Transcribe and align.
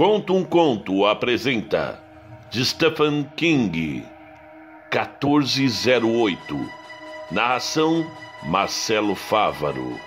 Conto 0.00 0.34
um 0.34 0.42
Conto 0.42 1.04
apresenta 1.04 2.02
de 2.50 2.64
Stephen 2.64 3.30
King 3.36 4.02
1408 4.90 6.70
Narração 7.30 8.10
Marcelo 8.44 9.14
Fávaro 9.14 10.00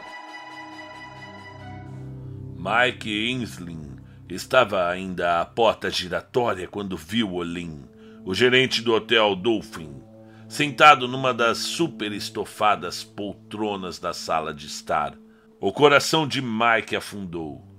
Mike 2.57 3.29
Inslin 3.29 3.97
estava 4.27 4.89
ainda 4.89 5.41
à 5.41 5.45
porta 5.45 5.91
giratória 5.91 6.67
quando 6.67 6.97
viu 6.97 7.35
Olin, 7.35 7.83
o 8.25 8.33
gerente 8.33 8.81
do 8.81 8.95
hotel 8.95 9.35
Dolphin, 9.35 10.01
sentado 10.49 11.07
numa 11.07 11.35
das 11.35 11.59
super 11.59 12.11
estofadas 12.11 13.03
poltronas 13.03 13.99
da 13.99 14.11
sala 14.11 14.55
de 14.55 14.65
estar. 14.65 15.13
O 15.61 15.71
coração 15.71 16.27
de 16.27 16.41
Mike 16.41 16.95
afundou. 16.95 17.72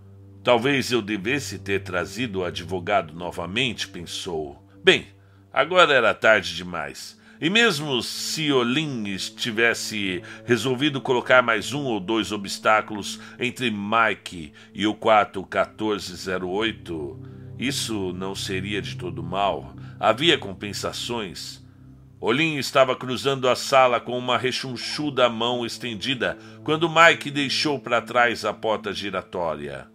Talvez 0.45 0.92
eu 0.92 1.00
devesse 1.00 1.58
ter 1.58 1.82
trazido 1.82 2.41
o 2.41 2.45
advogado 2.45 3.14
novamente, 3.14 3.88
pensou. 3.88 4.62
Bem, 4.84 5.06
agora 5.50 5.95
era 5.95 6.12
tarde 6.12 6.55
demais. 6.55 7.19
E 7.41 7.48
mesmo 7.48 8.02
se 8.02 8.52
Olin 8.52 9.16
tivesse 9.16 10.22
resolvido 10.45 11.00
colocar 11.00 11.41
mais 11.41 11.72
um 11.72 11.84
ou 11.84 11.98
dois 11.98 12.30
obstáculos 12.30 13.19
entre 13.38 13.70
Mike 13.70 14.52
e 14.74 14.86
o 14.86 14.95
quarto 14.95 15.41
1408, 15.41 17.19
isso 17.58 18.12
não 18.12 18.34
seria 18.34 18.83
de 18.83 18.97
todo 18.97 19.22
mal. 19.22 19.74
Havia 19.98 20.36
compensações. 20.36 21.64
Olin 22.20 22.58
estava 22.58 22.95
cruzando 22.95 23.48
a 23.48 23.56
sala 23.56 23.98
com 23.98 24.19
uma 24.19 24.36
rechonchuda 24.36 25.27
mão 25.27 25.64
estendida 25.64 26.36
quando 26.62 26.91
Mike 26.91 27.30
deixou 27.30 27.78
para 27.78 28.02
trás 28.02 28.45
a 28.45 28.52
porta 28.52 28.92
giratória. 28.92 29.94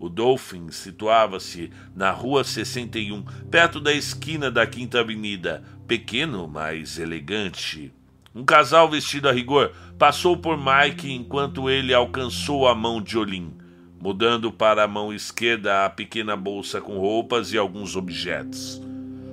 O 0.00 0.08
Dolphin 0.08 0.70
situava-se 0.70 1.70
na 1.94 2.10
Rua 2.10 2.42
61, 2.42 3.22
perto 3.50 3.78
da 3.78 3.92
esquina 3.92 4.50
da 4.50 4.66
Quinta 4.66 5.00
Avenida, 5.00 5.62
pequeno, 5.86 6.48
mas 6.48 6.98
elegante. 6.98 7.92
Um 8.34 8.42
casal 8.42 8.88
vestido 8.88 9.28
a 9.28 9.32
rigor 9.32 9.72
passou 9.98 10.38
por 10.38 10.56
Mike 10.56 11.12
enquanto 11.12 11.68
ele 11.68 11.92
alcançou 11.92 12.66
a 12.66 12.74
mão 12.74 13.02
de 13.02 13.18
Olin, 13.18 13.52
mudando 14.00 14.50
para 14.50 14.84
a 14.84 14.88
mão 14.88 15.12
esquerda 15.12 15.84
a 15.84 15.90
pequena 15.90 16.34
bolsa 16.34 16.80
com 16.80 16.96
roupas 16.98 17.52
e 17.52 17.58
alguns 17.58 17.94
objetos. 17.94 18.80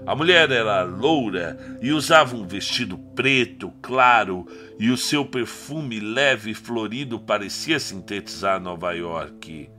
A 0.06 0.14
mulher 0.14 0.52
era 0.52 0.84
loura 0.84 1.80
e 1.82 1.94
usava 1.94 2.36
um 2.36 2.46
vestido 2.46 2.98
preto, 3.16 3.72
claro, 3.82 4.46
e 4.78 4.90
o 4.90 4.98
seu 4.98 5.24
perfume 5.24 6.02
leve 6.02 6.52
e 6.52 6.54
florido 6.54 7.18
parecia 7.18 7.80
sintetizar 7.80 8.60
Nova 8.60 8.92
York. 8.92 9.70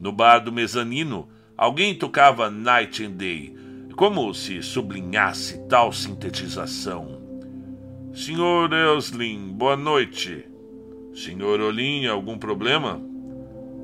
No 0.00 0.12
bar 0.12 0.38
do 0.38 0.50
mezanino, 0.50 1.28
alguém 1.54 1.94
tocava 1.94 2.48
Night 2.48 3.04
and 3.04 3.10
Day, 3.10 3.54
como 3.94 4.32
se 4.32 4.62
sublinhasse 4.62 5.58
tal 5.68 5.92
sintetização. 5.92 7.20
Senhor 8.14 8.72
Elslin, 8.72 9.52
boa 9.52 9.76
noite. 9.76 10.46
Senhor 11.12 11.60
Olin, 11.60 12.06
algum 12.06 12.38
problema? 12.38 12.98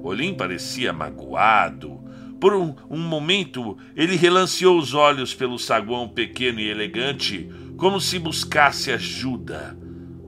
Olin 0.02 0.32
parecia 0.32 0.90
magoado. 0.90 2.00
Por 2.40 2.54
um, 2.54 2.74
um, 2.88 2.98
momento, 2.98 3.76
ele 3.94 4.16
relanceou 4.16 4.78
os 4.78 4.94
olhos 4.94 5.34
pelo 5.34 5.58
saguão 5.58 6.08
pequeno 6.08 6.60
e 6.60 6.70
elegante, 6.70 7.50
como 7.76 8.00
se 8.00 8.18
buscasse 8.18 8.90
ajuda. 8.90 9.76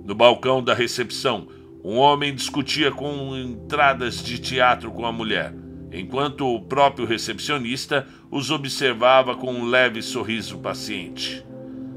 No 0.04 0.14
balcão 0.14 0.62
da 0.62 0.74
recepção, 0.74 1.48
um 1.82 1.96
homem 1.96 2.34
discutia 2.34 2.92
com 2.92 3.34
entradas 3.34 4.22
de 4.22 4.38
teatro 4.38 4.90
com 4.90 5.06
a 5.06 5.12
mulher 5.12 5.54
enquanto 5.92 6.46
o 6.46 6.60
próprio 6.60 7.06
recepcionista 7.06 8.06
os 8.30 8.50
observava 8.50 9.34
com 9.34 9.52
um 9.52 9.64
leve 9.66 10.02
sorriso 10.02 10.58
paciente. 10.58 11.44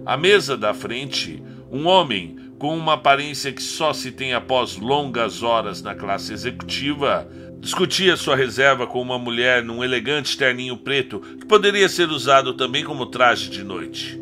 À 0.06 0.18
mesa 0.18 0.58
da 0.58 0.74
frente, 0.74 1.44
um 1.72 1.88
homem 1.88 2.38
com 2.58 2.78
uma 2.78 2.94
aparência 2.94 3.52
que 3.52 3.62
só 3.62 3.92
se 3.92 4.12
tem 4.12 4.34
após 4.34 4.78
longas 4.78 5.42
horas 5.42 5.82
na 5.82 5.96
classe 5.96 6.32
executiva, 6.32 7.28
discutia 7.60 8.16
sua 8.16 8.36
reserva 8.36 8.86
com 8.86 9.02
uma 9.02 9.18
mulher 9.18 9.64
num 9.64 9.84
elegante 9.84 10.38
terninho 10.38 10.78
preto 10.78 11.20
que 11.20 11.46
poderia 11.46 11.90
ser 11.90 12.10
usado 12.10 12.54
também 12.54 12.84
como 12.84 13.08
traje 13.08 13.50
de 13.50 13.64
noite. 13.64 14.20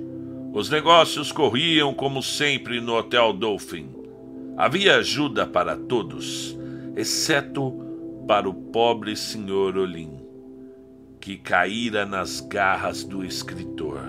Os 0.53 0.69
negócios 0.69 1.31
corriam 1.31 1.93
como 1.93 2.23
sempre 2.23 2.81
no 2.81 2.95
Hotel 2.95 3.33
Dolphin. 3.33 3.89
Havia 4.57 4.97
ajuda 4.97 5.45
para 5.45 5.77
todos, 5.77 6.57
exceto 6.95 7.88
para 8.29 8.47
o 8.47 8.53
pobre 8.53 9.15
senhor 9.15 9.75
Olim, 9.75 10.11
que 11.19 11.35
caíra 11.35 12.05
nas 12.05 12.39
garras 12.39 13.03
do 13.03 13.25
escritor. 13.25 14.03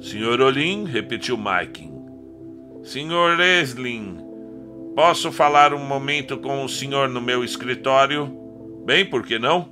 Senhor 0.00 0.40
Olim, 0.40 0.86
repetiu 0.86 1.36
Maikin. 1.36 1.92
Senhor 2.82 3.38
Eslin, 3.38 4.16
posso 4.96 5.30
falar 5.30 5.74
um 5.74 5.84
momento 5.84 6.38
com 6.38 6.64
o 6.64 6.68
senhor 6.68 7.10
no 7.10 7.20
meu 7.20 7.44
escritório? 7.44 8.34
Bem, 8.86 9.04
por 9.04 9.22
que 9.22 9.38
não? 9.38 9.68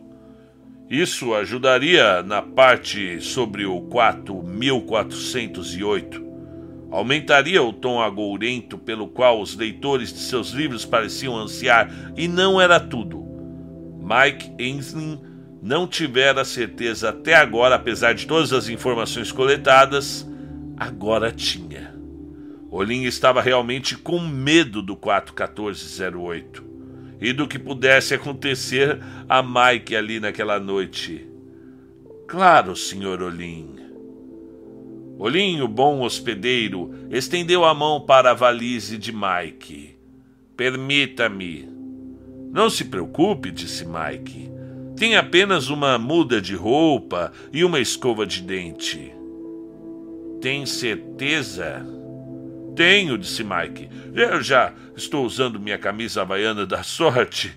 Isso 0.91 1.35
ajudaria 1.35 2.23
na 2.23 2.43
parte 2.43 3.19
sobre 3.23 3.65
o 3.65 3.81
4408 3.81 6.29
aumentaria 6.91 7.63
o 7.63 7.71
tom 7.71 8.01
agourento 8.01 8.79
pelo 8.79 9.09
qual 9.09 9.43
os 9.43 9.55
leitores 9.55 10.11
de 10.11 10.21
seus 10.21 10.53
livros 10.53 10.87
pareciam 10.87 11.37
ansiar, 11.37 11.91
e 12.17 12.27
não 12.27 12.59
era 12.59 12.81
tudo. 12.81 13.28
Mike 14.09 14.51
Ainsley 14.59 15.21
não 15.63 15.87
tivera 15.87 16.43
certeza 16.43 17.11
até 17.11 17.35
agora, 17.35 17.75
apesar 17.75 18.15
de 18.15 18.27
todas 18.27 18.55
as 18.55 18.69
informações 18.71 19.31
coletadas, 19.31 20.27
agora 20.79 21.31
tinha. 21.31 21.95
Olin 22.71 23.05
estava 23.05 23.43
realmente 23.43 23.97
com 23.99 24.19
medo 24.21 24.81
do 24.81 24.97
41408 24.97 26.65
e 27.21 27.33
do 27.33 27.47
que 27.47 27.59
pudesse 27.59 28.15
acontecer 28.15 28.99
a 29.29 29.43
Mike 29.43 29.95
ali 29.95 30.21
naquela 30.21 30.59
noite. 30.59 31.29
Claro, 32.27 32.75
Sr. 32.77 33.23
Olin. 33.23 33.77
Olin, 35.19 35.61
o 35.61 35.69
bom 35.69 36.01
hospedeiro, 36.01 36.95
estendeu 37.11 37.65
a 37.65 37.75
mão 37.75 38.01
para 38.01 38.31
a 38.31 38.35
valise 38.35 38.97
de 38.97 39.13
Mike. 39.13 39.99
Permita-me. 40.57 41.78
Não 42.51 42.71
se 42.71 42.85
preocupe, 42.85 43.51
disse 43.51 43.85
Mike. 43.87 44.51
Tem 44.97 45.17
apenas 45.17 45.69
uma 45.69 45.99
muda 45.99 46.41
de 46.41 46.55
roupa 46.55 47.33
e 47.53 47.65
uma 47.65 47.79
escova 47.79 48.27
de 48.27 48.43
dente. 48.43 49.15
Tem 50.41 50.67
certeza? 50.67 51.87
Tenho, 52.75 53.19
disse 53.19 53.45
Mike. 53.45 53.89
Eu 54.15 54.43
já 54.43 54.73
estou 54.97 55.25
usando 55.25 55.61
minha 55.61 55.79
camisa 55.79 56.23
havaiana 56.23 56.67
da 56.67 56.83
sorte. 56.83 57.53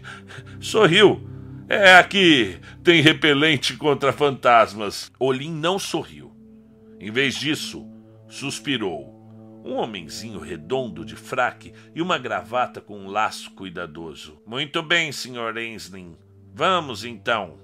Sorriu. 0.59 1.27
É 1.67 1.95
aqui, 1.95 2.57
tem 2.83 3.01
repelente 3.01 3.77
contra 3.77 4.11
fantasmas. 4.11 5.11
Olin 5.17 5.53
não 5.53 5.79
sorriu. 5.79 6.35
Em 6.99 7.09
vez 7.09 7.35
disso, 7.35 7.87
suspirou 8.27 9.10
um 9.63 9.75
homenzinho 9.75 10.39
redondo 10.39 11.05
de 11.05 11.15
fraque 11.15 11.73
e 11.93 12.01
uma 12.01 12.17
gravata 12.17 12.81
com 12.81 12.97
um 12.97 13.07
laço 13.07 13.51
cuidadoso. 13.51 14.41
Muito 14.45 14.81
bem, 14.81 15.11
Sr. 15.11 15.57
Ainsley. 15.57 16.17
Vamos 16.53 17.05
então. 17.05 17.57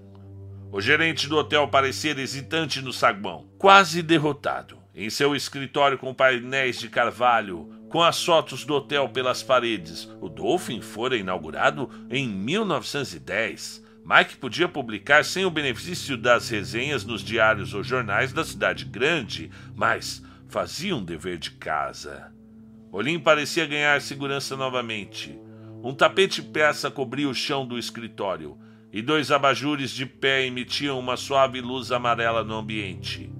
O 0.71 0.81
gerente 0.81 1.27
do 1.27 1.37
hotel 1.37 1.67
parecia 1.67 2.19
hesitante 2.19 2.81
no 2.81 2.91
saguão, 2.91 3.47
quase 3.57 4.01
derrotado. 4.01 4.77
Em 4.93 5.09
seu 5.09 5.35
escritório 5.35 5.97
com 5.97 6.13
painéis 6.13 6.79
de 6.79 6.89
carvalho, 6.89 7.71
com 7.89 8.01
as 8.01 8.23
fotos 8.23 8.65
do 8.65 8.73
hotel 8.73 9.07
pelas 9.09 9.41
paredes, 9.41 10.09
o 10.19 10.27
Dolphin 10.27 10.81
fora 10.81 11.15
inaugurado 11.15 11.89
em 12.09 12.27
1910. 12.27 13.85
Mike 14.03 14.37
podia 14.37 14.67
publicar 14.67 15.23
sem 15.23 15.45
o 15.45 15.51
benefício 15.51 16.17
das 16.17 16.49
resenhas 16.49 17.03
nos 17.05 17.21
diários 17.21 17.73
ou 17.73 17.83
jornais 17.83 18.33
da 18.33 18.43
cidade 18.43 18.85
grande, 18.85 19.51
mas 19.75 20.23
fazia 20.47 20.95
um 20.95 21.03
dever 21.03 21.37
de 21.37 21.51
casa. 21.51 22.33
Olim 22.91 23.19
parecia 23.19 23.65
ganhar 23.65 24.01
segurança 24.01 24.55
novamente. 24.55 25.37
Um 25.83 25.93
tapete 25.93 26.41
peça 26.41 26.89
cobria 26.89 27.29
o 27.29 27.35
chão 27.35 27.65
do 27.67 27.77
escritório 27.77 28.57
e 28.91 29.01
dois 29.01 29.31
abajures 29.31 29.91
de 29.91 30.05
pé 30.05 30.45
emitiam 30.45 30.97
uma 30.97 31.17
suave 31.17 31.61
luz 31.61 31.91
amarela 31.91 32.43
no 32.43 32.55
ambiente. 32.55 33.31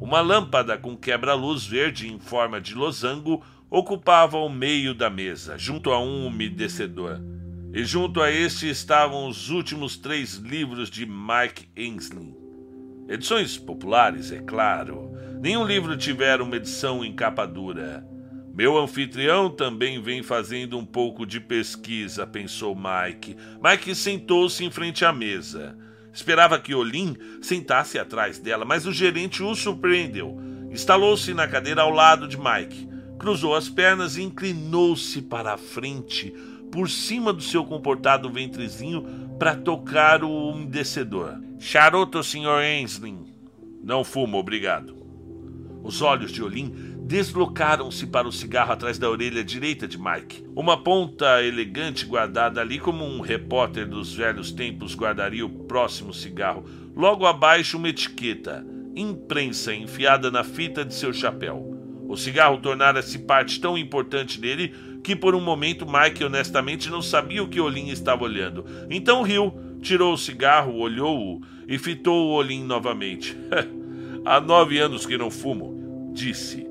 Uma 0.00 0.20
lâmpada 0.20 0.76
com 0.76 0.96
quebra-luz 0.96 1.64
verde 1.64 2.12
em 2.12 2.18
forma 2.18 2.60
de 2.60 2.74
losango 2.74 3.42
ocupava 3.70 4.36
o 4.38 4.48
meio 4.48 4.94
da 4.94 5.08
mesa, 5.08 5.56
junto 5.56 5.90
a 5.90 6.00
um 6.00 6.26
umedecedor. 6.26 7.20
E 7.72 7.84
junto 7.84 8.20
a 8.20 8.30
este 8.30 8.68
estavam 8.68 9.28
os 9.28 9.50
últimos 9.50 9.96
três 9.96 10.34
livros 10.34 10.90
de 10.90 11.06
Mike 11.06 11.68
Ainsley. 11.76 12.34
Edições 13.08 13.56
populares, 13.56 14.32
é 14.32 14.40
claro, 14.40 15.15
Nenhum 15.40 15.64
livro 15.64 15.96
tivera 15.96 16.42
uma 16.42 16.56
edição 16.56 17.04
em 17.04 17.12
capa 17.12 17.46
dura. 17.46 18.06
Meu 18.54 18.78
anfitrião 18.78 19.50
também 19.50 20.00
vem 20.00 20.22
fazendo 20.22 20.78
um 20.78 20.84
pouco 20.84 21.26
de 21.26 21.38
pesquisa, 21.38 22.26
pensou 22.26 22.74
Mike. 22.74 23.36
Mike 23.62 23.94
sentou-se 23.94 24.64
em 24.64 24.70
frente 24.70 25.04
à 25.04 25.12
mesa. 25.12 25.76
Esperava 26.10 26.58
que 26.58 26.74
Olim 26.74 27.14
sentasse 27.42 27.98
atrás 27.98 28.38
dela, 28.38 28.64
mas 28.64 28.86
o 28.86 28.92
gerente 28.92 29.42
o 29.42 29.54
surpreendeu. 29.54 30.40
Instalou-se 30.70 31.34
na 31.34 31.46
cadeira 31.46 31.82
ao 31.82 31.90
lado 31.90 32.26
de 32.26 32.38
Mike, 32.38 32.88
cruzou 33.18 33.54
as 33.54 33.68
pernas 33.68 34.16
e 34.16 34.22
inclinou-se 34.22 35.20
para 35.20 35.52
a 35.52 35.58
frente, 35.58 36.34
por 36.72 36.88
cima 36.88 37.34
do 37.34 37.42
seu 37.42 37.62
comportado 37.62 38.30
ventrezinho, 38.30 39.36
para 39.38 39.54
tocar 39.54 40.24
o 40.24 40.48
umedecedor. 40.48 41.38
Charuto, 41.58 42.22
Sr. 42.22 42.60
Ainsley. 42.62 43.18
Não 43.84 44.02
fumo, 44.02 44.38
obrigado. 44.38 44.95
Os 45.86 46.02
olhos 46.02 46.32
de 46.32 46.42
Olim 46.42 46.74
deslocaram-se 47.04 48.08
para 48.08 48.26
o 48.26 48.32
cigarro 48.32 48.72
atrás 48.72 48.98
da 48.98 49.08
orelha 49.08 49.44
direita 49.44 49.86
de 49.86 49.96
Mike. 49.96 50.44
Uma 50.56 50.76
ponta 50.76 51.40
elegante 51.44 52.04
guardada 52.04 52.60
ali 52.60 52.80
como 52.80 53.04
um 53.04 53.20
repórter 53.20 53.86
dos 53.86 54.12
velhos 54.12 54.50
tempos 54.50 54.96
guardaria 54.96 55.46
o 55.46 55.48
próximo 55.48 56.12
cigarro. 56.12 56.64
Logo 56.96 57.24
abaixo 57.24 57.78
uma 57.78 57.88
etiqueta, 57.88 58.66
imprensa 58.96 59.72
enfiada 59.72 60.28
na 60.28 60.42
fita 60.42 60.84
de 60.84 60.92
seu 60.92 61.12
chapéu. 61.12 61.72
O 62.08 62.16
cigarro 62.16 62.58
tornara-se 62.58 63.20
parte 63.20 63.60
tão 63.60 63.78
importante 63.78 64.40
dele 64.40 64.74
que 65.04 65.14
por 65.14 65.36
um 65.36 65.40
momento 65.40 65.86
Mike 65.86 66.24
honestamente 66.24 66.90
não 66.90 67.00
sabia 67.00 67.44
o 67.44 67.48
que 67.48 67.60
Olin 67.60 67.90
estava 67.90 68.24
olhando. 68.24 68.66
Então 68.90 69.22
riu, 69.22 69.54
tirou 69.80 70.14
o 70.14 70.18
cigarro, 70.18 70.78
olhou-o 70.78 71.42
e 71.68 71.78
fitou 71.78 72.26
o 72.26 72.32
Olin 72.32 72.64
novamente. 72.64 73.36
Há 74.26 74.40
nove 74.40 74.80
anos 74.80 75.06
que 75.06 75.16
não 75.16 75.30
fumo, 75.30 75.75
disse. 76.16 76.66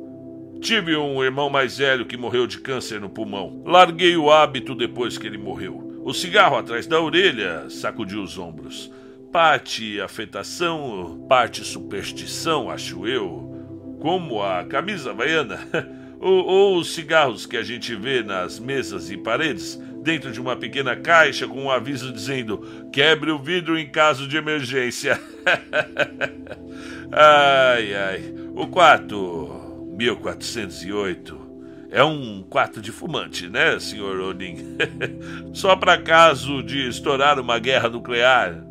Tive 0.60 0.98
um 0.98 1.24
irmão 1.24 1.50
mais 1.50 1.78
velho 1.78 2.06
que 2.06 2.18
morreu 2.18 2.48
de 2.48 2.60
câncer 2.60 3.00
no 3.00 3.10
pulmão. 3.10 3.62
Larguei 3.64 4.18
o 4.18 4.32
hábito 4.32 4.74
depois 4.74 5.18
que 5.18 5.28
ele 5.28 5.38
morreu. 5.38 6.02
O 6.04 6.14
cigarro 6.14 6.58
atrás 6.58 6.88
da 6.88 7.00
orelha 7.00 7.70
sacudiu 7.70 8.24
os 8.24 8.38
ombros. 8.38 8.92
Parte 9.32 10.02
afetação, 10.02 11.26
parte 11.30 11.64
superstição, 11.64 12.72
acho 12.72 13.06
eu. 13.08 13.98
Como 14.00 14.42
a 14.42 14.64
camisa 14.64 15.14
baiana. 15.14 15.60
ou, 16.20 16.46
ou 16.46 16.78
os 16.78 16.96
cigarros 16.96 17.46
que 17.46 17.58
a 17.58 17.64
gente 17.64 17.94
vê 17.96 18.24
nas 18.24 18.60
mesas 18.60 19.12
e 19.12 19.18
paredes, 19.18 19.80
dentro 20.02 20.32
de 20.32 20.40
uma 20.40 20.56
pequena 20.56 20.96
caixa 20.96 21.48
com 21.48 21.66
um 21.66 21.70
aviso 21.70 22.12
dizendo: 22.12 22.90
quebre 22.92 23.30
o 23.30 23.38
vidro 23.38 23.78
em 23.78 23.88
caso 23.88 24.28
de 24.28 24.38
emergência. 24.38 25.20
ai, 27.12 27.94
ai. 27.94 28.45
O 28.56 28.68
quarto 28.68 29.92
1408. 29.98 31.46
É 31.92 32.02
um 32.04 32.42
quarto 32.42 32.81
de 32.81 32.90
fumante, 32.90 33.50
né, 33.50 33.78
Sr. 33.78 34.22
Odin? 34.22 34.56
Só 35.54 35.75
para 35.75 36.02
caso 36.02 36.63
de 36.63 36.88
estourar 36.88 37.38
uma 37.38 37.60
guerra 37.60 37.90
nuclear. 37.90 38.66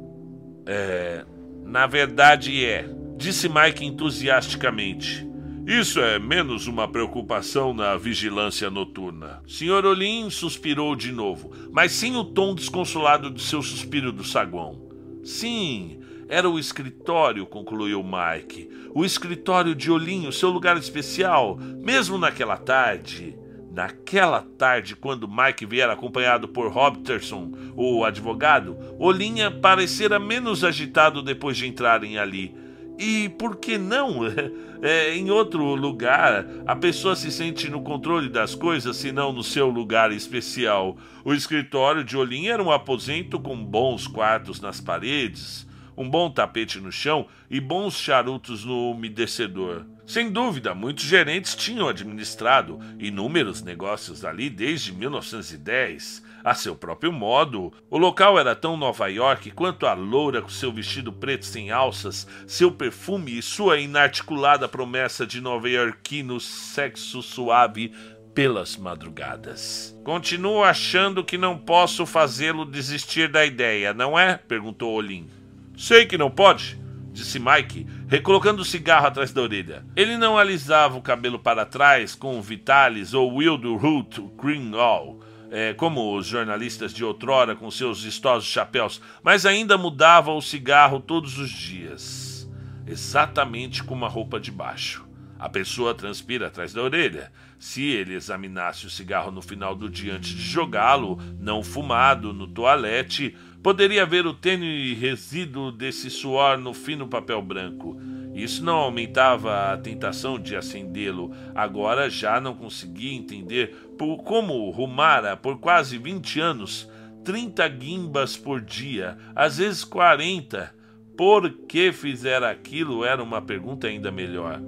É. 0.65 1.25
Na 1.67 1.87
verdade 1.87 2.65
é, 2.65 2.89
disse 3.19 3.47
Mike 3.47 3.85
entusiasticamente. 3.85 5.29
Isso 5.67 6.01
é 6.01 6.19
menos 6.19 6.67
uma 6.67 6.89
preocupação 6.89 7.75
na 7.75 7.95
vigilância 7.97 8.71
noturna. 8.71 9.43
Sr. 9.47 9.85
Olin 9.85 10.31
suspirou 10.31 10.97
de 10.97 11.13
novo, 11.13 11.51
mas 11.71 11.93
sem 11.93 12.17
o 12.17 12.25
tom 12.25 12.55
desconsolado 12.55 13.31
de 13.31 13.43
seu 13.43 13.63
suspiro 13.63 14.13
do 14.13 14.25
saguão. 14.25 14.83
Sim, 15.23 15.99
era 16.29 16.49
o 16.49 16.59
escritório, 16.59 17.47
concluiu 17.47 18.03
Mike. 18.03 18.69
O 18.95 19.05
escritório 19.05 19.75
de 19.75 19.91
Olinho, 19.91 20.33
seu 20.33 20.51
lugar 20.51 20.77
especial, 20.77 21.59
mesmo 21.59 22.17
naquela 22.19 22.57
tarde. 22.57 23.39
Naquela 23.71 24.41
tarde, 24.57 24.95
quando 24.95 25.29
Mike 25.29 25.67
viera 25.67 25.95
acompanhado 25.95 26.47
por 26.47 26.71
Robertson, 26.71 27.51
o 27.75 28.05
advogado, 28.05 28.79
Olinha 28.99 29.51
parecera 29.51 30.19
menos 30.19 30.63
agitado 30.63 31.21
depois 31.23 31.57
de 31.57 31.67
entrarem 31.67 32.17
ali. 32.17 32.55
E 32.97 33.29
por 33.31 33.57
que 33.57 33.77
não? 33.77 34.21
É, 34.83 35.17
em 35.17 35.31
outro 35.31 35.75
lugar, 35.75 36.47
a 36.67 36.77
pessoa 36.77 37.17
se 37.17 37.33
sente 37.33 37.71
no 37.71 37.81
controle 37.81 38.29
das 38.29 38.55
coisas, 38.55 38.99
se 38.99 39.11
não 39.13 39.33
no 39.33 39.43
seu 39.43 39.71
lugar 39.71 40.13
especial. 40.13 40.99
O 41.25 41.33
escritório 41.33 42.05
de 42.05 42.19
Olinha 42.19 42.53
era 42.53 42.63
um 42.63 42.71
aposento 42.71 43.41
com 43.41 43.57
bons 43.65 44.07
quartos 44.07 44.61
nas 44.61 44.83
paredes 44.83 45.67
um 45.97 46.09
bom 46.09 46.31
tapete 46.31 46.79
no 46.81 46.91
chão 46.93 47.27
e 47.51 47.61
bons 47.61 47.99
charutos 47.99 48.65
no 48.65 48.91
umedecedor. 48.91 49.87
Sem 50.07 50.31
dúvida, 50.31 50.75
muitos 50.75 51.05
gerentes 51.05 51.55
tinham 51.55 51.89
administrado 51.89 52.79
inúmeros 52.99 53.63
negócios 53.63 54.23
ali 54.25 54.51
desde 54.51 54.93
1910, 54.93 56.23
a 56.45 56.55
seu 56.55 56.77
próprio 56.77 57.11
modo. 57.11 57.73
O 57.89 57.97
local 57.97 58.39
era 58.39 58.55
tão 58.55 58.77
Nova 58.77 59.09
York 59.09 59.51
quanto 59.53 59.87
a 59.87 59.95
loura 59.95 60.43
com 60.43 60.51
seu 60.51 60.71
vestido 60.71 61.11
preto 61.11 61.47
sem 61.47 61.71
alças, 61.71 62.27
seu 62.47 62.71
perfume 62.71 63.39
e 63.39 63.43
sua 63.43 63.79
inarticulada 63.79 64.69
promessa 64.69 65.27
de 65.27 65.41
nova-iorquino 65.41 66.39
sexo 66.39 67.23
suave 67.23 67.95
pelas 68.35 68.77
madrugadas. 68.77 69.97
Continuo 70.05 70.63
achando 70.63 71.25
que 71.25 71.39
não 71.39 71.57
posso 71.57 72.05
fazê-lo 72.05 72.67
desistir 72.67 73.29
da 73.29 73.47
ideia, 73.47 73.95
não 73.95 74.19
é? 74.19 74.37
perguntou 74.37 74.93
Olin. 74.93 75.44
Sei 75.77 76.07
que 76.07 76.17
não 76.17 76.31
pode, 76.31 76.79
disse 77.13 77.39
Mike, 77.39 77.87
recolocando 78.09 78.63
o 78.63 78.65
cigarro 78.65 79.07
atrás 79.07 79.33
da 79.33 79.43
orelha. 79.43 79.85
Ele 79.97 80.17
não 80.17 80.39
alisava 80.39 80.97
o 80.97 81.03
cabelo 81.03 81.39
para 81.39 81.67
trás 81.67 82.15
com 82.15 82.41
Vitalis 82.41 83.13
ou 83.13 83.37
Wildroot 83.37 84.21
Greenall, 84.41 85.21
é, 85.51 85.75
como 85.75 86.17
os 86.17 86.27
jornalistas 86.27 86.93
de 86.93 87.05
outrora 87.05 87.55
com 87.57 87.71
seus 87.71 88.03
vistosos 88.03 88.49
chapéus, 88.49 89.01
mas 89.23 89.45
ainda 89.45 89.77
mudava 89.77 90.33
o 90.33 90.41
cigarro 90.41 91.01
todos 91.01 91.39
os 91.39 91.51
dias, 91.51 92.49
exatamente 92.87 93.83
como 93.83 94.05
a 94.05 94.09
roupa 94.09 94.39
de 94.39 94.51
baixo. 94.51 95.05
A 95.39 95.49
pessoa 95.49 95.95
transpira 95.95 96.47
atrás 96.47 96.73
da 96.73 96.83
orelha. 96.83 97.31
Se 97.59 97.83
ele 97.83 98.15
examinasse 98.15 98.87
o 98.87 98.91
cigarro 98.91 99.31
no 99.31 99.41
final 99.41 99.75
do 99.75 99.89
dia 99.89 100.15
antes 100.15 100.31
de 100.31 100.43
jogá-lo, 100.43 101.19
não 101.39 101.63
fumado, 101.63 102.33
no 102.33 102.47
toalete, 102.47 103.35
Poderia 103.65 104.05
ver 104.05 104.27
o 104.27 104.35
tênue 104.35 104.93
resíduo 104.93 105.73
desse 105.73 106.11
suor 106.11 106.59
no 106.59 106.75
fino 106.75 107.09
papel 107.09 107.41
branco. 107.41 107.99
Isso 108.35 108.63
não 108.63 108.77
aumentava 108.77 109.73
a 109.73 109.79
tentação 109.79 110.39
de 110.39 110.55
acendê-lo. 110.55 111.35
Agora 111.55 112.11
já 112.11 112.39
não 112.43 112.55
conseguia 112.55 113.17
entender 113.17 113.75
por 113.97 114.19
como 114.19 114.69
rumara 114.69 115.35
por 115.35 115.59
quase 115.59 115.97
20 115.97 116.41
anos, 116.41 116.87
30 117.25 117.67
guimbas 117.69 118.37
por 118.37 118.61
dia, 118.61 119.17
às 119.35 119.57
vezes 119.57 119.83
40. 119.83 120.71
Por 121.17 121.51
que 121.67 121.91
fizera 121.91 122.51
aquilo 122.51 123.03
era 123.03 123.23
uma 123.23 123.41
pergunta 123.41 123.87
ainda 123.87 124.13
melhor. 124.13 124.61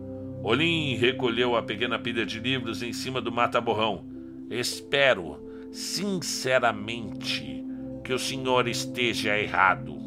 Olim 0.47 0.95
recolheu 0.95 1.57
a 1.57 1.63
pequena 1.65 1.99
pilha 1.99 2.25
de 2.25 2.39
livros 2.39 2.81
em 2.81 2.93
cima 2.93 3.21
do 3.21 3.33
mata-borrão. 3.33 4.05
Espero, 4.49 5.45
sinceramente, 5.73 7.65
que 8.05 8.13
o 8.13 8.19
senhor 8.19 8.69
esteja 8.69 9.37
errado. 9.37 9.99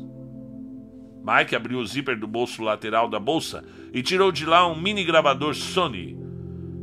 Mike 1.21 1.57
abriu 1.57 1.79
o 1.79 1.85
zíper 1.85 2.17
do 2.17 2.25
bolso 2.25 2.63
lateral 2.63 3.09
da 3.09 3.19
bolsa 3.19 3.65
e 3.93 4.01
tirou 4.01 4.31
de 4.31 4.45
lá 4.45 4.65
um 4.65 4.79
mini 4.79 5.03
gravador 5.03 5.53
Sony. 5.53 6.17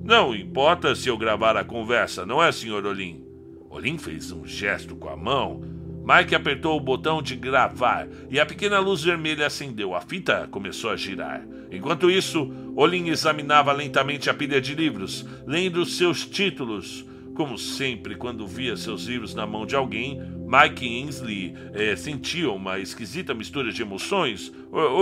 Não 0.04 0.36
importa 0.36 0.94
se 0.94 1.08
eu 1.08 1.16
gravar 1.16 1.56
a 1.56 1.64
conversa, 1.64 2.26
não 2.26 2.44
é, 2.44 2.52
senhor 2.52 2.84
Olim? 2.84 3.24
Olim 3.70 3.96
fez 3.96 4.32
um 4.32 4.44
gesto 4.44 4.94
com 4.96 5.08
a 5.08 5.16
mão. 5.16 5.62
Mike 6.06 6.36
apertou 6.36 6.76
o 6.76 6.80
botão 6.80 7.20
de 7.20 7.34
gravar 7.34 8.06
e 8.30 8.38
a 8.38 8.46
pequena 8.46 8.78
luz 8.78 9.02
vermelha 9.02 9.48
acendeu. 9.48 9.92
A 9.92 10.00
fita 10.00 10.46
começou 10.52 10.90
a 10.90 10.96
girar. 10.96 11.44
Enquanto 11.68 12.08
isso, 12.08 12.48
Olim 12.76 13.08
examinava 13.08 13.72
lentamente 13.72 14.30
a 14.30 14.34
pilha 14.34 14.60
de 14.60 14.72
livros, 14.72 15.26
lendo 15.44 15.84
seus 15.84 16.24
títulos 16.24 17.04
como 17.34 17.58
sempre, 17.58 18.14
quando 18.14 18.46
via 18.46 18.76
seus 18.76 19.04
livros 19.04 19.34
na 19.34 19.46
mão 19.46 19.66
de 19.66 19.76
alguém, 19.76 20.18
Mike 20.46 20.86
Ainsley 20.86 21.54
eh, 21.74 21.94
sentia 21.94 22.50
uma 22.50 22.78
esquisita 22.78 23.34
mistura 23.34 23.70
de 23.70 23.82
emoções: 23.82 24.50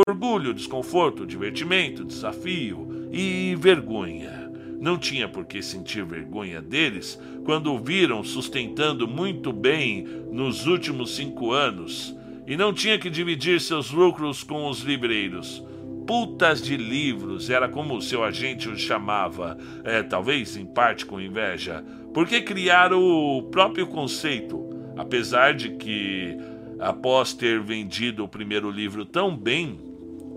orgulho, 0.09 0.53
desconforto, 0.53 1.25
divertimento, 1.25 2.05
desafio 2.05 3.09
e 3.13 3.55
vergonha. 3.57 4.44
Não 4.85 4.99
tinha 4.99 5.27
por 5.27 5.47
que 5.47 5.63
sentir 5.63 6.05
vergonha 6.05 6.61
deles 6.61 7.19
quando 7.43 7.73
o 7.73 7.79
viram 7.79 8.23
sustentando 8.23 9.09
muito 9.09 9.51
bem 9.51 10.07
nos 10.31 10.67
últimos 10.67 11.17
cinco 11.17 11.53
anos, 11.53 12.15
e 12.47 12.55
não 12.55 12.71
tinha 12.71 12.99
que 12.99 13.09
dividir 13.09 13.63
seus 13.63 13.91
lucros 13.91 14.43
com 14.43 14.69
os 14.69 14.81
livreiros. 14.81 15.65
Putas 16.07 16.61
de 16.61 16.77
livros, 16.77 17.49
era 17.49 17.67
como 17.67 18.03
seu 18.03 18.23
agente 18.23 18.69
os 18.69 18.79
chamava, 18.79 19.57
é, 19.85 20.03
talvez 20.03 20.55
em 20.55 20.67
parte 20.67 21.07
com 21.07 21.19
inveja, 21.19 21.83
porque 22.13 22.43
criaram 22.43 23.03
o 23.03 23.45
próprio 23.45 23.87
conceito, 23.87 24.69
apesar 24.99 25.55
de 25.55 25.77
que, 25.77 26.37
após 26.79 27.33
ter 27.33 27.59
vendido 27.59 28.23
o 28.23 28.29
primeiro 28.29 28.71
livro 28.71 29.07
tão 29.07 29.35
bem, 29.35 29.79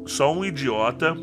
só 0.05 0.33
um 0.33 0.45
idiota 0.45 1.13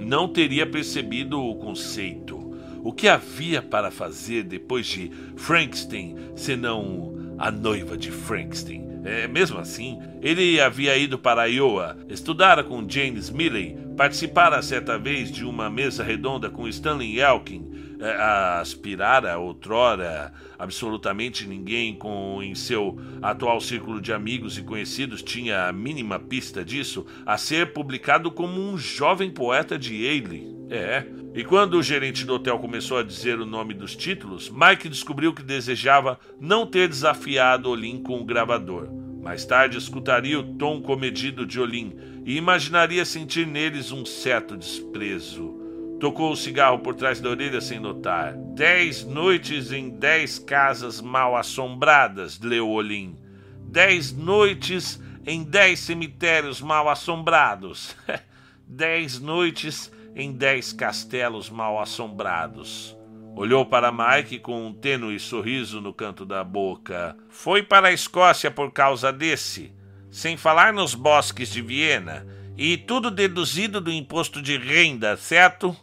não 0.00 0.26
teria 0.26 0.66
percebido 0.66 1.40
o 1.40 1.54
conceito. 1.54 2.37
O 2.82 2.92
que 2.92 3.08
havia 3.08 3.60
para 3.60 3.90
fazer 3.90 4.44
depois 4.44 4.86
de 4.86 5.10
Frankenstein, 5.36 6.16
senão 6.36 7.34
a 7.38 7.50
noiva 7.50 7.96
de 7.96 8.10
Frankenstein? 8.10 8.88
É, 9.04 9.26
mesmo 9.28 9.58
assim, 9.58 9.98
ele 10.20 10.60
havia 10.60 10.96
ido 10.96 11.18
para 11.18 11.46
Iowa, 11.46 11.96
estudara 12.08 12.64
com 12.64 12.88
James 12.88 13.30
Milley, 13.30 13.76
participara 13.96 14.60
certa 14.60 14.98
vez 14.98 15.30
de 15.30 15.44
uma 15.44 15.70
mesa 15.70 16.02
redonda 16.02 16.50
com 16.50 16.68
Stanley 16.68 17.20
Elkin, 17.20 17.96
é, 18.00 18.12
aspirara 18.60 19.38
outrora 19.38 20.32
absolutamente 20.58 21.46
ninguém 21.46 21.94
com 21.94 22.40
em 22.42 22.54
seu 22.54 22.98
atual 23.22 23.60
círculo 23.60 24.00
de 24.00 24.12
amigos 24.12 24.58
e 24.58 24.62
conhecidos 24.62 25.22
tinha 25.22 25.68
a 25.68 25.72
mínima 25.72 26.18
pista 26.18 26.64
disso, 26.64 27.06
a 27.24 27.36
ser 27.36 27.72
publicado 27.72 28.30
como 28.30 28.60
um 28.60 28.76
jovem 28.76 29.30
poeta 29.30 29.78
de 29.78 30.04
Yale. 30.04 30.57
É. 30.70 31.04
E 31.34 31.44
quando 31.44 31.74
o 31.74 31.82
gerente 31.82 32.24
do 32.24 32.34
hotel 32.34 32.58
começou 32.58 32.98
a 32.98 33.02
dizer 33.02 33.38
o 33.38 33.46
nome 33.46 33.74
dos 33.74 33.94
títulos, 33.94 34.50
Mike 34.50 34.88
descobriu 34.88 35.32
que 35.32 35.42
desejava 35.42 36.18
não 36.40 36.66
ter 36.66 36.88
desafiado 36.88 37.70
Olin 37.70 38.02
com 38.02 38.20
o 38.20 38.24
gravador. 38.24 38.88
Mais 39.22 39.44
tarde 39.44 39.78
escutaria 39.78 40.38
o 40.38 40.54
tom 40.54 40.80
comedido 40.80 41.44
de 41.44 41.60
Olin 41.60 41.94
e 42.24 42.36
imaginaria 42.36 43.04
sentir 43.04 43.46
neles 43.46 43.92
um 43.92 44.04
certo 44.04 44.56
desprezo. 44.56 45.58
Tocou 46.00 46.32
o 46.32 46.36
cigarro 46.36 46.78
por 46.78 46.94
trás 46.94 47.20
da 47.20 47.28
orelha 47.28 47.60
sem 47.60 47.80
notar. 47.80 48.34
Dez 48.54 49.04
noites 49.04 49.72
em 49.72 49.90
dez 49.90 50.38
casas 50.38 51.00
mal 51.00 51.36
assombradas, 51.36 52.38
leu 52.40 52.68
Olim. 52.68 53.16
Dez 53.64 54.12
noites 54.12 55.00
em 55.26 55.42
dez 55.42 55.80
cemitérios 55.80 56.60
mal 56.60 56.88
assombrados. 56.88 57.96
dez 58.66 59.18
noites 59.18 59.90
em 60.18 60.32
dez 60.32 60.72
castelos 60.72 61.48
mal 61.48 61.80
assombrados. 61.80 62.98
Olhou 63.36 63.64
para 63.64 63.92
Mike 63.92 64.40
com 64.40 64.66
um 64.66 64.74
tênue 64.74 65.20
sorriso 65.20 65.80
no 65.80 65.94
canto 65.94 66.26
da 66.26 66.42
boca. 66.42 67.16
Foi 67.28 67.62
para 67.62 67.88
a 67.88 67.92
Escócia 67.92 68.50
por 68.50 68.72
causa 68.72 69.12
desse, 69.12 69.72
sem 70.10 70.36
falar 70.36 70.72
nos 70.72 70.92
bosques 70.92 71.52
de 71.52 71.62
Viena, 71.62 72.26
e 72.56 72.76
tudo 72.76 73.12
deduzido 73.12 73.80
do 73.80 73.92
imposto 73.92 74.42
de 74.42 74.58
renda, 74.58 75.16
certo? 75.16 75.76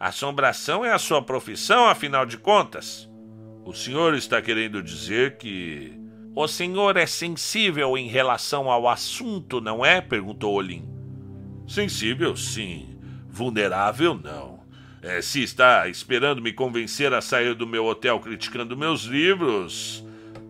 Assombração 0.00 0.84
é 0.84 0.90
a 0.90 0.98
sua 0.98 1.22
profissão, 1.22 1.86
afinal 1.86 2.26
de 2.26 2.38
contas. 2.38 3.08
O 3.64 3.72
senhor 3.72 4.14
está 4.14 4.42
querendo 4.42 4.82
dizer 4.82 5.36
que. 5.38 5.92
O 6.34 6.48
senhor 6.48 6.96
é 6.96 7.06
sensível 7.06 7.96
em 7.96 8.08
relação 8.08 8.68
ao 8.68 8.88
assunto, 8.88 9.60
não 9.60 9.84
é? 9.84 10.00
perguntou 10.00 10.54
Olim. 10.54 10.88
Sensível, 11.68 12.36
sim. 12.36 12.89
Vulnerável, 13.30 14.14
não. 14.22 14.60
É, 15.02 15.22
se 15.22 15.42
está 15.42 15.88
esperando 15.88 16.42
me 16.42 16.52
convencer 16.52 17.14
a 17.14 17.22
sair 17.22 17.54
do 17.54 17.66
meu 17.66 17.86
hotel 17.86 18.20
criticando 18.20 18.76
meus 18.76 19.04
livros. 19.04 20.04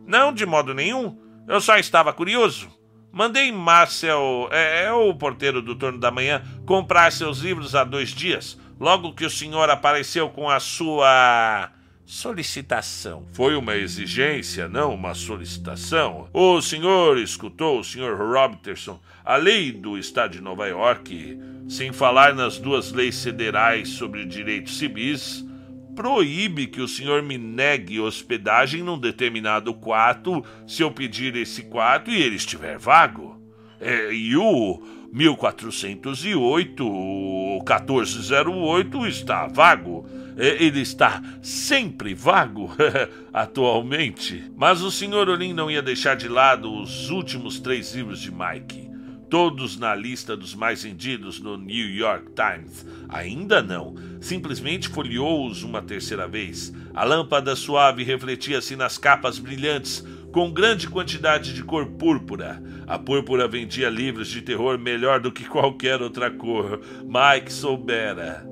Não, 0.07 0.33
de 0.33 0.45
modo 0.45 0.75
nenhum. 0.75 1.17
Eu 1.47 1.61
só 1.61 1.77
estava 1.77 2.13
curioso. 2.13 2.69
Mandei 3.13 3.53
Marcel, 3.53 4.49
é, 4.51 4.85
é 4.85 4.93
o 4.93 5.15
porteiro 5.15 5.61
do 5.61 5.75
turno 5.75 5.99
da 5.99 6.11
manhã, 6.11 6.43
comprar 6.65 7.11
seus 7.13 7.39
livros 7.39 7.75
há 7.75 7.85
dois 7.85 8.11
dias 8.11 8.59
logo 8.81 9.13
que 9.13 9.27
o 9.27 9.31
senhor 9.31 9.69
apareceu 9.69 10.31
com 10.31 10.49
a 10.49 10.59
sua 10.59 11.71
solicitação. 12.11 13.25
Foi 13.33 13.55
uma 13.55 13.77
exigência, 13.77 14.69
não 14.69 14.93
uma 14.93 15.15
solicitação. 15.15 16.29
O 16.33 16.61
senhor 16.61 17.17
escutou 17.17 17.79
o 17.79 17.85
senhor 17.85 18.19
Robertson, 18.19 18.99
a 19.25 19.37
lei 19.37 19.71
do 19.71 19.97
estado 19.97 20.33
de 20.33 20.41
Nova 20.41 20.67
York, 20.67 21.39
sem 21.69 21.93
falar 21.93 22.35
nas 22.35 22.59
duas 22.59 22.91
leis 22.91 23.23
federais 23.23 23.91
sobre 23.91 24.27
direitos 24.27 24.77
civis, 24.77 25.47
proíbe 25.95 26.67
que 26.67 26.81
o 26.81 26.89
senhor 26.89 27.23
me 27.23 27.39
negue 27.39 28.01
hospedagem 28.01 28.83
num 28.83 28.99
determinado 28.99 29.73
quarto 29.73 30.45
se 30.67 30.83
eu 30.83 30.91
pedir 30.91 31.37
esse 31.37 31.63
quarto 31.63 32.11
e 32.11 32.21
ele 32.21 32.35
estiver 32.35 32.77
vago. 32.77 33.41
É, 33.81 34.13
e 34.13 34.37
o 34.37 34.83
1408, 35.13 36.85
o 36.85 37.63
1408 37.65 39.07
está 39.07 39.47
vago. 39.47 40.05
Ele 40.41 40.81
está 40.81 41.23
sempre 41.43 42.15
vago 42.15 42.71
atualmente. 43.31 44.51
Mas 44.57 44.81
o 44.81 44.91
Sr. 44.91 45.29
Olin 45.29 45.53
não 45.53 45.71
ia 45.71 45.83
deixar 45.83 46.17
de 46.17 46.29
lado 46.29 46.73
os 46.75 47.11
últimos 47.11 47.61
três 47.61 47.95
livros 47.95 48.21
de 48.21 48.33
Mike. 48.33 48.89
Todos 49.29 49.79
na 49.79 49.95
lista 49.95 50.35
dos 50.35 50.55
mais 50.55 50.83
vendidos 50.83 51.39
no 51.41 51.59
New 51.59 51.89
York 51.95 52.33
Times. 52.35 52.87
Ainda 53.09 53.63
não. 53.63 53.95
Simplesmente 54.21 54.89
folheou-os 54.89 55.63
uma 55.63 55.83
terceira 55.83 56.27
vez. 56.27 56.73
A 56.95 57.05
lâmpada 57.05 57.55
suave 57.55 58.03
refletia-se 58.03 58.75
nas 58.75 58.97
capas 58.97 59.39
brilhantes 59.39 60.05
com 60.33 60.51
grande 60.51 60.89
quantidade 60.89 61.53
de 61.53 61.63
cor 61.63 61.87
púrpura. 61.87 62.63
A 62.87 62.99
púrpura 62.99 63.47
vendia 63.47 63.91
livros 63.91 64.29
de 64.29 64.41
terror 64.41 64.79
melhor 64.79 65.21
do 65.21 65.31
que 65.31 65.45
qualquer 65.45 66.01
outra 66.01 66.31
cor. 66.31 66.81
Mike 67.05 67.53
soubera. 67.53 68.51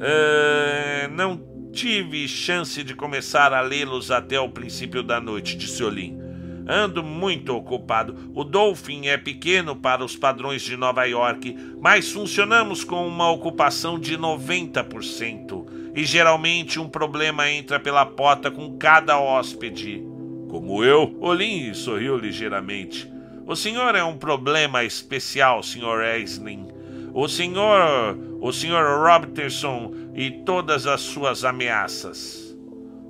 Uh, 0.00 1.10
não 1.12 1.38
tive 1.72 2.26
chance 2.26 2.82
de 2.82 2.94
começar 2.94 3.52
a 3.52 3.60
lê-los 3.60 4.10
até 4.10 4.40
o 4.40 4.48
princípio 4.48 5.02
da 5.02 5.20
noite, 5.20 5.56
disse 5.56 5.84
Olim. 5.84 6.18
Ando 6.66 7.02
muito 7.02 7.54
ocupado. 7.54 8.30
O 8.34 8.44
Dolphin 8.44 9.08
é 9.08 9.18
pequeno 9.18 9.76
para 9.76 10.04
os 10.04 10.16
padrões 10.16 10.62
de 10.62 10.76
Nova 10.76 11.04
York, 11.04 11.54
mas 11.80 12.10
funcionamos 12.10 12.82
com 12.82 13.06
uma 13.06 13.30
ocupação 13.30 13.98
de 13.98 14.16
90%. 14.16 15.66
E 15.94 16.04
geralmente 16.04 16.78
um 16.78 16.88
problema 16.88 17.50
entra 17.50 17.78
pela 17.78 18.06
porta 18.06 18.50
com 18.50 18.78
cada 18.78 19.18
hóspede. 19.18 20.02
Como 20.48 20.82
eu, 20.82 21.16
Olin 21.20 21.74
sorriu 21.74 22.16
ligeiramente. 22.16 23.10
O 23.46 23.56
senhor 23.56 23.94
é 23.96 24.04
um 24.04 24.16
problema 24.16 24.84
especial, 24.84 25.62
Sr. 25.62 26.00
Aisling. 26.04 26.68
O 27.12 27.28
senhor, 27.28 28.16
o 28.40 28.52
senhor 28.52 29.04
Robertson 29.04 29.92
e 30.14 30.30
todas 30.30 30.86
as 30.86 31.00
suas 31.00 31.44
ameaças. 31.44 32.56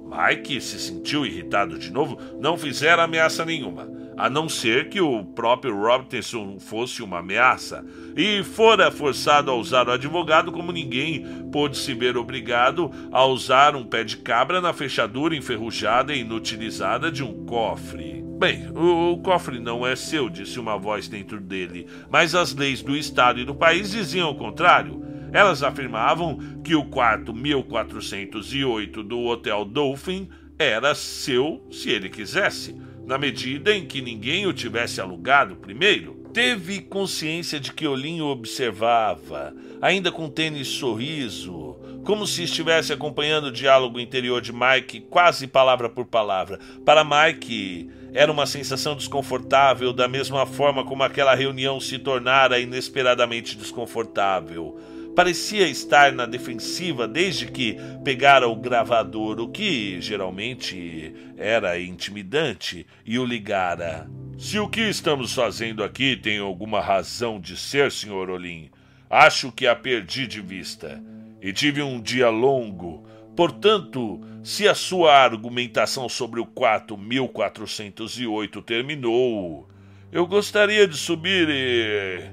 Mike 0.07 0.61
se 0.61 0.79
sentiu 0.79 1.25
irritado 1.25 1.79
de 1.79 1.93
novo. 1.93 2.19
Não 2.41 2.57
fizeram 2.57 3.05
ameaça 3.05 3.45
nenhuma 3.45 4.01
a 4.21 4.29
não 4.29 4.51
ser 4.51 4.91
que 4.91 5.01
o 5.01 5.25
próprio 5.25 5.75
Robertson 5.75 6.59
fosse 6.61 7.03
uma 7.03 7.21
ameaça, 7.21 7.83
e 8.15 8.43
fora 8.45 8.91
forçado 8.91 9.51
a 9.51 9.55
usar 9.55 9.89
o 9.89 9.93
advogado 9.93 10.53
como 10.53 10.71
ninguém 10.71 11.25
pôde 11.51 11.79
se 11.79 11.95
ver 11.95 12.19
obrigado 12.19 12.91
a 13.11 13.25
usar 13.25 13.75
um 13.75 13.83
pé 13.83 14.05
de 14.05 14.19
cabra 14.19 14.61
na 14.61 14.75
fechadura 14.75 15.35
enferrujada 15.35 16.13
e 16.15 16.21
inutilizada 16.21 17.11
de 17.11 17.25
um 17.25 17.47
cofre. 17.47 18.30
Bem, 18.41 18.71
o, 18.71 19.13
o 19.13 19.19
cofre 19.19 19.61
não 19.61 19.87
é 19.87 19.95
seu, 19.95 20.31
disse 20.31 20.59
uma 20.59 20.79
voz 20.79 21.07
dentro 21.07 21.39
dele, 21.39 21.87
mas 22.09 22.35
as 22.35 22.55
leis 22.55 22.81
do 22.81 22.97
Estado 22.97 23.39
e 23.39 23.45
do 23.45 23.55
país 23.55 23.91
diziam 23.91 24.31
o 24.31 24.35
contrário. 24.35 25.05
Elas 25.31 25.63
afirmavam 25.63 26.39
que 26.65 26.75
o 26.75 26.87
quarto 26.87 27.35
1408 27.35 29.03
do 29.03 29.27
Hotel 29.27 29.63
Dolphin 29.67 30.31
era 30.59 30.95
seu 30.95 31.63
se 31.71 31.91
ele 31.91 32.09
quisesse 32.09 32.75
na 33.05 33.19
medida 33.19 33.77
em 33.77 33.85
que 33.85 34.01
ninguém 34.01 34.47
o 34.47 34.55
tivesse 34.55 35.03
alugado 35.03 35.57
primeiro. 35.57 36.15
Teve 36.33 36.81
consciência 36.81 37.61
de 37.61 37.75
que 37.75 37.87
Olinho 37.87 38.25
observava, 38.25 39.55
ainda 39.83 40.11
com 40.11 40.31
tênis 40.31 40.69
sorriso, 40.69 41.77
como 42.05 42.27
se 42.27 42.43
estivesse 42.43 42.93
acompanhando 42.93 43.47
o 43.47 43.53
diálogo 43.53 44.01
interior 44.01 44.41
de 44.41 44.53
Mike, 44.53 45.01
quase 45.03 45.47
palavra 45.47 45.89
por 45.89 46.07
palavra. 46.07 46.59
Para 46.85 47.05
Mike, 47.05 47.91
era 48.13 48.31
uma 48.31 48.47
sensação 48.47 48.97
desconfortável, 48.97 49.93
da 49.93 50.09
mesma 50.09 50.47
forma 50.47 50.85
como 50.85 51.03
aquela 51.03 51.35
reunião 51.35 51.79
se 51.81 51.99
tornara 51.99 52.59
inesperadamente 52.59 53.57
desconfortável 53.57 54.79
parecia 55.15 55.69
estar 55.69 56.13
na 56.13 56.25
defensiva 56.25 57.07
desde 57.07 57.47
que 57.47 57.77
pegara 58.05 58.49
o 58.49 58.57
gravador, 58.57 59.41
o 59.41 59.49
que 59.49 60.01
geralmente 60.01 61.15
era 61.37 61.79
intimidante, 61.79 62.87
e 63.05 63.19
o 63.19 63.25
ligara. 63.25 64.09
Se 64.39 64.59
o 64.59 64.69
que 64.69 64.81
estamos 64.81 65.35
fazendo 65.35 65.85
aqui 65.85 66.17
tem 66.17 66.39
alguma 66.39 66.81
razão 66.81 67.41
de 67.41 67.57
ser, 67.57 67.93
Sr. 67.93 68.31
Olim, 68.31 68.71
acho 69.09 69.53
que 69.53 69.67
a 69.67 69.77
perdi 69.77 70.27
de 70.27 70.41
vista. 70.41 71.03
E 71.41 71.53
tive 71.53 71.83
um 71.83 72.01
dia 72.01 72.29
longo. 72.29 73.05
Portanto, 73.37 74.21
se 74.43 74.69
a 74.69 74.75
sua 74.75 75.15
argumentação 75.15 76.09
sobre 76.09 76.41
o 76.41 76.47
quarto 76.47 76.97
1408 76.97 78.63
terminou, 78.63 79.69
eu 80.13 80.27
gostaria 80.27 80.87
de 80.87 80.97
subir 80.97 81.49
e. 81.49 82.31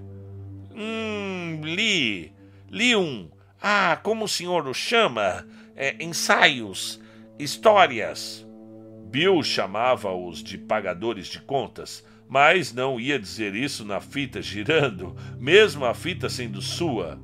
Hum, 0.76 1.62
li 1.64 2.38
Li 2.70 2.96
um. 2.96 3.30
Ah, 3.62 3.98
como 4.04 4.26
o 4.26 4.28
senhor 4.28 4.68
o 4.68 4.74
chama? 4.74 5.48
É, 5.76 6.04
ensaios, 6.04 7.00
histórias. 7.40 8.46
Bill 9.10 9.42
chamava-os 9.42 10.44
de 10.44 10.58
pagadores 10.58 11.28
de 11.28 11.40
contas, 11.40 12.06
mas 12.28 12.74
não 12.74 13.00
ia 13.00 13.18
dizer 13.18 13.56
isso 13.56 13.86
na 13.86 14.02
fita 14.02 14.42
girando, 14.42 15.16
mesmo 15.40 15.86
a 15.86 15.94
fita 15.94 16.28
sendo 16.28 16.62
sua. 16.62 17.18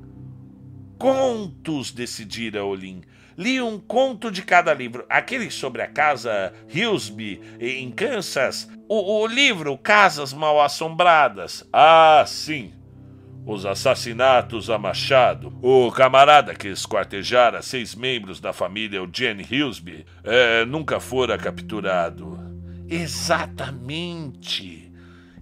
Contos, 0.98 1.92
decidira 1.92 2.64
Olin. 2.64 3.02
Li 3.36 3.60
um 3.60 3.78
conto 3.78 4.30
de 4.30 4.42
cada 4.42 4.72
livro. 4.72 5.04
Aquele 5.08 5.50
sobre 5.50 5.82
a 5.82 5.88
casa 5.88 6.52
Hillsby, 6.68 7.40
em 7.60 7.90
Kansas. 7.90 8.70
O, 8.88 9.22
o 9.22 9.26
livro 9.26 9.76
Casas 9.76 10.32
Mal 10.32 10.62
Assombradas. 10.62 11.68
Ah, 11.72 12.24
sim. 12.26 12.72
Os 13.46 13.66
assassinatos 13.66 14.70
a 14.70 14.78
Machado. 14.78 15.52
O 15.60 15.90
camarada 15.90 16.54
que 16.54 16.68
esquartejara 16.68 17.60
seis 17.60 17.94
membros 17.94 18.40
da 18.40 18.52
família 18.52 18.98
Eugene 18.98 19.46
Hillsby 19.48 20.06
é, 20.22 20.64
nunca 20.64 21.00
fora 21.00 21.36
capturado. 21.36 22.38
Exatamente. 22.88 24.83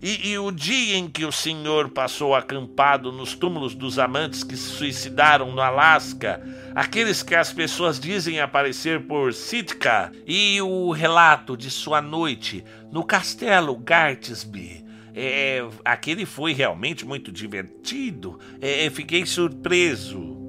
E, 0.03 0.31
e, 0.31 0.39
o 0.39 0.51
dia 0.51 0.97
em 0.97 1.09
que 1.09 1.25
o 1.25 1.31
senhor 1.31 1.89
passou 1.91 2.35
acampado 2.35 3.13
nos 3.13 3.37
túmulos 3.37 3.73
dos 3.73 4.01
amantes 4.01 4.43
que 4.43 4.57
se 4.57 4.71
suicidaram 4.71 5.53
no 5.53 5.61
Alasca, 5.61 6.43
aqueles 6.75 7.23
que 7.23 7.37
as 7.37 7.53
pessoas 7.53 8.01
dizem 8.01 8.41
aparecer 8.41 9.03
por 9.07 9.33
Sitka, 9.33 10.11
e 10.27 10.61
o 10.61 10.91
relato 10.91 11.57
de 11.57 11.71
sua 11.71 12.03
noite 12.03 12.65
no 12.91 13.05
castelo 13.05 13.77
Gartisby. 13.77 14.85
É, 15.15 15.65
aquele 15.85 16.27
foi 16.27 16.53
realmente 16.53 17.07
muito 17.07 17.31
divertido. 17.31 18.41
É, 18.61 18.91
fiquei 18.91 19.25
surpreso. 19.25 20.42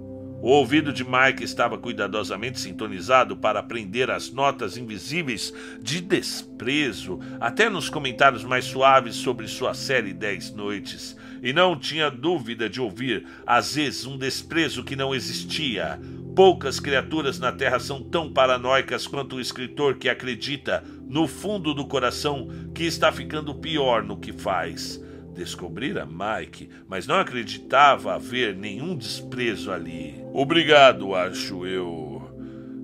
O 0.44 0.50
ouvido 0.50 0.92
de 0.92 1.06
Mike 1.06 1.42
estava 1.42 1.78
cuidadosamente 1.78 2.60
sintonizado 2.60 3.38
para 3.38 3.62
aprender 3.62 4.12
as 4.12 4.30
notas 4.30 4.76
invisíveis 4.76 5.54
de 5.82 6.02
desprezo, 6.02 7.18
até 7.40 7.70
nos 7.70 7.88
comentários 7.88 8.44
mais 8.44 8.66
suaves 8.66 9.16
sobre 9.16 9.48
sua 9.48 9.74
série 9.74 10.12
Dez 10.12 10.54
Noites, 10.54 11.16
e 11.42 11.54
não 11.54 11.80
tinha 11.80 12.12
dúvida 12.12 12.70
de 12.70 12.82
ouvir, 12.82 13.26
às 13.48 13.76
vezes, 13.76 14.06
um 14.06 14.18
desprezo 14.18 14.84
que 14.84 14.98
não 14.98 15.16
existia. 15.16 15.98
Poucas 16.36 16.78
criaturas 16.78 17.40
na 17.40 17.54
Terra 17.54 17.80
são 17.80 18.04
tão 18.04 18.30
paranoicas 18.30 19.08
quanto 19.08 19.38
o 19.38 19.42
escritor 19.42 19.96
que 19.96 20.10
acredita, 20.10 20.84
no 21.08 21.26
fundo 21.26 21.74
do 21.74 21.88
coração, 21.88 22.50
que 22.76 22.84
está 22.84 23.14
ficando 23.14 23.56
pior 23.56 24.04
no 24.04 24.18
que 24.18 24.34
faz. 24.34 25.02
Descobrira 25.34 26.06
Mike, 26.06 26.70
mas 26.88 27.08
não 27.08 27.16
acreditava 27.16 28.14
haver 28.14 28.56
nenhum 28.56 28.96
desprezo 28.96 29.72
ali. 29.72 30.24
Obrigado, 30.32 31.16
acho 31.16 31.66
eu, 31.66 32.22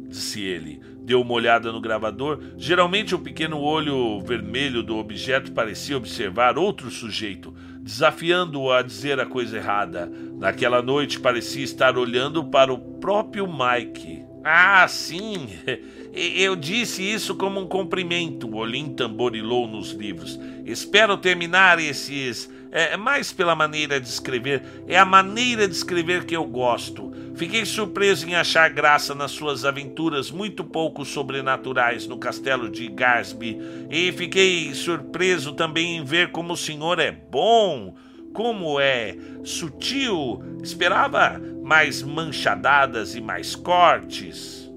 disse 0.07 0.41
ele. 0.41 0.81
Deu 1.03 1.21
uma 1.21 1.33
olhada 1.33 1.71
no 1.71 1.81
gravador. 1.81 2.39
Geralmente 2.57 3.15
o 3.15 3.19
pequeno 3.19 3.59
olho 3.59 4.19
vermelho 4.21 4.83
do 4.83 4.97
objeto 4.97 5.51
parecia 5.51 5.97
observar 5.97 6.57
outro 6.57 6.91
sujeito, 6.91 7.53
desafiando-o 7.81 8.71
a 8.71 8.81
dizer 8.81 9.19
a 9.19 9.25
coisa 9.25 9.57
errada. 9.57 10.11
Naquela 10.37 10.81
noite 10.81 11.19
parecia 11.19 11.63
estar 11.63 11.97
olhando 11.97 12.43
para 12.43 12.73
o 12.73 12.77
próprio 12.77 13.47
Mike. 13.47 14.23
Ah, 14.43 14.87
sim! 14.87 15.49
Eu 16.13 16.55
disse 16.55 17.03
isso 17.03 17.35
como 17.35 17.59
um 17.59 17.67
cumprimento, 17.67 18.55
Olim 18.55 18.93
tamborilou 18.93 19.67
nos 19.67 19.91
livros. 19.91 20.39
Espero 20.71 21.17
terminar 21.17 21.79
esses. 21.79 22.49
É, 22.71 22.95
mais 22.95 23.33
pela 23.33 23.55
maneira 23.55 23.99
de 23.99 24.07
escrever. 24.07 24.61
É 24.87 24.97
a 24.97 25.05
maneira 25.05 25.67
de 25.67 25.73
escrever 25.73 26.25
que 26.25 26.35
eu 26.35 26.45
gosto. 26.45 27.11
Fiquei 27.35 27.65
surpreso 27.65 28.27
em 28.27 28.35
achar 28.35 28.69
graça 28.69 29.15
nas 29.15 29.31
suas 29.31 29.65
aventuras 29.65 30.29
muito 30.29 30.63
pouco 30.63 31.03
sobrenaturais 31.03 32.05
no 32.05 32.17
castelo 32.17 32.69
de 32.69 32.87
Garsby. 32.87 33.59
E 33.89 34.11
fiquei 34.11 34.73
surpreso 34.75 35.53
também 35.53 35.97
em 35.97 36.03
ver 36.03 36.31
como 36.31 36.53
o 36.53 36.57
senhor 36.57 36.99
é 36.99 37.11
bom 37.11 37.95
como 38.33 38.79
é 38.79 39.15
sutil, 39.43 40.41
esperava 40.63 41.41
mais 41.63 42.01
manchadadas 42.01 43.15
e 43.15 43.21
mais 43.21 43.55
cortes. 43.55 44.68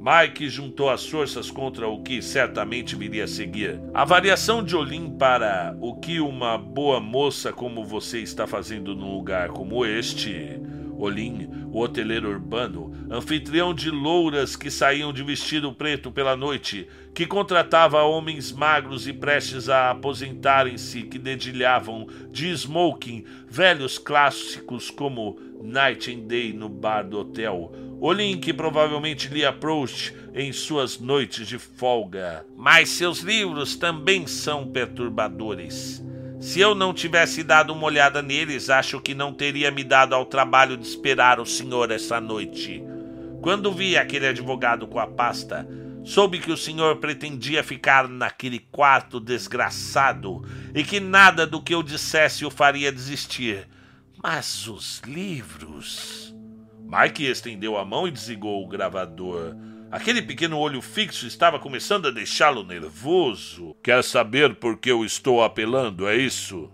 Mike 0.00 0.48
juntou 0.48 0.88
as 0.88 1.04
forças 1.04 1.50
contra 1.50 1.86
o 1.86 2.02
que 2.02 2.22
certamente 2.22 2.96
viria 2.96 3.24
a 3.24 3.28
seguir. 3.28 3.78
A 3.92 4.02
variação 4.02 4.64
de 4.64 4.74
Olim 4.74 5.10
para 5.10 5.76
o 5.78 5.94
que 5.94 6.20
uma 6.20 6.56
boa 6.56 6.98
moça 6.98 7.52
como 7.52 7.84
você 7.84 8.20
está 8.20 8.46
fazendo 8.46 8.96
num 8.96 9.14
lugar 9.14 9.50
como 9.50 9.84
este. 9.84 10.58
Olim, 10.96 11.50
o 11.70 11.80
hoteleiro 11.80 12.30
urbano, 12.30 12.92
anfitrião 13.10 13.74
de 13.74 13.90
louras 13.90 14.56
que 14.56 14.70
saíam 14.70 15.12
de 15.12 15.22
vestido 15.22 15.70
preto 15.70 16.10
pela 16.10 16.34
noite, 16.34 16.88
que 17.14 17.26
contratava 17.26 18.02
homens 18.02 18.52
magros 18.52 19.06
e 19.06 19.12
prestes 19.12 19.68
a 19.68 19.90
aposentarem-se 19.90 21.02
que 21.02 21.18
dedilhavam 21.18 22.06
de 22.30 22.50
smoking 22.56 23.24
velhos 23.46 23.98
clássicos 23.98 24.90
como 24.90 25.38
Night 25.62 26.10
and 26.10 26.26
Day 26.26 26.54
no 26.54 26.70
bar 26.70 27.02
do 27.02 27.18
hotel, 27.18 27.72
Olin 28.02 28.40
que 28.40 28.54
provavelmente 28.54 29.28
lia 29.28 29.52
Proust 29.52 30.14
em 30.34 30.52
suas 30.52 30.98
noites 30.98 31.46
de 31.46 31.58
folga. 31.58 32.46
Mas 32.56 32.88
seus 32.88 33.20
livros 33.20 33.76
também 33.76 34.26
são 34.26 34.66
perturbadores. 34.66 36.02
Se 36.40 36.58
eu 36.58 36.74
não 36.74 36.94
tivesse 36.94 37.42
dado 37.42 37.74
uma 37.74 37.84
olhada 37.84 38.22
neles, 38.22 38.70
acho 38.70 38.98
que 39.02 39.14
não 39.14 39.34
teria 39.34 39.70
me 39.70 39.84
dado 39.84 40.14
ao 40.14 40.24
trabalho 40.24 40.78
de 40.78 40.86
esperar 40.86 41.38
o 41.38 41.44
senhor 41.44 41.90
essa 41.90 42.18
noite. 42.18 42.82
Quando 43.42 43.70
vi 43.70 43.94
aquele 43.98 44.28
advogado 44.28 44.86
com 44.86 44.98
a 44.98 45.06
pasta, 45.06 45.68
soube 46.02 46.38
que 46.38 46.50
o 46.50 46.56
senhor 46.56 46.96
pretendia 46.96 47.62
ficar 47.62 48.08
naquele 48.08 48.58
quarto 48.58 49.20
desgraçado 49.20 50.42
e 50.74 50.82
que 50.82 51.00
nada 51.00 51.46
do 51.46 51.60
que 51.60 51.74
eu 51.74 51.82
dissesse 51.82 52.46
o 52.46 52.50
faria 52.50 52.90
desistir. 52.90 53.68
Mas 54.22 54.66
os 54.66 55.02
livros. 55.06 56.29
Mike 56.90 57.24
estendeu 57.24 57.78
a 57.78 57.84
mão 57.84 58.08
e 58.08 58.10
desligou 58.10 58.64
o 58.64 58.66
gravador. 58.66 59.54
Aquele 59.92 60.20
pequeno 60.20 60.58
olho 60.58 60.82
fixo 60.82 61.24
estava 61.24 61.56
começando 61.56 62.08
a 62.08 62.10
deixá-lo 62.10 62.64
nervoso. 62.64 63.76
Quer 63.80 64.02
saber 64.02 64.56
por 64.56 64.76
que 64.76 64.90
eu 64.90 65.04
estou 65.04 65.40
apelando, 65.40 66.08
é 66.08 66.16
isso? 66.16 66.68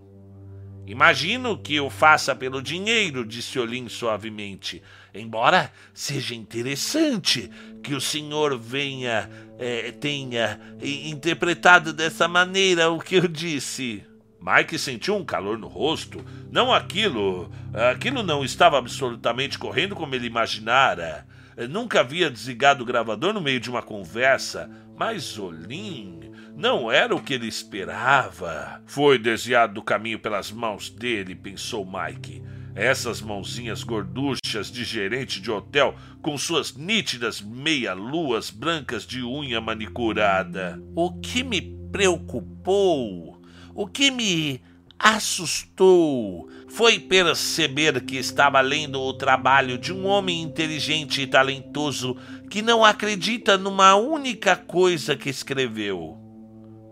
Imagino 0.87 1.59
que 1.59 1.79
o 1.79 1.91
faça 1.91 2.35
pelo 2.35 2.63
dinheiro, 2.63 3.27
disse 3.27 3.59
Olim 3.59 3.91
suavemente. 3.91 4.83
Embora 5.13 5.71
seja 5.93 6.35
interessante 6.35 7.51
que 7.83 7.95
o 7.95 8.01
senhor 8.01 8.59
venha, 8.59 9.29
é, 9.59 9.93
tenha 9.93 10.59
interpretado 10.81 11.93
dessa 11.93 12.27
maneira 12.27 12.89
o 12.89 12.99
que 12.99 13.17
eu 13.17 13.29
disse. 13.29 14.03
Mike 14.47 14.79
sentiu 14.79 15.17
um 15.17 15.25
calor 15.25 15.59
no 15.59 15.67
rosto. 15.67 16.25
Não 16.53 16.73
aquilo. 16.73 17.51
Aquilo 17.91 18.23
não 18.23 18.45
estava 18.45 18.79
absolutamente 18.79 19.59
correndo 19.59 19.97
como 19.97 20.15
ele 20.15 20.29
imaginara. 20.29 21.27
Nunca 21.69 22.01
havia 22.01 22.31
desligado 22.31 22.85
o 22.85 22.87
gravador 22.87 23.33
no 23.33 23.41
meio 23.41 23.59
de 23.59 23.69
uma 23.69 23.83
conversa, 23.83 24.71
mas 24.97 25.37
Olim 25.37 26.21
não 26.55 26.93
era 26.93 27.15
o 27.15 27.21
que 27.21 27.35
ele 27.35 27.49
esperava. 27.49 28.81
Foi 28.87 29.19
desviado 29.19 29.75
do 29.75 29.83
caminho 29.83 30.19
pelas 30.19 30.53
mãos 30.53 30.91
dele, 30.91 31.35
pensou 31.35 31.85
Mike. 31.85 32.43
Essas 32.75 33.23
mãozinhas 33.23 33.83
gorduchas 33.83 34.71
de 34.71 34.85
gerente 34.85 35.41
de 35.41 35.51
hotel, 35.51 35.97
com 36.23 36.37
suas 36.37 36.77
nítidas 36.77 37.41
meia-luas 37.41 38.51
brancas 38.51 39.07
de 39.07 39.25
unha 39.25 39.61
manicurada. 39.61 40.81
O 40.95 41.19
que 41.19 41.43
me 41.43 41.63
preocupou 41.91 43.36
o 43.77 43.87
que 43.87 44.11
me 44.11 44.63
assustou 44.99 46.49
foi 46.67 46.99
perceber 46.99 48.01
que 48.01 48.17
estava 48.17 48.59
lendo 48.63 48.99
o 48.99 49.13
trabalho 49.13 49.77
de 49.77 49.93
um 49.93 50.07
homem 50.07 50.41
inteligente 50.41 51.21
e 51.21 51.27
talentoso 51.27 52.17
que 52.49 52.63
não 52.63 52.83
acredita 52.83 53.59
numa 53.59 53.95
única 53.95 54.57
coisa 54.57 55.15
que 55.15 55.29
escreveu. 55.29 56.17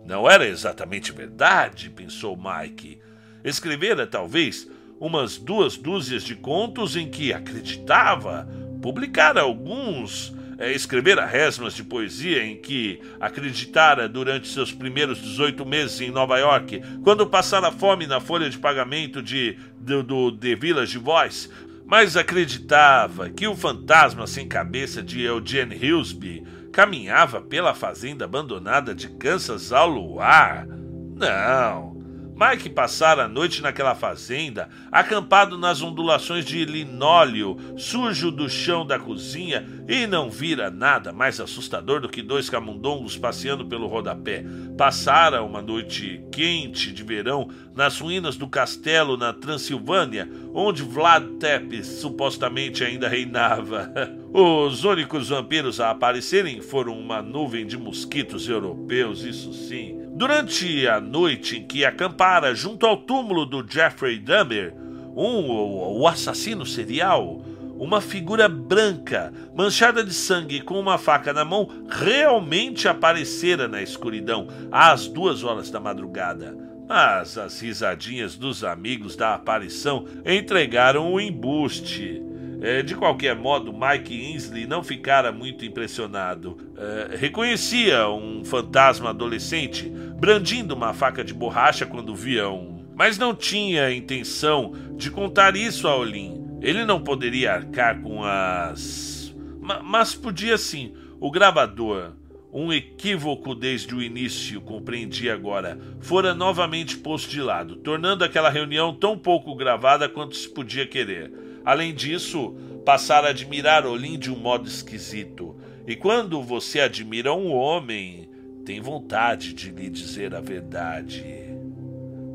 Não 0.05 0.29
era 0.29 0.47
exatamente 0.47 1.11
verdade, 1.11 1.89
pensou 1.89 2.37
Mike. 2.37 2.99
Escrevera, 3.43 4.07
talvez, 4.07 4.69
umas 5.01 5.39
duas 5.39 5.79
dúzias 5.79 6.23
de 6.23 6.37
contos 6.37 6.97
em 6.97 7.11
que 7.11 7.33
acreditava, 7.33 8.47
publicara 8.83 9.41
alguns 9.41 10.35
é, 10.59 10.73
escrevera 10.73 11.27
resmas 11.27 11.75
de 11.75 11.83
poesia 11.83 12.45
em 12.45 12.57
que 12.57 13.01
acreditara 13.21 14.09
durante 14.09 14.49
seus 14.49 14.73
primeiros 14.73 15.19
18 15.19 15.65
meses 15.65 16.01
em 16.01 16.11
Nova 16.11 16.39
York, 16.39 16.83
quando 17.03 17.27
passara 17.27 17.71
fome 17.73 18.07
na 18.07 18.21
folha 18.21 18.49
de 18.49 18.59
pagamento 18.59 19.23
de, 19.23 19.59
do, 19.79 20.03
do 20.03 20.33
The 20.33 20.55
Village 20.55 20.99
Voice, 20.99 21.49
mas 21.87 22.17
acreditava 22.17 23.29
que 23.29 23.47
o 23.47 23.57
fantasma 23.57 24.27
sem 24.27 24.49
cabeça 24.49 25.03
de 25.03 25.23
Eugene 25.23 25.77
Hillsby 25.77 26.45
caminhava 26.73 27.41
pela 27.41 27.75
fazenda 27.75 28.25
abandonada 28.25 28.95
de 28.95 29.09
Kansas 29.09 29.73
ao 29.73 29.89
luar. 29.89 30.67
Não, 30.67 31.94
Mike 32.37 32.69
passara 32.71 33.25
a 33.25 33.29
noite 33.29 33.63
naquela 33.63 33.95
fazenda, 33.95 34.69
acampado 34.91 35.57
nas 35.57 35.81
ondulações 35.81 36.45
de 36.45 36.65
linóleo 36.65 37.57
sujo 37.77 38.33
do 38.33 38.51
chão 38.51 38.85
da 38.85 38.99
cozinha, 38.99 39.65
e 39.89 40.05
não 40.05 40.29
vira 40.29 40.69
nada 40.69 41.13
mais 41.13 41.39
assustador 41.39 42.01
do 42.01 42.09
que 42.09 42.23
dois 42.23 42.51
camundongos 42.51 43.17
passeando 43.17 43.65
pelo 43.67 43.87
rodapé. 43.87 44.45
Passara 44.77 45.45
uma 45.45 45.63
noite 45.63 46.25
quente 46.33 46.93
de 46.93 47.05
verão 47.05 47.49
nas 47.73 48.01
ruínas 48.01 48.37
do 48.37 48.49
castelo 48.49 49.17
na 49.17 49.33
Transilvânia, 49.33 50.29
onde 50.53 50.83
Vlad 50.83 51.25
Tepes 51.39 51.87
supostamente 51.87 52.83
ainda 52.83 53.09
reinava. 53.09 53.93
Os 54.35 54.83
únicos 54.83 55.29
vampiros 55.29 55.81
a 55.81 55.91
aparecerem 55.91 56.61
foram 56.61 56.99
uma 56.99 57.23
nuvem 57.23 57.65
de 57.65 57.79
mosquitos 57.79 58.49
europeus, 58.49 59.23
isso 59.23 59.53
sim 59.53 60.04
Durante 60.17 60.87
a 60.87 61.01
noite 61.01 61.57
em 61.57 61.67
que 61.67 61.85
acampara 61.85 62.55
junto 62.55 62.87
ao 62.87 62.97
túmulo 62.97 63.45
do 63.45 63.67
Jeffrey 63.69 64.17
Dahmer, 64.21 64.73
um, 65.17 65.99
o 65.99 66.07
assassino 66.07 66.65
serial, 66.65 67.43
uma 67.77 68.01
figura 68.01 68.49
branca, 68.49 69.33
manchada 69.57 70.05
de 70.05 70.15
sangue 70.15 70.61
com 70.61 70.79
uma 70.79 70.99
faca 70.99 71.33
na 71.33 71.45
mão, 71.45 71.69
realmente 71.89 72.87
aparecera 72.87 73.67
na 73.67 73.83
escuridão 73.83 74.47
às 74.71 75.09
duas 75.09 75.43
horas 75.43 75.69
da 75.69 75.81
madrugada. 75.81 76.57
Mas 76.89 77.37
as 77.37 77.61
risadinhas 77.61 78.37
dos 78.37 78.63
amigos 78.63 79.17
da 79.17 79.35
aparição 79.35 80.05
entregaram 80.25 81.13
o 81.13 81.21
embuste. 81.21 82.23
É, 82.65 82.83
de 82.83 82.95
qualquer 82.95 83.37
modo, 83.37 83.75
Mike 83.75 84.19
Ainsley 84.19 84.67
não 84.67 84.83
ficara 84.83 85.31
muito 85.31 85.67
impressionado. 85.67 86.57
É, 86.79 87.15
reconhecia 87.15 88.09
um 88.09 88.43
fantasma 88.43 89.11
adolescente 89.11 89.87
brandindo 90.19 90.75
uma 90.75 90.95
faca 90.95 91.23
de 91.23 91.35
borracha 91.35 91.85
quando 91.85 92.15
via 92.15 92.49
um, 92.49 92.83
mas 92.97 93.19
não 93.19 93.35
tinha 93.35 93.93
intenção 93.93 94.73
de 94.97 95.11
contar 95.11 95.55
isso 95.57 95.87
a 95.87 95.95
Olin. 95.95 96.59
Ele 96.63 96.87
não 96.87 97.03
poderia 97.03 97.53
arcar 97.53 98.01
com 98.01 98.25
as. 98.25 99.37
Mas 99.83 100.15
podia 100.15 100.57
sim. 100.57 100.95
O 101.21 101.31
gravador, 101.31 102.13
um 102.51 102.73
equívoco 102.73 103.55
desde 103.55 103.95
o 103.95 104.01
início, 104.01 104.63
compreendi 104.63 105.29
agora, 105.29 105.79
fora 106.01 106.33
novamente 106.33 106.97
posto 106.97 107.29
de 107.29 107.43
lado, 107.43 107.77
tornando 107.77 108.25
aquela 108.25 108.49
reunião 108.49 108.95
tão 108.95 109.19
pouco 109.19 109.55
gravada 109.55 110.09
quanto 110.09 110.35
se 110.35 110.49
podia 110.49 110.87
querer. 110.87 111.44
Além 111.65 111.95
disso, 111.95 112.55
passar 112.85 113.25
a 113.25 113.29
admirar 113.29 113.87
Olim 113.87 114.19
de 114.19 114.31
um 114.31 114.37
modo 114.37 114.69
esquisito. 114.69 115.57
E 115.87 115.97
quando 115.97 116.43
você 116.43 116.81
admira 116.81 117.33
um 117.33 117.53
homem, 117.53 118.29
tem 118.65 118.81
vontade 118.81 119.53
de 119.53 119.71
lhe 119.71 119.89
dizer 119.89 120.35
a 120.35 120.41
verdade. 120.41 121.25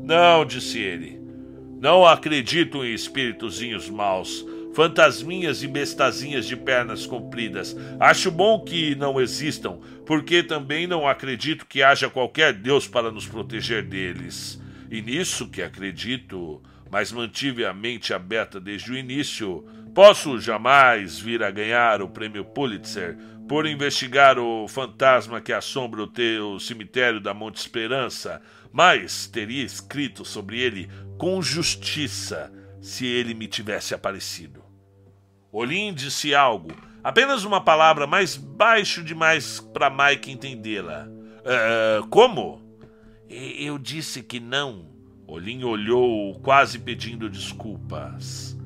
Não, 0.02 0.44
disse 0.44 0.78
ele. 0.78 1.20
Não 1.80 2.04
acredito 2.04 2.84
em 2.84 2.92
espíritozinhos 2.92 3.88
maus, 3.88 4.44
fantasminhas 4.74 5.62
e 5.62 5.68
bestazinhas 5.68 6.46
de 6.46 6.56
pernas 6.56 7.06
compridas. 7.06 7.76
Acho 7.98 8.30
bom 8.30 8.60
que 8.60 8.94
não 8.94 9.20
existam, 9.20 9.78
porque 10.04 10.42
também 10.42 10.86
não 10.86 11.08
acredito 11.08 11.66
que 11.66 11.82
haja 11.82 12.10
qualquer 12.10 12.52
Deus 12.52 12.86
para 12.86 13.10
nos 13.10 13.26
proteger 13.26 13.84
deles. 13.84 14.60
E 14.90 15.00
nisso 15.00 15.48
que 15.48 15.62
acredito, 15.62 16.60
mas 16.90 17.12
mantive 17.12 17.64
a 17.64 17.72
mente 17.72 18.12
aberta 18.12 18.60
desde 18.60 18.92
o 18.92 18.96
início. 18.96 19.64
Posso 19.94 20.38
jamais 20.40 21.18
vir 21.18 21.42
a 21.42 21.50
ganhar 21.50 22.02
o 22.02 22.08
prêmio 22.08 22.44
Pulitzer 22.44 23.16
por 23.48 23.66
investigar 23.66 24.38
o 24.38 24.68
fantasma 24.68 25.40
que 25.40 25.52
assombra 25.52 26.02
o 26.02 26.06
teu 26.06 26.58
cemitério 26.60 27.20
da 27.20 27.34
Monte 27.34 27.56
Esperança, 27.56 28.40
mas 28.72 29.26
teria 29.26 29.64
escrito 29.64 30.24
sobre 30.24 30.60
ele 30.60 30.88
com 31.18 31.42
justiça 31.42 32.52
se 32.80 33.06
ele 33.06 33.34
me 33.34 33.48
tivesse 33.48 33.94
aparecido. 33.94 34.64
Olim 35.52 35.92
disse 35.92 36.32
algo, 36.32 36.70
apenas 37.02 37.44
uma 37.44 37.60
palavra 37.60 38.06
mais 38.06 38.36
baixo 38.36 39.02
demais 39.02 39.58
para 39.58 39.90
Mike 39.90 40.30
entendê-la. 40.30 41.08
Uh, 41.08 42.06
como? 42.08 42.62
Eu 43.28 43.78
disse 43.78 44.22
que 44.22 44.38
não, 44.38 44.89
Olin 45.30 45.62
olhou, 45.62 46.40
quase 46.40 46.76
pedindo 46.76 47.30
desculpas. 47.30 48.58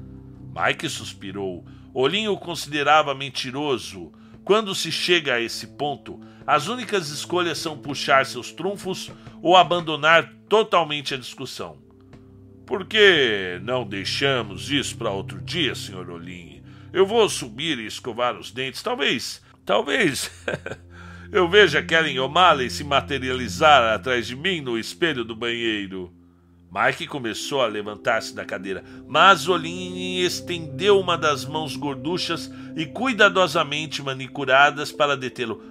Mike 0.56 0.88
suspirou. 0.88 1.62
Olin 1.92 2.28
o 2.28 2.38
considerava 2.38 3.14
mentiroso. 3.14 4.10
Quando 4.42 4.74
se 4.74 4.90
chega 4.90 5.34
a 5.34 5.40
esse 5.42 5.66
ponto, 5.66 6.18
as 6.46 6.66
únicas 6.66 7.10
escolhas 7.10 7.58
são 7.58 7.76
puxar 7.76 8.24
seus 8.24 8.50
trunfos 8.50 9.12
ou 9.42 9.58
abandonar 9.58 10.32
totalmente 10.48 11.12
a 11.12 11.18
discussão. 11.18 11.76
Por 12.64 12.86
que 12.86 13.60
não 13.62 13.86
deixamos 13.86 14.70
isso 14.70 14.96
para 14.96 15.10
outro 15.10 15.42
dia, 15.42 15.74
Sr. 15.74 16.08
Olin? 16.08 16.62
Eu 16.94 17.04
vou 17.04 17.28
subir 17.28 17.78
e 17.78 17.84
escovar 17.84 18.38
os 18.38 18.50
dentes. 18.50 18.82
Talvez, 18.82 19.42
talvez 19.66 20.30
eu 21.30 21.46
veja 21.46 21.82
Kellen 21.82 22.20
O'Malley 22.20 22.70
se 22.70 22.84
materializar 22.84 23.92
atrás 23.92 24.26
de 24.26 24.34
mim 24.34 24.62
no 24.62 24.78
espelho 24.78 25.26
do 25.26 25.36
banheiro. 25.36 26.13
Mike 26.74 27.06
começou 27.06 27.62
a 27.62 27.68
levantar-se 27.68 28.34
da 28.34 28.44
cadeira, 28.44 28.82
mas 29.06 29.46
Olin 29.46 30.18
estendeu 30.18 30.98
uma 30.98 31.16
das 31.16 31.44
mãos 31.44 31.76
gorduchas 31.76 32.50
e 32.74 32.84
cuidadosamente 32.84 34.02
manicuradas 34.02 34.90
para 34.90 35.16
detê-lo. 35.16 35.62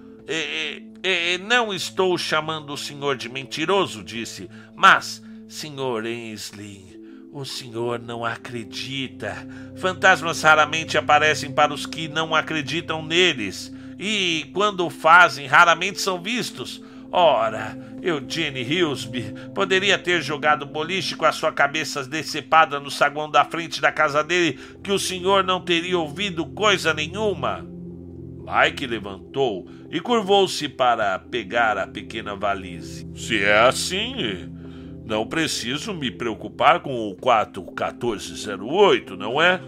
Não 1.46 1.74
estou 1.74 2.18
chamando 2.18 2.72
o 2.72 2.78
senhor 2.78 3.18
de 3.18 3.28
mentiroso, 3.28 4.02
disse, 4.02 4.50
mas, 4.74 5.22
senhor 5.50 6.06
Ainsley, 6.06 7.02
o 7.34 7.44
senhor 7.44 8.00
não 8.00 8.24
acredita. 8.24 9.36
Fantasmas 9.76 10.42
raramente 10.42 10.98
aparecem 10.98 11.52
para 11.52 11.74
os 11.74 11.86
que 11.86 12.08
não 12.08 12.34
acreditam 12.34 13.06
neles, 13.06 13.74
e 14.00 14.50
quando 14.54 14.90
fazem, 14.90 15.48
raramente 15.48 16.00
são 16.00 16.22
vistos. 16.22 16.82
Ora, 17.12 17.78
Eugene 18.04 18.62
Hillsby 18.62 19.34
poderia 19.56 19.98
ter 19.98 20.22
jogado 20.22 20.66
boliche 20.66 21.16
com 21.16 21.26
a 21.26 21.32
sua 21.32 21.54
cabeça 21.54 22.04
decepada 22.04 22.80
no 22.80 22.92
saguão 22.92 23.32
da 23.32 23.46
frente 23.46 23.80
da 23.80 23.92
casa 23.92 24.22
dele, 24.22 24.60
que 24.84 24.92
o 24.92 25.00
senhor 25.00 25.44
não 25.44 25.62
teria 25.62 25.98
ouvido 25.98 26.46
coisa 26.46 26.94
nenhuma. 26.94 27.66
Mike 28.46 28.86
levantou 28.86 29.66
e 29.90 30.02
curvou-se 30.02 30.68
para 30.68 31.18
pegar 31.18 31.78
a 31.78 31.88
pequena 31.88 32.36
valise. 32.36 33.10
Se 33.16 33.42
é 33.42 33.60
assim, 33.60 34.52
não 35.06 35.26
preciso 35.26 35.94
me 35.94 36.12
preocupar 36.12 36.82
com 36.82 37.10
o 37.10 37.16
41408, 37.16 39.16
não 39.16 39.42
é? 39.42 39.62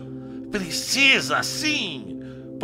Precisa 0.52 1.42
sim! 1.42 2.15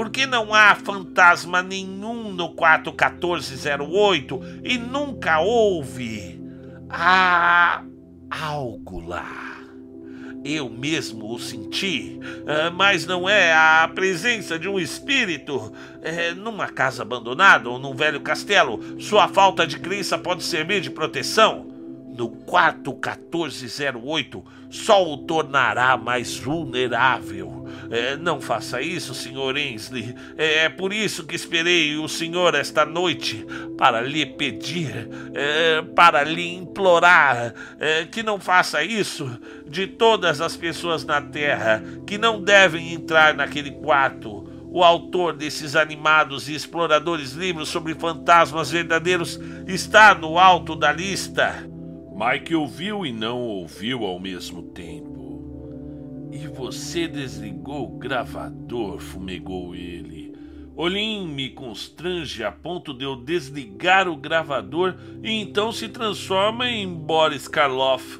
Porque 0.01 0.25
não 0.25 0.51
há 0.51 0.73
fantasma 0.73 1.61
nenhum 1.61 2.33
no 2.33 2.55
41408 2.55 4.41
e 4.63 4.75
nunca 4.79 5.39
houve. 5.41 6.41
Há 6.89 7.83
algo 8.27 8.99
lá. 8.99 9.61
Eu 10.43 10.71
mesmo 10.71 11.31
o 11.31 11.39
senti, 11.39 12.19
ah, 12.47 12.71
mas 12.71 13.05
não 13.05 13.29
é 13.29 13.53
a 13.53 13.87
presença 13.93 14.57
de 14.57 14.67
um 14.67 14.79
espírito. 14.79 15.71
É, 16.01 16.33
numa 16.33 16.67
casa 16.67 17.03
abandonada 17.03 17.69
ou 17.69 17.77
num 17.77 17.93
velho 17.93 18.21
castelo, 18.21 18.99
sua 18.99 19.27
falta 19.27 19.67
de 19.67 19.77
crença 19.77 20.17
pode 20.17 20.41
servir 20.41 20.81
de 20.81 20.89
proteção. 20.89 21.70
No 22.15 22.29
41408, 22.29 24.45
só 24.69 25.05
o 25.05 25.17
tornará 25.17 25.97
mais 25.97 26.37
vulnerável. 26.37 27.61
É, 27.89 28.15
não 28.15 28.39
faça 28.39 28.81
isso, 28.81 29.13
Sr. 29.13 29.57
Ainsley. 29.57 30.15
É, 30.37 30.65
é, 30.65 30.69
por 30.69 30.93
isso 30.93 31.25
que 31.25 31.35
esperei 31.35 31.97
o 31.97 32.07
senhor 32.07 32.55
esta 32.55 32.85
noite 32.85 33.45
para 33.77 33.99
lhe 34.01 34.25
pedir, 34.25 35.09
é, 35.33 35.81
para 35.95 36.23
lhe 36.23 36.55
implorar 36.55 37.53
é, 37.79 38.05
que 38.05 38.23
não 38.23 38.39
faça 38.39 38.81
isso 38.83 39.29
de 39.67 39.87
todas 39.87 40.39
as 40.39 40.55
pessoas 40.55 41.03
na 41.03 41.21
Terra 41.21 41.83
que 42.07 42.17
não 42.17 42.41
devem 42.41 42.93
entrar 42.93 43.33
naquele 43.33 43.71
quarto. 43.71 44.49
O 44.73 44.85
autor 44.85 45.33
desses 45.33 45.75
animados 45.75 46.47
e 46.47 46.55
exploradores 46.55 47.33
livros 47.33 47.67
sobre 47.67 47.93
fantasmas 47.93 48.71
verdadeiros 48.71 49.37
está 49.67 50.15
no 50.15 50.39
alto 50.39 50.77
da 50.77 50.93
lista. 50.93 51.69
Mike 52.13 52.53
ouviu 52.53 53.05
e 53.05 53.11
não 53.11 53.39
ouviu 53.39 54.03
ao 54.03 54.19
mesmo 54.19 54.61
tempo. 54.63 56.29
E 56.31 56.45
você 56.47 57.07
desligou 57.07 57.85
o 57.85 57.97
gravador, 57.97 58.99
fumegou 58.99 59.73
ele. 59.73 60.33
Olin 60.75 61.27
me 61.27 61.49
constrange 61.49 62.43
a 62.43 62.51
ponto 62.51 62.93
de 62.93 63.05
eu 63.05 63.15
desligar 63.15 64.07
o 64.07 64.15
gravador 64.15 64.95
e 65.23 65.31
então 65.31 65.71
se 65.71 65.87
transforma 65.89 66.69
em 66.69 66.87
Boris 66.87 67.47
Karloff. 67.47 68.19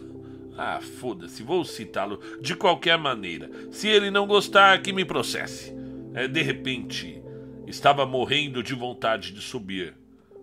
Ah, 0.58 0.80
foda-se, 0.82 1.44
vou 1.44 1.64
citá-lo 1.64 2.20
de 2.42 2.56
qualquer 2.56 2.98
maneira. 2.98 3.50
Se 3.72 3.88
ele 3.88 4.12
não 4.12 4.28
gostar, 4.28 4.82
que 4.82 4.94
me 4.94 5.06
processe. 5.06 5.74
É, 6.14 6.28
de 6.28 6.42
repente, 6.42 7.22
estava 7.68 8.06
morrendo 8.06 8.62
de 8.62 8.74
vontade 8.74 9.32
de 9.32 9.42
subir 9.42 10.01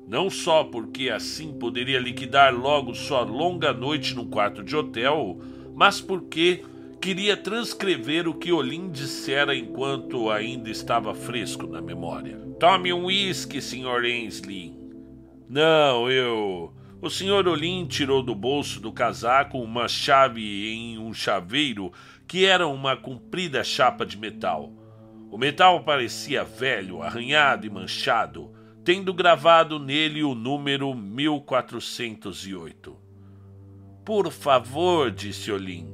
Não 0.08 0.30
só 0.30 0.64
porque 0.64 1.10
assim 1.10 1.52
poderia 1.52 1.98
liquidar 1.98 2.54
logo 2.54 2.94
sua 2.94 3.20
longa 3.20 3.74
noite 3.74 4.14
no 4.14 4.24
quarto 4.24 4.64
de 4.64 4.74
hotel, 4.74 5.38
mas 5.74 6.00
porque 6.00 6.64
queria 6.98 7.36
transcrever 7.36 8.26
o 8.26 8.32
que 8.32 8.50
Olin 8.50 8.90
dissera 8.90 9.54
enquanto 9.54 10.30
ainda 10.30 10.70
estava 10.70 11.14
fresco 11.14 11.66
na 11.66 11.82
memória. 11.82 12.38
Tome 12.58 12.90
um 12.90 13.04
uísque, 13.04 13.60
Sr. 13.60 14.02
Ainsley. 14.02 14.74
Não, 15.46 16.10
eu. 16.10 16.72
O 17.02 17.10
Sr. 17.10 17.46
Olin 17.46 17.84
tirou 17.84 18.22
do 18.22 18.34
bolso 18.34 18.80
do 18.80 18.90
casaco 18.90 19.58
uma 19.58 19.88
chave 19.88 20.72
em 20.72 20.98
um 20.98 21.12
chaveiro 21.12 21.92
que 22.26 22.46
era 22.46 22.66
uma 22.66 22.96
comprida 22.96 23.62
chapa 23.62 24.06
de 24.06 24.16
metal. 24.16 24.72
O 25.30 25.36
metal 25.36 25.84
parecia 25.84 26.44
velho, 26.44 27.02
arranhado 27.02 27.66
e 27.66 27.70
manchado, 27.70 28.56
tendo 28.88 29.12
gravado 29.12 29.78
nele 29.78 30.24
o 30.24 30.34
número 30.34 30.94
1408. 30.94 32.96
Por 34.02 34.32
favor, 34.32 35.10
disse 35.10 35.52
Olin, 35.52 35.92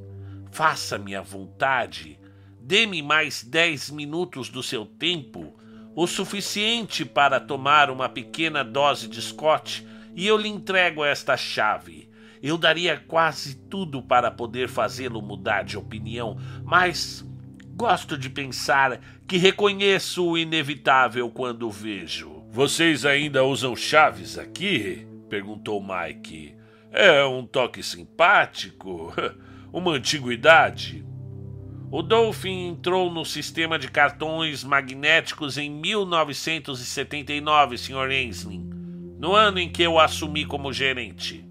faça-me 0.49 1.13
a 1.13 1.21
vontade. 1.21 2.17
Dê-me 2.57 3.01
mais 3.01 3.43
dez 3.43 3.89
minutos 3.89 4.47
do 4.47 4.63
seu 4.63 4.85
tempo, 4.85 5.59
o 5.93 6.07
suficiente 6.07 7.03
para 7.03 7.37
tomar 7.37 7.89
uma 7.89 8.07
pequena 8.07 8.63
dose 8.63 9.09
de 9.09 9.21
Scott, 9.21 9.85
e 10.15 10.25
eu 10.25 10.37
lhe 10.37 10.47
entrego 10.47 11.03
esta 11.03 11.35
chave. 11.35 12.09
Eu 12.41 12.57
daria 12.57 12.97
quase 12.97 13.55
tudo 13.55 14.01
para 14.01 14.31
poder 14.31 14.69
fazê-lo 14.69 15.21
mudar 15.21 15.65
de 15.65 15.77
opinião, 15.77 16.37
mas 16.63 17.27
gosto 17.75 18.17
de 18.17 18.29
pensar 18.29 19.01
que 19.27 19.35
reconheço 19.35 20.25
o 20.25 20.37
inevitável 20.37 21.29
quando 21.29 21.67
o 21.67 21.71
vejo. 21.71 22.34
Vocês 22.55 23.05
ainda 23.05 23.43
usam 23.43 23.75
chaves 23.75 24.37
aqui? 24.37 25.05
perguntou 25.27 25.85
Mike. 25.85 26.55
É 26.89 27.25
um 27.25 27.45
toque 27.45 27.83
simpático. 27.83 29.13
Uma 29.73 29.91
antiguidade. 29.91 31.05
O 31.91 32.01
Dolphin 32.01 32.69
entrou 32.69 33.11
no 33.11 33.25
sistema 33.25 33.77
de 33.77 33.91
cartões 33.91 34.63
magnéticos 34.63 35.57
em 35.57 35.69
1979, 35.69 37.77
Sr. 37.77 38.09
Ainsley, 38.09 38.61
no 39.19 39.35
ano 39.35 39.59
em 39.59 39.69
que 39.69 39.83
eu 39.83 39.99
assumi 39.99 40.45
como 40.45 40.71
gerente. 40.71 41.43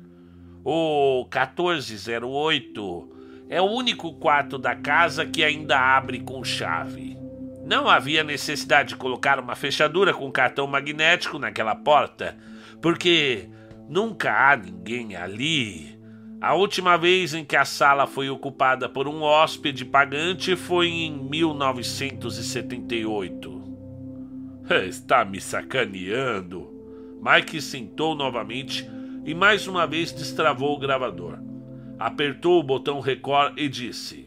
O 0.64 1.28
1408 1.30 3.10
é 3.50 3.60
o 3.60 3.66
único 3.66 4.14
quarto 4.14 4.56
da 4.56 4.74
casa 4.74 5.26
que 5.26 5.44
ainda 5.44 5.78
abre 5.78 6.20
com 6.20 6.42
chave. 6.42 7.22
Não 7.66 7.88
havia 7.88 8.22
necessidade 8.22 8.90
de 8.90 8.96
colocar 8.96 9.40
uma 9.40 9.54
fechadura 9.54 10.12
com 10.12 10.30
cartão 10.30 10.66
magnético 10.66 11.38
naquela 11.38 11.74
porta, 11.74 12.36
porque 12.82 13.48
nunca 13.88 14.50
há 14.50 14.56
ninguém 14.56 15.16
ali. 15.16 15.98
A 16.40 16.54
última 16.54 16.98
vez 16.98 17.32
em 17.32 17.42
que 17.42 17.56
a 17.56 17.64
sala 17.64 18.06
foi 18.06 18.28
ocupada 18.28 18.86
por 18.86 19.08
um 19.08 19.22
hóspede 19.22 19.86
pagante 19.86 20.54
foi 20.56 20.88
em 20.88 21.10
1978. 21.10 23.64
Está 24.86 25.24
me 25.24 25.40
sacaneando. 25.40 26.70
Mike 27.22 27.62
sentou 27.62 28.14
novamente 28.14 28.86
e 29.24 29.34
mais 29.34 29.66
uma 29.66 29.86
vez 29.86 30.12
destravou 30.12 30.76
o 30.76 30.78
gravador. 30.78 31.38
Apertou 31.98 32.60
o 32.60 32.62
botão 32.62 33.00
record 33.00 33.58
e 33.58 33.66
disse: 33.66 34.23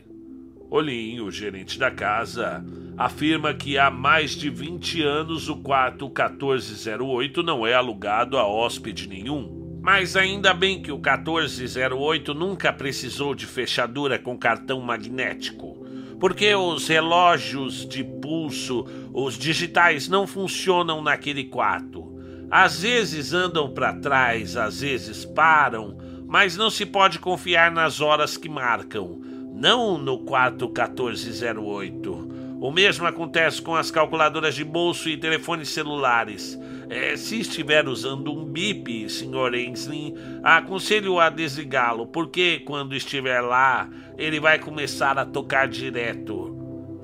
Olinho, 0.69 1.25
o 1.25 1.32
gerente 1.32 1.80
da 1.80 1.89
casa, 1.89 2.63
afirma 2.97 3.53
que 3.53 3.77
há 3.77 3.89
mais 3.89 4.32
de 4.32 4.49
20 4.49 5.01
anos 5.01 5.47
o 5.47 5.56
quarto 5.56 6.08
1408 6.08 7.41
não 7.41 7.65
é 7.65 7.73
alugado 7.73 8.38
a 8.38 8.45
hóspede 8.45 9.08
nenhum. 9.08 9.80
Mas 9.82 10.17
ainda 10.17 10.53
bem 10.53 10.82
que 10.82 10.91
o 10.91 10.95
1408 10.95 12.34
nunca 12.34 12.73
precisou 12.73 13.34
de 13.34 13.45
fechadura 13.45 14.19
com 14.19 14.38
cartão 14.38 14.82
magnético, 14.82 15.86
porque 16.19 16.53
os 16.53 16.86
relógios 16.89 17.88
de 17.88 18.03
pulso, 18.03 18.86
os 19.13 19.38
digitais, 19.38 20.10
não 20.10 20.27
funcionam 20.27 21.01
naquele 21.01 21.45
quarto. 21.45 22.13
Às 22.51 22.82
vezes 22.82 23.32
andam 23.32 23.73
para 23.73 23.93
trás, 23.93 24.58
às 24.58 24.82
vezes 24.82 25.23
param, 25.23 25.97
mas 26.27 26.58
não 26.58 26.69
se 26.69 26.86
pode 26.86 27.19
confiar 27.19 27.71
nas 27.71 28.01
horas 28.01 28.36
que 28.36 28.49
marcam 28.49 29.37
não 29.58 29.98
no 29.98 30.20
quarto 30.20 30.65
1408. 30.65 32.58
O 32.62 32.72
mesmo 32.72 33.08
acontece 33.08 33.62
com 33.62 33.76
as 33.76 33.89
calculadoras 33.89 34.54
de 34.54 34.63
bolso 34.63 35.10
e 35.10 35.17
telefones 35.17 35.70
celulares. 35.70 36.60
É, 36.89 37.15
se 37.17 37.39
estiver 37.39 37.88
usando 37.88 38.32
um 38.32 38.46
bip, 38.46 39.10
Sr. 39.10 39.54
Ainsley, 39.54 40.13
aconselho 40.43 41.20
a 41.20 41.30
desligá-lo, 41.30 42.08
porque 42.08 42.60
quando 42.65 42.96
estiver 42.96 43.41
lá, 43.41 43.89
ele 44.17 44.39
vai 44.39 44.60
começar 44.60 45.17
a 45.17 45.26
tocar 45.26 45.67
direto. 45.67 46.56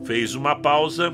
Fez 0.06 0.36
uma 0.36 0.56
pausa 0.56 1.14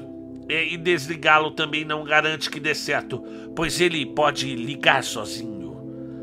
e 0.49 0.78
desligá-lo 0.78 1.52
também 1.52 1.86
não 1.86 2.04
garante 2.04 2.49
que 2.49 2.60
dê 2.60 2.75
certo, 2.75 3.23
pois 3.56 3.80
ele 3.80 4.06
pode 4.06 4.56
ligar 4.56 5.04
sozinho. 5.04 5.59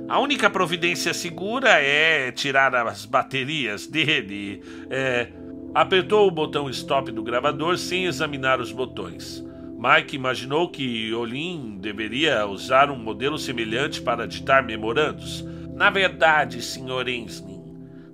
A 0.08 0.20
única 0.20 0.48
providência 0.48 1.12
segura 1.12 1.82
é 1.82 2.30
tirar 2.30 2.74
as 2.76 3.04
baterias 3.04 3.88
dele. 3.88 4.62
É, 4.88 5.28
apertou 5.74 6.28
o 6.28 6.30
botão 6.30 6.70
stop 6.70 7.10
do 7.10 7.24
gravador 7.24 7.76
sem 7.76 8.04
examinar 8.04 8.60
os 8.60 8.70
botões. 8.70 9.44
Mike 9.76 10.14
imaginou 10.14 10.68
que 10.68 11.12
Olin 11.12 11.78
deveria 11.80 12.46
usar 12.46 12.88
um 12.88 12.96
modelo 12.96 13.36
semelhante 13.36 14.00
para 14.00 14.28
ditar 14.28 14.62
memorandos. 14.62 15.44
Na 15.74 15.90
verdade, 15.90 16.62
Sr. 16.62 17.08
Ainsley, 17.08 17.60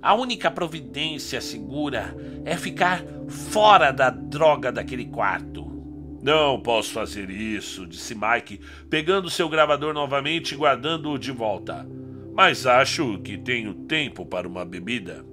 a 0.01 0.15
única 0.15 0.49
providência 0.49 1.39
segura 1.39 2.15
é 2.43 2.57
ficar 2.57 3.03
fora 3.29 3.91
da 3.91 4.09
droga 4.09 4.71
daquele 4.71 5.05
quarto. 5.05 5.72
Não 6.23 6.57
posso 6.57 6.93
fazer 6.93 7.29
isso, 7.29 7.85
disse 7.85 8.15
Mike, 8.15 8.61
pegando 8.89 9.29
seu 9.29 9.49
gravador 9.49 9.93
novamente 9.93 10.53
e 10.53 10.57
guardando-o 10.57 11.19
de 11.19 11.33
volta. 11.33 11.85
Mas 12.33 12.65
acho 12.65 13.19
que 13.19 13.37
tenho 13.37 13.73
tempo 13.73 14.25
para 14.25 14.47
uma 14.47 14.63
bebida. 14.63 15.25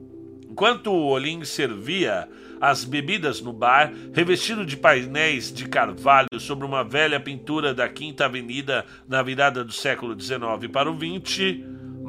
Enquanto 0.50 0.92
Olin 0.92 1.44
servia 1.44 2.28
as 2.60 2.84
bebidas 2.84 3.40
no 3.40 3.52
bar, 3.52 3.92
revestido 4.12 4.66
de 4.66 4.76
painéis 4.76 5.52
de 5.52 5.68
carvalho 5.68 6.40
sobre 6.40 6.66
uma 6.66 6.82
velha 6.82 7.20
pintura 7.20 7.72
da 7.72 7.88
Quinta 7.88 8.24
Avenida 8.24 8.84
na 9.08 9.22
virada 9.22 9.62
do 9.62 9.72
século 9.72 10.20
XIX 10.20 10.40
para 10.72 10.90
o 10.90 10.98
XX, 10.98 11.60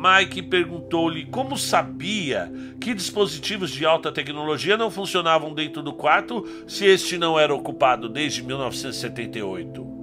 Mike 0.01 0.41
perguntou-lhe 0.41 1.25
como 1.27 1.55
sabia 1.55 2.51
que 2.81 2.95
dispositivos 2.95 3.69
de 3.69 3.85
alta 3.85 4.11
tecnologia 4.11 4.75
não 4.75 4.89
funcionavam 4.89 5.53
dentro 5.53 5.83
do 5.83 5.93
quarto 5.93 6.43
se 6.67 6.87
este 6.87 7.19
não 7.19 7.39
era 7.39 7.53
ocupado 7.53 8.09
desde 8.09 8.41
1978. 8.41 10.01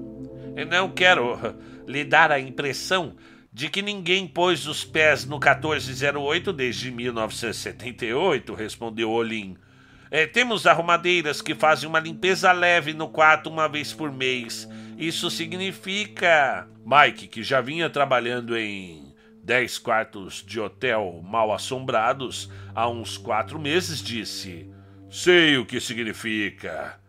Eu 0.55 0.67
não 0.67 0.89
quero 0.89 1.37
lhe 1.85 2.05
dar 2.05 2.31
a 2.31 2.39
impressão 2.39 3.17
de 3.53 3.69
que 3.69 3.83
ninguém 3.83 4.25
pôs 4.25 4.69
os 4.69 4.85
pés 4.85 5.25
no 5.25 5.41
1408 5.41 6.53
desde 6.53 6.93
1978, 6.93 8.55
respondeu 8.55 9.11
Olin. 9.11 9.57
É, 10.13 10.29
temos 10.29 10.65
arrumadeiras 10.65 11.43
que 11.43 11.57
fazem 11.57 11.89
uma 11.89 11.99
limpeza 11.99 12.53
leve 12.53 12.95
no 12.95 13.09
quarto 13.09 13.51
uma 13.51 13.69
vez 13.69 13.93
por 13.93 14.13
mês. 14.13 14.69
Isso 14.97 15.29
significa. 15.29 16.69
Mike, 16.87 17.27
que 17.27 17.43
já 17.43 17.61
vinha 17.61 17.91
trabalhando 17.91 18.57
em 18.57 19.08
dez 19.49 19.79
quartos 19.79 20.45
de 20.47 20.61
hotel 20.61 21.23
mal 21.25 21.51
assombrados 21.51 22.51
há 22.75 22.87
uns 22.87 23.17
quatro 23.17 23.59
meses, 23.59 24.03
disse: 24.03 24.71
Sei 25.09 25.57
o 25.57 25.65
que 25.65 25.81
significa. 25.81 27.01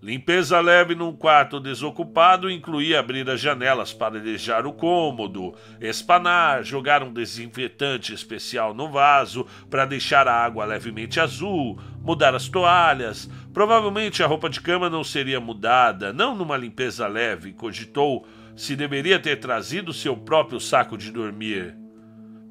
Limpeza 0.00 0.58
leve 0.60 0.94
num 0.94 1.14
quarto 1.14 1.60
desocupado 1.60 2.50
incluía 2.50 3.00
abrir 3.00 3.28
as 3.28 3.38
janelas 3.38 3.92
para 3.92 4.18
arejar 4.18 4.66
o 4.66 4.72
cômodo, 4.72 5.54
espanar, 5.78 6.64
jogar 6.64 7.02
um 7.02 7.12
desinfetante 7.12 8.14
especial 8.14 8.72
no 8.72 8.90
vaso 8.90 9.46
para 9.68 9.84
deixar 9.84 10.26
a 10.26 10.42
água 10.42 10.64
levemente 10.64 11.20
azul, 11.20 11.78
mudar 12.00 12.34
as 12.34 12.48
toalhas. 12.48 13.28
Provavelmente 13.52 14.22
a 14.22 14.26
roupa 14.26 14.48
de 14.48 14.62
cama 14.62 14.88
não 14.88 15.04
seria 15.04 15.38
mudada, 15.38 16.14
não 16.14 16.34
numa 16.34 16.56
limpeza 16.56 17.06
leve, 17.06 17.52
cogitou 17.52 18.26
se 18.56 18.76
deveria 18.76 19.18
ter 19.18 19.36
trazido 19.36 19.92
seu 19.92 20.16
próprio 20.16 20.60
saco 20.60 20.96
de 20.96 21.10
dormir. 21.10 21.76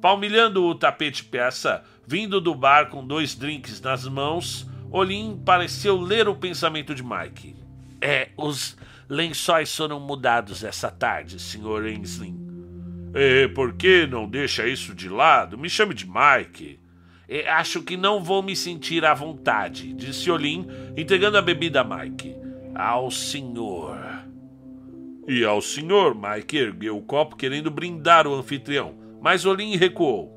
Palmilhando 0.00 0.64
o 0.64 0.74
tapete 0.74 1.24
peça, 1.24 1.82
vindo 2.06 2.40
do 2.40 2.54
bar 2.54 2.90
com 2.90 3.06
dois 3.06 3.34
drinks 3.34 3.80
nas 3.80 4.06
mãos, 4.06 4.68
Olin 4.90 5.40
pareceu 5.44 5.98
ler 5.98 6.28
o 6.28 6.34
pensamento 6.34 6.94
de 6.94 7.02
Mike. 7.02 7.56
É, 8.00 8.28
os 8.36 8.76
lençóis 9.08 9.74
foram 9.74 9.98
mudados 9.98 10.62
essa 10.62 10.90
tarde, 10.90 11.40
Sr. 11.40 11.84
Ainsley. 11.86 12.34
E 13.14 13.48
por 13.48 13.72
que 13.74 14.06
não 14.06 14.28
deixa 14.28 14.66
isso 14.66 14.94
de 14.94 15.08
lado? 15.08 15.56
Me 15.56 15.70
chame 15.70 15.94
de 15.94 16.06
Mike. 16.06 16.78
E 17.28 17.40
acho 17.42 17.82
que 17.82 17.96
não 17.96 18.22
vou 18.22 18.42
me 18.42 18.54
sentir 18.54 19.04
à 19.04 19.14
vontade, 19.14 19.94
disse 19.94 20.30
Olin, 20.30 20.66
entregando 20.96 21.38
a 21.38 21.42
bebida 21.42 21.80
a 21.80 21.84
Mike. 21.84 22.36
Ao 22.74 23.10
senhor. 23.10 24.03
E 25.26 25.44
ao 25.44 25.60
senhor, 25.62 26.14
Mike 26.14 26.56
ergueu 26.56 26.98
o 26.98 27.02
copo 27.02 27.36
querendo 27.36 27.70
brindar 27.70 28.26
o 28.26 28.34
anfitrião, 28.34 28.94
mas 29.22 29.46
Olin 29.46 29.76
recuou. 29.76 30.34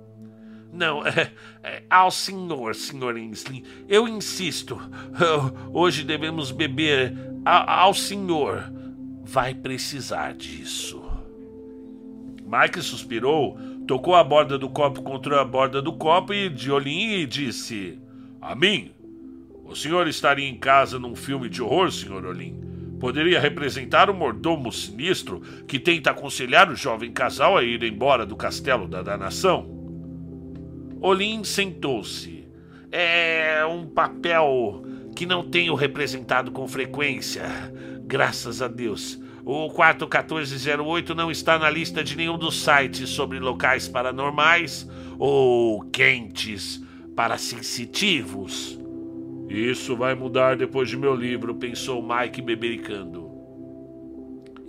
Não, 0.72 1.06
é, 1.06 1.32
é, 1.64 1.84
ao 1.90 2.12
senhor, 2.12 2.76
senhor 2.76 3.16
Ainsley. 3.16 3.64
Eu 3.88 4.08
insisto. 4.08 4.80
Hoje 5.74 6.04
devemos 6.04 6.52
beber 6.52 7.14
a, 7.44 7.82
ao 7.82 7.94
senhor. 7.94 8.72
Vai 9.24 9.54
precisar 9.54 10.34
disso. 10.34 11.04
Mike 12.46 12.82
suspirou, 12.82 13.58
tocou 13.88 14.16
a 14.16 14.24
borda 14.24 14.58
do 14.58 14.70
copo 14.70 15.02
contra 15.02 15.42
a 15.42 15.46
borda 15.46 15.82
do 15.82 15.94
copo 15.94 16.34
e 16.34 16.50
de 16.50 16.72
olhinho 16.72 17.18
e 17.18 17.26
disse: 17.26 18.00
A 18.40 18.56
mim? 18.56 18.92
O 19.66 19.76
senhor 19.76 20.08
estaria 20.08 20.48
em 20.48 20.58
casa 20.58 20.98
num 20.98 21.16
filme 21.16 21.50
de 21.50 21.62
horror, 21.62 21.92
senhor 21.92 22.26
Olin? 22.26 22.67
Poderia 23.00 23.40
representar 23.40 24.10
o 24.10 24.14
mordomo 24.14 24.72
sinistro 24.72 25.42
que 25.68 25.80
tenta 25.80 26.12
aconselhar 26.12 26.70
o 26.72 26.76
jovem 26.76 27.12
casal 27.12 27.58
a 27.58 27.64
ir 27.64 27.84
embora 27.84 28.26
do 28.26 28.36
castelo 28.36 28.88
da 28.88 29.04
danação? 29.04 29.70
Olin 31.00 31.44
sentou-se. 31.44 32.48
É 32.92 33.64
um 33.66 33.86
papel 33.86 34.84
que 35.16 35.26
não 35.26 35.48
tenho 35.48 35.76
representado 35.76 36.52
com 36.52 36.68
frequência, 36.68 37.44
graças 38.04 38.62
a 38.62 38.68
Deus. 38.68 39.20
O 39.46 39.70
quarto 39.70 40.06
1408 40.06 41.16
não 41.16 41.30
está 41.30 41.58
na 41.60 41.70
lista 41.70 42.04
de 42.04 42.18
nenhum 42.18 42.38
dos 42.38 42.64
sites 42.64 43.10
sobre 43.10 43.40
locais 43.40 43.88
paranormais 43.88 44.90
ou 45.20 45.82
quentes 45.84 46.84
para 47.16 47.38
sensitivos. 47.38 48.80
Isso 49.50 49.96
vai 49.96 50.14
mudar 50.14 50.58
depois 50.58 50.90
de 50.90 50.98
meu 50.98 51.16
livro, 51.16 51.56
pensou 51.56 52.02
Mike 52.02 52.42
bebericando. 52.42 53.32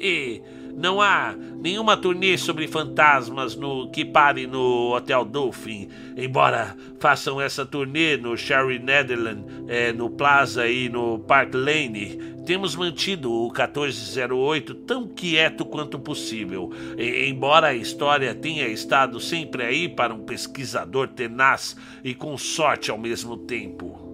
E 0.00 0.40
não 0.76 1.00
há 1.00 1.34
nenhuma 1.34 1.96
turnê 1.96 2.38
sobre 2.38 2.68
fantasmas 2.68 3.56
no 3.56 3.90
que 3.90 4.04
pare 4.04 4.46
no 4.46 4.94
Hotel 4.94 5.24
Dolphin, 5.24 5.88
embora 6.16 6.76
façam 7.00 7.40
essa 7.40 7.66
turnê 7.66 8.16
no 8.16 8.36
Sherry 8.36 8.78
Netherland, 8.78 9.44
é, 9.66 9.92
no 9.92 10.08
Plaza 10.08 10.68
e 10.68 10.88
no 10.88 11.18
Park 11.18 11.52
Lane. 11.52 12.38
Temos 12.46 12.76
mantido 12.76 13.32
o 13.32 13.48
1408 13.48 14.74
tão 14.74 15.08
quieto 15.08 15.64
quanto 15.64 15.98
possível, 15.98 16.70
e, 16.96 17.28
embora 17.28 17.66
a 17.66 17.74
história 17.74 18.32
tenha 18.32 18.68
estado 18.68 19.18
sempre 19.18 19.64
aí 19.64 19.88
para 19.88 20.14
um 20.14 20.20
pesquisador 20.20 21.08
tenaz 21.08 21.76
e 22.04 22.14
com 22.14 22.38
sorte 22.38 22.88
ao 22.88 22.96
mesmo 22.96 23.36
tempo. 23.36 24.07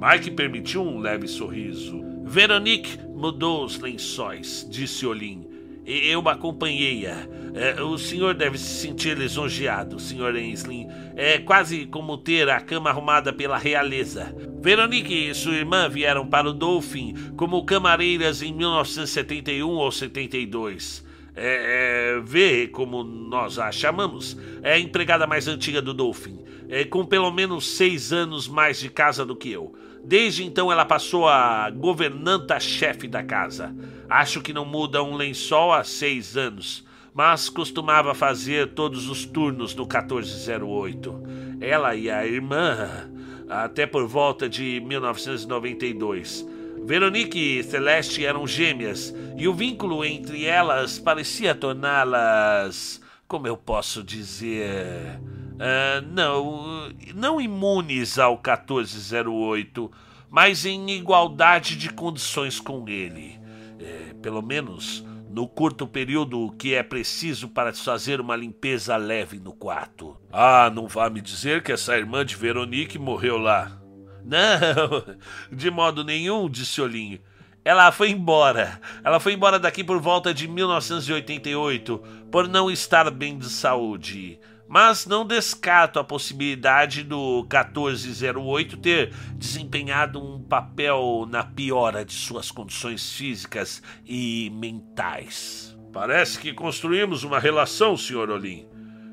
Mike 0.00 0.30
permitiu 0.30 0.82
um 0.82 0.98
leve 0.98 1.28
sorriso. 1.28 2.02
Veronique 2.24 2.98
mudou 3.14 3.62
os 3.66 3.78
lençóis, 3.78 4.66
disse 4.70 5.04
Olin. 5.04 5.46
Eu 5.84 6.26
acompanhei-a. 6.26 7.28
É, 7.52 7.82
o 7.82 7.98
senhor 7.98 8.32
deve 8.32 8.56
se 8.56 8.80
sentir 8.80 9.18
lisonjeado, 9.18 10.00
Sr. 10.00 10.36
Ainsley. 10.36 10.86
É 11.14 11.36
quase 11.36 11.84
como 11.84 12.16
ter 12.16 12.48
a 12.48 12.62
cama 12.62 12.88
arrumada 12.88 13.30
pela 13.30 13.58
realeza. 13.58 14.34
Veronique 14.62 15.28
e 15.28 15.34
sua 15.34 15.56
irmã 15.56 15.86
vieram 15.86 16.26
para 16.26 16.48
o 16.48 16.54
Dolphin 16.54 17.14
como 17.36 17.62
camareiras 17.66 18.40
em 18.40 18.54
1971 18.54 19.68
ou 19.68 19.92
72. 19.92 21.04
É, 21.36 22.14
é, 22.16 22.20
v, 22.20 22.68
como 22.68 23.04
nós 23.04 23.58
a 23.58 23.70
chamamos, 23.70 24.36
é 24.62 24.72
a 24.72 24.78
empregada 24.78 25.26
mais 25.26 25.46
antiga 25.46 25.82
do 25.82 25.92
Dolphin, 25.92 26.38
é, 26.68 26.84
com 26.84 27.04
pelo 27.04 27.30
menos 27.30 27.66
seis 27.76 28.12
anos 28.12 28.48
mais 28.48 28.80
de 28.80 28.88
casa 28.88 29.26
do 29.26 29.36
que 29.36 29.50
eu. 29.50 29.74
Desde 30.04 30.44
então 30.44 30.72
ela 30.72 30.84
passou 30.84 31.28
a 31.28 31.70
governanta-chefe 31.70 33.06
da 33.06 33.22
casa. 33.22 33.74
Acho 34.08 34.40
que 34.40 34.52
não 34.52 34.64
muda 34.64 35.02
um 35.02 35.14
lençol 35.14 35.72
há 35.72 35.84
seis 35.84 36.36
anos, 36.36 36.84
mas 37.14 37.48
costumava 37.48 38.14
fazer 38.14 38.74
todos 38.74 39.08
os 39.08 39.24
turnos 39.24 39.74
no 39.74 39.82
1408. 39.82 41.22
Ela 41.60 41.94
e 41.94 42.10
a 42.10 42.26
irmã, 42.26 43.10
até 43.48 43.86
por 43.86 44.06
volta 44.06 44.48
de 44.48 44.80
1992. 44.80 46.46
Veronique 46.84 47.58
e 47.58 47.62
Celeste 47.62 48.24
eram 48.24 48.46
gêmeas, 48.46 49.14
e 49.36 49.46
o 49.46 49.54
vínculo 49.54 50.04
entre 50.04 50.44
elas 50.44 50.98
parecia 50.98 51.54
torná-las. 51.54 53.00
Como 53.28 53.46
eu 53.46 53.56
posso 53.56 54.02
dizer. 54.02 55.20
Uh, 55.60 56.00
não, 56.10 56.88
não 57.14 57.38
imunes 57.38 58.18
ao 58.18 58.36
1408, 58.36 59.90
mas 60.30 60.64
em 60.64 60.90
igualdade 60.92 61.76
de 61.76 61.90
condições 61.90 62.58
com 62.58 62.88
ele. 62.88 63.38
É, 63.78 64.14
pelo 64.22 64.40
menos 64.40 65.04
no 65.28 65.46
curto 65.46 65.86
período 65.86 66.50
que 66.58 66.74
é 66.74 66.82
preciso 66.82 67.46
para 67.48 67.74
fazer 67.74 68.22
uma 68.22 68.34
limpeza 68.34 68.96
leve 68.96 69.38
no 69.38 69.52
quarto. 69.52 70.16
Ah, 70.32 70.72
não 70.74 70.88
vá 70.88 71.10
me 71.10 71.20
dizer 71.20 71.62
que 71.62 71.72
essa 71.72 71.96
irmã 71.96 72.24
de 72.24 72.36
Veronique 72.36 72.98
morreu 72.98 73.36
lá. 73.36 73.78
Não, 74.24 75.04
de 75.54 75.70
modo 75.70 76.02
nenhum, 76.02 76.48
disse 76.48 76.80
Olinho. 76.80 77.20
Ela 77.62 77.92
foi 77.92 78.10
embora. 78.10 78.80
Ela 79.04 79.20
foi 79.20 79.34
embora 79.34 79.58
daqui 79.58 79.84
por 79.84 80.00
volta 80.00 80.32
de 80.32 80.48
1988, 80.48 81.98
por 82.32 82.48
não 82.48 82.70
estar 82.70 83.10
bem 83.10 83.38
de 83.38 83.50
saúde 83.50 84.40
mas 84.70 85.04
não 85.04 85.26
descarto 85.26 85.98
a 85.98 86.04
possibilidade 86.04 87.02
do 87.02 87.40
1408 87.40 88.76
ter 88.76 89.12
desempenhado 89.34 90.22
um 90.22 90.40
papel 90.40 91.26
na 91.28 91.42
piora 91.42 92.04
de 92.04 92.12
suas 92.12 92.52
condições 92.52 93.12
físicas 93.14 93.82
e 94.06 94.48
mentais. 94.54 95.76
Parece 95.92 96.38
que 96.38 96.54
construímos 96.54 97.24
uma 97.24 97.40
relação, 97.40 97.96
Sr. 97.96 98.30
Olim. 98.30 98.64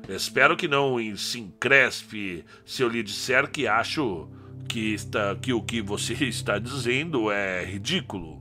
Espero 0.08 0.56
que 0.56 0.68
não 0.68 0.96
se 1.16 1.40
encrespe 1.40 2.44
se 2.64 2.82
eu 2.82 2.88
lhe 2.88 3.02
disser 3.02 3.50
que 3.50 3.66
acho 3.66 4.28
que, 4.68 4.94
está, 4.94 5.34
que 5.34 5.52
o 5.52 5.60
que 5.60 5.82
você 5.82 6.14
está 6.24 6.60
dizendo 6.60 7.32
é 7.32 7.64
ridículo. 7.64 8.40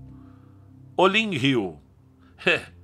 Olim 0.96 1.36
riu. 1.36 1.82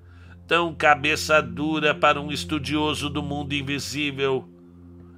tão 0.48 0.74
cabeça 0.74 1.42
dura 1.42 1.94
para 1.94 2.20
um 2.20 2.32
estudioso 2.32 3.10
do 3.10 3.24
mundo 3.24 3.54
invisível. 3.54 4.48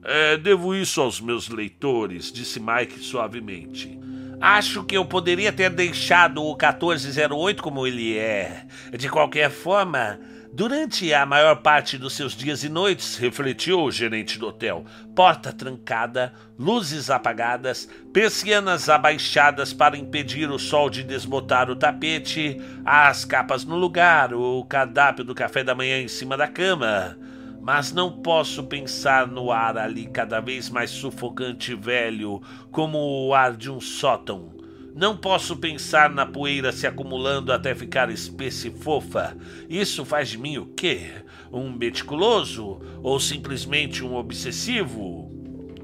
É, 0.04 0.38
devo 0.38 0.76
isso 0.76 1.02
aos 1.02 1.20
meus 1.20 1.50
leitores, 1.50 2.32
disse 2.32 2.60
Mike 2.60 3.00
suavemente. 3.00 4.00
Acho 4.40 4.84
que 4.84 4.96
eu 4.96 5.06
poderia 5.06 5.52
ter 5.52 5.70
deixado 5.70 6.44
o 6.44 6.50
1408 6.56 7.64
como 7.64 7.88
ele 7.88 8.18
é. 8.18 8.66
De 8.96 9.10
qualquer 9.10 9.50
forma, 9.50 10.20
Durante 10.56 11.14
a 11.14 11.26
maior 11.26 11.58
parte 11.58 11.98
dos 11.98 12.14
seus 12.14 12.34
dias 12.34 12.64
e 12.64 12.70
noites, 12.70 13.18
refletiu 13.18 13.82
o 13.82 13.92
gerente 13.92 14.40
do 14.40 14.48
hotel, 14.48 14.86
porta 15.14 15.52
trancada, 15.52 16.32
luzes 16.58 17.10
apagadas, 17.10 17.90
persianas 18.14 18.88
abaixadas 18.88 19.74
para 19.74 19.98
impedir 19.98 20.50
o 20.50 20.58
sol 20.58 20.90
de 20.90 21.04
desbotar 21.04 21.70
o 21.70 21.76
tapete, 21.76 22.62
as 22.86 23.26
capas 23.26 23.66
no 23.66 23.76
lugar, 23.76 24.34
o 24.34 24.64
cardápio 24.64 25.26
do 25.26 25.36
café 25.36 25.62
da 25.62 25.76
manhã 25.76 26.00
em 26.00 26.08
cima 26.08 26.38
da 26.38 26.48
cama. 26.48 27.18
Mas 27.60 27.92
não 27.92 28.22
posso 28.22 28.64
pensar 28.64 29.28
no 29.28 29.52
ar 29.52 29.78
ali 29.78 30.06
cada 30.06 30.40
vez 30.40 30.70
mais 30.70 30.90
sufocante 30.90 31.74
e 31.74 31.76
velho, 31.76 32.42
como 32.72 33.28
o 33.28 33.34
ar 33.34 33.58
de 33.58 33.70
um 33.70 33.82
sótão 33.82 34.55
não 34.96 35.18
posso 35.18 35.58
pensar 35.58 36.10
na 36.10 36.26
poeira 36.26 36.72
se 36.72 36.88
acumulando 36.88 37.52
até 37.52 37.76
ficar 37.76 38.10
espessa 38.10 38.70
e 38.70 38.72
fofa. 38.72 39.36
Isso 39.70 40.06
faz 40.06 40.30
de 40.30 40.38
mim 40.38 40.58
o 40.58 40.68
quê? 40.68 41.12
Um 41.52 41.70
meticuloso? 41.70 42.80
Ou 43.04 43.20
simplesmente 43.20 44.06
um 44.06 44.16
obsessivo? 44.16 45.30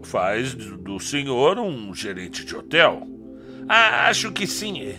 Faz 0.01 0.55
do 0.55 0.97
senhor 0.97 1.59
um 1.59 1.93
gerente 1.93 2.45
de 2.45 2.55
hotel. 2.55 3.05
Ah, 3.67 4.07
acho 4.07 4.31
que 4.31 4.47
sim. 4.47 4.93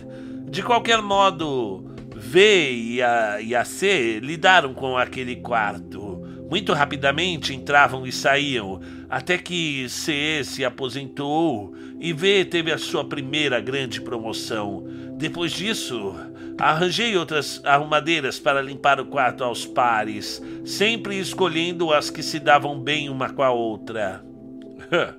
De 0.51 0.63
qualquer 0.63 1.01
modo, 1.01 1.91
V 2.15 2.71
e 2.71 3.03
a, 3.03 3.41
e 3.41 3.55
a 3.55 3.65
C 3.65 4.21
lidaram 4.21 4.75
com 4.75 4.95
aquele 4.99 5.37
quarto. 5.37 6.22
Muito 6.53 6.75
rapidamente 6.75 7.55
entravam 7.55 8.07
e 8.07 8.13
saíam, 8.13 8.79
até 9.09 9.39
que 9.39 9.89
C 9.89 10.43
se 10.45 10.63
aposentou 10.67 11.75
e 11.99 12.13
V 12.13 12.45
teve 12.45 12.71
a 12.71 12.77
sua 12.77 13.09
primeira 13.09 13.59
grande 13.59 14.03
promoção. 14.03 14.85
Depois 15.17 15.51
disso, 15.51 16.15
arranjei 16.59 17.17
outras 17.17 17.59
arrumadeiras 17.65 18.39
para 18.39 18.61
limpar 18.61 19.01
o 19.01 19.07
quarto 19.07 19.43
aos 19.43 19.65
pares, 19.65 20.43
sempre 20.63 21.19
escolhendo 21.19 21.91
as 21.91 22.11
que 22.11 22.23
se 22.23 22.39
davam 22.39 22.79
bem 22.79 23.09
uma 23.09 23.31
com 23.31 23.43
a 23.43 23.51
outra. 23.51 24.23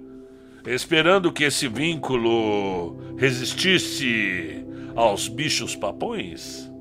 Esperando 0.68 1.32
que 1.32 1.46
esse 1.46 1.68
vínculo 1.68 2.96
resistisse 3.18 4.64
aos 4.96 5.28
bichos 5.28 5.76
papões? 5.76 6.72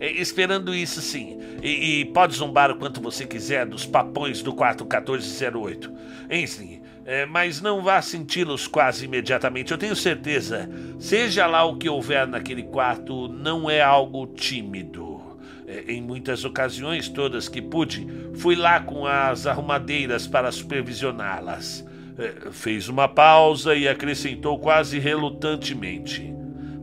Esperando 0.00 0.74
isso 0.74 1.02
sim. 1.02 1.38
E, 1.62 2.00
e, 2.00 2.04
pode 2.06 2.34
zombar 2.34 2.70
o 2.70 2.76
quanto 2.76 3.02
você 3.02 3.26
quiser 3.26 3.66
dos 3.66 3.84
papões 3.84 4.40
do 4.40 4.54
quarto 4.54 4.84
1408. 4.84 5.92
Enfim, 6.30 6.80
é, 7.04 7.26
mas 7.26 7.60
não 7.60 7.82
vá 7.82 8.00
senti-los 8.00 8.66
quase 8.66 9.04
imediatamente. 9.04 9.72
Eu 9.72 9.78
tenho 9.78 9.94
certeza. 9.94 10.70
Seja 10.98 11.46
lá 11.46 11.64
o 11.64 11.76
que 11.76 11.88
houver 11.88 12.26
naquele 12.26 12.62
quarto, 12.62 13.28
não 13.28 13.68
é 13.68 13.82
algo 13.82 14.26
tímido. 14.26 15.20
É, 15.66 15.92
em 15.92 16.00
muitas 16.00 16.44
ocasiões, 16.44 17.08
todas 17.08 17.48
que 17.48 17.60
pude, 17.60 18.06
fui 18.36 18.56
lá 18.56 18.80
com 18.80 19.06
as 19.06 19.46
arrumadeiras 19.46 20.26
para 20.26 20.50
supervisioná-las. 20.50 21.86
É, 22.18 22.50
fez 22.50 22.88
uma 22.88 23.08
pausa 23.08 23.74
e 23.74 23.86
acrescentou 23.86 24.58
quase 24.58 24.98
relutantemente: 24.98 26.34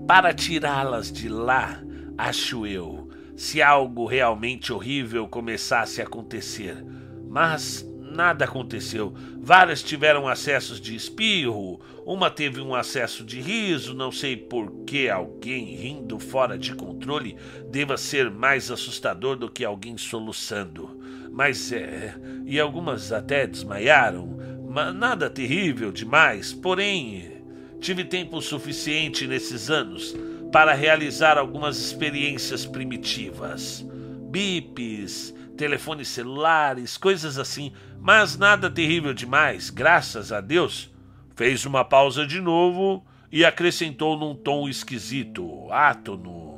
Para 0.08 0.34
tirá-las 0.34 1.12
de 1.12 1.28
lá, 1.28 1.82
acho 2.18 2.66
eu, 2.66 3.07
se 3.38 3.62
algo 3.62 4.08
realmente 4.08 4.74
horrível 4.74 5.28
começasse 5.28 6.02
a 6.02 6.06
acontecer. 6.06 6.84
Mas 7.30 7.88
nada 8.02 8.46
aconteceu. 8.46 9.14
Várias 9.40 9.84
tiveram 9.84 10.28
acessos 10.28 10.82
de 10.82 10.96
espirro, 10.96 11.80
uma 12.04 12.32
teve 12.32 12.60
um 12.60 12.74
acesso 12.74 13.24
de 13.24 13.40
riso, 13.40 13.94
não 13.94 14.12
sei 14.12 14.36
por 14.36 14.84
que 14.86 15.08
alguém 15.08 15.76
rindo 15.76 16.18
fora 16.20 16.58
de 16.58 16.74
controle 16.74 17.38
deva 17.70 17.96
ser 17.96 18.32
mais 18.32 18.72
assustador 18.72 19.36
do 19.36 19.52
que 19.52 19.64
alguém 19.64 19.96
soluçando. 19.98 21.00
Mas 21.32 21.72
é. 21.72 22.16
E 22.44 22.60
algumas 22.60 23.12
até 23.12 23.46
desmaiaram. 23.46 24.36
Mas 24.68 24.96
nada 24.96 25.30
terrível 25.30 25.92
demais, 25.92 26.54
porém. 26.54 27.38
Tive 27.80 28.04
tempo 28.04 28.42
suficiente 28.42 29.28
nesses 29.28 29.70
anos 29.70 30.16
para 30.52 30.74
realizar 30.74 31.38
algumas 31.38 31.78
experiências 31.78 32.66
primitivas. 32.66 33.86
Bips, 34.30 35.34
telefones 35.58 36.08
celulares, 36.08 36.98
coisas 36.98 37.38
assim, 37.38 37.74
mas 38.00 38.38
nada 38.38 38.70
terrível 38.70 39.14
demais, 39.14 39.70
graças 39.70 40.32
a 40.32 40.40
Deus. 40.40 40.94
Fez 41.36 41.66
uma 41.66 41.84
pausa 41.84 42.26
de 42.26 42.40
novo 42.40 43.06
e 43.32 43.44
acrescentou 43.44 44.18
num 44.18 44.36
tom 44.36 44.70
esquisito, 44.70 45.72
átono. 45.72 46.58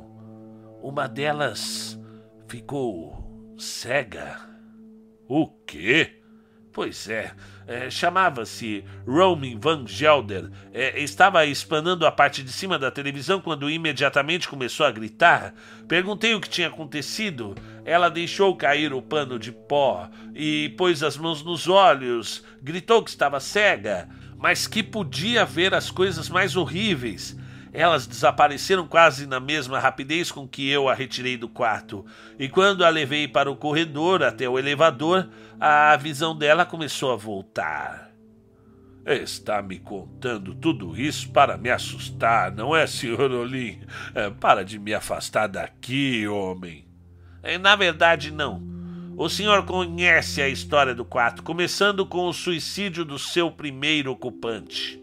Uma 0.82 1.06
delas 1.08 1.98
ficou 2.48 3.54
cega. 3.58 4.38
O 5.28 5.46
quê? 5.46 6.22
Pois 6.72 7.08
é, 7.08 7.32
é 7.70 7.88
chamava-se 7.88 8.84
Roman 9.06 9.56
Van 9.56 9.86
Gelder. 9.86 10.50
É, 10.74 11.00
estava 11.00 11.46
espanando 11.46 12.04
a 12.04 12.10
parte 12.10 12.42
de 12.42 12.50
cima 12.50 12.76
da 12.76 12.90
televisão 12.90 13.40
quando 13.40 13.70
imediatamente 13.70 14.48
começou 14.48 14.84
a 14.84 14.90
gritar. 14.90 15.54
Perguntei 15.86 16.34
o 16.34 16.40
que 16.40 16.48
tinha 16.48 16.66
acontecido. 16.66 17.54
Ela 17.84 18.08
deixou 18.08 18.56
cair 18.56 18.92
o 18.92 19.00
pano 19.00 19.38
de 19.38 19.52
pó 19.52 20.10
e 20.34 20.74
pôs 20.76 21.00
as 21.04 21.16
mãos 21.16 21.44
nos 21.44 21.68
olhos. 21.68 22.44
Gritou 22.60 23.04
que 23.04 23.10
estava 23.10 23.38
cega, 23.38 24.08
mas 24.36 24.66
que 24.66 24.82
podia 24.82 25.44
ver 25.44 25.72
as 25.72 25.92
coisas 25.92 26.28
mais 26.28 26.56
horríveis. 26.56 27.36
Elas 27.72 28.06
desapareceram 28.06 28.86
quase 28.86 29.26
na 29.26 29.38
mesma 29.38 29.78
rapidez 29.78 30.32
com 30.32 30.46
que 30.46 30.68
eu 30.68 30.88
a 30.88 30.94
retirei 30.94 31.36
do 31.36 31.48
quarto, 31.48 32.04
e 32.38 32.48
quando 32.48 32.84
a 32.84 32.88
levei 32.88 33.28
para 33.28 33.50
o 33.50 33.56
corredor 33.56 34.22
até 34.22 34.48
o 34.48 34.58
elevador, 34.58 35.28
a 35.58 35.96
visão 35.96 36.36
dela 36.36 36.66
começou 36.66 37.12
a 37.12 37.16
voltar. 37.16 38.10
Está 39.06 39.62
me 39.62 39.78
contando 39.78 40.54
tudo 40.54 41.00
isso 41.00 41.30
para 41.30 41.56
me 41.56 41.70
assustar, 41.70 42.52
não 42.52 42.76
é, 42.76 42.86
Sr. 42.86 43.32
Olim? 43.32 43.80
É, 44.14 44.28
para 44.30 44.64
de 44.64 44.78
me 44.78 44.92
afastar 44.92 45.46
daqui, 45.46 46.28
homem. 46.28 46.86
É, 47.42 47.56
na 47.56 47.74
verdade, 47.76 48.30
não. 48.30 48.62
O 49.16 49.28
senhor 49.28 49.64
conhece 49.64 50.42
a 50.42 50.48
história 50.48 50.94
do 50.94 51.04
quarto, 51.04 51.42
começando 51.42 52.04
com 52.06 52.26
o 52.26 52.32
suicídio 52.32 53.04
do 53.04 53.18
seu 53.18 53.50
primeiro 53.50 54.12
ocupante. 54.12 55.02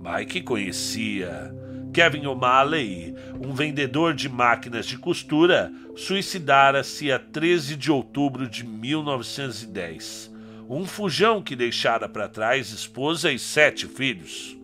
Mike 0.00 0.42
conhecia. 0.42 1.52
Kevin 1.96 2.26
O'Malley, 2.26 3.14
um 3.42 3.54
vendedor 3.54 4.12
de 4.12 4.28
máquinas 4.28 4.84
de 4.84 4.98
costura, 4.98 5.72
suicidara-se 5.96 7.10
a 7.10 7.18
13 7.18 7.74
de 7.74 7.90
outubro 7.90 8.46
de 8.46 8.66
1910. 8.66 10.30
Um 10.68 10.84
fujão 10.84 11.40
que 11.40 11.56
deixara 11.56 12.06
para 12.06 12.28
trás 12.28 12.70
esposa 12.70 13.32
e 13.32 13.38
sete 13.38 13.86
filhos. 13.86 14.58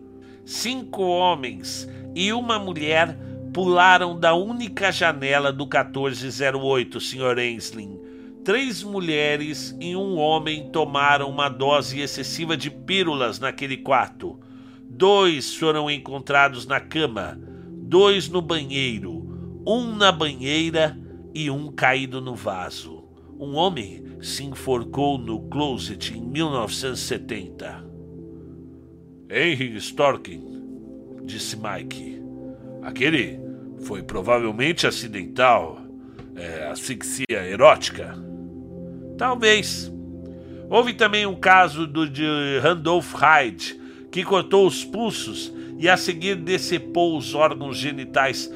Cinco 0.45 1.01
homens 1.01 1.89
e 2.13 2.31
uma 2.31 2.59
mulher 2.59 3.17
pularam 3.51 4.19
da 4.19 4.35
única 4.35 4.91
janela 4.91 5.51
do 5.51 5.63
1408, 5.63 7.01
Sr. 7.01 7.39
Ensling. 7.39 7.99
Três 8.45 8.83
mulheres 8.83 9.75
e 9.81 9.95
um 9.95 10.19
homem 10.19 10.69
tomaram 10.69 11.31
uma 11.31 11.49
dose 11.49 11.99
excessiva 11.99 12.55
de 12.55 12.69
pílulas 12.69 13.39
naquele 13.39 13.77
quarto. 13.77 14.39
Dois 14.95 15.55
foram 15.55 15.89
encontrados 15.89 16.67
na 16.67 16.79
cama, 16.79 17.39
dois 17.71 18.29
no 18.29 18.43
banheiro, 18.43 19.61
um 19.65 19.95
na 19.95 20.11
banheira 20.11 20.95
e 21.33 21.49
um 21.49 21.71
caído 21.71 22.21
no 22.21 22.35
vaso. 22.35 23.03
Um 23.39 23.55
homem 23.55 24.03
se 24.21 24.43
enforcou 24.43 25.17
no 25.17 25.49
closet 25.49 26.15
em 26.15 26.21
1970. 26.21 27.83
Henry 29.29 29.75
Storkin, 29.77 30.61
disse 31.25 31.57
Mike. 31.57 32.21
Aquele 32.83 33.39
foi 33.81 34.03
provavelmente 34.03 34.85
acidental. 34.85 35.81
É, 36.35 36.67
asfixia 36.67 37.25
erótica. 37.29 38.15
Talvez. 39.17 39.91
Houve 40.69 40.93
também 40.93 41.25
um 41.25 41.35
caso 41.35 41.85
do 41.85 42.07
de 42.09 42.59
Randolph 42.61 43.13
Hyde, 43.13 43.79
que 44.13 44.23
cortou 44.23 44.67
os 44.67 44.85
pulsos 44.85 45.51
e 45.79 45.89
a 45.89 45.97
seguir 45.97 46.35
decepou 46.35 47.17
os 47.17 47.33
órgãos 47.33 47.75
genitais 47.75 48.47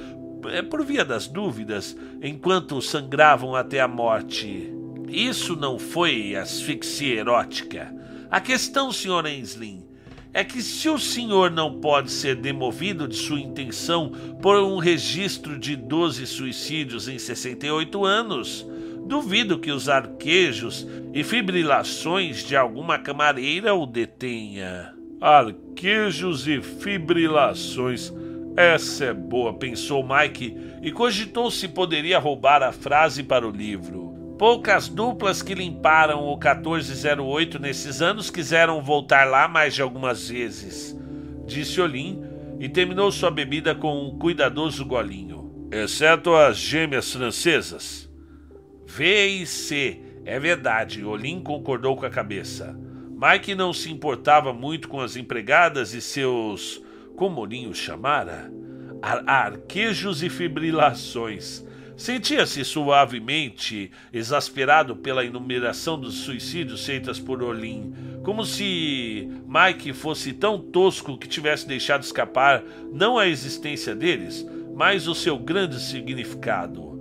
é, 0.51 0.62
por 0.62 0.86
via 0.86 1.03
das 1.03 1.28
dúvidas, 1.28 1.97
enquanto 2.22 2.80
sangravam 2.80 3.55
até 3.55 3.82
a 3.82 3.88
morte. 3.88 4.72
Isso 5.10 5.55
não 5.55 5.80
foi 5.80 6.36
asfixia 6.36 7.16
erótica. 7.16 7.91
A 8.30 8.39
questão, 8.39 8.91
Sr. 8.91 9.26
Enslin, 9.26 9.84
é 10.32 10.43
que 10.43 10.62
se 10.62 10.88
o 10.89 10.99
senhor 10.99 11.49
não 11.49 11.82
pode 11.82 12.12
ser 12.12 12.36
demovido 12.36 13.08
de 13.08 13.16
sua 13.16 13.39
intenção 13.39 14.12
por 14.39 14.58
um 14.58 14.78
registro 14.78 15.58
de 15.58 15.76
12 15.76 16.28
suicídios 16.28 17.08
em 17.08 17.18
68 17.18 18.05
anos, 18.05 18.64
duvido 19.08 19.58
que 19.58 19.72
os 19.72 19.89
arquejos 19.89 20.86
e 21.12 21.24
fibrilações 21.24 22.43
de 22.43 22.55
alguma 22.55 22.99
camareira 22.99 23.74
o 23.74 23.88
detenha. 23.88 24.97
Arquejos 25.20 26.47
e 26.47 26.61
fibrilações. 26.61 28.13
Essa 28.55 29.05
é 29.05 29.13
boa, 29.13 29.53
pensou 29.53 30.07
Mike 30.07 30.55
e 30.82 30.91
cogitou 30.91 31.49
se 31.49 31.68
poderia 31.68 32.20
roubar 32.20 32.61
a 32.61 32.72
frase 32.72 33.24
para 33.24 33.47
o 33.47 33.51
livro. 33.51 34.36
Poucas 34.38 34.88
duplas 34.88 35.41
que 35.41 35.55
limparam 35.55 36.24
o 36.24 36.38
1408 36.38 37.57
nesses 37.57 38.01
anos 38.01 38.30
quiseram 38.30 38.82
voltar 38.82 39.26
lá 39.26 39.47
mais 39.47 39.74
de 39.74 39.82
algumas 39.82 40.30
vezes, 40.30 40.95
disse 41.47 41.82
Olim 41.82 42.24
e 42.59 42.70
terminou 42.70 43.11
sua 43.11 43.32
bebida 43.32 43.74
com 43.74 44.07
um 44.07 44.20
cuidadoso 44.20 44.86
golinho. 44.86 45.68
Exceto 45.72 46.36
as 46.36 46.57
gêmeas 46.57 47.11
francesas. 47.11 48.07
V 48.86 49.28
e 49.28 49.45
C, 49.47 49.99
é 50.24 50.39
verdade, 50.39 51.03
Olim 51.03 51.41
concordou 51.41 51.95
com 51.95 52.05
a 52.05 52.09
cabeça. 52.09 52.87
Mike 53.20 53.55
não 53.55 53.74
se 53.74 53.91
importava 53.91 54.53
muito 54.53 54.88
com 54.88 55.01
as 55.01 55.15
empregadas 55.15 55.91
e 55.95 55.99
seus, 55.99 56.80
como 57.15 57.38
Molinho 57.38 57.74
chamara, 57.74 58.51
ar 59.01 59.28
arquejos 59.28 60.22
e 60.22 60.30
fibrilações. 60.30 61.65
Sentia-se 61.95 62.63
suavemente 62.63 63.89
exasperado 64.13 64.95
pela 64.95 65.26
enumeração 65.26 65.99
dos 65.99 66.13
suicídios 66.13 66.86
feitas 66.86 67.20
por 67.20 67.41
Olin, 67.41 67.91
como 68.24 68.45
se 68.45 69.28
Mike 69.47 69.93
fosse 69.93 70.32
tão 70.32 70.59
tosco 70.61 71.18
que 71.18 71.28
tivesse 71.28 71.68
deixado 71.68 72.03
escapar 72.03 72.63
não 72.93 73.18
a 73.18 73.28
existência 73.28 73.95
deles, 73.95 74.45
mas 74.76 75.07
o 75.07 75.15
seu 75.15 75.39
grande 75.39 75.80
significado. 75.80 76.97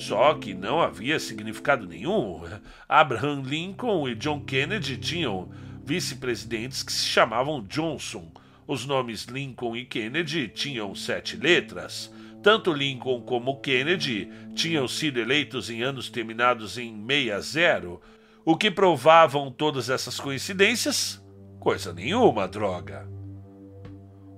Só 0.00 0.32
que 0.32 0.54
não 0.54 0.80
havia 0.80 1.20
significado 1.20 1.86
nenhum. 1.86 2.40
Abraham 2.88 3.42
Lincoln 3.42 4.08
e 4.08 4.14
John 4.14 4.40
Kennedy 4.40 4.96
tinham 4.96 5.50
vice-presidentes 5.84 6.82
que 6.82 6.90
se 6.90 7.04
chamavam 7.04 7.62
Johnson. 7.68 8.32
Os 8.66 8.86
nomes 8.86 9.24
Lincoln 9.24 9.76
e 9.76 9.84
Kennedy 9.84 10.48
tinham 10.48 10.94
sete 10.94 11.36
letras. 11.36 12.10
Tanto 12.42 12.72
Lincoln 12.72 13.20
como 13.20 13.60
Kennedy 13.60 14.30
tinham 14.54 14.88
sido 14.88 15.20
eleitos 15.20 15.68
em 15.68 15.82
anos 15.82 16.08
terminados 16.08 16.78
em 16.78 17.06
60. 17.06 17.98
O 18.42 18.56
que 18.56 18.70
provavam 18.70 19.52
todas 19.52 19.90
essas 19.90 20.18
coincidências? 20.18 21.22
Coisa 21.58 21.92
nenhuma, 21.92 22.48
droga. 22.48 23.06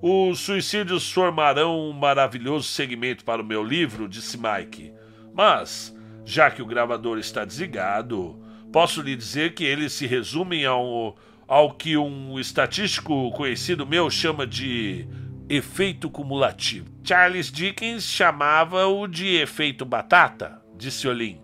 Os 0.03 0.41
suicídios 0.41 1.09
formarão 1.13 1.89
um 1.89 1.93
maravilhoso 1.93 2.67
segmento 2.67 3.25
para 3.25 3.41
o 3.41 3.47
meu 3.47 3.63
livro, 3.63 4.09
disse 4.09 4.37
Mike. 4.37 4.93
Mas, 5.35 5.97
já 6.25 6.51
que 6.51 6.63
o 6.63 6.67
gravador 6.67 7.19
está 7.19 7.45
desligado, 7.45 8.39
posso 8.73 9.01
lhe 9.01 9.17
dizer 9.17 9.55
que 9.55 9.65
eles 9.65 9.93
se 9.93 10.07
resumem 10.07 10.65
ao, 10.65 11.17
ao 11.49 11.73
que 11.73 11.97
um 11.97 12.39
estatístico 12.39 13.31
conhecido 13.33 13.87
meu 13.87 14.11
chama 14.11 14.47
de 14.47 15.07
efeito 15.49 16.09
cumulativo. 16.09 16.91
Charles 17.05 17.51
Dickens 17.51 18.05
chamava-o 18.05 19.07
de 19.07 19.37
efeito 19.37 19.85
batata, 19.85 20.63
disse 20.77 21.09
Olin. 21.09 21.41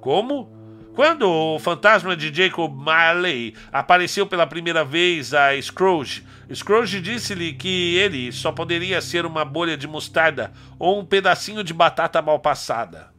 Como? 0.00 0.52
Quando 0.94 1.28
o 1.28 1.58
fantasma 1.58 2.16
de 2.16 2.32
Jacob 2.32 2.72
Marley 2.72 3.54
apareceu 3.72 4.26
pela 4.26 4.46
primeira 4.46 4.84
vez 4.84 5.34
a 5.34 5.60
Scrooge, 5.60 6.24
Scrooge 6.54 7.00
disse-lhe 7.00 7.52
que 7.52 7.96
ele 7.96 8.30
só 8.30 8.52
poderia 8.52 9.00
ser 9.00 9.26
uma 9.26 9.44
bolha 9.44 9.76
de 9.76 9.88
mostarda 9.88 10.52
ou 10.78 11.00
um 11.00 11.04
pedacinho 11.04 11.64
de 11.64 11.74
batata 11.74 12.22
mal 12.22 12.38
passada. 12.38 13.13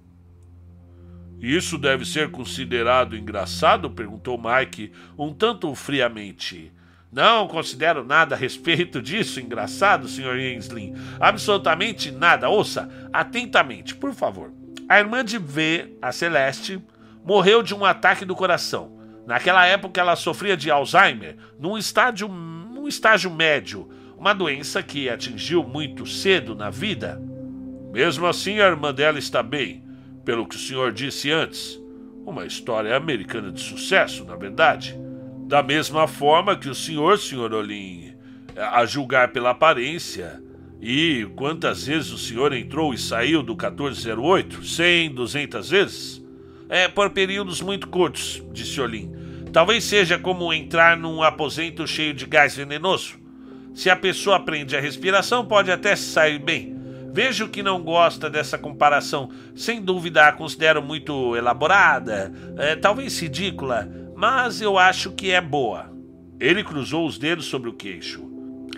Isso 1.46 1.78
deve 1.78 2.06
ser 2.06 2.32
considerado 2.32 3.16
engraçado? 3.16 3.88
perguntou 3.88 4.36
Mike, 4.36 4.92
um 5.16 5.32
tanto 5.32 5.76
friamente. 5.76 6.72
Não 7.12 7.48
considero 7.48 8.04
nada 8.04 8.34
a 8.34 8.38
respeito 8.38 9.00
disso 9.00 9.40
engraçado, 9.40 10.08
Sr. 10.08 10.40
Ainsley. 10.40 10.96
Absolutamente 11.20 12.10
nada. 12.10 12.50
Ouça 12.50 12.90
atentamente, 13.14 13.94
por 13.94 14.12
favor. 14.12 14.52
A 14.90 14.98
irmã 14.98 15.24
de 15.24 15.38
V, 15.38 15.96
a 16.02 16.12
Celeste, 16.12 16.82
morreu 17.24 17.62
de 17.62 17.76
um 17.76 17.86
ataque 17.86 18.26
do 18.26 18.36
coração. 18.36 18.98
Naquela 19.28 19.68
época 19.68 20.02
ela 20.02 20.16
sofria 20.16 20.58
de 20.58 20.72
Alzheimer, 20.72 21.38
num 21.60 21.78
estágio, 21.78 22.28
num 22.28 22.88
estágio 22.88 23.30
médio, 23.30 23.88
uma 24.18 24.34
doença 24.34 24.82
que 24.82 25.08
atingiu 25.08 25.64
muito 25.64 26.08
cedo 26.08 26.56
na 26.56 26.72
vida. 26.72 27.22
Mesmo 27.94 28.26
assim, 28.26 28.60
a 28.60 28.66
irmã 28.66 28.92
dela 28.92 29.20
está 29.20 29.44
bem, 29.44 29.85
pelo 30.26 30.48
que 30.48 30.56
o 30.56 30.60
senhor 30.60 30.92
disse 30.92 31.32
antes. 31.32 31.80
Uma 32.26 32.46
história 32.46 32.98
americana 32.98 33.52
de 33.52 33.62
sucesso, 33.62 34.26
na 34.26 34.36
verdade. 34.36 34.98
Da 35.48 35.62
mesma 35.62 36.08
forma 36.08 36.56
que 36.56 36.68
o 36.68 36.74
senhor, 36.74 37.20
senhor 37.20 37.54
Olim, 37.54 38.14
a 38.58 38.84
julgar 38.86 39.32
pela 39.32 39.52
aparência. 39.52 40.42
E 40.82 41.28
quantas 41.36 41.86
vezes 41.86 42.12
o 42.12 42.18
senhor 42.18 42.52
entrou 42.52 42.94
e 42.94 42.98
saiu 42.98 43.44
do 43.44 43.54
1408? 43.54 44.66
100, 44.66 45.14
200 45.14 45.70
vezes? 45.70 46.26
É, 46.68 46.88
por 46.88 47.12
períodos 47.12 47.62
muito 47.62 47.88
curtos, 47.88 48.44
disse 48.52 48.82
Olim. 48.82 49.12
Talvez 49.54 49.84
seja 49.84 50.18
como 50.18 50.52
entrar 50.52 50.98
num 50.98 51.22
aposento 51.22 51.88
cheio 51.88 52.14
de 52.14 52.26
gás 52.26 52.56
venenoso. 52.56 53.16
Se 53.74 53.90
a 53.90 53.96
pessoa 53.96 54.38
aprende 54.38 54.76
a 54.76 54.82
respiração, 54.82 55.46
pode 55.46 55.72
até 55.72 55.96
sair 55.96 56.40
bem. 56.40 56.76
Vejo 57.16 57.48
que 57.48 57.64
não 57.64 57.82
gosta 57.82 58.30
dessa 58.30 58.58
comparação. 58.58 59.30
Sem 59.56 59.82
dúvida 59.82 60.28
a 60.28 60.34
considero 60.34 60.84
muito 60.84 61.34
elaborada, 61.34 62.30
é, 62.58 62.76
talvez 62.76 63.18
ridícula, 63.22 63.90
mas 64.14 64.60
eu 64.60 64.78
acho 64.78 65.14
que 65.14 65.32
é 65.32 65.40
boa. 65.40 65.90
Ele 66.42 66.62
cruzou 66.62 67.08
os 67.08 67.18
dedos 67.18 67.46
sobre 67.46 67.70
o 67.70 67.74
queixo. 67.74 68.30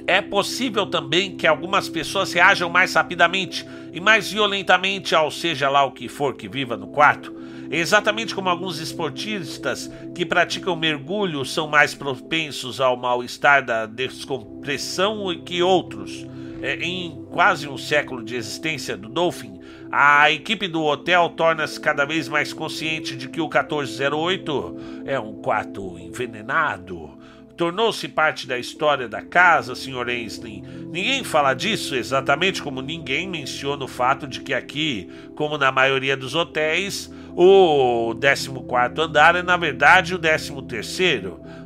É 0.05 0.21
possível 0.21 0.85
também 0.85 1.35
que 1.35 1.47
algumas 1.47 1.89
pessoas 1.89 2.31
reajam 2.31 2.69
mais 2.69 2.93
rapidamente 2.93 3.65
e 3.91 3.99
mais 3.99 4.31
violentamente 4.31 5.15
ao 5.15 5.31
seja 5.31 5.67
lá 5.67 5.83
o 5.83 5.91
que 5.91 6.07
for 6.07 6.35
que 6.35 6.47
viva 6.47 6.77
no 6.77 6.89
quarto. 6.89 7.35
Exatamente 7.71 8.35
como 8.35 8.49
alguns 8.49 8.79
esportistas 8.79 9.91
que 10.13 10.23
praticam 10.23 10.75
mergulho 10.75 11.43
são 11.43 11.67
mais 11.67 11.95
propensos 11.95 12.79
ao 12.79 12.95
mal-estar 12.95 13.65
da 13.65 13.87
descompressão 13.87 15.25
que 15.43 15.63
outros. 15.63 16.27
É, 16.61 16.75
em 16.75 17.25
quase 17.29 17.67
um 17.67 17.77
século 17.77 18.23
de 18.23 18.35
existência 18.35 18.97
do 18.97 19.07
Dolphin, 19.07 19.59
a 19.91 20.31
equipe 20.31 20.67
do 20.67 20.83
hotel 20.83 21.29
torna-se 21.29 21.79
cada 21.79 22.03
vez 22.05 22.27
mais 22.27 22.51
consciente 22.51 23.15
de 23.15 23.29
que 23.29 23.39
o 23.39 23.45
1408 23.45 24.77
é 25.05 25.19
um 25.19 25.35
quarto 25.35 25.97
envenenado. 25.99 27.17
Tornou-se 27.55 28.07
parte 28.07 28.47
da 28.47 28.59
história 28.59 29.07
da 29.07 29.21
casa, 29.21 29.73
Sr. 29.73 30.09
Ainsley. 30.09 30.61
Ninguém 30.91 31.23
fala 31.23 31.55
disso 31.55 31.95
exatamente 31.95 32.61
como 32.61 32.81
ninguém 32.81 33.27
menciona 33.27 33.83
o 33.83 33.87
fato 33.87 34.27
de 34.27 34.41
que 34.41 34.53
aqui, 34.53 35.09
como 35.35 35.57
na 35.57 35.71
maioria 35.71 36.15
dos 36.15 36.35
hotéis, 36.35 37.11
o 37.35 38.13
14 38.13 39.01
andar 39.01 39.35
é 39.35 39.41
na 39.41 39.57
verdade 39.57 40.13
o 40.13 40.19
13. 40.19 40.53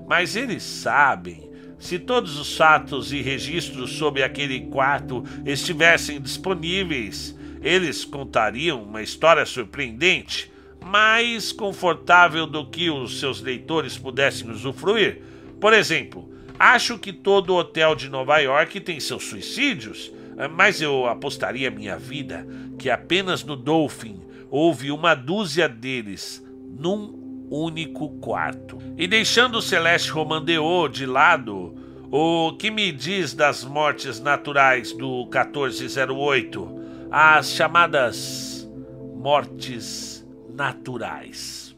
Mas 0.07 0.35
eles 0.35 0.63
sabem 0.63 1.50
se 1.81 1.97
todos 1.97 2.37
os 2.37 2.55
fatos 2.55 3.11
e 3.11 3.23
registros 3.23 3.93
sobre 3.93 4.21
aquele 4.21 4.61
quarto 4.67 5.25
estivessem 5.43 6.21
disponíveis, 6.21 7.35
eles 7.59 8.05
contariam 8.05 8.83
uma 8.83 9.01
história 9.01 9.43
surpreendente, 9.47 10.51
mais 10.79 11.51
confortável 11.51 12.45
do 12.45 12.67
que 12.67 12.91
os 12.91 13.19
seus 13.19 13.41
leitores 13.41 13.97
pudessem 13.97 14.51
usufruir. 14.51 15.23
Por 15.59 15.73
exemplo, 15.73 16.31
acho 16.59 16.99
que 16.99 17.11
todo 17.11 17.55
hotel 17.55 17.95
de 17.95 18.09
Nova 18.09 18.37
York 18.37 18.79
tem 18.81 18.99
seus 18.99 19.23
suicídios, 19.23 20.11
mas 20.51 20.83
eu 20.83 21.07
apostaria 21.07 21.71
minha 21.71 21.97
vida 21.97 22.47
que 22.77 22.91
apenas 22.91 23.43
no 23.43 23.55
Dolphin 23.55 24.21
houve 24.51 24.91
uma 24.91 25.15
dúzia 25.15 25.67
deles 25.67 26.45
num 26.77 27.20
único 27.51 28.09
quarto. 28.19 28.77
E 28.97 29.05
deixando 29.07 29.57
o 29.57 29.61
Celeste 29.61 30.09
Romandeo 30.09 30.87
de 30.87 31.05
lado, 31.05 31.75
o 32.09 32.53
que 32.57 32.71
me 32.71 32.91
diz 32.91 33.33
das 33.33 33.63
mortes 33.65 34.21
naturais 34.21 34.93
do 34.93 35.25
1408? 35.25 36.81
As 37.11 37.51
chamadas 37.51 38.69
mortes 39.13 40.25
naturais. 40.49 41.75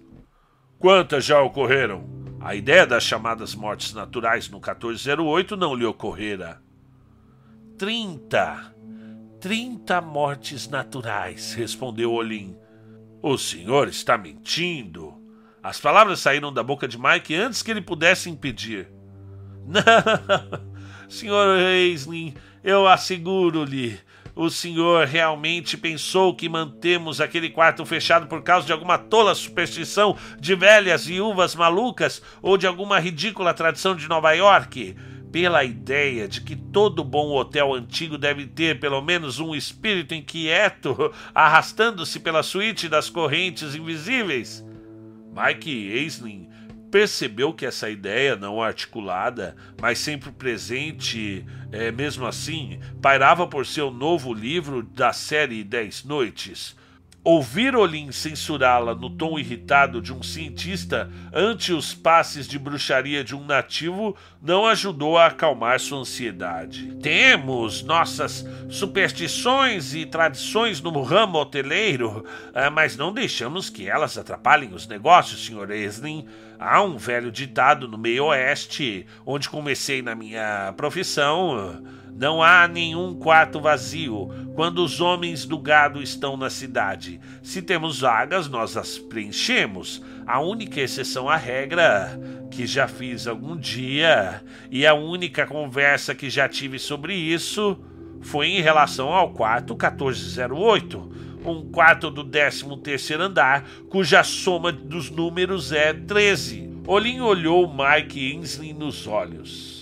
Quantas 0.78 1.26
já 1.26 1.42
ocorreram? 1.42 2.04
A 2.40 2.56
ideia 2.56 2.86
das 2.86 3.04
chamadas 3.04 3.56
mortes 3.56 3.94
naturais 3.94 4.50
no 4.50 4.58
1408 4.58 5.56
não 5.56 5.74
lhe 5.74 5.86
ocorrera. 5.86 6.62
Trinta. 7.78 8.74
Trinta 9.40 10.02
mortes 10.02 10.68
naturais, 10.68 11.54
respondeu 11.54 12.12
Olim. 12.12 12.58
O 13.22 13.38
senhor 13.38 13.88
está 13.88 14.18
mentindo. 14.18 15.23
As 15.64 15.80
palavras 15.80 16.20
saíram 16.20 16.52
da 16.52 16.62
boca 16.62 16.90
de 16.90 17.00
Mike 17.00 17.34
antes 17.34 17.64
que 17.64 17.72
ele 17.72 17.80
pudesse 17.80 18.30
impedir. 18.30 18.90
Não, 19.66 19.82
senhor 21.08 21.58
Aisling, 21.58 22.34
eu 22.62 22.86
asseguro-lhe, 22.86 23.98
o 24.36 24.50
senhor 24.50 25.08
realmente 25.08 25.78
pensou 25.78 26.36
que 26.36 26.50
mantemos 26.50 27.22
aquele 27.22 27.50
quarto 27.50 27.86
fechado 27.86 28.28
por 28.28 28.44
causa 28.44 28.68
de 28.68 28.74
alguma 28.74 28.98
tola 28.98 29.34
superstição 29.34 30.18
de 30.38 30.54
velhas 30.54 31.06
viúvas 31.06 31.56
malucas 31.56 32.22
ou 32.42 32.58
de 32.58 32.68
alguma 32.68 33.00
ridícula 33.00 33.54
tradição 33.54 33.96
de 33.96 34.10
Nova 34.10 34.34
York? 34.34 34.98
Pela 35.32 35.64
ideia 35.64 36.28
de 36.28 36.42
que 36.42 36.58
todo 36.58 37.06
bom 37.06 37.32
hotel 37.32 37.74
antigo 37.74 38.18
deve 38.18 38.46
ter 38.46 38.82
pelo 38.82 39.02
menos 39.02 39.40
um 39.40 39.56
espírito 39.56 40.14
inquieto 40.14 41.14
arrastando-se 41.34 42.20
pela 42.20 42.44
suíte 42.44 42.90
das 42.90 43.10
correntes 43.10 43.76
invisíveis? 43.76 44.62
Mike 45.34 45.92
Aisling 45.92 46.50
percebeu 46.92 47.52
que 47.52 47.66
essa 47.66 47.90
ideia 47.90 48.36
não 48.36 48.62
articulada, 48.62 49.56
mas 49.82 49.98
sempre 49.98 50.32
presente, 50.32 51.44
é, 51.72 51.92
mesmo 51.92 52.26
assim, 52.28 52.80
pairava 53.02 53.48
por 53.48 53.66
seu 53.66 53.90
novo 53.90 54.32
livro 54.32 54.84
da 54.84 55.12
série 55.12 55.64
Dez 55.64 56.04
Noites, 56.04 56.76
Ouvir 57.26 57.74
Olin 57.74 58.12
censurá-la 58.12 58.94
no 58.94 59.10
tom 59.10 59.40
irritado 59.40 60.02
de 60.02 60.12
um 60.12 60.22
cientista 60.22 61.10
ante 61.34 61.72
os 61.72 61.94
passes 61.94 62.46
de 62.46 62.60
bruxaria 62.60 63.24
de 63.24 63.34
um 63.34 63.46
nativo 63.46 64.14
não 64.42 64.66
ajudou 64.66 65.18
a 65.18 65.28
acalmar 65.28 65.80
sua 65.80 66.00
ansiedade. 66.00 66.94
Temos 67.02 67.82
nossas 67.82 68.46
superstições 68.70 69.94
e 69.94 70.06
tradições 70.06 70.82
no 70.82 71.02
ramo 71.02 71.38
hoteleiro, 71.38 72.26
ah, 72.54 72.70
mas 72.70 72.98
não 72.98 73.14
deixamos 73.14 73.70
que 73.70 73.88
elas 73.88 74.18
atrapalhem 74.18 74.74
os 74.74 74.86
negócios, 74.86 75.46
Sr. 75.46 75.72
Eslin. 75.72 76.28
Há 76.60 76.82
um 76.82 76.98
velho 76.98 77.32
ditado 77.32 77.88
no 77.88 77.98
meio 77.98 78.26
oeste, 78.26 79.08
onde 79.26 79.48
comecei 79.48 80.02
na 80.02 80.14
minha 80.14 80.74
profissão 80.76 81.82
não 82.16 82.44
há 82.44 82.68
nenhum 82.68 83.16
quarto 83.16 83.60
vazio 83.60 84.30
quando 84.56 84.84
os 84.84 85.02
homens 85.02 85.46
do 85.46 85.58
gado 85.58 86.02
estão 86.02 86.38
na 86.38 86.50
cidade. 86.50 87.20
Se 87.42 87.62
temos 87.62 88.02
vagas, 88.02 88.48
nós 88.48 88.78
as 88.78 88.98
preenchemos. 88.98 90.02
A 90.26 90.40
única 90.40 90.80
exceção 90.80 91.28
à 91.28 91.36
regra 91.36 92.20
que 92.52 92.68
já 92.68 92.88
fiz 92.88 93.26
algum 93.28 93.58
dia 93.58 94.44
e 94.70 94.86
a 94.86 94.94
única 94.94 95.48
conversa 95.48 96.14
que 96.14 96.30
já 96.30 96.48
tive 96.48 96.78
sobre 96.78 97.16
isso 97.16 97.80
foi 98.22 98.48
em 98.48 98.62
relação 98.62 99.10
ao 99.10 99.34
quarto 99.34 99.74
1408, 99.74 101.12
um 101.46 101.70
quarto 101.72 102.10
do 102.10 102.24
13 102.24 102.78
terceiro 102.82 103.24
andar, 103.24 103.68
cuja 103.90 104.24
soma 104.24 104.72
dos 104.72 105.10
números 105.10 105.72
é 105.72 105.94
13. 105.94 106.72
Olin 106.88 107.22
olhou 107.22 107.68
Mike 107.68 108.34
Inslee 108.34 108.72
nos 108.72 109.08
olhos 109.08 109.73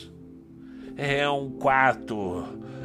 é 1.01 1.27
um 1.27 1.49
quarto 1.49 2.43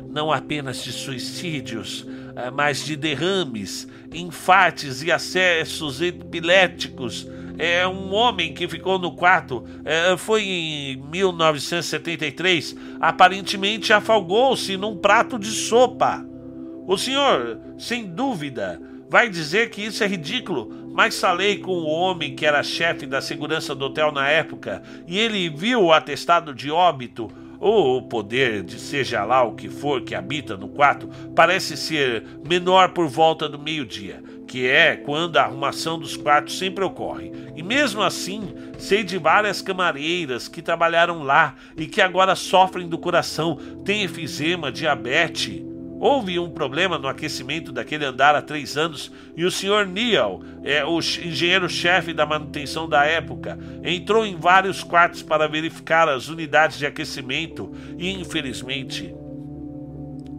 não 0.09 0.33
apenas 0.33 0.83
de 0.83 0.91
suicídios, 0.91 2.07
eh, 2.35 2.51
mas 2.51 2.83
de 2.83 2.97
derrames, 2.97 3.87
infartes 4.11 5.03
e 5.03 5.13
acessos 5.13 6.01
epiléticos. 6.01 7.29
É 7.59 7.87
um 7.87 8.15
homem 8.15 8.55
que 8.55 8.67
ficou 8.67 8.99
no 8.99 9.13
quarto, 9.13 9.65
é, 9.85 10.17
foi 10.17 10.45
em 10.45 10.97
1973, 10.97 12.75
aparentemente 13.01 13.93
afogou-se 13.93 14.77
num 14.79 14.97
prato 14.97 15.39
de 15.39 15.51
sopa. 15.51 16.25
O 16.87 16.97
senhor, 16.97 17.59
sem 17.79 18.07
dúvida, 18.07 18.81
vai 19.11 19.29
dizer 19.29 19.71
que 19.71 19.83
isso 19.83 20.05
é 20.05 20.07
ridículo, 20.07 20.91
mas 20.93 21.19
falei 21.19 21.59
com 21.59 21.73
o 21.73 21.87
homem 21.87 22.35
que 22.35 22.47
era 22.47 22.63
chefe 22.63 23.07
da 23.07 23.21
segurança 23.21 23.75
do 23.75 23.87
hotel 23.87 24.13
na 24.13 24.29
época 24.29 24.83
e 25.07 25.19
ele 25.19 25.49
viu 25.51 25.83
o 25.83 25.93
atestado 25.93 26.55
de 26.55 26.71
óbito 26.71 27.31
ou 27.61 27.99
o 27.99 28.03
poder 28.03 28.63
de 28.63 28.79
seja 28.79 29.25
lá 29.25 29.43
o 29.43 29.55
que 29.55 29.69
for 29.69 30.03
que 30.03 30.15
habita 30.15 30.57
no 30.57 30.69
quarto 30.69 31.09
parece 31.35 31.77
ser 31.77 32.25
menor 32.45 32.91
por 32.91 33.07
volta 33.09 33.49
do 33.49 33.59
meio-dia, 33.59 34.23
que 34.47 34.67
é 34.67 34.97
quando 34.97 35.37
a 35.37 35.43
arrumação 35.43 35.99
dos 35.99 36.17
quartos 36.17 36.59
sempre 36.59 36.85
ocorre. 36.85 37.33
E 37.55 37.63
mesmo 37.63 38.03
assim, 38.03 38.55
sei 38.79 39.03
de 39.03 39.19
várias 39.19 39.63
camareiras 39.63 40.49
que 40.49 40.63
trabalharam 40.63 41.23
lá 41.23 41.55
e 41.77 41.87
que 41.87 42.01
agora 42.01 42.35
sofrem 42.35 42.89
do 42.89 42.99
coração, 42.99 43.59
têm 43.85 44.03
efizema, 44.03 44.71
diabetes 44.73 45.76
Houve 45.99 46.39
um 46.39 46.51
problema 46.51 46.99
no 46.99 47.09
aquecimento 47.09 47.73
daquele 47.73 48.05
andar 48.05 48.35
há 48.35 48.43
três 48.43 48.77
anos 48.77 49.11
e 49.35 49.45
o 49.45 49.51
Sr. 49.51 49.87
Neal, 49.87 50.43
é, 50.63 50.85
o 50.85 50.99
engenheiro-chefe 50.99 52.13
da 52.13 52.27
manutenção 52.27 52.87
da 52.87 53.05
época, 53.05 53.59
entrou 53.83 54.27
em 54.27 54.37
vários 54.37 54.83
quartos 54.83 55.23
para 55.23 55.49
verificar 55.49 56.07
as 56.09 56.29
unidades 56.29 56.79
de 56.79 56.85
aquecimento 56.85 57.73
e, 57.97 58.11
infelizmente, 58.13 59.15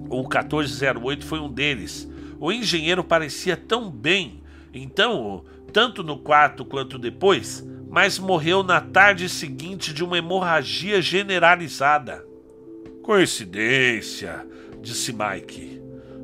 o 0.09 0.21
1408 0.21 1.25
foi 1.25 1.39
um 1.39 1.51
deles. 1.51 2.07
O 2.39 2.51
engenheiro 2.51 3.03
parecia 3.03 3.57
tão 3.57 3.89
bem, 3.89 4.43
então, 4.71 5.43
tanto 5.73 6.03
no 6.03 6.19
quarto 6.19 6.63
quanto 6.63 6.99
depois, 6.99 7.67
mas 7.89 8.19
morreu 8.19 8.61
na 8.61 8.79
tarde 8.79 9.27
seguinte 9.27 9.91
de 9.91 10.03
uma 10.03 10.19
hemorragia 10.19 11.01
generalizada. 11.01 12.23
Coincidência 13.01 14.45
disse 14.81 15.13
Mike. 15.13 15.77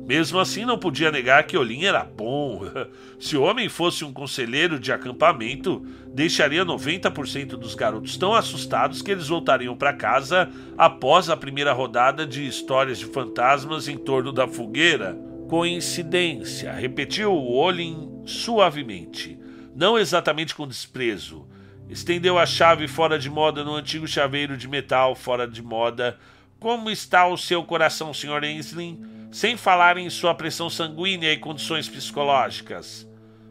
Mesmo 0.06 0.38
assim, 0.38 0.66
não 0.66 0.78
podia 0.78 1.10
negar 1.10 1.44
que 1.44 1.56
Olin 1.56 1.84
era 1.84 2.04
bom. 2.04 2.60
Se 3.18 3.38
o 3.38 3.42
homem 3.42 3.70
fosse 3.70 4.04
um 4.04 4.12
conselheiro 4.12 4.78
de 4.78 4.92
acampamento, 4.92 5.82
deixaria 6.08 6.64
90% 6.64 7.56
dos 7.56 7.74
garotos 7.74 8.18
tão 8.18 8.34
assustados 8.34 9.00
que 9.00 9.10
eles 9.10 9.28
voltariam 9.28 9.74
para 9.74 9.94
casa 9.94 10.50
após 10.76 11.30
a 11.30 11.36
primeira 11.36 11.72
rodada 11.72 12.26
de 12.26 12.46
histórias 12.46 12.98
de 12.98 13.06
fantasmas 13.06 13.88
em 13.88 13.96
torno 13.96 14.30
da 14.30 14.46
fogueira. 14.46 15.16
Coincidência, 15.48 16.72
repetiu 16.72 17.32
Olin 17.32 18.22
suavemente, 18.26 19.38
não 19.74 19.98
exatamente 19.98 20.54
com 20.54 20.68
desprezo. 20.68 21.48
Estendeu 21.88 22.38
a 22.38 22.44
chave 22.44 22.88
fora 22.88 23.18
de 23.18 23.30
moda 23.30 23.64
no 23.64 23.74
antigo 23.74 24.06
chaveiro 24.06 24.56
de 24.56 24.68
metal 24.68 25.14
fora 25.14 25.46
de 25.46 25.62
moda 25.62 26.18
como 26.64 26.90
está 26.90 27.26
o 27.26 27.36
seu 27.36 27.62
coração, 27.62 28.14
Sr. 28.14 28.42
Ainsley? 28.42 28.98
Sem 29.30 29.54
falar 29.54 29.98
em 29.98 30.08
sua 30.08 30.34
pressão 30.34 30.70
sanguínea 30.70 31.30
e 31.30 31.36
condições 31.36 31.90
psicológicas. 31.90 33.06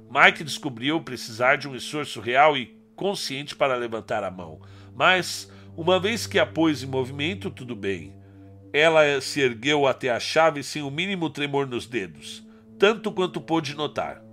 Mike 0.10 0.44
descobriu 0.44 1.00
precisar 1.00 1.58
de 1.58 1.70
um 1.70 1.76
esforço 1.76 2.20
real 2.20 2.58
e 2.58 2.76
consciente 2.96 3.56
para 3.56 3.76
levantar 3.76 4.24
a 4.24 4.32
mão. 4.32 4.60
Mas, 4.96 5.48
uma 5.78 6.00
vez 6.00 6.26
que 6.26 6.40
a 6.40 6.46
pôs 6.48 6.82
em 6.82 6.88
movimento, 6.88 7.52
tudo 7.52 7.76
bem. 7.76 8.16
Ela 8.74 9.22
se 9.22 9.42
ergueu 9.42 9.86
até 9.86 10.10
a 10.10 10.20
chave 10.20 10.64
sem 10.64 10.82
o 10.82 10.90
mínimo 10.90 11.30
tremor 11.30 11.68
nos 11.68 11.86
dedos, 11.86 12.44
tanto 12.80 13.12
quanto 13.12 13.40
pôde 13.40 13.76
notar. 13.76 14.24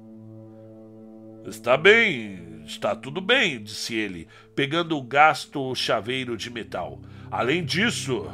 Está 1.46 1.76
bem, 1.76 2.62
está 2.64 2.96
tudo 2.96 3.20
bem, 3.20 3.62
disse 3.62 3.94
ele, 3.94 4.26
pegando 4.56 4.96
o 4.96 5.02
gasto 5.02 5.74
chaveiro 5.74 6.34
de 6.34 6.48
metal. 6.48 6.98
Além 7.30 7.62
disso, 7.62 8.26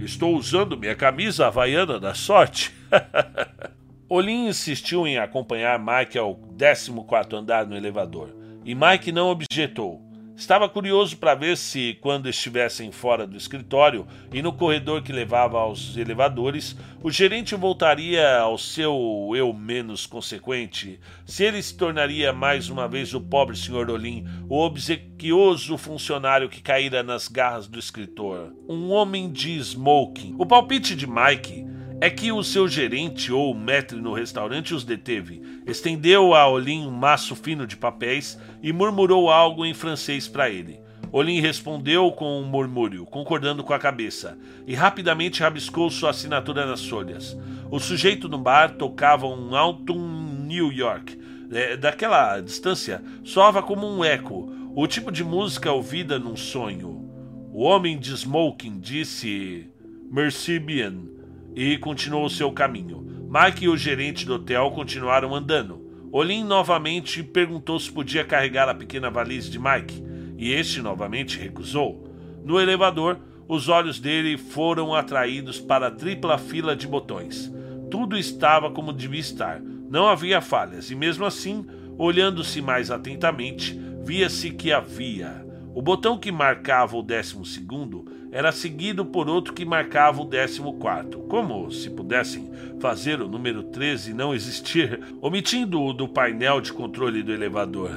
Estou 0.00 0.34
usando 0.34 0.78
minha 0.78 0.94
camisa 0.94 1.46
havaiana 1.46 2.00
da 2.00 2.14
sorte. 2.14 2.74
Olin 4.08 4.48
insistiu 4.48 5.06
em 5.06 5.18
acompanhar 5.18 5.78
Mike 5.78 6.18
ao 6.18 6.34
14 6.34 6.90
andar 7.36 7.66
no 7.66 7.76
elevador, 7.76 8.34
e 8.64 8.74
Mike 8.74 9.12
não 9.12 9.28
objetou. 9.28 10.09
Estava 10.40 10.70
curioso 10.70 11.18
para 11.18 11.34
ver 11.34 11.54
se, 11.54 11.98
quando 12.00 12.26
estivessem 12.26 12.90
fora 12.90 13.26
do 13.26 13.36
escritório 13.36 14.06
e 14.32 14.40
no 14.40 14.54
corredor 14.54 15.02
que 15.02 15.12
levava 15.12 15.58
aos 15.58 15.94
elevadores, 15.98 16.74
o 17.02 17.10
gerente 17.10 17.54
voltaria 17.54 18.38
ao 18.38 18.56
seu 18.56 19.32
eu 19.36 19.52
menos 19.52 20.06
consequente, 20.06 20.98
se 21.26 21.44
ele 21.44 21.62
se 21.62 21.76
tornaria 21.76 22.32
mais 22.32 22.70
uma 22.70 22.88
vez 22.88 23.12
o 23.12 23.20
pobre 23.20 23.54
Sr. 23.54 23.90
Olin, 23.90 24.24
o 24.48 24.56
obsequioso 24.58 25.76
funcionário 25.76 26.48
que 26.48 26.62
caíra 26.62 27.02
nas 27.02 27.28
garras 27.28 27.68
do 27.68 27.78
escritor, 27.78 28.50
um 28.66 28.90
homem 28.92 29.30
de 29.30 29.58
smoking. 29.58 30.36
O 30.38 30.46
palpite 30.46 30.96
de 30.96 31.06
Mike 31.06 31.66
é 32.00 32.08
que 32.08 32.32
o 32.32 32.42
seu 32.42 32.66
gerente 32.66 33.30
ou 33.30 33.52
maître 33.54 34.00
no 34.00 34.14
restaurante 34.14 34.72
os 34.72 34.84
deteve, 34.84 35.42
estendeu 35.66 36.34
a 36.34 36.48
Olin 36.48 36.86
um 36.86 36.90
maço 36.90 37.36
fino 37.36 37.66
de 37.66 37.76
papéis 37.76 38.40
e 38.62 38.72
murmurou 38.72 39.28
algo 39.30 39.66
em 39.66 39.74
francês 39.74 40.26
para 40.26 40.48
ele. 40.48 40.80
Olin 41.12 41.40
respondeu 41.40 42.10
com 42.12 42.40
um 42.40 42.44
murmúrio, 42.44 43.04
concordando 43.04 43.62
com 43.62 43.74
a 43.74 43.78
cabeça, 43.78 44.38
e 44.66 44.74
rapidamente 44.74 45.42
rabiscou 45.42 45.90
sua 45.90 46.10
assinatura 46.10 46.64
nas 46.64 46.86
folhas. 46.86 47.36
O 47.70 47.78
sujeito 47.78 48.30
no 48.30 48.38
bar 48.38 48.76
tocava 48.76 49.26
um 49.26 49.54
Alton 49.54 49.98
New 50.46 50.72
York. 50.72 51.20
É, 51.52 51.76
daquela 51.76 52.40
distância, 52.40 53.02
soava 53.24 53.62
como 53.62 53.86
um 53.86 54.02
eco, 54.02 54.50
o 54.74 54.86
tipo 54.86 55.12
de 55.12 55.22
música 55.22 55.70
ouvida 55.70 56.18
num 56.18 56.36
sonho. 56.36 57.10
O 57.52 57.64
homem 57.64 57.98
de 57.98 58.16
smoking 58.16 58.78
disse: 58.78 59.68
Merci 60.10 60.60
bien 60.60 61.19
e 61.54 61.76
continuou 61.78 62.28
seu 62.28 62.50
caminho. 62.52 63.00
Mike 63.28 63.64
e 63.64 63.68
o 63.68 63.76
gerente 63.76 64.26
do 64.26 64.34
hotel 64.34 64.70
continuaram 64.72 65.34
andando. 65.34 66.08
Olin 66.12 66.42
novamente 66.42 67.22
perguntou 67.22 67.78
se 67.78 67.90
podia 67.90 68.24
carregar 68.24 68.68
a 68.68 68.74
pequena 68.74 69.10
valise 69.10 69.48
de 69.48 69.58
Mike, 69.58 70.02
e 70.36 70.52
este 70.52 70.82
novamente 70.82 71.38
recusou. 71.38 72.08
No 72.44 72.58
elevador, 72.58 73.20
os 73.46 73.68
olhos 73.68 74.00
dele 74.00 74.36
foram 74.36 74.94
atraídos 74.94 75.60
para 75.60 75.86
a 75.86 75.90
tripla 75.90 76.38
fila 76.38 76.74
de 76.74 76.88
botões. 76.88 77.52
Tudo 77.90 78.16
estava 78.16 78.70
como 78.70 78.92
devia 78.92 79.20
estar, 79.20 79.60
não 79.60 80.08
havia 80.08 80.40
falhas, 80.40 80.90
e 80.90 80.94
mesmo 80.94 81.24
assim, 81.24 81.64
olhando-se 81.96 82.60
mais 82.60 82.90
atentamente, 82.90 83.78
via-se 84.02 84.50
que 84.50 84.72
havia. 84.72 85.46
O 85.72 85.80
botão 85.80 86.18
que 86.18 86.32
marcava 86.32 86.96
o 86.96 87.02
décimo 87.02 87.44
segundo 87.44 88.06
era 88.32 88.52
seguido 88.52 89.04
por 89.04 89.28
outro 89.28 89.52
que 89.52 89.64
marcava 89.64 90.22
o 90.22 90.24
décimo 90.24 90.74
quarto, 90.74 91.18
como 91.20 91.70
se 91.70 91.90
pudessem 91.90 92.50
fazer 92.78 93.20
o 93.20 93.28
número 93.28 93.62
13 93.64 94.14
não 94.14 94.34
existir, 94.34 95.00
omitindo-o 95.20 95.92
do 95.92 96.08
painel 96.08 96.60
de 96.60 96.72
controle 96.72 97.22
do 97.22 97.32
elevador. 97.32 97.90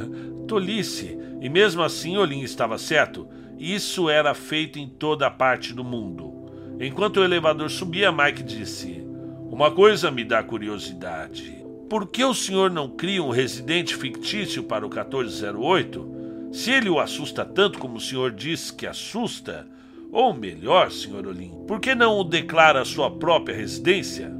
Tolice, 0.47 1.17
e 1.39 1.49
mesmo 1.49 1.83
assim 1.83 2.17
Olin 2.17 2.41
estava 2.41 2.77
certo, 2.77 3.27
isso 3.59 4.09
era 4.09 4.33
feito 4.33 4.79
em 4.79 4.87
toda 4.87 5.27
a 5.27 5.31
parte 5.31 5.73
do 5.73 5.83
mundo. 5.83 6.33
Enquanto 6.79 7.17
o 7.17 7.23
elevador 7.23 7.69
subia, 7.69 8.11
Mike 8.11 8.43
disse: 8.43 9.05
Uma 9.49 9.71
coisa 9.71 10.09
me 10.09 10.23
dá 10.23 10.43
curiosidade. 10.43 11.63
Por 11.89 12.07
que 12.07 12.23
o 12.23 12.33
senhor 12.33 12.71
não 12.71 12.89
cria 12.89 13.21
um 13.21 13.29
residente 13.29 13.95
fictício 13.95 14.63
para 14.63 14.85
o 14.85 14.89
1408? 14.89 16.49
Se 16.51 16.71
ele 16.71 16.89
o 16.89 16.99
assusta 16.99 17.45
tanto 17.45 17.77
como 17.77 17.97
o 17.97 18.01
senhor 18.01 18.31
diz 18.31 18.71
que 18.71 18.87
assusta, 18.87 19.67
ou 20.13 20.31
melhor, 20.31 20.91
Sr. 20.91 21.27
Olim, 21.27 21.65
por 21.67 21.79
que 21.79 21.95
não 21.95 22.19
o 22.19 22.23
declara 22.23 22.85
sua 22.85 23.09
própria 23.09 23.55
residência? 23.57 24.31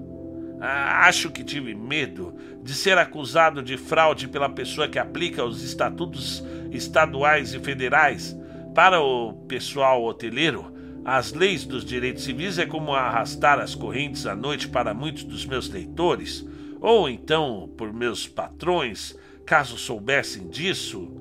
Ah, 0.62 1.08
acho 1.08 1.32
que 1.32 1.44
tive 1.44 1.74
medo 1.74 2.36
de 2.62 2.76
ser 2.76 2.98
acusado 3.00 3.62
de 3.64 3.76
fraude 3.76 4.28
pela 4.28 4.48
pessoa 4.48 4.88
que 4.88 5.00
aplica 5.00 5.44
os 5.44 5.64
estatutos 5.64 6.44
estaduais 6.72 7.56
e 7.56 7.60
federais. 7.60 8.38
Para 8.76 9.02
o 9.02 9.34
pessoal 9.48 10.04
hoteleiro, 10.04 10.72
as 11.04 11.34
leis 11.34 11.66
dos 11.66 11.84
direitos 11.84 12.24
civis 12.24 12.60
é 12.60 12.68
como 12.68 12.94
arrastar 12.94 13.60
as 13.60 13.74
correntes 13.74 14.28
à 14.28 14.36
noite 14.36 14.70
para 14.70 14.94
muitos 14.94 15.24
dos 15.24 15.44
meus 15.44 15.68
leitores, 15.70 16.48
ou 16.80 17.10
então 17.10 17.68
por 17.76 17.92
meus 17.92 18.28
patrões, 18.28 19.18
caso 19.44 19.76
soubessem 19.76 20.48
disso. 20.50 21.12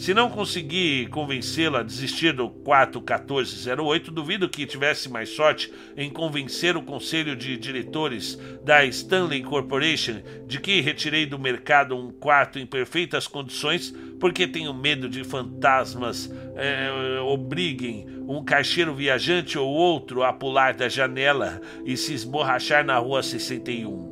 Se 0.00 0.14
não 0.14 0.30
conseguir 0.30 1.10
convencê-la 1.10 1.80
a 1.80 1.82
desistir 1.82 2.32
do 2.32 2.48
quarto 2.48 3.00
1408, 3.00 4.10
duvido 4.10 4.48
que 4.48 4.64
tivesse 4.64 5.10
mais 5.10 5.28
sorte 5.28 5.70
em 5.94 6.08
convencer 6.08 6.74
o 6.74 6.80
conselho 6.80 7.36
de 7.36 7.54
diretores 7.58 8.38
da 8.64 8.82
Stanley 8.86 9.42
Corporation 9.42 10.22
de 10.46 10.58
que 10.58 10.80
retirei 10.80 11.26
do 11.26 11.38
mercado 11.38 11.94
um 11.94 12.10
quarto 12.10 12.58
em 12.58 12.64
perfeitas 12.64 13.26
condições 13.26 13.94
porque 14.18 14.48
tenho 14.48 14.72
medo 14.72 15.06
de 15.06 15.22
fantasmas 15.22 16.32
é, 16.56 17.20
obriguem 17.20 18.06
um 18.26 18.42
caixeiro 18.42 18.94
viajante 18.94 19.58
ou 19.58 19.68
outro 19.68 20.22
a 20.22 20.32
pular 20.32 20.72
da 20.72 20.88
janela 20.88 21.60
e 21.84 21.94
se 21.94 22.14
esborrachar 22.14 22.86
na 22.86 22.96
rua 22.96 23.22
61. 23.22 24.09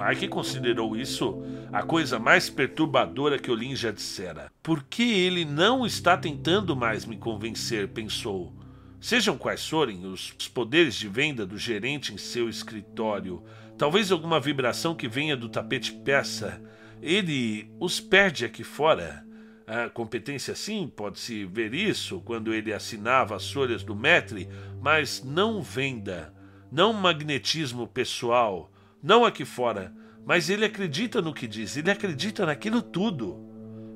Mike 0.00 0.28
considerou 0.28 0.96
isso 0.96 1.42
a 1.70 1.82
coisa 1.82 2.18
mais 2.18 2.48
perturbadora 2.48 3.38
que 3.38 3.50
Olin 3.50 3.76
já 3.76 3.90
dissera. 3.90 4.50
Por 4.62 4.82
que 4.82 5.02
ele 5.02 5.44
não 5.44 5.84
está 5.84 6.16
tentando 6.16 6.74
mais 6.74 7.04
me 7.04 7.18
convencer? 7.18 7.88
pensou. 7.88 8.54
Sejam 8.98 9.36
quais 9.36 9.68
forem 9.68 10.06
os 10.06 10.30
poderes 10.54 10.94
de 10.94 11.06
venda 11.06 11.44
do 11.44 11.58
gerente 11.58 12.14
em 12.14 12.18
seu 12.18 12.48
escritório, 12.48 13.42
talvez 13.76 14.10
alguma 14.10 14.40
vibração 14.40 14.94
que 14.94 15.06
venha 15.06 15.36
do 15.36 15.50
tapete 15.50 15.92
peça. 15.92 16.62
ele 17.02 17.70
os 17.78 18.00
perde 18.00 18.46
aqui 18.46 18.64
fora. 18.64 19.24
A 19.66 19.88
competência, 19.88 20.54
sim, 20.54 20.90
pode-se 20.94 21.44
ver 21.44 21.74
isso 21.74 22.20
quando 22.22 22.54
ele 22.54 22.72
assinava 22.72 23.36
as 23.36 23.50
folhas 23.50 23.82
do 23.82 23.94
Metre, 23.94 24.48
mas 24.80 25.22
não 25.22 25.62
venda, 25.62 26.34
não 26.72 26.92
magnetismo 26.92 27.86
pessoal, 27.86 28.70
não 29.02 29.24
aqui 29.24 29.44
fora. 29.44 29.92
Mas 30.24 30.50
ele 30.50 30.64
acredita 30.64 31.20
no 31.20 31.32
que 31.32 31.48
diz, 31.48 31.76
ele 31.76 31.90
acredita 31.90 32.46
naquilo 32.46 32.82
tudo. 32.82 33.38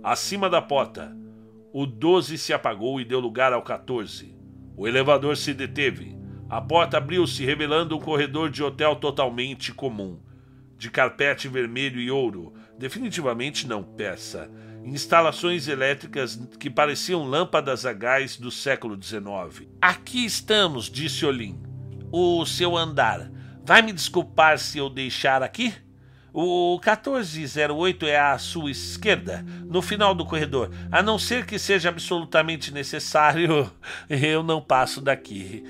Acima 0.02 0.50
da 0.50 0.60
porta, 0.60 1.16
o 1.72 1.86
12 1.86 2.38
se 2.38 2.52
apagou 2.52 3.00
e 3.00 3.04
deu 3.04 3.20
lugar 3.20 3.52
ao 3.52 3.62
14. 3.62 4.34
O 4.76 4.88
elevador 4.88 5.36
se 5.36 5.54
deteve. 5.54 6.16
A 6.48 6.60
porta 6.60 6.98
abriu-se, 6.98 7.44
revelando 7.44 7.96
um 7.96 8.00
corredor 8.00 8.50
de 8.50 8.62
hotel 8.62 8.96
totalmente 8.96 9.72
comum, 9.72 10.20
de 10.76 10.90
carpete 10.90 11.48
vermelho 11.48 12.00
e 12.00 12.10
ouro, 12.10 12.52
definitivamente 12.78 13.66
não 13.66 13.82
peça. 13.82 14.50
Instalações 14.84 15.66
elétricas 15.66 16.36
que 16.60 16.68
pareciam 16.68 17.24
lâmpadas 17.24 17.86
a 17.86 17.92
gás 17.92 18.36
do 18.36 18.50
século 18.50 19.00
XIX. 19.02 19.68
Aqui 19.80 20.24
estamos, 20.24 20.90
disse 20.90 21.24
Olim. 21.24 21.60
O 22.12 22.44
seu 22.44 22.76
andar. 22.76 23.30
Vai 23.66 23.80
me 23.80 23.94
desculpar 23.94 24.58
se 24.58 24.76
eu 24.76 24.90
deixar 24.90 25.42
aqui? 25.42 25.72
O 26.34 26.78
1408 26.84 28.06
é 28.06 28.18
à 28.18 28.36
sua 28.36 28.70
esquerda, 28.70 29.42
no 29.64 29.80
final 29.80 30.14
do 30.14 30.26
corredor. 30.26 30.70
A 30.92 31.02
não 31.02 31.18
ser 31.18 31.46
que 31.46 31.58
seja 31.58 31.88
absolutamente 31.88 32.70
necessário, 32.70 33.70
eu 34.10 34.42
não 34.42 34.60
passo 34.60 35.00
daqui. 35.00 35.64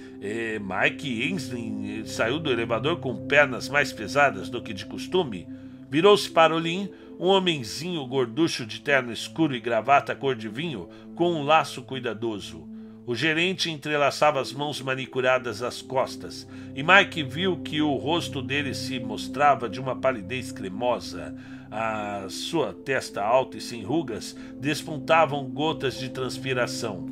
Mike 0.60 1.22
Ainsley 1.22 2.02
saiu 2.04 2.40
do 2.40 2.50
elevador 2.50 2.98
com 2.98 3.28
pernas 3.28 3.68
mais 3.68 3.92
pesadas 3.92 4.48
do 4.48 4.60
que 4.60 4.72
de 4.72 4.86
costume. 4.86 5.46
Virou-se 5.88 6.28
para 6.28 6.52
Olin, 6.52 6.90
um 7.20 7.26
homenzinho 7.26 8.04
gorducho 8.08 8.66
de 8.66 8.80
terno 8.80 9.12
escuro 9.12 9.54
e 9.54 9.60
gravata 9.60 10.16
cor 10.16 10.34
de 10.34 10.48
vinho, 10.48 10.88
com 11.14 11.32
um 11.32 11.44
laço 11.44 11.82
cuidadoso. 11.82 12.73
O 13.06 13.14
gerente 13.14 13.70
entrelaçava 13.70 14.40
as 14.40 14.50
mãos 14.50 14.80
manicuradas 14.80 15.62
às 15.62 15.82
costas, 15.82 16.48
e 16.74 16.82
Mike 16.82 17.22
viu 17.22 17.58
que 17.58 17.82
o 17.82 17.94
rosto 17.96 18.40
dele 18.40 18.74
se 18.74 18.98
mostrava 18.98 19.68
de 19.68 19.78
uma 19.78 19.94
palidez 19.94 20.50
cremosa. 20.50 21.34
A 21.70 22.26
sua 22.30 22.72
testa 22.72 23.22
alta 23.22 23.58
e 23.58 23.60
sem 23.60 23.82
rugas 23.82 24.34
despontavam 24.58 25.44
gotas 25.44 25.98
de 25.98 26.08
transpiração. 26.08 27.06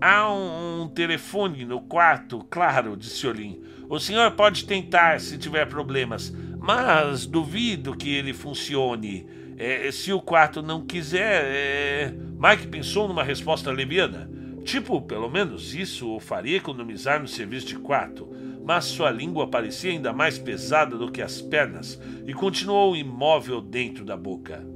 Há 0.00 0.30
um, 0.30 0.82
um 0.82 0.88
telefone 0.88 1.64
no 1.64 1.80
quarto, 1.80 2.46
claro, 2.48 2.96
disse 2.96 3.26
Olim. 3.26 3.60
O 3.88 3.98
senhor 3.98 4.30
pode 4.32 4.66
tentar 4.66 5.20
se 5.20 5.36
tiver 5.36 5.66
problemas, 5.66 6.32
mas 6.58 7.26
duvido 7.26 7.96
que 7.96 8.14
ele 8.14 8.32
funcione. 8.32 9.26
É, 9.56 9.90
se 9.90 10.12
o 10.12 10.20
quarto 10.20 10.62
não 10.62 10.86
quiser. 10.86 11.44
É... 11.46 12.14
Mike 12.38 12.68
pensou 12.68 13.08
numa 13.08 13.24
resposta 13.24 13.72
leviana. 13.72 14.30
Tipo, 14.66 15.00
pelo 15.00 15.30
menos 15.30 15.76
isso 15.76 16.10
o 16.10 16.18
faria 16.18 16.56
economizar 16.56 17.20
no 17.20 17.28
serviço 17.28 17.68
de 17.68 17.76
quarto, 17.76 18.28
mas 18.64 18.86
sua 18.86 19.12
língua 19.12 19.46
parecia 19.46 19.92
ainda 19.92 20.12
mais 20.12 20.40
pesada 20.40 20.98
do 20.98 21.08
que 21.08 21.22
as 21.22 21.40
pernas 21.40 22.00
e 22.26 22.34
continuou 22.34 22.96
imóvel 22.96 23.60
dentro 23.60 24.04
da 24.04 24.16
boca. 24.16 24.66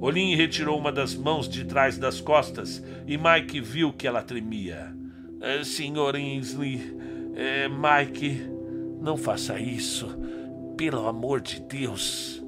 Olin 0.00 0.36
retirou 0.36 0.78
uma 0.78 0.92
das 0.92 1.16
mãos 1.16 1.48
de 1.48 1.64
trás 1.64 1.98
das 1.98 2.20
costas 2.20 2.80
e 3.08 3.18
Mike 3.18 3.60
viu 3.60 3.92
que 3.92 4.06
ela 4.06 4.22
tremia. 4.22 4.94
É, 5.40 5.64
Senhor 5.64 6.14
Ainsley, 6.14 6.96
é, 7.34 7.68
Mike, 7.68 8.40
não 9.00 9.16
faça 9.16 9.58
isso. 9.58 10.16
Pelo 10.76 11.08
amor 11.08 11.40
de 11.40 11.58
Deus. 11.60 12.43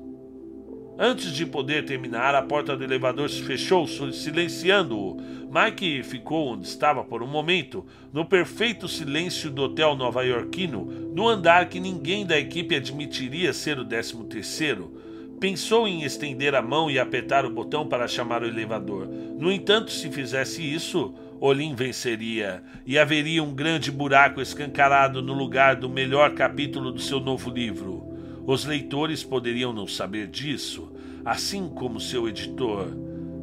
Antes 0.98 1.30
de 1.32 1.44
poder 1.44 1.84
terminar, 1.84 2.34
a 2.34 2.40
porta 2.40 2.74
do 2.74 2.82
elevador 2.82 3.28
se 3.28 3.42
fechou, 3.42 3.86
silenciando-o. 3.86 5.16
Mike 5.50 6.02
ficou 6.02 6.54
onde 6.54 6.66
estava 6.66 7.04
por 7.04 7.22
um 7.22 7.26
momento, 7.26 7.84
no 8.12 8.24
perfeito 8.24 8.88
silêncio 8.88 9.50
do 9.50 9.62
hotel 9.62 9.94
nova-iorquino, 9.94 11.10
no 11.14 11.28
andar 11.28 11.68
que 11.68 11.78
ninguém 11.78 12.24
da 12.24 12.38
equipe 12.38 12.74
admitiria 12.74 13.52
ser 13.52 13.78
o 13.78 13.84
décimo 13.84 14.24
terceiro. 14.24 14.94
Pensou 15.38 15.86
em 15.86 16.02
estender 16.02 16.54
a 16.54 16.62
mão 16.62 16.90
e 16.90 16.98
apertar 16.98 17.44
o 17.44 17.50
botão 17.50 17.86
para 17.86 18.08
chamar 18.08 18.42
o 18.42 18.46
elevador. 18.46 19.06
No 19.06 19.52
entanto, 19.52 19.92
se 19.92 20.10
fizesse 20.10 20.62
isso, 20.62 21.14
Olim 21.38 21.74
venceria 21.74 22.62
e 22.86 22.98
haveria 22.98 23.42
um 23.42 23.54
grande 23.54 23.90
buraco 23.90 24.40
escancarado 24.40 25.20
no 25.20 25.34
lugar 25.34 25.76
do 25.76 25.90
melhor 25.90 26.32
capítulo 26.32 26.90
do 26.90 27.00
seu 27.00 27.20
novo 27.20 27.50
livro. 27.50 28.15
Os 28.46 28.64
leitores 28.64 29.24
poderiam 29.24 29.72
não 29.72 29.88
saber 29.88 30.28
disso, 30.28 30.92
assim 31.24 31.68
como 31.68 31.98
seu 31.98 32.28
editor, 32.28 32.86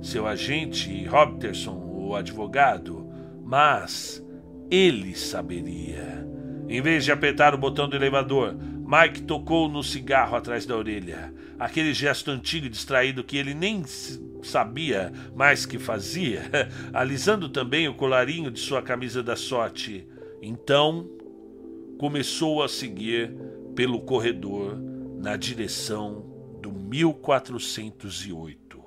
seu 0.02 0.26
agente 0.26 1.04
Robertson, 1.04 1.76
o 1.94 2.16
advogado, 2.16 3.06
mas 3.44 4.26
ele 4.72 5.14
saberia. 5.14 6.26
Em 6.70 6.82
vez 6.82 7.04
de 7.04 7.12
apertar 7.12 7.54
o 7.54 7.58
botão 7.58 7.90
do 7.90 7.98
elevador, 7.98 8.56
Mike 8.56 9.24
tocou 9.24 9.68
no 9.68 9.84
cigarro 9.84 10.38
atrás 10.38 10.66
da 10.66 10.78
orelha, 10.78 11.34
aquele 11.60 11.94
gesto 11.94 12.32
antigo 12.32 12.68
e 12.68 12.70
distraído 12.70 13.26
que 13.26 13.36
ele 13.36 13.54
nem 13.54 13.84
sabia 14.42 15.12
mais 15.36 15.66
que 15.66 15.78
fazia, 15.78 16.44
alisando 16.94 17.50
também 17.50 17.90
o 17.90 17.94
colarinho 17.94 18.50
de 18.50 18.60
sua 18.62 18.82
camisa 18.82 19.22
da 19.22 19.36
sorte. 19.36 20.08
Então, 20.42 21.10
começou 21.98 22.64
a 22.64 22.70
seguir 22.70 23.36
pelo 23.76 24.02
corredor 24.02 24.93
na 25.24 25.36
direção 25.38 26.26
do 26.62 26.70
1408, 26.70 28.84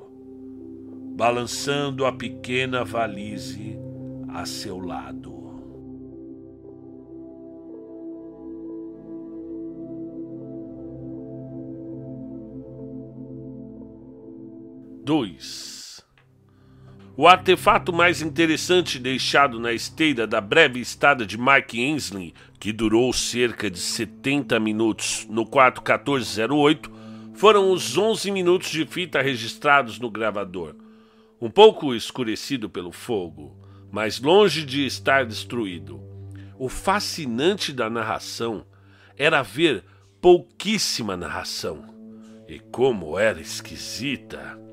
balançando 1.16 2.04
a 2.04 2.12
pequena 2.12 2.84
valise 2.84 3.78
a 4.28 4.44
seu 4.44 4.78
lado. 4.78 5.34
Dois. 15.02 15.75
O 17.18 17.26
artefato 17.26 17.94
mais 17.94 18.20
interessante 18.20 18.98
deixado 18.98 19.58
na 19.58 19.72
esteira 19.72 20.26
da 20.26 20.38
breve 20.38 20.80
estada 20.80 21.24
de 21.24 21.38
Mike 21.38 21.82
Ainsley 21.82 22.34
que 22.60 22.72
durou 22.72 23.12
cerca 23.12 23.70
de 23.70 23.78
70 23.78 24.60
minutos 24.60 25.26
no 25.30 25.46
quarto 25.46 25.78
1408, 25.78 26.90
foram 27.34 27.70
os 27.70 27.96
11 27.96 28.30
minutos 28.30 28.70
de 28.70 28.84
fita 28.84 29.22
registrados 29.22 29.98
no 29.98 30.10
gravador. 30.10 30.74
Um 31.40 31.50
pouco 31.50 31.94
escurecido 31.94 32.68
pelo 32.68 32.92
fogo, 32.92 33.56
mas 33.90 34.20
longe 34.20 34.64
de 34.64 34.84
estar 34.84 35.24
destruído. 35.24 36.00
O 36.58 36.68
fascinante 36.68 37.72
da 37.72 37.88
narração 37.88 38.66
era 39.16 39.42
ver 39.42 39.84
pouquíssima 40.20 41.16
narração. 41.16 41.94
E 42.48 42.58
como 42.58 43.18
era 43.18 43.40
esquisita! 43.40 44.65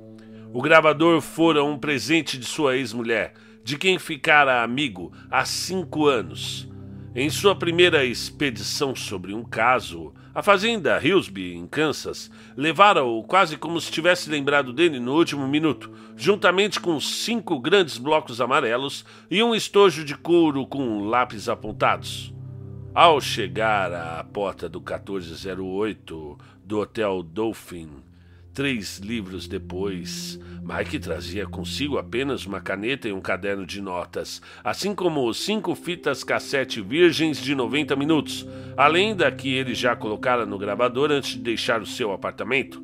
O 0.53 0.61
gravador 0.61 1.19
fora 1.19 1.63
um 1.63 1.79
presente 1.79 2.37
de 2.37 2.45
sua 2.45 2.77
ex-mulher, 2.77 3.33
de 3.63 3.75
quem 3.75 3.97
ficara 3.97 4.61
amigo 4.61 5.11
há 5.31 5.43
cinco 5.45 6.05
anos 6.05 6.69
em 7.15 7.27
sua 7.27 7.55
primeira 7.55 8.05
expedição 8.05 8.95
sobre 8.95 9.33
um 9.33 9.43
caso, 9.43 10.13
a 10.33 10.43
fazenda 10.43 10.99
Hillsby, 11.03 11.55
em 11.55 11.65
Kansas, 11.65 12.29
levara-o 12.55 13.23
quase 13.23 13.57
como 13.57 13.81
se 13.81 13.91
tivesse 13.91 14.29
lembrado 14.29 14.71
dele 14.71 14.99
no 14.99 15.15
último 15.15 15.47
minuto, 15.47 15.91
juntamente 16.15 16.79
com 16.79 16.99
cinco 16.99 17.59
grandes 17.59 17.97
blocos 17.97 18.39
amarelos 18.39 19.03
e 19.31 19.41
um 19.41 19.55
estojo 19.55 20.05
de 20.05 20.15
couro 20.15 20.67
com 20.67 21.07
lápis 21.07 21.49
apontados. 21.49 22.31
Ao 22.93 23.19
chegar 23.19 23.91
à 23.91 24.23
porta 24.23 24.69
do 24.69 24.79
1408 24.79 26.37
do 26.63 26.79
Hotel 26.79 27.23
Dolphin, 27.23 27.89
Três 28.53 28.99
livros 28.99 29.47
depois, 29.47 30.39
Mike 30.61 30.99
trazia 30.99 31.47
consigo 31.47 31.97
apenas 31.97 32.45
uma 32.45 32.61
caneta 32.61 33.09
e 33.09 33.11
um 33.11 33.19
caderno 33.19 33.65
de 33.65 33.81
notas, 33.81 34.43
assim 34.63 34.93
como 34.93 35.33
cinco 35.33 35.73
fitas 35.73 36.23
cassete 36.23 36.79
virgens 36.79 37.41
de 37.41 37.55
90 37.55 37.95
minutos, 37.95 38.47
além 38.77 39.15
da 39.15 39.31
que 39.31 39.51
ele 39.51 39.73
já 39.73 39.95
colocara 39.95 40.45
no 40.45 40.59
gravador 40.59 41.11
antes 41.11 41.31
de 41.31 41.39
deixar 41.39 41.81
o 41.81 41.85
seu 41.87 42.11
apartamento. 42.11 42.79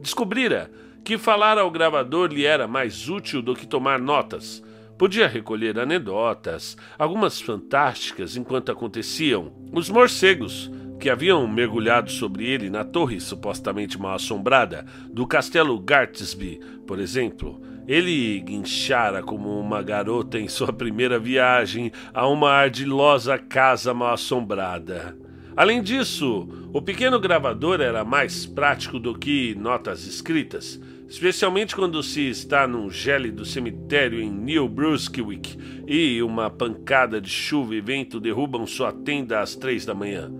Descobrira 0.00 0.68
que 1.04 1.16
falar 1.16 1.56
ao 1.56 1.70
gravador 1.70 2.32
lhe 2.32 2.44
era 2.44 2.66
mais 2.66 3.08
útil 3.08 3.40
do 3.40 3.54
que 3.54 3.64
tomar 3.64 4.00
notas. 4.00 4.60
Podia 4.98 5.28
recolher 5.28 5.78
anedotas, 5.78 6.76
algumas 6.98 7.40
fantásticas 7.40 8.36
enquanto 8.36 8.72
aconteciam. 8.72 9.52
Os 9.72 9.88
morcegos, 9.88 10.68
que 11.02 11.10
haviam 11.10 11.48
mergulhado 11.48 12.12
sobre 12.12 12.46
ele 12.46 12.70
na 12.70 12.84
torre 12.84 13.18
supostamente 13.18 13.98
mal 14.00 14.14
assombrada 14.14 14.86
do 15.12 15.26
castelo 15.26 15.76
Gartsby, 15.80 16.60
por 16.86 17.00
exemplo. 17.00 17.60
Ele 17.88 18.38
guinchara 18.38 19.20
como 19.20 19.58
uma 19.58 19.82
garota 19.82 20.38
em 20.38 20.46
sua 20.46 20.72
primeira 20.72 21.18
viagem 21.18 21.90
a 22.14 22.28
uma 22.28 22.52
ardilosa 22.52 23.36
casa 23.36 23.92
mal 23.92 24.14
assombrada. 24.14 25.18
Além 25.56 25.82
disso, 25.82 26.48
o 26.72 26.80
pequeno 26.80 27.18
gravador 27.18 27.80
era 27.80 28.04
mais 28.04 28.46
prático 28.46 29.00
do 29.00 29.18
que 29.18 29.56
notas 29.56 30.06
escritas. 30.06 30.80
especialmente 31.08 31.74
quando 31.74 32.00
se 32.00 32.28
está 32.28 32.64
num 32.64 32.88
gélido 32.88 33.44
cemitério 33.44 34.20
em 34.20 34.30
New 34.30 34.68
Brunswick 34.68 35.58
e 35.84 36.22
uma 36.22 36.48
pancada 36.48 37.20
de 37.20 37.28
chuva 37.28 37.74
e 37.74 37.80
vento 37.80 38.20
derrubam 38.20 38.64
sua 38.68 38.92
tenda 38.92 39.40
às 39.40 39.56
três 39.56 39.84
da 39.84 39.94
manhã. 39.94 40.32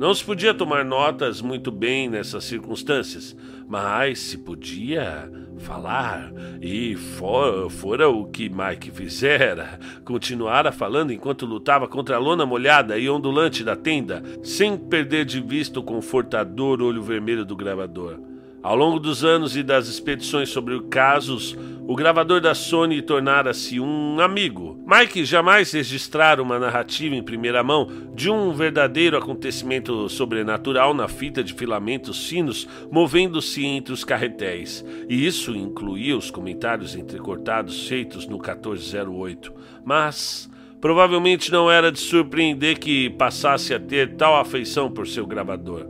Não 0.00 0.14
se 0.14 0.24
podia 0.24 0.54
tomar 0.54 0.82
notas 0.82 1.42
muito 1.42 1.70
bem 1.70 2.08
nessas 2.08 2.44
circunstâncias, 2.44 3.36
mas 3.68 4.18
se 4.18 4.38
podia 4.38 5.30
falar, 5.58 6.32
e 6.58 6.96
for, 6.96 7.68
fora 7.68 8.08
o 8.08 8.24
que 8.24 8.48
Mike 8.48 8.90
fizera, 8.92 9.78
continuara 10.02 10.72
falando 10.72 11.12
enquanto 11.12 11.44
lutava 11.44 11.86
contra 11.86 12.16
a 12.16 12.18
lona 12.18 12.46
molhada 12.46 12.96
e 12.96 13.10
ondulante 13.10 13.62
da 13.62 13.76
tenda, 13.76 14.22
sem 14.42 14.74
perder 14.74 15.26
de 15.26 15.38
vista 15.38 15.78
o 15.78 15.82
confortador 15.82 16.80
olho 16.80 17.02
vermelho 17.02 17.44
do 17.44 17.54
gravador. 17.54 18.29
Ao 18.62 18.76
longo 18.76 19.00
dos 19.00 19.24
anos 19.24 19.56
e 19.56 19.62
das 19.62 19.88
expedições 19.88 20.50
sobre 20.50 20.78
casos, 20.82 21.56
o 21.88 21.96
gravador 21.96 22.42
da 22.42 22.54
Sony 22.54 23.00
tornara-se 23.00 23.80
um 23.80 24.20
amigo. 24.20 24.78
Mike 24.86 25.24
jamais 25.24 25.72
registrara 25.72 26.42
uma 26.42 26.58
narrativa 26.58 27.14
em 27.14 27.22
primeira 27.22 27.64
mão 27.64 27.88
de 28.14 28.28
um 28.30 28.52
verdadeiro 28.52 29.16
acontecimento 29.16 30.06
sobrenatural 30.10 30.92
na 30.92 31.08
fita 31.08 31.42
de 31.42 31.54
filamentos 31.54 32.28
finos 32.28 32.68
movendo-se 32.92 33.64
entre 33.64 33.94
os 33.94 34.04
carretéis, 34.04 34.84
e 35.08 35.26
isso 35.26 35.56
incluía 35.56 36.14
os 36.14 36.30
comentários 36.30 36.94
entrecortados 36.94 37.88
feitos 37.88 38.26
no 38.26 38.36
1408. 38.36 39.54
Mas 39.82 40.50
provavelmente 40.82 41.50
não 41.50 41.70
era 41.70 41.90
de 41.90 41.98
surpreender 41.98 42.78
que 42.78 43.08
passasse 43.08 43.72
a 43.72 43.80
ter 43.80 44.16
tal 44.16 44.38
afeição 44.38 44.90
por 44.92 45.08
seu 45.08 45.26
gravador. 45.26 45.86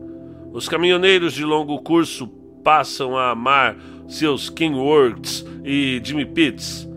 Os 0.53 0.69
caminhoneiros 0.69 1.35
de 1.35 1.45
longo 1.45 1.77
curso 1.81 2.40
passam 2.63 3.17
a 3.17 3.31
amar 3.31 3.77
seus 4.09 4.51
Kingworths 4.51 5.47
e 5.65 6.01
Jimmy 6.05 6.27
Pitts. 6.27 6.89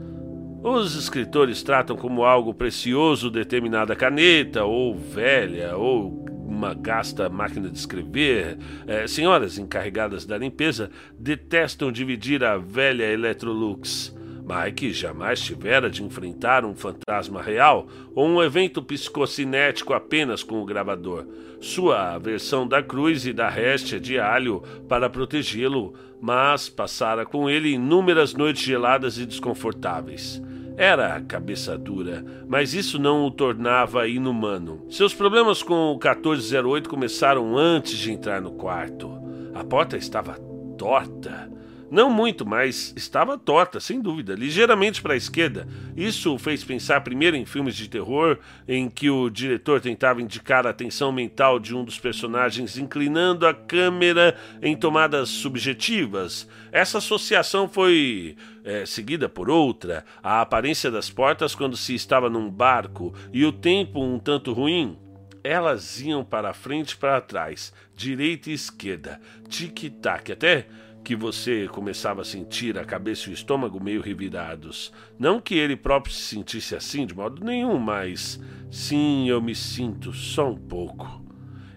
Os 0.64 0.96
escritores 0.96 1.62
tratam 1.62 1.96
como 1.98 2.24
algo 2.24 2.54
precioso 2.54 3.30
determinada 3.30 3.96
caneta, 3.96 4.64
ou 4.64 4.96
velha, 4.96 5.76
ou 5.76 6.24
uma 6.48 6.74
gasta 6.74 7.28
máquina 7.28 7.70
de 7.70 7.78
escrever. 7.78 8.58
É, 8.88 9.06
senhoras 9.06 9.58
encarregadas 9.58 10.26
da 10.26 10.38
limpeza 10.38 10.90
detestam 11.20 11.92
dividir 11.92 12.44
a 12.44 12.58
velha 12.58 13.04
Electrolux. 13.04 14.16
Mike 14.46 14.92
jamais 14.92 15.40
tivera 15.40 15.90
de 15.90 16.04
enfrentar 16.04 16.66
um 16.66 16.76
fantasma 16.76 17.42
real 17.42 17.88
ou 18.14 18.28
um 18.28 18.44
evento 18.44 18.82
psicocinético 18.84 19.94
apenas 19.94 20.44
com 20.44 20.62
o 20.62 20.66
gravador. 20.66 21.26
Sua 21.62 22.18
versão 22.18 22.68
da 22.68 22.84
cruz 22.84 23.26
e 23.26 23.32
da 23.32 23.50
réstia 23.50 24.00
de 24.00 24.20
alho 24.20 24.62
para 24.88 25.10
protegê-lo, 25.10 25.94
mas 26.22 26.68
passara 26.68 27.26
com 27.26 27.50
ele 27.50 27.70
inúmeras 27.70 28.34
noites 28.34 28.62
geladas 28.62 29.18
e 29.18 29.26
desconfortáveis. 29.26 30.42
Era 30.76 31.22
cabeça 31.22 31.78
dura, 31.78 32.26
mas 32.48 32.74
isso 32.74 33.00
não 33.00 33.26
o 33.26 33.32
tornava 33.32 34.08
inumano. 34.08 34.86
Seus 34.90 35.14
problemas 35.14 35.64
com 35.64 35.74
o 35.74 35.94
1408 35.94 36.90
começaram 36.90 37.58
antes 37.58 37.98
de 37.98 38.12
entrar 38.12 38.42
no 38.42 38.52
quarto. 38.52 39.10
A 39.54 39.64
porta 39.64 39.96
estava 39.96 40.34
torta 40.78 41.50
não 41.94 42.10
muito, 42.10 42.44
mas 42.44 42.92
estava 42.98 43.38
torta, 43.38 43.80
sem 43.80 44.02
dúvida, 44.02 44.34
ligeiramente 44.34 45.00
para 45.00 45.14
a 45.14 45.16
esquerda. 45.16 45.68
Isso 45.96 46.36
fez 46.40 46.64
pensar 46.64 47.02
primeiro 47.02 47.38
em 47.38 47.46
filmes 47.46 47.76
de 47.76 47.88
terror, 47.88 48.40
em 48.68 48.90
que 48.90 49.12
o 49.12 49.30
diretor 49.30 49.80
tentava 49.80 50.20
indicar 50.20 50.66
a 50.66 50.72
atenção 50.72 51.12
mental 51.12 51.60
de 51.60 51.76
um 51.76 51.86
dos 51.86 52.00
personagens 52.00 52.80
inclinando 52.80 53.46
a 53.46 53.54
câmera 53.54 54.36
em 54.60 54.76
tomadas 54.76 55.30
subjetivas. 55.30 56.50
Essa 56.72 56.98
associação 56.98 57.70
foi 57.70 58.38
é, 58.64 58.88
seguida 58.88 59.30
por 59.30 59.48
outra, 59.48 60.04
a 60.24 60.42
aparência 60.42 60.90
das 60.90 61.12
portas 61.12 61.54
quando 61.54 61.78
se 61.78 61.94
estava 61.94 62.28
num 62.28 62.50
barco 62.50 63.14
e 63.32 63.46
o 63.46 63.52
tempo 63.52 64.04
um 64.04 64.18
tanto 64.18 64.52
ruim. 64.52 64.98
Elas 65.44 66.02
iam 66.02 66.24
para 66.24 66.56
frente 66.56 66.94
e 66.94 66.98
para 66.98 67.22
trás, 67.22 67.72
direita 67.96 68.50
e 68.50 68.54
esquerda, 68.54 69.22
tic-tac, 69.48 70.32
até 70.32 70.66
que 71.04 71.16
você 71.16 71.68
começava 71.68 72.22
a 72.22 72.26
sentir 72.26 72.78
a 72.78 72.86
cabeça 72.86 73.30
e 73.30 73.34
o 73.34 73.36
estômago 73.36 73.84
meio 73.84 74.02
revirados. 74.02 74.92
Não 75.20 75.42
que 75.42 75.56
ele 75.56 75.76
próprio 75.76 76.14
se 76.14 76.22
sentisse 76.22 76.76
assim 76.76 77.06
de 77.06 77.14
modo 77.14 77.44
nenhum, 77.44 77.78
mas 77.78 78.40
sim, 78.72 79.28
eu 79.28 79.42
me 79.42 79.54
sinto 79.54 80.14
só 80.14 80.50
um 80.50 80.58
pouco. 80.58 81.22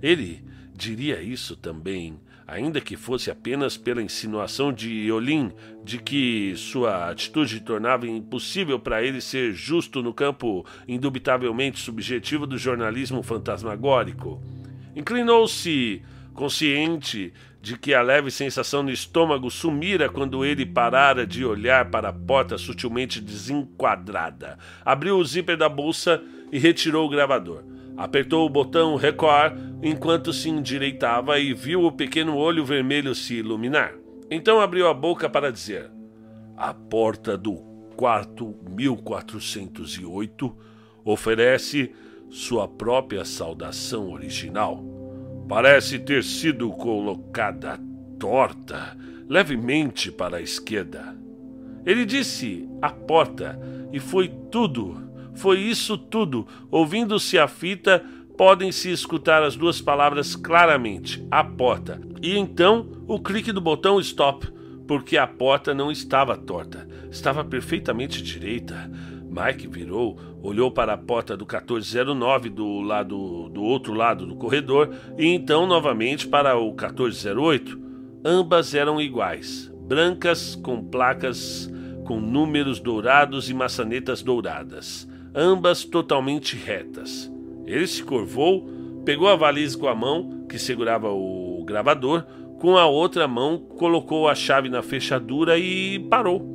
Ele 0.01 0.45
diria 0.73 1.21
isso 1.21 1.57
também, 1.57 2.21
ainda 2.47 2.81
que 2.81 2.97
fosse 2.97 3.31
apenas 3.31 3.77
pela 3.77 4.03
insinuação 4.03 4.73
de 4.73 5.11
Olin 5.11 5.51
de 5.83 5.99
que 5.99 6.53
sua 6.57 7.11
atitude 7.11 7.61
tornava 7.61 8.07
impossível 8.07 8.79
para 8.79 9.03
ele 9.03 9.21
ser 9.21 9.53
justo 9.53 10.03
no 10.03 10.15
campo 10.15 10.65
indubitavelmente 10.87 11.81
subjetivo 11.81 12.47
do 12.47 12.57
jornalismo 12.57 13.23
fantasmagórico. 13.23 14.41
Inclinou-se 14.95 16.03
consciente 16.33 17.33
de 17.67 17.77
que 17.77 17.93
a 17.93 18.01
leve 18.01 18.31
sensação 18.31 18.81
no 18.81 18.93
estômago 18.93 19.51
sumira 19.51 20.09
quando 20.09 20.45
ele 20.45 20.65
parara 20.65 21.27
de 21.27 21.45
olhar 21.45 21.91
para 21.91 22.11
a 22.11 22.13
porta 22.13 22.57
sutilmente 22.57 23.21
desenquadrada. 23.21 24.57
Abriu 24.85 25.19
o 25.19 25.25
zíper 25.25 25.57
da 25.57 25.69
bolsa 25.69 26.23
e 26.53 26.61
retirou 26.61 27.05
o 27.05 27.09
gravador. 27.09 27.65
Apertou 27.97 28.47
o 28.47 28.49
botão 28.49 28.95
record 28.95 29.59
enquanto 29.83 30.33
se 30.33 30.49
endireitava 30.49 31.41
e 31.41 31.53
viu 31.53 31.83
o 31.83 31.91
pequeno 31.91 32.37
olho 32.37 32.65
vermelho 32.65 33.17
se 33.17 33.35
iluminar. 33.35 33.95
Então 34.31 34.61
abriu 34.61 34.87
a 34.87 34.95
boca 34.95 35.29
para 35.29 35.51
dizer: 35.51 35.91
A 36.57 36.73
porta 36.73 37.37
do 37.37 37.57
quarto 37.97 38.55
1408 38.77 40.57
oferece 41.05 41.93
sua 42.31 42.69
própria 42.69 43.25
saudação 43.25 44.13
original. 44.13 44.96
Parece 45.49 45.99
ter 45.99 46.25
sido 46.25 46.71
colocada 46.71 47.79
torta, 48.19 48.97
levemente 49.29 50.11
para 50.11 50.39
a 50.39 50.43
esquerda. 50.43 51.17
Ele 51.85 52.05
disse 52.05 52.69
a 52.83 52.91
porta, 52.91 53.59
e 53.93 54.01
foi 54.01 54.29
tudo, 54.51 55.01
foi 55.35 55.61
isso 55.61 55.97
tudo. 55.97 56.47
Ouvindo-se 56.71 57.39
a 57.39 57.47
fita, 57.47 58.05
podem-se 58.37 58.91
escutar 58.91 59.43
as 59.43 59.57
duas 59.57 59.81
palavras 59.81 60.35
claramente: 60.35 61.25
a 61.31 61.45
porta. 61.45 62.01
E 62.21 62.37
então 62.37 62.89
o 63.07 63.21
clique 63.21 63.53
do 63.53 63.61
botão 63.61 64.01
stop, 64.01 64.49
porque 64.87 65.17
a 65.17 65.27
porta 65.27 65.73
não 65.73 65.93
estava 65.93 66.37
torta, 66.37 66.89
estava 67.11 67.45
perfeitamente 67.45 68.23
direita. 68.23 68.91
Mike 69.37 69.67
virou, 69.67 70.19
olhou 70.43 70.71
para 70.71 70.95
a 70.95 70.97
porta 70.99 71.37
do 71.37 71.45
1409 71.45 72.49
do 72.49 72.81
lado 72.81 73.51
do 73.51 73.63
outro 73.63 73.93
lado 73.93 74.25
do 74.25 74.35
corredor 74.35 74.89
e 75.19 75.27
então 75.27 75.67
novamente 75.67 76.27
para 76.27 76.57
o 76.57 76.69
1408. 76.69 77.79
Ambas 78.25 78.75
eram 78.75 78.99
iguais, 78.99 79.71
brancas 79.83 80.55
com 80.55 80.83
placas 80.83 81.71
com 82.07 82.19
números 82.19 82.81
dourados 82.81 83.51
e 83.51 83.55
maçanetas 83.55 84.23
douradas, 84.23 85.07
ambas 85.35 85.85
totalmente 85.85 86.57
retas. 86.57 87.31
Ele 87.67 87.87
se 87.87 88.03
curvou, 88.03 88.67
pegou 89.05 89.29
a 89.29 89.37
valise 89.37 89.77
com 89.77 89.89
a 89.89 89.95
mão 89.95 90.47
que 90.49 90.59
segurava 90.59 91.11
o 91.11 91.63
gravador, 91.67 92.25
com 92.59 92.79
a 92.79 92.87
outra 92.87 93.29
mão 93.29 93.59
colocou 93.59 94.29
a 94.29 94.35
chave 94.35 94.71
na 94.71 94.83
fechadura 94.83 95.59
e 95.59 95.99
parou. 96.09 96.55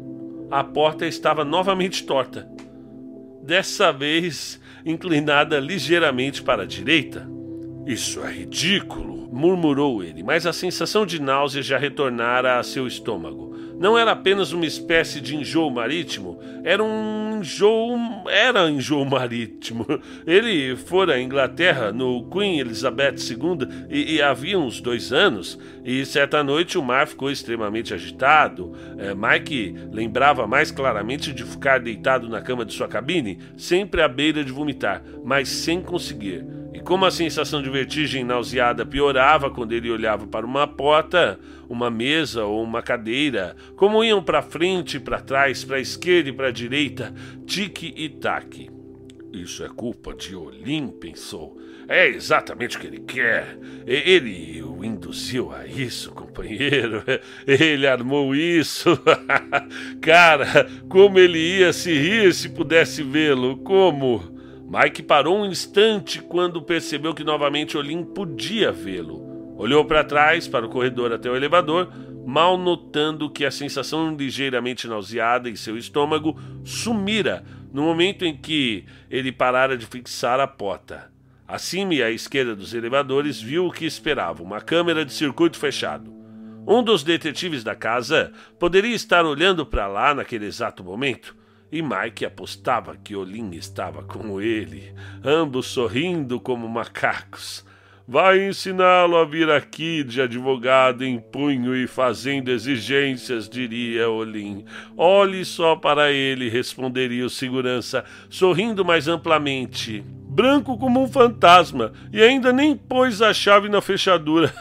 A 0.50 0.64
porta 0.64 1.06
estava 1.06 1.46
novamente 1.46 2.06
torta 2.06 2.50
dessa 3.44 3.92
vez 3.92 4.60
inclinada 4.86 5.60
ligeiramente 5.60 6.42
para 6.42 6.64
a 6.64 6.66
direita. 6.66 7.28
Isso 7.86 8.24
é 8.24 8.32
ridículo, 8.32 9.30
murmurou 9.32 10.04
ele, 10.04 10.24
mas 10.24 10.46
a 10.46 10.54
sensação 10.54 11.06
de 11.06 11.22
náusea 11.22 11.62
já 11.62 11.78
retornara 11.78 12.60
a 12.60 12.64
seu 12.64 12.88
estômago. 12.88 13.52
Não 13.82 13.98
era 13.98 14.12
apenas 14.12 14.52
uma 14.52 14.68
espécie 14.68 15.20
de 15.20 15.36
enjoo 15.36 15.72
marítimo, 15.72 16.38
era 16.64 16.84
um 16.84 17.40
enjoo. 17.40 17.98
era 18.30 18.70
enjoo 18.70 19.04
marítimo. 19.04 19.88
Ele 20.28 20.76
fora 20.76 21.16
à 21.16 21.20
Inglaterra 21.20 21.92
no 21.92 22.30
Queen 22.30 22.60
Elizabeth 22.60 23.16
II 23.16 23.88
e, 23.90 24.14
e 24.18 24.22
havia 24.22 24.60
uns 24.60 24.80
dois 24.80 25.12
anos, 25.12 25.58
e 25.84 26.06
certa 26.06 26.44
noite 26.44 26.78
o 26.78 26.84
mar 26.84 27.08
ficou 27.08 27.32
extremamente 27.32 27.92
agitado. 27.92 28.72
É, 29.00 29.16
Mike 29.16 29.76
lembrava 29.92 30.46
mais 30.46 30.70
claramente 30.70 31.34
de 31.34 31.44
ficar 31.44 31.80
deitado 31.80 32.30
na 32.30 32.40
cama 32.40 32.64
de 32.64 32.74
sua 32.76 32.88
cabine, 32.88 33.40
sempre 33.58 34.04
à 34.04 34.08
beira 34.08 34.44
de 34.44 34.52
vomitar, 34.52 35.02
mas 35.24 35.50
sem 35.50 35.82
conseguir. 35.82 36.46
Como 36.84 37.06
a 37.06 37.12
sensação 37.12 37.62
de 37.62 37.70
vertigem 37.70 38.24
nauseada 38.24 38.86
piorava 38.86 39.50
quando 39.50 39.72
ele 39.72 39.90
olhava 39.90 40.26
para 40.28 40.46
uma 40.46 40.68
porta, 40.68 41.40
uma 41.70 41.90
mesa 41.90 42.44
ou 42.44 42.64
uma 42.64 42.82
cadeira, 42.82 43.56
como 43.76 44.04
iam 44.04 44.22
para 44.24 44.42
frente 44.42 44.98
e 44.98 45.00
para 45.00 45.22
trás, 45.22 45.64
para 45.64 45.78
a 45.78 45.82
esquerda 45.82 46.30
e 46.30 46.34
para 46.34 46.48
a 46.48 46.52
direita, 46.52 47.14
tique 47.46 47.94
e 47.96 48.10
taque. 48.10 48.70
Isso 49.32 49.64
é 49.64 49.70
culpa 49.70 50.14
de 50.14 50.36
Olim, 50.36 50.90
pensou. 50.90 51.58
É 51.88 52.08
exatamente 52.08 52.78
o 52.78 52.80
que 52.80 52.88
ele 52.88 53.00
quer. 53.00 53.58
Ele 53.86 54.62
o 54.62 54.84
induziu 54.84 55.52
a 55.52 55.66
isso, 55.66 56.12
companheiro. 56.12 57.04
Ele 57.46 57.86
armou 57.86 58.34
isso. 58.34 58.98
Cara, 60.02 60.70
como 60.88 61.20
ele 61.20 61.38
ia 61.38 61.74
se 61.74 61.92
rir 61.94 62.34
se 62.34 62.50
pudesse 62.50 63.04
vê-lo. 63.04 63.58
Como? 63.58 64.41
Mike 64.72 65.04
parou 65.04 65.38
um 65.38 65.46
instante 65.46 66.22
quando 66.22 66.62
percebeu 66.62 67.14
que 67.14 67.26
novamente 67.26 67.78
Olim 67.78 68.06
podia 68.06 68.72
vê-lo. 68.72 69.58
Olhou 69.58 69.84
para 69.84 70.02
trás, 70.02 70.48
para 70.48 70.66
o 70.66 70.70
corredor 70.70 71.12
até 71.12 71.30
o 71.30 71.36
elevador, 71.36 71.92
mal 72.26 72.58
notando 72.58 73.30
que 73.30 73.44
a 73.44 73.52
sensação 73.52 74.16
ligeiramente 74.16 74.88
nauseada 74.88 75.50
em 75.50 75.58
seu 75.58 75.78
estômago 75.78 76.40
sumira 76.64 77.44
no 77.74 77.82
momento 77.82 78.24
em 78.24 78.34
que 78.34 78.86
ele 79.10 79.30
parara 79.30 79.78
de 79.78 79.86
fixar 79.86 80.40
a 80.40 80.48
porta. 80.48 81.12
Acima 81.46 81.94
e 81.94 82.02
à 82.02 82.10
esquerda 82.10 82.56
dos 82.56 82.74
elevadores 82.74 83.42
viu 83.42 83.66
o 83.66 83.74
que 83.74 83.84
esperava: 83.84 84.42
uma 84.42 84.62
câmera 84.62 85.04
de 85.04 85.12
circuito 85.12 85.60
fechado. 85.60 86.14
Um 86.66 86.82
dos 86.82 87.04
detetives 87.04 87.62
da 87.62 87.76
casa 87.76 88.32
poderia 88.58 88.96
estar 88.96 89.26
olhando 89.26 89.66
para 89.66 89.86
lá 89.88 90.14
naquele 90.14 90.46
exato 90.46 90.82
momento, 90.82 91.36
e 91.72 91.82
Mike 91.82 92.26
apostava 92.26 92.98
que 92.98 93.16
Olin 93.16 93.52
estava 93.52 94.04
com 94.04 94.42
ele, 94.42 94.94
ambos 95.24 95.68
sorrindo 95.68 96.40
como 96.40 96.68
macacos. 96.68 97.66
Vai 98.08 98.46
ensiná-lo 98.46 99.16
a 99.16 99.24
vir 99.24 99.50
aqui 99.50 100.04
de 100.04 100.22
advogado 100.22 101.02
em 101.02 101.18
punho 101.18 101.74
e 101.74 101.88
fazendo 101.88 102.52
exigências, 102.52 103.48
diria 103.48 104.10
Olim. 104.10 104.66
Olhe 104.98 105.46
só 105.46 105.78
para 105.78 106.12
ele, 106.12 106.50
responderia 106.50 107.26
o 107.26 107.30
segurança, 107.30 108.04
sorrindo 108.30 108.84
mais 108.84 109.08
amplamente. 109.08 110.04
Branco 110.28 110.78
como 110.78 111.02
um 111.02 111.08
fantasma, 111.08 111.94
e 112.12 112.22
ainda 112.22 112.52
nem 112.52 112.76
pôs 112.76 113.22
a 113.22 113.34
chave 113.34 113.70
na 113.70 113.80
fechadura. 113.80 114.54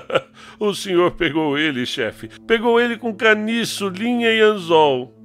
o 0.58 0.72
senhor 0.72 1.10
pegou 1.10 1.58
ele, 1.58 1.84
chefe. 1.84 2.30
Pegou 2.46 2.80
ele 2.80 2.96
com 2.96 3.14
caniço, 3.14 3.88
linha 3.88 4.30
e 4.30 4.40
anzol. 4.40 5.23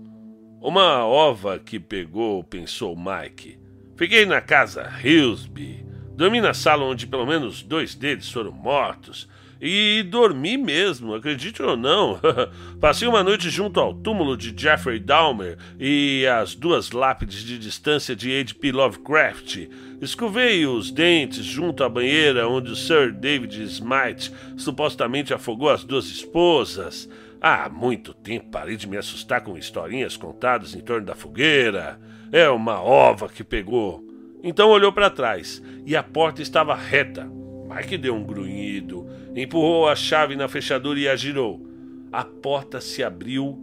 Uma 0.62 1.06
ova 1.06 1.58
que 1.58 1.80
pegou, 1.80 2.44
pensou 2.44 2.96
Mike. 2.96 3.58
Fiquei 3.96 4.26
na 4.26 4.42
casa 4.42 4.90
Hillsby 5.04 5.90
Dormi 6.20 6.42
na 6.42 6.54
sala 6.54 6.84
onde 6.84 7.08
pelo 7.08 7.26
menos 7.26 7.64
dois 7.64 7.96
deles 7.96 8.30
foram 8.30 8.52
mortos. 8.52 9.26
E 9.62 10.04
dormi 10.04 10.58
mesmo, 10.58 11.16
acredite 11.16 11.64
ou 11.64 11.78
não. 11.78 12.20
Passei 12.78 13.08
uma 13.08 13.24
noite 13.24 13.50
junto 13.50 13.80
ao 13.80 13.94
túmulo 13.94 14.36
de 14.36 14.54
Jeffrey 14.54 15.00
Dahmer 15.00 15.58
e 15.80 16.28
as 16.28 16.56
duas 16.56 16.92
lápides 16.92 17.42
de 17.42 17.58
distância 17.58 18.18
de 18.18 18.38
H.P. 18.38 18.70
Lovecraft. 18.70 19.70
Escovei 20.02 20.66
os 20.66 20.92
dentes 20.92 21.46
junto 21.46 21.86
à 21.86 21.90
banheira 21.90 22.50
onde 22.50 22.72
o 22.72 22.76
Sir 22.76 23.14
David 23.14 23.56
Smite 23.64 24.30
supostamente 24.58 25.34
afogou 25.34 25.70
as 25.70 25.86
duas 25.86 26.08
esposas. 26.08 27.08
Há 27.42 27.70
muito 27.70 28.14
tempo 28.14 28.50
parei 28.50 28.76
de 28.76 28.88
me 28.88 28.98
assustar 28.98 29.42
com 29.42 29.58
historinhas 29.58 30.18
contadas 30.18 30.76
em 30.76 30.82
torno 30.82 31.06
da 31.06 31.16
fogueira. 31.16 32.00
É 32.32 32.50
uma 32.50 32.82
ova 32.82 33.30
que 33.30 33.44
pegou. 33.44 34.06
Então 34.44 34.70
olhou 34.70 34.92
para 34.92 35.10
trás 35.10 35.64
e 35.86 35.96
a 35.96 36.04
porta 36.04 36.42
estava 36.42 36.76
reta. 36.76 37.30
Mike 37.70 37.98
deu 37.98 38.16
um 38.16 38.24
grunhido, 38.24 39.08
empurrou 39.36 39.88
a 39.88 39.96
chave 39.96 40.36
na 40.36 40.48
fechadura 40.48 41.00
e 41.00 41.08
a 41.08 41.16
girou. 41.16 41.66
A 42.12 42.26
porta 42.26 42.82
se 42.82 43.04
abriu 43.04 43.58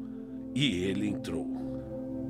e 0.54 0.84
ele 0.84 1.06
entrou. 1.06 1.54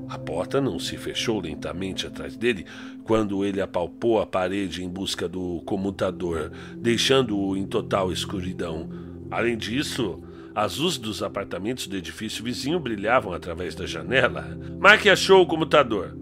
A 0.08 0.18
porta 0.18 0.60
não 0.60 0.78
se 0.78 0.96
fechou 0.96 1.40
lentamente 1.40 2.06
atrás 2.06 2.36
dele 2.36 2.64
quando 3.04 3.44
ele 3.44 3.60
apalpou 3.60 4.20
a 4.20 4.26
parede 4.26 4.82
em 4.82 4.88
busca 4.88 5.28
do 5.28 5.60
comutador, 5.66 6.50
deixando-o 6.76 7.56
em 7.56 7.66
total 7.66 8.10
escuridão. 8.10 8.88
Além 9.30 9.56
disso, 9.56 10.22
as 10.56 10.78
luzes 10.78 10.96
dos 10.96 11.22
apartamentos 11.22 11.86
do 11.86 11.98
edifício 11.98 12.42
vizinho 12.42 12.80
brilhavam 12.80 13.34
através 13.34 13.74
da 13.74 13.84
janela. 13.84 14.58
Mike 14.80 15.10
achou 15.10 15.42
o 15.42 15.46
comutador. 15.46 16.16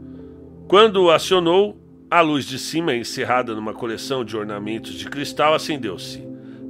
Quando 0.66 1.04
o 1.04 1.10
acionou, 1.12 1.80
a 2.10 2.20
luz 2.20 2.44
de 2.44 2.58
cima, 2.58 2.96
encerrada 2.96 3.54
numa 3.54 3.72
coleção 3.72 4.24
de 4.24 4.36
ornamentos 4.36 4.94
de 4.94 5.08
cristal, 5.08 5.54
acendeu-se, 5.54 6.20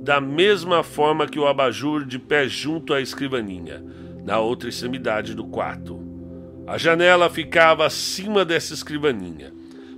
da 0.03 0.21
mesma 0.21 0.83
forma 0.83 1.27
que 1.27 1.39
o 1.39 1.47
abajur 1.47 2.05
de 2.05 2.19
pé 2.19 2.47
junto 2.47 2.93
à 2.93 3.01
escrivaninha, 3.01 3.83
na 4.23 4.39
outra 4.39 4.69
extremidade 4.69 5.33
do 5.33 5.45
quarto. 5.45 5.99
A 6.67 6.77
janela 6.77 7.31
ficava 7.31 7.87
acima 7.87 8.45
dessa 8.45 8.75
escrivaninha, 8.75 9.55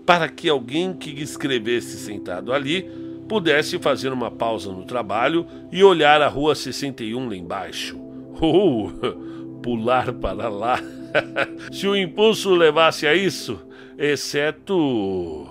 para 0.07 0.29
que 0.29 0.49
alguém 0.49 0.93
que 0.93 1.11
escrevesse 1.21 1.97
sentado 1.97 2.53
ali 2.53 2.89
pudesse 3.29 3.79
fazer 3.79 4.13
uma 4.13 4.31
pausa 4.31 4.73
no 4.73 4.85
trabalho 4.85 5.47
e 5.71 5.83
olhar 5.83 6.23
a 6.23 6.29
rua 6.29 6.55
61 6.55 7.29
lá 7.29 7.37
embaixo. 7.37 7.97
Uh, 7.97 9.61
pular 9.63 10.13
para 10.13 10.49
lá. 10.49 10.81
Se 11.73 11.87
o 11.87 11.97
impulso 11.97 12.55
levasse 12.55 13.07
a 13.07 13.15
isso, 13.15 13.61
exceto. 13.99 15.47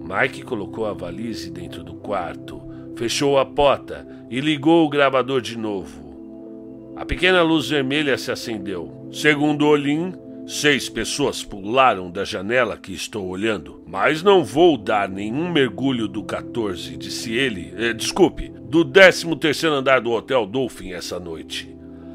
Mike 0.00 0.42
colocou 0.42 0.86
a 0.86 0.92
valise 0.92 1.50
dentro 1.50 1.82
do 1.82 1.94
quarto, 1.94 2.60
fechou 2.94 3.38
a 3.38 3.46
porta 3.46 4.06
e 4.30 4.40
ligou 4.40 4.84
o 4.84 4.88
gravador 4.88 5.40
de 5.40 5.56
novo. 5.56 6.92
A 6.96 7.04
pequena 7.04 7.42
luz 7.42 7.70
vermelha 7.70 8.16
se 8.18 8.30
acendeu. 8.30 9.08
Segundo 9.10 9.66
Olin, 9.66 10.12
seis 10.46 10.88
pessoas 10.88 11.42
pularam 11.42 12.10
da 12.10 12.24
janela 12.24 12.76
que 12.76 12.92
estou 12.92 13.26
olhando. 13.26 13.82
Mas 13.86 14.22
não 14.22 14.44
vou 14.44 14.76
dar 14.76 15.08
nenhum 15.08 15.50
mergulho 15.50 16.06
do 16.06 16.22
14, 16.22 16.96
disse 16.96 17.32
ele. 17.32 17.72
Eh, 17.76 17.92
desculpe, 17.92 18.48
do 18.48 18.84
13 18.84 19.34
terceiro 19.36 19.74
andar 19.74 20.00
do 20.00 20.10
Hotel 20.10 20.46
Dolphin 20.46 20.92
essa 20.92 21.18
noite. 21.18 21.74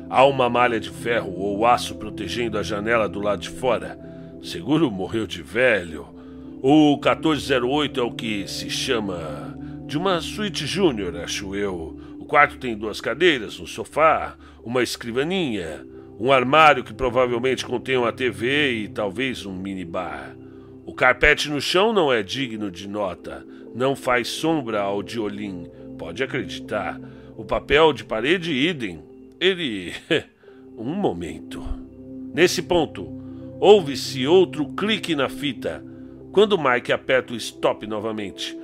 Há 0.09 0.25
uma 0.25 0.49
malha 0.49 0.79
de 0.79 0.89
ferro 0.89 1.33
ou 1.37 1.65
aço 1.65 1.95
protegendo 1.95 2.57
a 2.57 2.63
janela 2.63 3.07
do 3.07 3.19
lado 3.19 3.41
de 3.41 3.49
fora. 3.49 3.99
Seguro 4.41 4.89
morreu 4.89 5.27
de 5.27 5.41
velho. 5.41 6.07
O 6.61 6.95
1408 6.95 7.99
é 7.99 8.03
o 8.03 8.11
que 8.11 8.47
se 8.47 8.69
chama 8.69 9.57
de 9.85 9.97
uma 9.97 10.19
suíte 10.21 10.65
júnior, 10.65 11.15
acho 11.17 11.55
eu. 11.55 11.99
O 12.19 12.25
quarto 12.25 12.57
tem 12.57 12.77
duas 12.77 12.99
cadeiras, 12.99 13.59
um 13.59 13.65
sofá, 13.65 14.35
uma 14.63 14.83
escrivaninha, 14.83 15.85
um 16.19 16.31
armário 16.31 16.83
que 16.83 16.93
provavelmente 16.93 17.65
contém 17.65 17.97
uma 17.97 18.11
TV 18.11 18.73
e 18.73 18.87
talvez 18.87 19.45
um 19.45 19.55
minibar. 19.55 20.35
O 20.85 20.93
carpete 20.93 21.49
no 21.49 21.61
chão 21.61 21.93
não 21.93 22.11
é 22.11 22.21
digno 22.21 22.69
de 22.69 22.87
nota, 22.87 23.45
não 23.73 23.95
faz 23.95 24.27
sombra 24.27 24.81
ao 24.81 25.01
diolim, 25.01 25.67
pode 25.97 26.23
acreditar. 26.23 26.99
O 27.37 27.45
papel 27.45 27.93
de 27.93 28.03
parede 28.03 28.51
idem. 28.51 29.01
Ele. 29.39 29.93
um 30.77 30.93
momento. 30.93 31.63
Nesse 32.33 32.61
ponto, 32.61 33.19
Ouve-se 33.59 34.25
outro 34.25 34.67
clique 34.67 35.13
na 35.13 35.27
fita. 35.27 35.83
Quando 36.31 36.57
Mike 36.57 36.93
aperta 36.93 37.33
o 37.33 37.35
stop 37.35 37.85
novamente, 37.85 38.57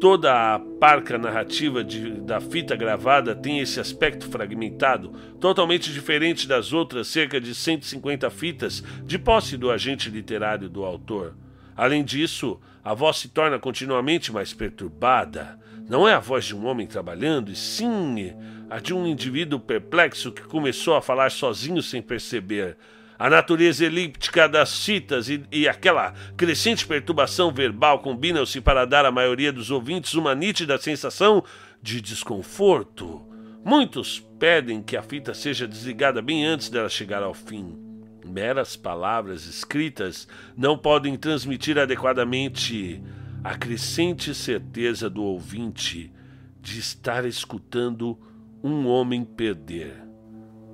toda 0.00 0.54
a 0.54 0.58
parca 0.58 1.16
narrativa 1.16 1.82
de, 1.82 2.20
da 2.20 2.40
fita 2.40 2.76
gravada 2.76 3.34
tem 3.34 3.60
esse 3.60 3.80
aspecto 3.80 4.28
fragmentado, 4.28 5.12
totalmente 5.40 5.92
diferente 5.92 6.46
das 6.46 6.72
outras 6.72 7.08
cerca 7.08 7.40
de 7.40 7.54
150 7.54 8.28
fitas 8.30 8.82
de 9.04 9.18
posse 9.18 9.56
do 9.56 9.70
agente 9.70 10.10
literário 10.10 10.68
do 10.68 10.84
autor. 10.84 11.34
Além 11.76 12.04
disso, 12.04 12.60
a 12.84 12.94
voz 12.94 13.18
se 13.18 13.28
torna 13.28 13.58
continuamente 13.58 14.32
mais 14.32 14.52
perturbada. 14.52 15.58
Não 15.88 16.06
é 16.08 16.14
a 16.14 16.20
voz 16.20 16.44
de 16.44 16.54
um 16.54 16.66
homem 16.66 16.86
trabalhando, 16.86 17.50
e 17.50 17.56
sim 17.56 18.32
a 18.68 18.78
de 18.80 18.92
um 18.92 19.06
indivíduo 19.06 19.60
perplexo 19.60 20.32
que 20.32 20.42
começou 20.42 20.94
a 20.94 21.02
falar 21.02 21.30
sozinho 21.30 21.82
sem 21.82 22.02
perceber 22.02 22.76
a 23.18 23.30
natureza 23.30 23.84
elíptica 23.84 24.48
das 24.48 24.68
citas 24.68 25.28
e, 25.28 25.42
e 25.50 25.68
aquela 25.68 26.12
crescente 26.36 26.86
perturbação 26.86 27.50
verbal 27.50 28.00
combinam-se 28.00 28.60
para 28.60 28.84
dar 28.84 29.04
à 29.06 29.10
maioria 29.10 29.52
dos 29.52 29.70
ouvintes 29.70 30.14
uma 30.14 30.34
nítida 30.34 30.76
sensação 30.78 31.42
de 31.82 32.00
desconforto. 32.00 33.22
Muitos 33.64 34.20
pedem 34.38 34.82
que 34.82 34.96
a 34.96 35.02
fita 35.02 35.34
seja 35.34 35.66
desligada 35.66 36.20
bem 36.20 36.44
antes 36.44 36.68
dela 36.68 36.88
chegar 36.88 37.22
ao 37.22 37.34
fim. 37.34 37.76
Meras 38.24 38.76
palavras 38.76 39.46
escritas 39.46 40.28
não 40.56 40.76
podem 40.76 41.16
transmitir 41.16 41.78
adequadamente 41.78 43.02
a 43.42 43.56
crescente 43.56 44.34
certeza 44.34 45.08
do 45.08 45.22
ouvinte 45.22 46.12
de 46.60 46.80
estar 46.80 47.24
escutando 47.24 48.18
um 48.62 48.88
homem 48.88 49.24
perder, 49.24 50.02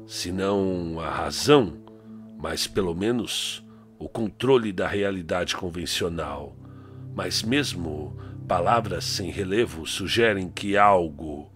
senão 0.06 0.98
a 0.98 1.10
razão 1.10 1.81
mas 2.42 2.66
pelo 2.66 2.92
menos 2.92 3.64
o 4.00 4.08
controle 4.08 4.72
da 4.72 4.88
realidade 4.88 5.54
convencional. 5.54 6.56
Mas 7.14 7.40
mesmo 7.40 8.16
palavras 8.48 9.04
sem 9.04 9.30
relevo 9.30 9.86
sugerem 9.86 10.50
que 10.50 10.76
algo 10.76 11.52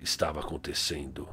estava 0.00 0.40
acontecendo. 0.40 1.28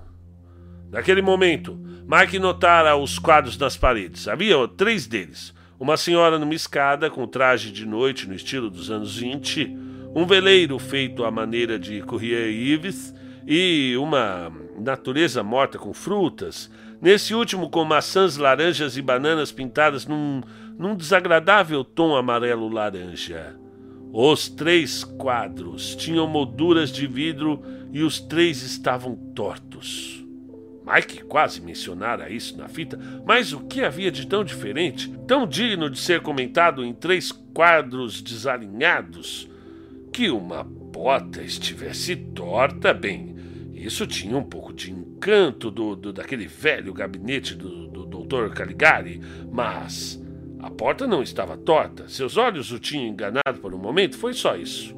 Naquele 0.91 1.21
momento, 1.21 1.79
Mike 2.05 2.37
notara 2.39 2.97
os 2.97 3.17
quadros 3.17 3.57
nas 3.57 3.77
paredes. 3.77 4.27
Havia 4.27 4.67
três 4.67 5.07
deles. 5.07 5.55
uma 5.79 5.95
senhora 5.95 6.37
numa 6.37 6.55
escada 6.55 7.09
com 7.09 7.25
traje 7.27 7.71
de 7.71 7.85
noite 7.85 8.27
no 8.27 8.33
estilo 8.33 8.69
dos 8.69 8.89
anos 8.91 9.17
20, 9.17 9.77
um 10.13 10.25
veleiro 10.25 10.77
feito 10.79 11.23
à 11.23 11.31
maneira 11.31 11.77
de 11.79 12.01
Courrier 12.01 12.49
Ives 12.49 13.13
e 13.45 13.95
uma 13.97 14.51
natureza 14.77 15.43
morta 15.43 15.77
com 15.77 15.93
frutas, 15.93 16.69
nesse 17.01 17.33
último 17.33 17.69
com 17.69 17.83
maçãs, 17.83 18.37
laranjas 18.37 18.97
e 18.97 19.01
bananas 19.01 19.51
pintadas 19.51 20.05
num, 20.05 20.41
num 20.77 20.95
desagradável 20.95 21.83
tom 21.83 22.15
amarelo-laranja. 22.15 23.55
Os 24.11 24.47
três 24.47 25.03
quadros 25.03 25.95
tinham 25.95 26.27
molduras 26.27 26.91
de 26.91 27.05
vidro 27.05 27.61
e 27.91 28.01
os 28.01 28.19
três 28.19 28.61
estavam 28.61 29.15
tortos. 29.35 30.25
Mike 30.85 31.23
quase 31.23 31.59
mencionara 31.59 32.29
isso 32.29 32.57
na 32.57 32.69
fita, 32.69 32.97
mas 33.25 33.51
o 33.51 33.59
que 33.59 33.83
havia 33.83 34.09
de 34.09 34.25
tão 34.25 34.43
diferente, 34.43 35.11
tão 35.27 35.45
digno 35.45 35.89
de 35.89 35.99
ser 35.99 36.21
comentado 36.21 36.85
em 36.85 36.93
três 36.93 37.29
quadros 37.53 38.21
desalinhados? 38.21 39.49
Que 40.13 40.29
uma 40.29 40.63
bota 40.63 41.41
estivesse 41.41 42.15
torta, 42.15 42.93
bem, 42.93 43.35
isso 43.73 44.07
tinha 44.07 44.37
um 44.37 44.43
pouco 44.43 44.73
de 44.73 44.93
encanto 45.17 45.71
do, 45.71 45.95
do 45.95 46.13
daquele 46.13 46.47
velho 46.47 46.93
gabinete 46.93 47.55
do, 47.55 47.87
do 47.87 48.05
Dr. 48.05 48.53
Caligari, 48.53 49.19
mas 49.51 50.23
a 50.59 50.69
porta 50.69 51.07
não 51.07 51.23
estava 51.23 51.57
torta. 51.57 52.07
Seus 52.07 52.37
olhos 52.37 52.71
o 52.71 52.79
tinham 52.79 53.07
enganado 53.07 53.59
por 53.59 53.73
um 53.73 53.79
momento, 53.79 54.15
foi 54.15 54.33
só 54.33 54.55
isso. 54.55 54.95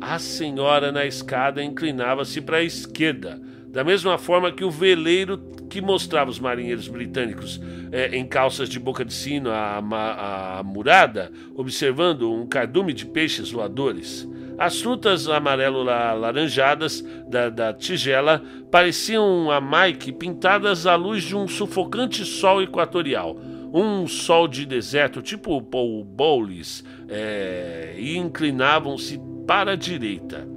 A 0.00 0.18
senhora 0.18 0.90
na 0.90 1.04
escada 1.04 1.62
inclinava-se 1.62 2.40
para 2.40 2.58
a 2.58 2.62
esquerda, 2.62 3.40
da 3.66 3.84
mesma 3.84 4.16
forma 4.16 4.50
que 4.50 4.64
o 4.64 4.70
veleiro 4.70 5.38
que 5.68 5.82
mostrava 5.82 6.30
os 6.30 6.40
marinheiros 6.40 6.88
britânicos 6.88 7.60
é, 7.92 8.16
em 8.16 8.26
calças 8.26 8.70
de 8.70 8.80
boca 8.80 9.04
de 9.04 9.12
sino 9.12 9.50
à 9.50 10.62
murada, 10.64 11.30
observando 11.54 12.32
um 12.32 12.46
cardume 12.46 12.94
de 12.94 13.04
peixes 13.04 13.50
voadores. 13.50 14.26
As 14.58 14.80
frutas 14.80 15.28
amarelo-laranjadas 15.28 17.00
da, 17.28 17.48
da, 17.48 17.72
tigela 17.72 18.42
pareciam 18.72 19.52
a 19.52 19.60
Mike 19.60 20.10
pintadas 20.12 20.84
à 20.84 20.96
luz 20.96 21.22
de 21.22 21.36
um 21.36 21.46
sufocante 21.46 22.24
sol 22.24 22.60
equatorial. 22.60 23.36
Um 23.72 24.08
sol 24.08 24.48
de 24.48 24.66
deserto, 24.66 25.22
tipo 25.22 25.52
o 25.56 26.04
Bowles, 26.04 26.82
é, 27.08 27.94
e 27.96 28.16
inclinavam-se 28.16 29.20
para 29.46 29.72
a 29.72 29.76
direita. 29.76 30.48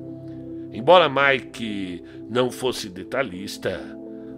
Embora 0.73 1.09
Mike 1.09 2.01
não 2.29 2.49
fosse 2.49 2.89
detalhista, 2.89 3.79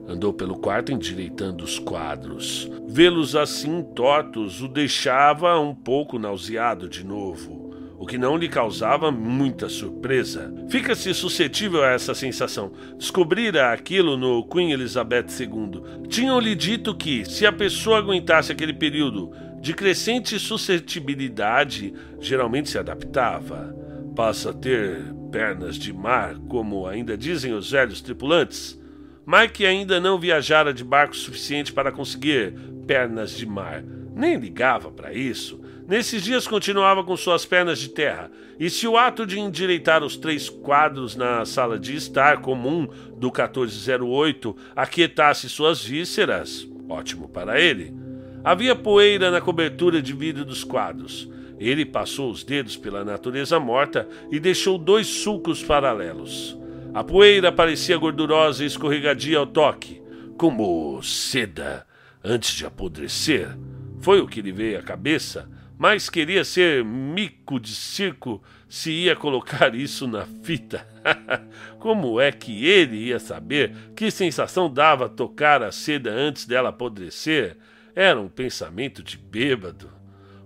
andou 0.08 0.34
pelo 0.34 0.58
quarto 0.58 0.92
endireitando 0.92 1.64
os 1.64 1.80
quadros. 1.80 2.70
Vê-los 2.88 3.36
assim 3.36 3.84
tortos 3.96 4.62
o 4.62 4.68
deixava 4.68 5.58
um 5.60 5.74
pouco 5.74 6.20
nauseado 6.20 6.90
de 6.90 7.06
novo, 7.06 7.63
o 8.04 8.06
que 8.06 8.18
não 8.18 8.36
lhe 8.36 8.50
causava 8.50 9.10
muita 9.14 9.70
surpresa. 9.70 10.54
Fica-se 10.68 11.14
suscetível 11.14 11.86
a 11.86 11.92
essa 11.92 12.14
sensação. 12.14 12.74
Descobrira 12.98 13.72
aquilo 13.72 14.18
no 14.18 14.46
Queen 14.46 14.74
Elizabeth 14.74 15.28
II. 15.40 16.06
Tinham-lhe 16.10 16.54
dito 16.54 16.94
que, 16.94 17.24
se 17.24 17.46
a 17.46 17.52
pessoa 17.54 18.00
aguentasse 18.00 18.52
aquele 18.52 18.74
período 18.74 19.32
de 19.62 19.74
crescente 19.74 20.38
suscetibilidade, 20.38 21.94
geralmente 22.20 22.70
se 22.70 22.78
adaptava. 22.78 23.74
Passa 24.14 24.50
a 24.50 24.54
ter 24.54 25.02
pernas 25.32 25.78
de 25.78 25.94
mar, 25.94 26.36
como 26.50 26.86
ainda 26.86 27.18
dizem 27.18 27.54
os 27.54 27.72
velhos 27.72 28.02
tripulantes. 28.02 28.78
Mike 29.26 29.66
ainda 29.66 30.02
não 30.02 30.20
viajara 30.20 30.74
de 30.74 30.84
barco 30.84 31.16
suficiente 31.16 31.72
para 31.72 31.90
conseguir 31.90 32.54
pernas 32.86 33.32
de 33.32 33.46
mar. 33.46 33.82
Nem 34.14 34.36
ligava 34.36 34.92
para 34.92 35.14
isso. 35.14 35.63
Nesses 35.88 36.24
dias 36.24 36.48
continuava 36.48 37.04
com 37.04 37.16
suas 37.18 37.46
pernas 37.46 37.78
de 37.78 37.90
terra, 37.90 38.32
e 38.58 38.70
se 38.70 38.88
o 38.88 38.98
ato 38.98 39.26
de 39.26 39.38
endireitar 39.38 40.02
os 40.02 40.16
três 40.16 40.50
quadros 40.50 41.16
na 41.16 41.44
sala 41.46 41.78
de 41.78 41.96
estar 41.96 42.40
comum 42.40 42.88
do 43.18 43.28
1408 43.28 44.56
aquietasse 44.76 45.50
suas 45.50 45.84
vísceras, 45.84 46.66
ótimo 46.88 47.28
para 47.28 47.60
ele. 47.60 47.94
Havia 48.44 48.76
poeira 48.76 49.30
na 49.30 49.42
cobertura 49.42 50.02
de 50.02 50.14
vidro 50.14 50.46
dos 50.46 50.64
quadros. 50.64 51.30
Ele 51.60 51.86
passou 51.86 52.32
os 52.32 52.44
dedos 52.44 52.78
pela 52.78 53.04
natureza 53.04 53.60
morta 53.60 54.08
e 54.32 54.40
deixou 54.40 54.78
dois 54.78 55.08
sulcos 55.08 55.64
paralelos. 55.64 56.58
A 56.94 57.04
poeira 57.04 57.52
parecia 57.52 57.98
gordurosa 57.98 58.64
e 58.64 58.68
escorregadia 58.68 59.38
ao 59.38 59.48
toque, 59.48 60.02
como 60.38 61.02
seda 61.04 61.86
antes 62.24 62.54
de 62.54 62.66
apodrecer. 62.66 63.58
Foi 64.00 64.20
o 64.20 64.28
que 64.28 64.42
lhe 64.42 64.52
veio 64.52 64.80
à 64.80 64.82
cabeça, 64.82 65.50
mas 65.78 66.10
queria 66.10 66.44
ser 66.44 66.84
mico 66.84 67.60
de 67.60 67.76
circo 67.76 68.42
se 68.70 68.92
ia 68.92 69.16
colocar 69.16 69.76
isso 69.76 70.08
na 70.08 70.26
fita. 70.44 70.88
Como 71.80 72.20
é 72.20 72.32
que 72.32 72.66
ele 72.66 72.98
ia 72.98 73.20
saber 73.20 73.76
que 73.96 74.10
sensação 74.10 74.72
dava 74.72 75.10
tocar 75.10 75.62
a 75.62 75.72
seda 75.72 76.12
antes 76.12 76.46
dela 76.46 76.70
apodrecer? 76.70 77.58
Era 77.96 78.20
um 78.20 78.30
pensamento 78.30 79.04
de 79.04 79.18
bêbado. 79.18 79.92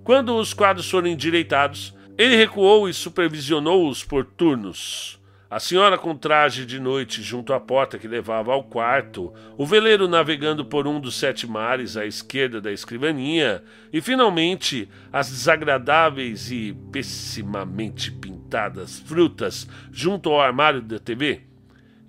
Quando 0.04 0.36
os 0.36 0.54
quadros 0.54 0.90
foram 0.90 1.08
endireitados, 1.08 1.94
ele 2.18 2.36
recuou 2.36 2.90
e 2.90 2.94
supervisionou-os 2.94 4.04
por 4.04 4.26
turnos. 4.26 5.17
A 5.50 5.62
senhora 5.62 5.98
com 5.98 6.14
traje 6.14 6.66
de 6.66 6.78
noite 6.78 7.24
junto 7.24 7.54
à 7.54 7.60
porta 7.60 7.98
que 7.98 8.06
levava 8.06 8.52
ao 8.52 8.66
quarto, 8.66 9.34
o 9.58 9.66
veleiro 9.66 10.06
navegando 10.06 10.66
por 10.66 10.86
um 10.86 11.00
dos 11.00 11.16
sete 11.16 11.48
mares 11.48 11.96
à 11.96 12.06
esquerda 12.06 12.60
da 12.60 12.70
escrivaninha, 12.70 13.64
e 13.94 14.02
finalmente 14.02 14.90
as 15.12 15.30
desagradáveis 15.30 16.52
e 16.52 16.76
pessimamente 16.92 18.12
pintadas 18.12 19.00
frutas 19.00 19.70
junto 19.90 20.30
ao 20.30 20.42
armário 20.42 20.82
da 20.82 21.00
TV. 21.00 21.44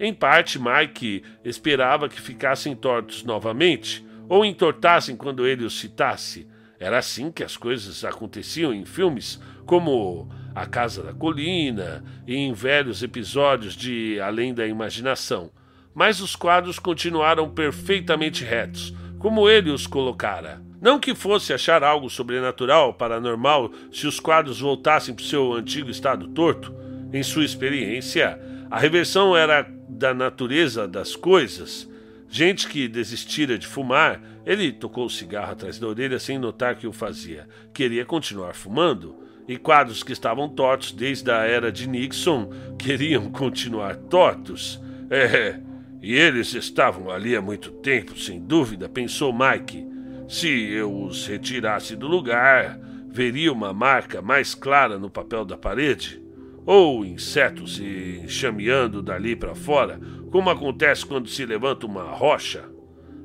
Em 0.00 0.12
parte, 0.12 0.58
Mike 0.58 1.22
esperava 1.44 2.08
que 2.08 2.20
ficassem 2.20 2.74
tortos 2.74 3.22
novamente, 3.22 4.04
ou 4.28 4.44
entortassem 4.44 5.16
quando 5.16 5.46
ele 5.46 5.64
os 5.64 5.78
citasse 5.78 6.48
era 6.80 6.98
assim 6.98 7.30
que 7.30 7.42
as 7.42 7.56
coisas 7.56 8.04
aconteciam 8.04 8.72
em 8.72 8.84
filmes 8.84 9.40
como 9.66 10.28
A 10.60 10.66
Casa 10.66 11.02
da 11.02 11.12
Colina 11.12 12.02
e 12.26 12.36
em 12.36 12.52
velhos 12.52 13.02
episódios 13.02 13.74
de 13.74 14.20
Além 14.20 14.52
da 14.52 14.66
Imaginação. 14.66 15.50
Mas 15.94 16.20
os 16.20 16.36
quadros 16.36 16.78
continuaram 16.78 17.48
perfeitamente 17.50 18.44
retos, 18.44 18.94
como 19.18 19.48
ele 19.48 19.70
os 19.70 19.86
colocara. 19.86 20.62
Não 20.80 21.00
que 21.00 21.14
fosse 21.14 21.52
achar 21.52 21.82
algo 21.82 22.08
sobrenatural, 22.08 22.94
paranormal, 22.94 23.72
se 23.92 24.06
os 24.06 24.20
quadros 24.20 24.60
voltassem 24.60 25.14
para 25.14 25.22
o 25.22 25.26
seu 25.26 25.52
antigo 25.54 25.90
estado 25.90 26.28
torto. 26.28 26.74
Em 27.12 27.22
sua 27.22 27.44
experiência, 27.44 28.38
a 28.70 28.78
reversão 28.78 29.36
era 29.36 29.66
da 29.88 30.14
natureza 30.14 30.86
das 30.86 31.16
coisas 31.16 31.88
Gente 32.30 32.68
que 32.68 32.86
desistira 32.86 33.58
de 33.58 33.66
fumar, 33.66 34.20
ele 34.44 34.70
tocou 34.70 35.06
o 35.06 35.10
cigarro 35.10 35.52
atrás 35.52 35.78
da 35.78 35.86
orelha 35.86 36.18
sem 36.18 36.38
notar 36.38 36.76
que 36.76 36.86
o 36.86 36.92
fazia. 36.92 37.48
Queria 37.72 38.04
continuar 38.04 38.54
fumando. 38.54 39.16
E 39.48 39.56
quadros 39.56 40.02
que 40.02 40.12
estavam 40.12 40.46
tortos 40.46 40.92
desde 40.92 41.30
a 41.30 41.38
era 41.38 41.72
de 41.72 41.88
Nixon 41.88 42.50
queriam 42.78 43.30
continuar 43.30 43.96
tortos. 43.96 44.78
É, 45.10 45.58
e 46.02 46.14
eles 46.14 46.52
estavam 46.52 47.10
ali 47.10 47.34
há 47.34 47.40
muito 47.40 47.70
tempo, 47.70 48.18
sem 48.18 48.38
dúvida, 48.38 48.90
pensou 48.90 49.32
Mike. 49.32 49.88
Se 50.28 50.48
eu 50.48 51.04
os 51.04 51.26
retirasse 51.26 51.96
do 51.96 52.06
lugar, 52.06 52.78
veria 53.08 53.50
uma 53.50 53.72
marca 53.72 54.20
mais 54.20 54.54
clara 54.54 54.98
no 54.98 55.08
papel 55.08 55.46
da 55.46 55.56
parede 55.56 56.22
ou 56.66 57.02
insetos 57.02 57.80
e 57.80 58.20
enxameando 58.24 59.00
dali 59.00 59.34
para 59.34 59.54
fora, 59.54 59.98
como 60.30 60.50
acontece 60.50 61.06
quando 61.06 61.26
se 61.26 61.46
levanta 61.46 61.86
uma 61.86 62.04
rocha. 62.12 62.68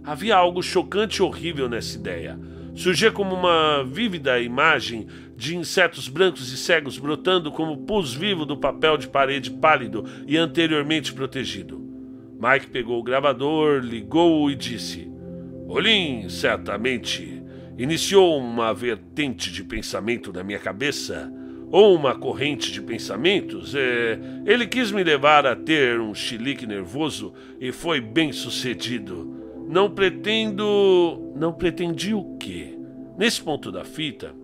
Havia 0.05 0.37
algo 0.37 0.63
chocante 0.63 1.17
e 1.17 1.21
horrível 1.21 1.67
nessa 1.67 1.97
ideia. 1.97 2.39
Surgia 2.73 3.11
como 3.11 3.35
uma 3.35 3.83
vívida 3.83 4.39
imagem 4.39 5.05
de 5.35 5.57
insetos 5.57 6.07
brancos 6.07 6.51
e 6.51 6.57
cegos 6.57 6.97
brotando 6.97 7.51
como 7.51 7.85
pus 7.85 8.13
vivo 8.13 8.45
do 8.45 8.57
papel 8.57 8.97
de 8.97 9.07
parede 9.07 9.51
pálido 9.51 10.05
e 10.27 10.37
anteriormente 10.37 11.13
protegido. 11.13 11.81
Mike 12.39 12.67
pegou 12.67 12.99
o 12.99 13.03
gravador, 13.03 13.81
ligou-o 13.81 14.49
e 14.51 14.55
disse: 14.55 15.09
Olim, 15.67 16.27
certamente, 16.29 17.41
iniciou 17.77 18.37
uma 18.37 18.73
vertente 18.73 19.51
de 19.51 19.63
pensamento 19.63 20.31
na 20.33 20.43
minha 20.43 20.59
cabeça 20.59 21.31
ou 21.73 21.95
uma 21.95 22.13
corrente 22.13 22.71
de 22.71 22.79
pensamentos, 22.79 23.73
é, 23.73 24.19
ele 24.45 24.67
quis 24.67 24.91
me 24.91 25.03
levar 25.03 25.47
a 25.47 25.55
ter 25.55 25.99
um 25.99 26.13
chilique 26.13 26.67
nervoso 26.67 27.33
e 27.59 27.71
foi 27.71 27.99
bem 27.99 28.31
sucedido. 28.31 29.41
Não 29.67 29.89
pretendo. 29.89 31.33
Não 31.35 31.51
pretendi 31.51 32.13
o 32.13 32.37
quê? 32.37 32.77
Nesse 33.17 33.41
ponto 33.41 33.71
da 33.71 33.83
fita, 33.83 34.35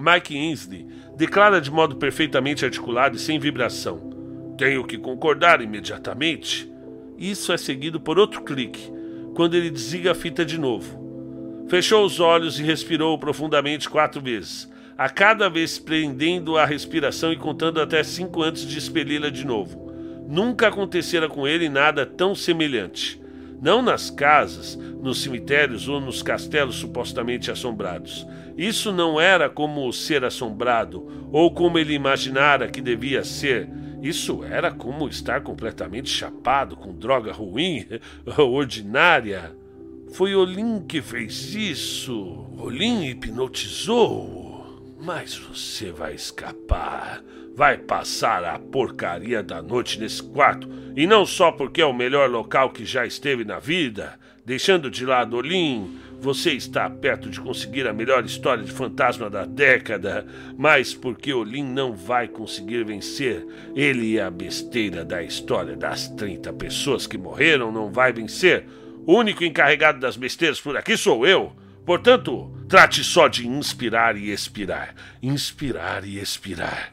Mike 0.00 0.36
Ainsley 0.36 0.86
declara 1.16 1.60
de 1.60 1.70
modo 1.70 1.96
perfeitamente 1.96 2.64
articulado 2.64 3.16
e 3.16 3.20
sem 3.20 3.38
vibração: 3.38 4.54
Tenho 4.56 4.84
que 4.84 4.96
concordar 4.96 5.60
imediatamente. 5.60 6.70
Isso 7.18 7.52
é 7.52 7.56
seguido 7.56 8.00
por 8.00 8.18
outro 8.18 8.42
clique, 8.42 8.92
quando 9.34 9.54
ele 9.54 9.70
desliga 9.70 10.12
a 10.12 10.14
fita 10.14 10.44
de 10.44 10.58
novo. 10.58 11.66
Fechou 11.68 12.04
os 12.04 12.20
olhos 12.20 12.58
e 12.58 12.62
respirou 12.62 13.18
profundamente 13.18 13.90
quatro 13.90 14.20
vezes, 14.20 14.70
a 14.96 15.08
cada 15.08 15.50
vez 15.50 15.78
prendendo 15.78 16.56
a 16.56 16.64
respiração 16.64 17.32
e 17.32 17.36
contando 17.36 17.80
até 17.80 18.02
cinco 18.02 18.42
antes 18.42 18.66
de 18.66 18.78
expeli-la 18.78 19.30
de 19.30 19.44
novo. 19.44 19.92
Nunca 20.28 20.68
acontecera 20.68 21.28
com 21.28 21.46
ele 21.46 21.68
nada 21.68 22.06
tão 22.06 22.34
semelhante. 22.34 23.20
Não 23.60 23.82
nas 23.82 24.08
casas, 24.08 24.76
nos 24.76 25.22
cemitérios 25.22 25.88
ou 25.88 26.00
nos 26.00 26.22
castelos 26.22 26.76
supostamente 26.76 27.50
assombrados. 27.50 28.26
Isso 28.56 28.92
não 28.92 29.20
era 29.20 29.48
como 29.48 29.92
ser 29.92 30.24
assombrado 30.24 31.28
ou 31.32 31.52
como 31.52 31.78
ele 31.78 31.94
imaginara 31.94 32.68
que 32.68 32.80
devia 32.80 33.24
ser. 33.24 33.68
Isso 34.02 34.44
era 34.44 34.70
como 34.70 35.08
estar 35.08 35.42
completamente 35.42 36.08
chapado 36.08 36.76
com 36.76 36.94
droga 36.94 37.32
ruim, 37.32 37.84
ordinária. 38.38 39.56
Foi 40.12 40.34
Olim 40.34 40.80
que 40.86 41.02
fez 41.02 41.54
isso. 41.54 42.46
Olim 42.56 43.04
hipnotizou. 43.04 44.47
Mas 45.00 45.36
você 45.36 45.92
vai 45.92 46.14
escapar. 46.14 47.22
Vai 47.54 47.78
passar 47.78 48.44
a 48.44 48.58
porcaria 48.58 49.42
da 49.42 49.62
noite 49.62 49.98
nesse 49.98 50.22
quarto. 50.22 50.68
E 50.96 51.06
não 51.06 51.24
só 51.24 51.52
porque 51.52 51.80
é 51.80 51.86
o 51.86 51.92
melhor 51.92 52.28
local 52.28 52.70
que 52.70 52.84
já 52.84 53.06
esteve 53.06 53.44
na 53.44 53.58
vida. 53.58 54.18
Deixando 54.44 54.90
de 54.90 55.04
lado 55.04 55.36
Olim, 55.36 55.98
você 56.20 56.52
está 56.52 56.88
perto 56.90 57.30
de 57.30 57.40
conseguir 57.40 57.86
a 57.86 57.92
melhor 57.92 58.24
história 58.24 58.64
de 58.64 58.72
fantasma 58.72 59.30
da 59.30 59.44
década. 59.44 60.26
Mas 60.56 60.94
porque 60.94 61.32
Olim 61.32 61.64
não 61.64 61.94
vai 61.94 62.26
conseguir 62.26 62.84
vencer. 62.84 63.46
Ele 63.76 64.18
é 64.18 64.22
a 64.22 64.30
besteira 64.30 65.04
da 65.04 65.22
história 65.22 65.76
das 65.76 66.08
30 66.08 66.52
pessoas 66.54 67.06
que 67.06 67.16
morreram 67.16 67.70
não 67.70 67.92
vai 67.92 68.12
vencer. 68.12 68.66
O 69.06 69.14
único 69.14 69.44
encarregado 69.44 70.00
das 70.00 70.16
besteiras 70.16 70.60
por 70.60 70.76
aqui 70.76 70.96
sou 70.96 71.26
eu. 71.26 71.52
Portanto, 71.88 72.52
trate 72.68 73.02
só 73.02 73.28
de 73.28 73.48
inspirar 73.48 74.14
e 74.14 74.30
expirar. 74.30 74.94
Inspirar 75.22 76.04
e 76.04 76.18
expirar. 76.18 76.92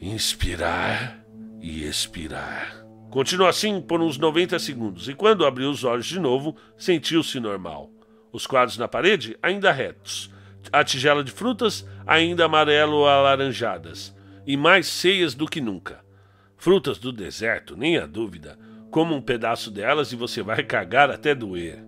Inspirar 0.00 1.18
e 1.60 1.82
expirar. 1.82 2.86
Continuou 3.10 3.48
assim 3.48 3.80
por 3.80 4.00
uns 4.00 4.18
90 4.18 4.60
segundos 4.60 5.08
e 5.08 5.14
quando 5.14 5.44
abriu 5.44 5.68
os 5.68 5.82
olhos 5.82 6.06
de 6.06 6.20
novo, 6.20 6.56
sentiu-se 6.78 7.40
normal. 7.40 7.90
Os 8.30 8.46
quadros 8.46 8.78
na 8.78 8.86
parede 8.86 9.36
ainda 9.42 9.72
retos, 9.72 10.30
a 10.72 10.84
tigela 10.84 11.24
de 11.24 11.32
frutas 11.32 11.84
ainda 12.06 12.44
amarelo-alaranjadas 12.44 14.14
e 14.46 14.56
mais 14.56 14.86
cheias 14.86 15.34
do 15.34 15.48
que 15.48 15.60
nunca. 15.60 15.98
Frutas 16.56 16.96
do 16.96 17.10
deserto, 17.10 17.76
nem 17.76 17.98
a 17.98 18.06
dúvida 18.06 18.56
Coma 18.88 19.16
um 19.16 19.20
pedaço 19.20 19.68
delas 19.68 20.12
e 20.12 20.16
você 20.16 20.44
vai 20.44 20.62
cagar 20.62 21.10
até 21.10 21.34
doer. 21.34 21.84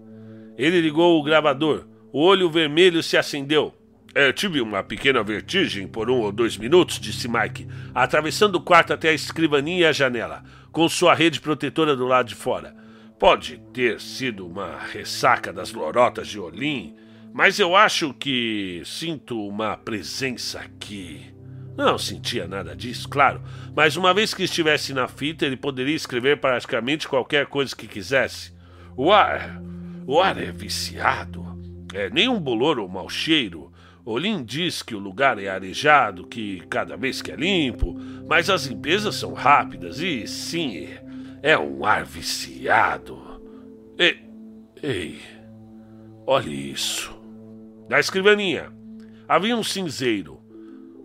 Ele 0.59 0.81
ligou 0.81 1.21
o 1.21 1.23
gravador. 1.23 1.94
O 2.15 2.21
olho 2.21 2.49
vermelho 2.49 3.03
se 3.03 3.17
acendeu. 3.17 3.75
É, 4.15 4.33
tive 4.33 4.61
uma 4.61 4.85
pequena 4.85 5.21
vertigem 5.25 5.89
por 5.89 6.09
um 6.09 6.21
ou 6.21 6.31
dois 6.31 6.57
minutos, 6.57 7.01
disse 7.01 7.27
Mike, 7.27 7.67
atravessando 7.93 8.55
o 8.55 8.61
quarto 8.61 8.93
até 8.93 9.09
a 9.09 9.13
escrivaninha 9.13 9.81
e 9.81 9.85
a 9.85 9.91
janela, 9.91 10.45
com 10.71 10.89
sua 10.89 11.13
rede 11.13 11.41
protetora 11.41 11.97
do 11.97 12.07
lado 12.07 12.29
de 12.29 12.37
fora. 12.37 12.73
Pode 13.19 13.61
ter 13.73 14.01
sido 14.01 14.47
uma 14.47 14.79
ressaca 14.79 15.53
das 15.53 15.73
lorotas 15.73 16.29
de 16.29 16.39
Olim, 16.39 16.95
mas 17.33 17.59
eu 17.59 17.75
acho 17.75 18.15
que 18.15 18.81
sinto 18.85 19.49
uma 19.49 19.77
presença 19.77 20.61
aqui. 20.61 21.35
Não 21.77 21.99
sentia 21.99 22.47
nada 22.47 22.77
disso, 22.77 23.09
claro, 23.09 23.43
mas 23.75 23.97
uma 23.97 24.15
vez 24.15 24.33
que 24.33 24.45
estivesse 24.45 24.95
na 24.95 25.09
fita, 25.09 25.45
ele 25.45 25.57
poderia 25.57 25.97
escrever 25.97 26.39
praticamente 26.39 27.09
qualquer 27.09 27.47
coisa 27.47 27.75
que 27.75 27.89
quisesse. 27.89 28.55
O 28.97 29.11
ar. 29.11 29.61
O 30.07 30.21
ar 30.21 30.41
é 30.41 30.53
viciado. 30.53 31.54
É 31.95 32.11
nem 32.11 32.29
um 32.29 32.41
bolor 32.41 32.79
ou 32.79 32.89
mau 32.89 33.09
cheiro. 33.09 33.73
Olim 34.05 34.45
diz 34.45 34.83
que 34.83 34.95
o 34.95 34.99
lugar 34.99 35.39
é 35.39 35.49
arejado, 35.49 36.27
que 36.27 36.61
cada 36.69 36.97
vez 36.97 37.23
que 37.23 37.33
é 37.33 37.37
limpo, 37.37 37.99
mas 38.29 38.51
as 38.51 38.67
limpezas 38.67 39.15
são 39.15 39.33
rápidas 39.33 40.01
e, 40.01 40.27
sim, 40.27 40.89
é 41.43 41.57
um 41.57 41.87
ar 41.87 42.05
viciado. 42.05 43.41
E, 43.99 44.17
ei, 44.83 45.21
olhe 46.27 46.73
isso. 46.73 47.17
Na 47.89 47.99
escrivaninha 47.99 48.71
havia 49.27 49.57
um 49.57 49.63
cinzeiro 49.63 50.45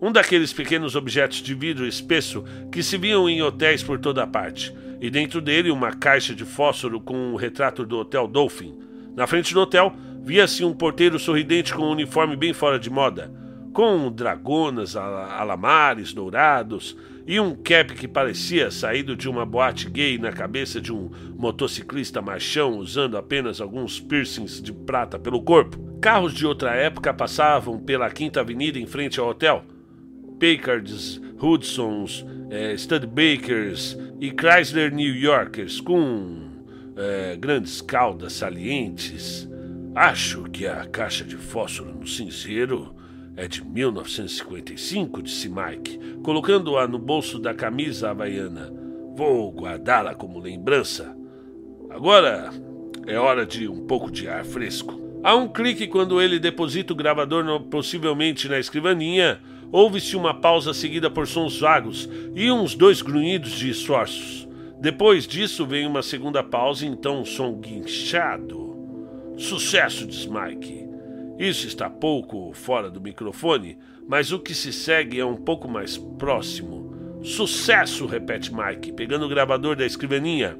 um 0.02 0.10
daqueles 0.10 0.52
pequenos 0.52 0.96
objetos 0.96 1.42
de 1.42 1.54
vidro 1.54 1.86
espesso 1.86 2.42
que 2.72 2.82
se 2.82 2.96
viam 2.96 3.28
em 3.28 3.42
hotéis 3.42 3.82
por 3.82 3.98
toda 3.98 4.26
parte, 4.26 4.74
e 4.98 5.10
dentro 5.10 5.42
dele 5.42 5.70
uma 5.70 5.92
caixa 5.92 6.34
de 6.34 6.44
fósforo 6.44 7.00
com 7.00 7.14
um 7.14 7.34
retrato 7.34 7.84
do 7.84 7.98
Hotel 7.98 8.26
Dolphin. 8.26 8.78
Na 9.14 9.26
frente 9.26 9.52
do 9.52 9.60
hotel 9.60 9.94
via-se 10.22 10.64
um 10.64 10.72
porteiro 10.72 11.18
sorridente 11.18 11.74
com 11.74 11.82
um 11.82 11.92
uniforme 11.92 12.36
bem 12.36 12.52
fora 12.52 12.78
de 12.78 12.90
moda, 12.90 13.32
com 13.72 14.10
dragonas, 14.10 14.96
alamares 14.96 16.12
dourados 16.12 16.96
e 17.26 17.38
um 17.38 17.54
cap 17.54 17.94
que 17.94 18.08
parecia 18.08 18.70
saído 18.70 19.14
de 19.14 19.28
uma 19.28 19.46
boate 19.46 19.88
gay 19.88 20.18
na 20.18 20.32
cabeça 20.32 20.80
de 20.80 20.92
um 20.92 21.10
motociclista 21.36 22.20
machão 22.20 22.78
usando 22.78 23.16
apenas 23.16 23.60
alguns 23.60 24.00
piercings 24.00 24.60
de 24.60 24.72
prata 24.72 25.18
pelo 25.18 25.42
corpo. 25.42 25.78
Carros 26.00 26.34
de 26.34 26.46
outra 26.46 26.74
época 26.74 27.12
passavam 27.12 27.78
pela 27.78 28.10
Quinta 28.10 28.40
Avenida 28.40 28.78
em 28.78 28.86
frente 28.86 29.20
ao 29.20 29.28
hotel, 29.28 29.64
Packards, 30.40 31.20
Hudsons, 31.40 32.24
é, 32.50 32.76
Studebakers 32.76 33.96
e 34.20 34.30
Chrysler 34.30 34.92
New 34.92 35.14
Yorkers 35.14 35.80
com 35.80 36.48
é, 36.96 37.36
grandes 37.36 37.80
caudas 37.80 38.32
salientes. 38.32 39.49
Acho 39.94 40.44
que 40.44 40.66
a 40.66 40.86
caixa 40.86 41.24
de 41.24 41.36
fósforo 41.36 41.94
no 41.94 42.06
cinzeiro 42.06 42.94
é 43.36 43.48
de 43.48 43.64
1955, 43.64 45.22
disse 45.22 45.48
Mike, 45.48 45.98
colocando-a 46.22 46.86
no 46.86 46.98
bolso 46.98 47.38
da 47.38 47.54
camisa 47.54 48.10
havaiana. 48.10 48.72
Vou 49.16 49.50
guardá-la 49.52 50.14
como 50.14 50.38
lembrança. 50.38 51.16
Agora 51.90 52.50
é 53.06 53.18
hora 53.18 53.44
de 53.44 53.68
um 53.68 53.86
pouco 53.86 54.10
de 54.10 54.28
ar 54.28 54.44
fresco. 54.44 55.00
Há 55.22 55.34
um 55.34 55.48
clique 55.48 55.86
quando 55.86 56.20
ele 56.20 56.38
deposita 56.38 56.92
o 56.92 56.96
gravador 56.96 57.44
no, 57.44 57.60
possivelmente 57.60 58.48
na 58.48 58.58
escrivaninha 58.58 59.40
Houve-se 59.72 60.16
uma 60.16 60.34
pausa 60.34 60.74
seguida 60.74 61.08
por 61.08 61.28
sons 61.28 61.60
vagos 61.60 62.08
e 62.34 62.50
uns 62.50 62.74
dois 62.74 63.02
grunhidos 63.02 63.52
de 63.52 63.70
esforços. 63.70 64.48
Depois 64.80 65.28
disso 65.28 65.64
vem 65.64 65.86
uma 65.86 66.02
segunda 66.02 66.42
pausa 66.42 66.84
e 66.84 66.88
então 66.88 67.20
um 67.20 67.24
som 67.24 67.54
guinchado. 67.54 68.69
Sucesso, 69.40 70.06
diz 70.06 70.26
Mike. 70.26 70.88
Isso 71.38 71.66
está 71.66 71.88
pouco 71.88 72.52
fora 72.52 72.90
do 72.90 73.00
microfone, 73.00 73.78
mas 74.06 74.30
o 74.30 74.38
que 74.38 74.54
se 74.54 74.72
segue 74.72 75.18
é 75.18 75.24
um 75.24 75.36
pouco 75.36 75.66
mais 75.66 75.96
próximo. 75.96 77.18
Sucesso, 77.22 78.06
repete 78.06 78.52
Mike, 78.54 78.92
pegando 78.92 79.26
o 79.26 79.28
gravador 79.28 79.74
da 79.74 79.86
escrivaninha. 79.86 80.56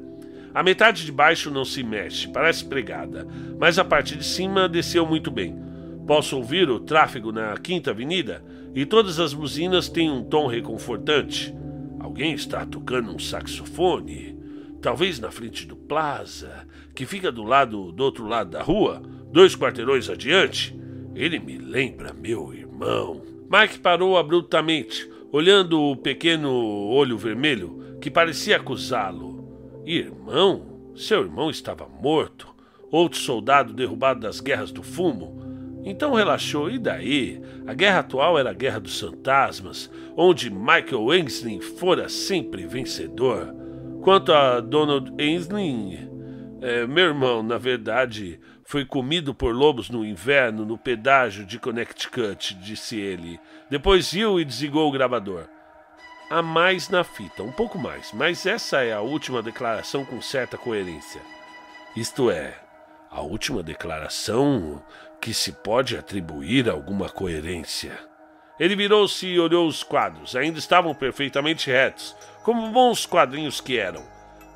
A 0.55 0.63
metade 0.63 1.05
de 1.05 1.13
baixo 1.13 1.51
não 1.51 1.65
se 1.65 1.83
mexe, 1.83 2.27
parece 2.29 2.65
pregada, 2.65 3.27
mas 3.59 3.79
a 3.79 3.85
parte 3.85 4.17
de 4.17 4.25
cima 4.25 4.69
desceu 4.69 5.07
muito 5.07 5.31
bem. 5.31 5.55
Posso 6.07 6.37
ouvir 6.37 6.69
o 6.69 6.81
tráfego 6.81 7.31
na 7.31 7.57
Quinta 7.57 7.91
Avenida? 7.91 8.43
e 8.75 8.87
todas 8.87 9.19
as 9.19 9.35
buzinas 9.35 9.89
têm 9.89 10.11
um 10.11 10.23
tom 10.23 10.47
reconfortante. 10.47 11.55
Alguém 11.99 12.33
está 12.33 12.65
tocando 12.65 13.11
um 13.11 13.19
saxofone, 13.19 14.37
talvez 14.81 15.19
na 15.19 15.31
frente 15.31 15.67
do 15.67 15.77
Plaza, 15.91 16.69
que 16.95 17.05
fica 17.05 17.33
do 17.33 17.43
lado 17.43 17.91
do 17.91 18.05
outro 18.05 18.25
lado 18.25 18.51
da 18.51 18.63
rua, 18.63 19.03
dois 19.33 19.57
quarteirões 19.57 20.09
adiante. 20.09 20.73
Ele 21.17 21.41
me 21.41 21.59
lembra 21.59 22.13
meu 22.15 22.55
irmão. 22.55 23.23
Mike 23.51 23.81
parou 23.81 24.17
abruptamente, 24.17 25.11
olhando 25.33 25.81
o 25.81 25.97
pequeno 25.97 26.49
olho 26.49 27.19
vermelho 27.19 27.97
que 28.01 28.09
parecia 28.09 28.55
acusá-lo. 28.55 29.83
Irmão? 29.85 30.93
Seu 30.95 31.23
irmão 31.23 31.51
estava 31.51 31.89
morto. 31.89 32.47
Outro 32.89 33.19
soldado 33.19 33.73
derrubado 33.73 34.21
das 34.21 34.39
guerras 34.39 34.71
do 34.71 34.85
fumo. 34.85 35.43
Então 35.85 36.15
relaxou, 36.15 36.71
e 36.71 36.79
daí? 36.79 37.43
A 37.67 37.75
guerra 37.75 37.99
atual 37.99 38.39
era 38.39 38.51
a 38.51 38.55
guerra 38.55 38.79
dos 38.79 39.01
fantasmas, 39.01 39.91
onde 40.17 40.51
Michael 40.51 41.11
Ainsley 41.11 41.61
fora 41.61 42.09
sempre 42.09 42.65
vencedor. 42.65 43.59
Quanto 44.03 44.33
a 44.33 44.61
Donald 44.61 45.13
Ainsley, 45.23 46.09
é, 46.63 46.87
meu 46.87 47.07
irmão, 47.07 47.43
na 47.43 47.59
verdade, 47.59 48.41
foi 48.65 48.85
comido 48.85 49.35
por 49.35 49.55
lobos 49.55 49.91
no 49.91 50.05
inverno 50.05 50.65
no 50.65 50.79
pedágio 50.79 51.45
de 51.45 51.59
Connecticut, 51.59 52.55
disse 52.55 52.99
ele. 52.99 53.39
Depois 53.69 54.13
viu 54.13 54.41
e 54.41 54.45
desligou 54.45 54.89
o 54.89 54.93
gravador. 54.93 55.47
Há 56.31 56.41
mais 56.41 56.89
na 56.89 57.05
fita, 57.05 57.43
um 57.43 57.53
pouco 57.53 57.79
mais, 57.79 58.13
mas 58.13 58.47
essa 58.47 58.83
é 58.83 58.93
a 58.93 59.01
última 59.01 59.43
declaração 59.43 60.05
com 60.05 60.23
certa 60.23 60.57
coerência. 60.57 61.21
Isto 61.97 62.31
é, 62.31 62.55
a 63.11 63.21
última 63.21 63.63
declaração 63.63 64.83
que 65.21 65.35
se 65.35 65.53
pode 65.53 65.97
atribuir 65.97 66.71
alguma 66.71 67.09
coerência. 67.09 67.99
Ele 68.61 68.77
virou-se 68.77 69.27
e 69.27 69.41
olhou 69.41 69.67
os 69.67 69.83
quadros. 69.83 70.37
Ainda 70.37 70.59
estavam 70.59 70.95
perfeitamente 70.95 71.71
retos, 71.71 72.15
como 72.43 72.71
bons 72.71 73.07
quadrinhos 73.07 73.61
que 73.61 73.79
eram. 73.79 74.03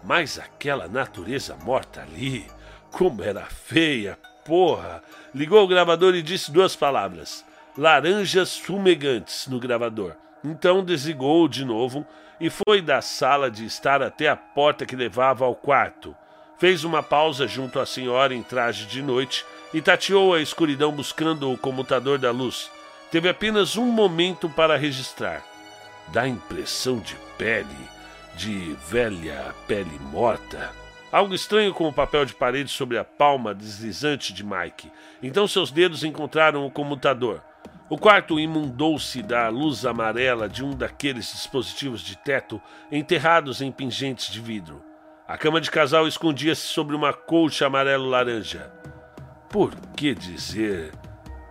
Mas 0.02 0.38
aquela 0.38 0.86
natureza 0.88 1.56
morta 1.64 2.02
ali, 2.02 2.46
como 2.90 3.22
era 3.22 3.46
feia, 3.46 4.18
porra! 4.44 5.02
Ligou 5.34 5.64
o 5.64 5.68
gravador 5.68 6.14
e 6.14 6.22
disse 6.22 6.52
duas 6.52 6.76
palavras: 6.76 7.44
laranjas 7.76 8.56
fumegantes 8.56 9.46
no 9.48 9.58
gravador. 9.58 10.12
Então 10.44 10.84
desligou 10.84 11.48
de 11.48 11.64
novo 11.64 12.06
e 12.38 12.50
foi 12.50 12.82
da 12.82 13.00
sala 13.00 13.50
de 13.50 13.64
estar 13.64 14.02
até 14.02 14.28
a 14.28 14.36
porta 14.36 14.84
que 14.84 14.94
levava 14.94 15.44
ao 15.44 15.54
quarto. 15.54 16.14
Fez 16.58 16.84
uma 16.84 17.02
pausa 17.02 17.48
junto 17.48 17.80
à 17.80 17.86
senhora 17.86 18.34
em 18.34 18.42
traje 18.42 18.86
de 18.86 19.02
noite 19.02 19.44
e 19.72 19.80
tateou 19.80 20.34
a 20.34 20.40
escuridão 20.40 20.92
buscando 20.92 21.50
o 21.50 21.58
comutador 21.58 22.18
da 22.18 22.30
luz. 22.30 22.70
Teve 23.10 23.28
apenas 23.28 23.76
um 23.76 23.86
momento 23.86 24.48
para 24.48 24.76
registrar. 24.76 25.53
Dá 26.08 26.28
impressão 26.28 26.98
de 26.98 27.16
pele, 27.36 27.66
de 28.36 28.76
velha 28.88 29.54
pele 29.66 29.98
morta. 30.10 30.70
Algo 31.10 31.34
estranho 31.34 31.72
com 31.72 31.86
o 31.86 31.92
papel 31.92 32.24
de 32.24 32.34
parede 32.34 32.70
sobre 32.70 32.98
a 32.98 33.04
palma 33.04 33.54
deslizante 33.54 34.32
de 34.32 34.44
Mike. 34.44 34.90
Então 35.22 35.46
seus 35.46 35.70
dedos 35.70 36.02
encontraram 36.02 36.66
o 36.66 36.70
comutador. 36.70 37.40
O 37.88 37.98
quarto 37.98 38.40
imundou-se 38.40 39.22
da 39.22 39.48
luz 39.48 39.86
amarela 39.86 40.48
de 40.48 40.64
um 40.64 40.70
daqueles 40.70 41.30
dispositivos 41.32 42.00
de 42.00 42.16
teto 42.16 42.60
enterrados 42.90 43.60
em 43.60 43.70
pingentes 43.70 44.32
de 44.32 44.40
vidro. 44.40 44.82
A 45.28 45.38
cama 45.38 45.60
de 45.60 45.70
casal 45.70 46.08
escondia-se 46.08 46.62
sobre 46.62 46.96
uma 46.96 47.12
colcha 47.12 47.66
amarelo-laranja. 47.66 48.72
Por 49.48 49.74
que 49.94 50.14
dizer 50.14 50.92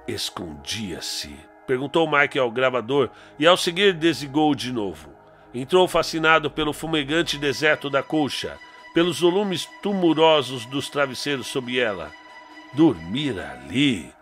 escondia-se? 0.07 1.52
Perguntou 1.65 2.09
Mike 2.09 2.37
ao 2.37 2.51
gravador 2.51 3.09
e, 3.39 3.47
ao 3.47 3.57
seguir, 3.57 3.93
desligou 3.93 4.53
de 4.53 4.71
novo. 4.71 5.09
Entrou 5.53 5.87
fascinado 5.87 6.49
pelo 6.49 6.73
fumegante 6.73 7.37
deserto 7.37 7.89
da 7.89 8.01
colcha, 8.01 8.57
pelos 8.93 9.19
volumes 9.19 9.67
tumorosos 9.81 10.65
dos 10.65 10.89
travesseiros 10.89 11.47
sob 11.47 11.79
ela. 11.79 12.11
Dormir 12.73 13.39
ali 13.39 14.13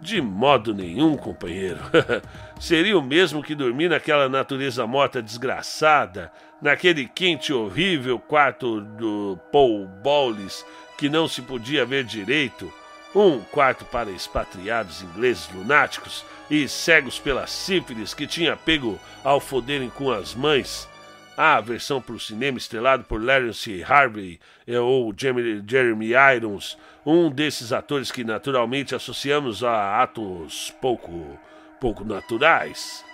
de 0.00 0.20
modo 0.20 0.72
nenhum, 0.74 1.16
companheiro. 1.16 1.80
Seria 2.58 2.98
o 2.98 3.02
mesmo 3.02 3.42
que 3.42 3.54
dormir 3.54 3.88
naquela 3.88 4.28
natureza 4.28 4.86
morta 4.86 5.22
desgraçada, 5.22 6.32
naquele 6.60 7.06
quente 7.06 7.52
horrível 7.52 8.18
quarto 8.18 8.80
do 8.80 9.38
Paul 9.52 9.86
Bowles 9.86 10.64
que 10.96 11.08
não 11.08 11.28
se 11.28 11.42
podia 11.42 11.84
ver 11.84 12.04
direito. 12.04 12.72
Um 13.14 13.40
quarto 13.40 13.84
para 13.86 14.10
expatriados 14.10 15.02
ingleses 15.02 15.48
lunáticos 15.52 16.24
e 16.50 16.66
cegos 16.68 17.18
pela 17.18 17.46
sífilis 17.46 18.14
que 18.14 18.26
tinha 18.26 18.56
pego 18.56 18.98
ao 19.22 19.40
foderem 19.40 19.90
com 19.90 20.10
as 20.10 20.34
mães. 20.34 20.88
A 21.36 21.60
versão 21.60 22.00
para 22.00 22.14
o 22.14 22.20
cinema 22.20 22.58
estrelado 22.58 23.04
por 23.04 23.22
Lawrence 23.22 23.82
Harvey 23.84 24.40
ou 24.82 25.14
Jeremy 25.16 26.12
Irons, 26.36 26.76
um 27.06 27.30
desses 27.30 27.72
atores 27.72 28.10
que 28.10 28.24
naturalmente 28.24 28.94
associamos 28.94 29.62
a 29.62 30.02
atos 30.02 30.74
pouco, 30.80 31.38
pouco 31.80 32.04
naturais. 32.04 33.04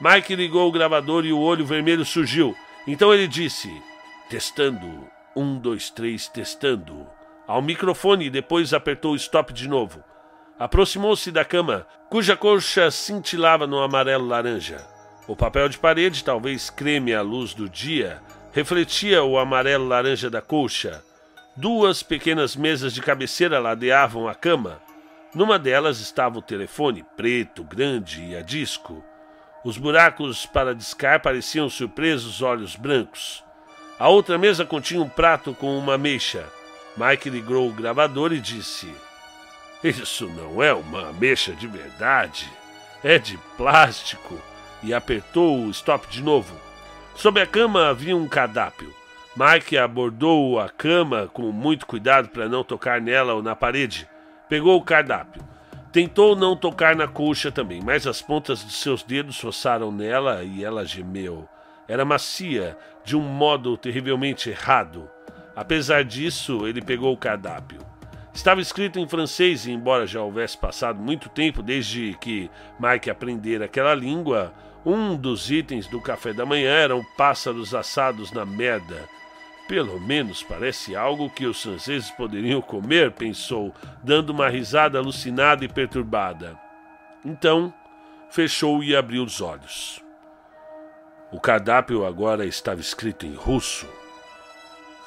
Mike 0.00 0.34
ligou 0.34 0.68
o 0.68 0.72
gravador 0.72 1.24
e 1.24 1.32
o 1.32 1.38
olho 1.38 1.64
vermelho 1.64 2.04
surgiu. 2.04 2.56
Então 2.86 3.12
ele 3.12 3.26
disse: 3.26 3.70
Testando. 4.28 5.08
Um, 5.36 5.58
dois, 5.58 5.88
três, 5.88 6.26
testando. 6.26 7.06
Ao 7.46 7.62
microfone 7.62 8.26
e 8.26 8.30
depois 8.30 8.74
apertou 8.74 9.12
o 9.12 9.16
stop 9.16 9.52
de 9.52 9.68
novo. 9.68 10.02
Aproximou-se 10.58 11.30
da 11.30 11.44
cama, 11.44 11.86
cuja 12.10 12.36
colcha 12.36 12.90
cintilava 12.90 13.66
no 13.66 13.80
amarelo 13.80 14.26
laranja. 14.26 14.84
O 15.28 15.36
papel 15.36 15.68
de 15.68 15.78
parede, 15.78 16.24
talvez 16.24 16.68
creme 16.68 17.14
à 17.14 17.22
luz 17.22 17.54
do 17.54 17.68
dia, 17.68 18.20
refletia 18.52 19.22
o 19.22 19.38
amarelo 19.38 19.86
laranja 19.86 20.28
da 20.28 20.40
colcha. 20.40 21.00
Duas 21.54 22.02
pequenas 22.02 22.56
mesas 22.56 22.92
de 22.92 23.00
cabeceira 23.00 23.60
ladeavam 23.60 24.26
a 24.26 24.34
cama. 24.34 24.80
Numa 25.32 25.58
delas 25.58 26.00
estava 26.00 26.38
o 26.38 26.42
telefone, 26.42 27.04
preto, 27.16 27.62
grande 27.62 28.24
e 28.24 28.36
a 28.36 28.42
disco. 28.42 29.04
Os 29.64 29.78
buracos 29.78 30.46
para 30.46 30.74
discar 30.74 31.20
pareciam 31.20 31.68
surpresos 31.68 32.42
olhos 32.42 32.74
brancos. 32.74 33.44
A 33.98 34.08
outra 34.08 34.38
mesa 34.38 34.64
continha 34.64 35.02
um 35.02 35.08
prato 35.08 35.54
com 35.54 35.78
uma 35.78 35.94
ameixa. 35.94 36.46
Mike 36.96 37.30
ligou 37.30 37.68
o 37.68 37.72
gravador 37.72 38.32
e 38.32 38.40
disse: 38.40 38.92
Isso 39.82 40.28
não 40.28 40.62
é 40.62 40.74
uma 40.74 41.10
ameixa 41.10 41.52
de 41.52 41.66
verdade. 41.68 42.50
É 43.02 43.18
de 43.18 43.38
plástico 43.56 44.36
e 44.82 44.92
apertou 44.92 45.60
o 45.60 45.70
stop 45.70 46.08
de 46.08 46.22
novo. 46.22 46.54
Sob 47.14 47.40
a 47.40 47.46
cama 47.46 47.88
havia 47.88 48.16
um 48.16 48.26
cardápio. 48.26 48.92
Mike 49.36 49.78
abordou 49.78 50.58
a 50.58 50.68
cama 50.68 51.30
com 51.32 51.52
muito 51.52 51.86
cuidado 51.86 52.28
para 52.28 52.48
não 52.48 52.64
tocar 52.64 53.00
nela 53.00 53.34
ou 53.34 53.42
na 53.42 53.54
parede. 53.54 54.08
Pegou 54.48 54.76
o 54.76 54.82
cardápio. 54.82 55.42
Tentou 55.92 56.34
não 56.34 56.56
tocar 56.56 56.96
na 56.96 57.06
colcha 57.06 57.52
também, 57.52 57.80
mas 57.80 58.04
as 58.06 58.20
pontas 58.20 58.64
de 58.64 58.72
seus 58.72 59.04
dedos 59.04 59.40
roçaram 59.40 59.92
nela 59.92 60.42
e 60.42 60.64
ela 60.64 60.84
gemeu. 60.84 61.48
Era 61.86 62.04
macia, 62.04 62.76
de 63.04 63.16
um 63.16 63.20
modo 63.20 63.76
terrivelmente 63.76 64.50
errado. 64.50 65.08
Apesar 65.54 66.04
disso, 66.04 66.66
ele 66.66 66.82
pegou 66.82 67.12
o 67.12 67.16
cardápio. 67.16 67.78
Estava 68.38 68.60
escrito 68.60 69.00
em 69.00 69.08
francês 69.08 69.66
e, 69.66 69.72
embora 69.72 70.06
já 70.06 70.22
houvesse 70.22 70.56
passado 70.56 71.00
muito 71.00 71.28
tempo 71.28 71.60
desde 71.60 72.16
que 72.20 72.48
Mike 72.78 73.10
aprendera 73.10 73.64
aquela 73.64 73.92
língua, 73.96 74.54
um 74.86 75.16
dos 75.16 75.50
itens 75.50 75.88
do 75.88 76.00
café 76.00 76.32
da 76.32 76.46
manhã 76.46 76.70
eram 76.70 77.04
pássaros 77.16 77.74
assados 77.74 78.30
na 78.30 78.46
merda. 78.46 79.08
Pelo 79.66 79.98
menos 79.98 80.40
parece 80.40 80.94
algo 80.94 81.28
que 81.28 81.46
os 81.46 81.60
franceses 81.60 82.12
poderiam 82.12 82.62
comer, 82.62 83.10
pensou, 83.10 83.74
dando 84.04 84.30
uma 84.30 84.48
risada 84.48 84.98
alucinada 84.98 85.64
e 85.64 85.68
perturbada. 85.68 86.56
Então, 87.24 87.74
fechou 88.30 88.84
e 88.84 88.94
abriu 88.94 89.24
os 89.24 89.40
olhos. 89.40 90.00
O 91.32 91.40
cardápio 91.40 92.06
agora 92.06 92.46
estava 92.46 92.80
escrito 92.80 93.26
em 93.26 93.34
russo. 93.34 93.88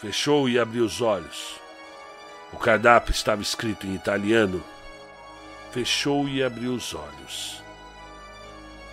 Fechou 0.02 0.50
e 0.50 0.60
abriu 0.60 0.84
os 0.84 1.02
olhos. 1.02 1.61
O 2.54 2.58
cardápio 2.58 3.12
estava 3.12 3.42
escrito 3.42 3.88
em 3.88 3.96
italiano. 3.96 4.62
Fechou 5.72 6.28
e 6.28 6.44
abriu 6.44 6.74
os 6.74 6.94
olhos. 6.94 7.64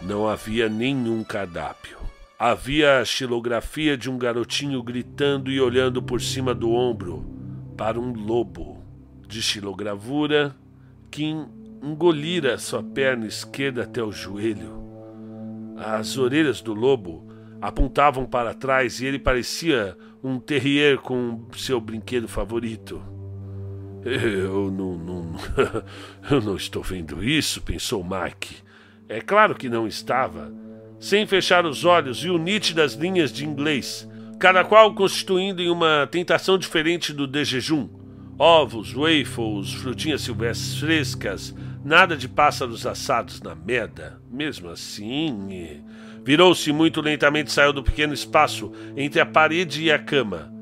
Não 0.01 0.29
havia 0.29 0.69
nenhum 0.69 1.25
cardápio. 1.25 1.99
Havia 2.39 3.01
a 3.01 3.05
xilografia 3.05 3.97
de 3.97 4.09
um 4.09 4.17
garotinho 4.17 4.81
gritando 4.81 5.51
e 5.51 5.61
olhando 5.61 6.01
por 6.01 6.21
cima 6.21 6.55
do 6.55 6.71
ombro 6.71 7.27
para 7.77 7.99
um 7.99 8.13
lobo 8.13 8.85
de 9.27 9.43
xilogravura 9.43 10.55
que 11.11 11.25
engolira 11.83 12.57
sua 12.57 12.83
perna 12.83 13.27
esquerda 13.27 13.83
até 13.83 14.01
o 14.01 14.13
joelho. 14.13 14.79
As 15.77 16.17
orelhas 16.17 16.61
do 16.61 16.75
lobo 16.75 17.27
apontavam 17.61 18.25
para 18.25 18.55
trás 18.55 19.01
e 19.01 19.07
ele 19.07 19.19
parecia 19.19 19.97
um 20.23 20.39
terrier 20.39 20.99
com 20.99 21.47
seu 21.57 21.81
brinquedo 21.81 22.29
favorito. 22.29 23.18
Eu 24.09 24.71
não, 24.71 24.97
não, 24.97 25.35
eu 26.31 26.41
não 26.41 26.57
estou 26.57 26.83
vendo 26.83 27.23
isso, 27.23 27.61
pensou 27.61 28.03
Mike. 28.03 28.57
É 29.09 29.21
claro 29.21 29.55
que 29.55 29.69
não 29.69 29.87
estava. 29.87 30.53
Sem 30.99 31.27
fechar 31.27 31.65
os 31.65 31.85
olhos, 31.85 32.23
viu 32.23 32.39
nítidas 32.39 32.95
linhas 32.95 33.33
de 33.33 33.45
inglês, 33.45 34.09
cada 34.39 34.65
qual 34.65 34.95
constituindo 34.95 35.63
em 35.63 35.71
uma 35.71 36.09
tentação 36.11 36.59
diferente 36.59 37.13
do 37.13 37.27
de 37.27 37.45
jejum. 37.45 37.89
Ovos, 38.39 38.93
waffles, 38.93 39.75
frutinhas 39.75 40.23
silvestres 40.23 40.79
frescas, 40.79 41.55
nada 41.85 42.17
de 42.17 42.29
pássaros 42.29 42.87
assados 42.87 43.41
na 43.41 43.55
merda. 43.55 44.21
Mesmo 44.31 44.71
assim. 44.71 45.83
Virou-se 46.25 46.71
muito 46.73 47.01
lentamente 47.01 47.49
e 47.49 47.53
saiu 47.53 47.73
do 47.73 47.83
pequeno 47.83 48.13
espaço 48.13 48.73
entre 48.97 49.21
a 49.21 49.27
parede 49.27 49.83
e 49.83 49.91
a 49.91 49.99
cama. 49.99 50.58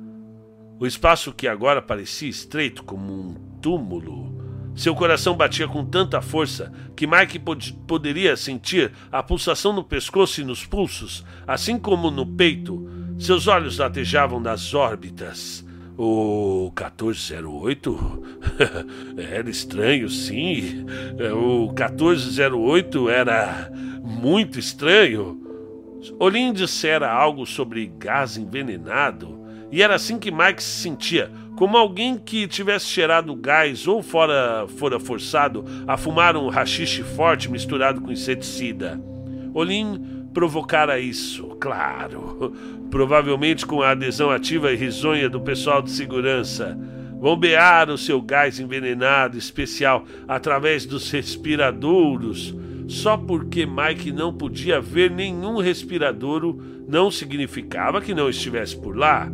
O 0.78 0.86
espaço 0.86 1.32
que 1.32 1.48
agora 1.48 1.80
parecia 1.80 2.28
estreito 2.28 2.84
como 2.84 3.12
um 3.12 3.34
túmulo 3.60 4.36
seu 4.76 4.94
coração 4.94 5.34
batia 5.34 5.66
com 5.66 5.82
tanta 5.86 6.20
força 6.20 6.70
que 6.94 7.06
Mike 7.06 7.38
pod 7.38 7.72
poderia 7.88 8.36
sentir 8.36 8.92
a 9.10 9.22
pulsação 9.22 9.72
no 9.72 9.82
pescoço 9.82 10.42
e 10.42 10.44
nos 10.44 10.66
pulsos, 10.66 11.24
assim 11.46 11.78
como 11.78 12.10
no 12.10 12.26
peito. 12.26 12.86
Seus 13.18 13.46
olhos 13.46 13.78
latejavam 13.78 14.38
nas 14.38 14.74
órbitas. 14.74 15.64
O 15.96 16.70
1408? 16.76 18.22
era 19.16 19.48
estranho, 19.48 20.10
sim. 20.10 20.84
O 21.34 21.68
1408 21.68 23.08
era 23.08 23.72
muito 24.02 24.58
estranho. 24.58 25.40
Olin 26.20 26.52
dissera 26.52 27.10
algo 27.10 27.46
sobre 27.46 27.86
gás 27.98 28.36
envenenado, 28.36 29.40
e 29.70 29.82
era 29.82 29.94
assim 29.94 30.18
que 30.18 30.30
Mike 30.30 30.62
se 30.62 30.82
sentia 30.82 31.30
como 31.56 31.76
alguém 31.76 32.18
que 32.18 32.46
tivesse 32.46 32.86
cheirado 32.86 33.34
gás 33.34 33.86
ou 33.88 34.02
fora, 34.02 34.66
fora 34.76 35.00
forçado 35.00 35.64
a 35.86 35.96
fumar 35.96 36.36
um 36.36 36.48
rachixe 36.48 37.02
forte 37.02 37.50
misturado 37.50 38.00
com 38.00 38.12
inseticida. 38.12 39.00
Olin 39.54 40.28
provocara 40.34 41.00
isso, 41.00 41.46
claro, 41.58 42.52
provavelmente 42.90 43.64
com 43.64 43.80
a 43.80 43.92
adesão 43.92 44.30
ativa 44.30 44.70
e 44.70 44.76
risonha 44.76 45.30
do 45.30 45.40
pessoal 45.40 45.80
de 45.80 45.90
segurança. 45.90 46.78
bombear 47.18 47.88
o 47.88 47.96
seu 47.96 48.20
gás 48.20 48.60
envenenado 48.60 49.38
especial 49.38 50.04
através 50.28 50.84
dos 50.84 51.10
respiradouros. 51.10 52.54
Só 52.86 53.16
porque 53.16 53.66
Mike 53.66 54.12
não 54.12 54.32
podia 54.32 54.80
ver 54.80 55.10
nenhum 55.10 55.56
respiradouro 55.58 56.62
não 56.86 57.10
significava 57.10 58.02
que 58.02 58.14
não 58.14 58.28
estivesse 58.28 58.76
por 58.76 58.94
lá. 58.94 59.32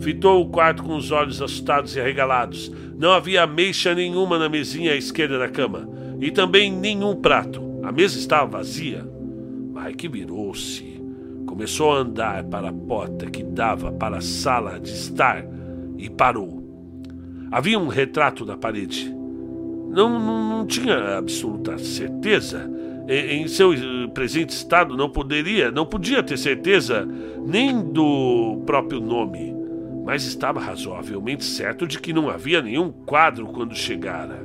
Fitou 0.00 0.40
o 0.40 0.48
quarto 0.48 0.82
com 0.82 0.96
os 0.96 1.10
olhos 1.10 1.42
assustados 1.42 1.96
e 1.96 2.00
arregalados. 2.00 2.72
Não 2.96 3.12
havia 3.12 3.42
ameixa 3.42 3.94
nenhuma 3.94 4.38
na 4.38 4.48
mesinha 4.48 4.92
à 4.92 4.96
esquerda 4.96 5.38
da 5.38 5.48
cama. 5.48 5.88
E 6.20 6.30
também 6.30 6.70
nenhum 6.70 7.16
prato. 7.16 7.60
A 7.82 7.90
mesa 7.90 8.18
estava 8.18 8.58
vazia. 8.58 9.04
Mike 9.74 10.08
virou-se. 10.08 11.00
Começou 11.46 11.92
a 11.92 11.98
andar 11.98 12.44
para 12.44 12.68
a 12.68 12.72
porta 12.72 13.26
que 13.26 13.42
dava 13.42 13.90
para 13.90 14.18
a 14.18 14.20
sala 14.20 14.78
de 14.78 14.90
estar 14.90 15.44
e 15.96 16.08
parou. 16.08 16.62
Havia 17.50 17.78
um 17.78 17.88
retrato 17.88 18.44
na 18.44 18.56
parede. 18.56 19.12
Não, 19.90 20.18
não, 20.18 20.48
não 20.58 20.66
tinha 20.66 21.18
absoluta 21.18 21.76
certeza. 21.78 22.70
Em, 23.08 23.42
em 23.42 23.48
seu 23.48 23.72
presente 24.14 24.50
estado, 24.50 24.96
não 24.96 25.08
poderia, 25.08 25.70
não 25.70 25.86
podia 25.86 26.22
ter 26.22 26.36
certeza 26.36 27.08
nem 27.44 27.80
do 27.80 28.62
próprio 28.66 29.00
nome 29.00 29.57
mas 30.08 30.24
estava 30.24 30.58
razoavelmente 30.58 31.44
certo 31.44 31.86
de 31.86 31.98
que 31.98 32.14
não 32.14 32.30
havia 32.30 32.62
nenhum 32.62 32.90
quadro 32.90 33.44
quando 33.48 33.76
chegara. 33.76 34.40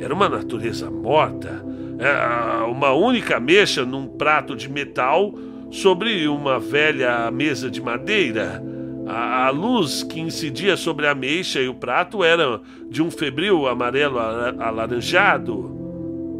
Era 0.00 0.14
uma 0.14 0.30
natureza 0.30 0.90
morta, 0.90 1.62
é, 1.98 2.64
uma 2.64 2.90
única 2.92 3.38
mecha 3.38 3.84
num 3.84 4.08
prato 4.08 4.56
de 4.56 4.66
metal 4.66 5.34
sobre 5.70 6.26
uma 6.26 6.58
velha 6.58 7.30
mesa 7.30 7.70
de 7.70 7.82
madeira. 7.82 8.64
A, 9.06 9.50
luz 9.50 10.02
que 10.02 10.18
incidia 10.18 10.74
sobre 10.74 11.06
a 11.06 11.14
mecha 11.14 11.60
e 11.60 11.68
o 11.68 11.74
prato 11.74 12.24
era 12.24 12.62
de 12.88 13.02
um 13.02 13.10
febril 13.10 13.66
amarelo 13.66 14.18
alaranjado. 14.18 15.73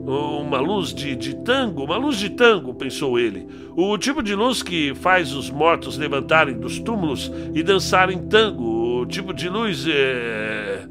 Uma 0.07 0.61
luz 0.61 0.93
de, 0.93 1.17
de 1.17 1.35
tango, 1.37 1.85
uma 1.85 1.97
luz 1.97 2.19
de 2.19 2.29
tango, 2.29 2.75
pensou 2.75 3.19
ele. 3.19 3.49
O 3.75 3.97
tipo 3.97 4.23
de 4.23 4.35
luz 4.35 4.63
que 4.63 4.95
faz 4.95 5.33
os 5.33 5.49
mortos 5.49 5.97
levantarem 5.97 6.59
dos 6.59 6.79
túmulos 6.79 7.33
e 7.55 7.63
dançarem 7.63 8.19
tango. 8.29 9.01
O 9.01 9.07
tipo 9.07 9.33
de 9.33 9.49
luz 9.49 9.87
é. 9.89 10.87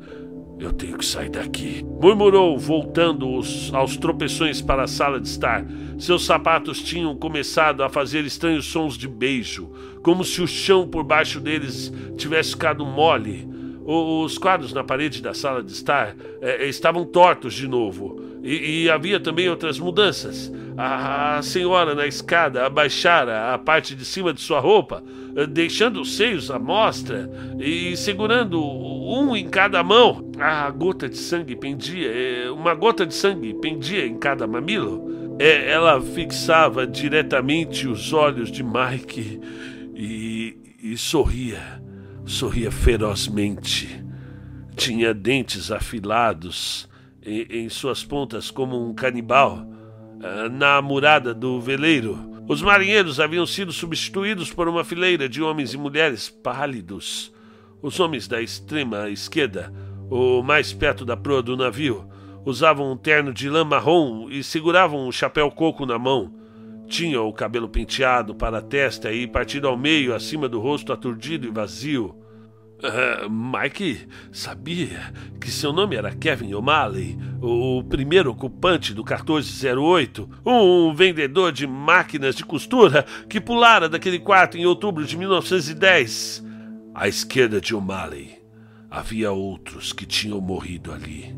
Eu 0.60 0.72
tenho 0.72 0.98
que 0.98 1.06
sair 1.06 1.30
daqui, 1.30 1.86
murmurou, 2.02 2.58
voltando 2.58 3.36
os, 3.36 3.74
aos 3.74 3.98
tropeções 3.98 4.62
para 4.62 4.84
a 4.84 4.88
sala 4.88 5.20
de 5.20 5.28
estar. 5.28 5.66
Seus 6.00 6.26
sapatos 6.26 6.82
tinham 6.82 7.16
começado 7.16 7.84
a 7.84 7.90
fazer 7.90 8.24
estranhos 8.24 8.66
sons 8.66 8.98
de 8.98 9.08
beijo, 9.08 9.70
como 10.02 10.24
se 10.24 10.42
o 10.42 10.48
chão 10.48 10.88
por 10.88 11.04
baixo 11.04 11.40
deles 11.40 11.92
tivesse 12.18 12.52
ficado 12.52 12.86
mole. 12.86 13.48
Os 13.86 14.38
quadros 14.38 14.72
na 14.72 14.84
parede 14.84 15.22
da 15.22 15.34
sala 15.34 15.62
de 15.62 15.74
estar 15.74 16.16
é, 16.42 16.66
estavam 16.68 17.06
tortos 17.06 17.54
de 17.54 17.68
novo. 17.68 18.33
E, 18.44 18.84
e, 18.84 18.90
havia 18.90 19.20
também 19.20 19.50
outras 19.50 19.80
mudanças. 19.80 20.52
A, 20.76 21.38
a, 21.38 21.42
senhora 21.42 21.96
na 21.96 22.06
escada 22.06 22.66
abaixara 22.66 23.54
a 23.54 23.58
parte 23.58 23.96
de 23.96 24.04
cima 24.04 24.34
de 24.34 24.42
sua 24.42 24.60
roupa, 24.60 25.02
eh, 25.36 25.48
deixando 25.48 26.02
os 26.02 26.18
seios 26.18 26.52
à 26.52 26.60
mostra 26.60 27.30
e 27.58 27.96
segurando 27.96 28.62
um 28.62 29.36
em 29.36 29.48
cada 29.48 29.82
mão. 29.82 30.30
A 30.40 30.70
gota 30.72 31.08
de 31.08 31.18
sangue 31.18 31.56
pendia, 31.56 32.10
eh, 32.10 32.50
uma 32.52 32.74
gota 32.74 33.06
de 33.06 33.14
sangue 33.14 33.54
pendia 33.62 34.06
em 34.06 34.18
cada 34.18 34.46
mamilo. 34.46 35.36
É, 35.40 35.72
ela 35.72 36.02
fixava 36.02 36.86
diretamente 36.86 37.88
os 37.88 38.12
olhos 38.12 38.52
de 38.52 38.64
Mike 38.64 39.40
e, 39.96 40.58
e 40.84 40.98
sorria 40.98 41.82
sorria 42.26 42.72
ferozmente. 42.72 44.04
Tinha 44.76 45.14
dentes 45.14 45.72
afilados 45.72 46.90
em, 47.26 47.46
em 47.50 47.70
suas 47.70 48.04
pontas 48.04 48.52
como 48.52 48.88
um 48.88 48.94
canibal. 48.94 49.66
Ah, 50.22 50.50
na 50.50 50.82
murada 50.82 51.34
do 51.34 51.60
veleiro, 51.60 52.18
os 52.48 52.62
marinheiros 52.62 53.20
haviam 53.20 53.46
sido 53.46 53.72
substituídos 53.72 54.52
por 54.52 54.68
uma 54.68 54.84
fileira 54.84 55.30
de 55.30 55.42
homens 55.42 55.74
e 55.74 55.78
mulheres 55.78 56.30
pálidos. 56.30 57.34
Os 57.82 58.00
homens 58.00 58.28
da 58.28 58.42
extrema 58.42 59.10
esquerda, 59.10 59.74
o 60.10 60.42
mais 60.42 60.72
perto 60.72 61.06
da 61.06 61.18
proa 61.18 61.42
do 61.42 61.58
navio, 61.58 62.08
usavam 62.46 62.92
um 62.92 62.98
terno 62.98 63.34
de 63.34 63.50
lã 63.50 63.64
marrom 63.64 64.30
e 64.30 64.44
seguravam 64.44 65.08
um 65.08 65.12
chapéu 65.12 65.50
coco 65.50 65.86
na 65.86 65.98
mão. 65.98 66.34
Tinha 66.88 67.22
o 67.22 67.34
cabelo 67.34 67.70
penteado 67.70 68.36
para 68.36 68.60
a 68.60 68.62
testa 68.62 69.12
e 69.12 69.26
partido 69.26 69.68
ao 69.68 69.78
meio, 69.78 70.14
acima 70.14 70.48
do 70.48 70.60
rosto 70.60 70.92
aturdido 70.92 71.48
e 71.48 71.52
vazio. 71.52 72.16
Uh, 72.84 73.30
Mike 73.30 74.10
sabia 74.30 75.14
que 75.40 75.50
seu 75.50 75.72
nome 75.72 75.96
era 75.96 76.14
Kevin 76.14 76.54
O'Malley, 76.54 77.18
o 77.42 77.82
primeiro 77.82 78.30
ocupante 78.30 78.94
do 78.94 79.06
1408, 79.06 80.30
um 80.46 80.94
vendedor 80.94 81.54
de 81.54 81.66
máquinas 81.66 82.36
de 82.36 82.44
costura 82.44 83.06
que 83.30 83.40
pulara 83.40 83.88
daquele 83.88 84.20
quarto 84.20 84.58
em 84.58 84.66
outubro 84.66 85.06
de 85.06 85.16
1910. 85.16 86.44
À 86.94 87.08
esquerda 87.08 87.62
de 87.62 87.74
O'Malley 87.74 88.44
havia 88.92 89.32
outros 89.32 89.94
que 89.94 90.06
tinham 90.06 90.42
morrido 90.42 90.92
ali, 90.92 91.34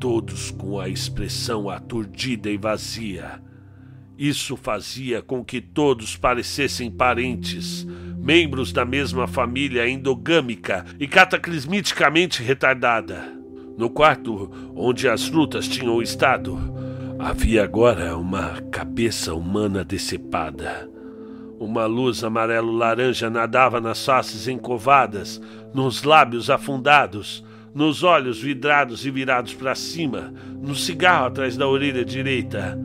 todos 0.00 0.50
com 0.50 0.80
a 0.80 0.88
expressão 0.88 1.70
aturdida 1.70 2.50
e 2.50 2.56
vazia 2.56 3.40
isso 4.16 4.56
fazia 4.56 5.20
com 5.20 5.44
que 5.44 5.60
todos 5.60 6.16
parecessem 6.16 6.88
parentes, 6.88 7.84
membros 8.24 8.72
da 8.72 8.86
mesma 8.86 9.26
família 9.26 9.86
endogâmica 9.86 10.86
e 10.98 11.06
cataclismiticamente 11.06 12.42
retardada. 12.42 13.22
No 13.76 13.90
quarto 13.90 14.50
onde 14.74 15.06
as 15.06 15.26
frutas 15.28 15.68
tinham 15.68 16.00
estado, 16.00 16.58
havia 17.18 17.62
agora 17.62 18.16
uma 18.16 18.62
cabeça 18.70 19.34
humana 19.34 19.84
decepada. 19.84 20.88
Uma 21.60 21.84
luz 21.84 22.24
amarelo-laranja 22.24 23.28
nadava 23.28 23.78
nas 23.78 24.02
faces 24.02 24.48
encovadas, 24.48 25.38
nos 25.74 26.02
lábios 26.02 26.48
afundados, 26.48 27.44
nos 27.74 28.02
olhos 28.02 28.40
vidrados 28.40 29.04
e 29.04 29.10
virados 29.10 29.52
para 29.52 29.74
cima, 29.74 30.32
no 30.62 30.74
cigarro 30.74 31.26
atrás 31.26 31.58
da 31.58 31.68
orelha 31.68 32.04
direita. 32.04 32.78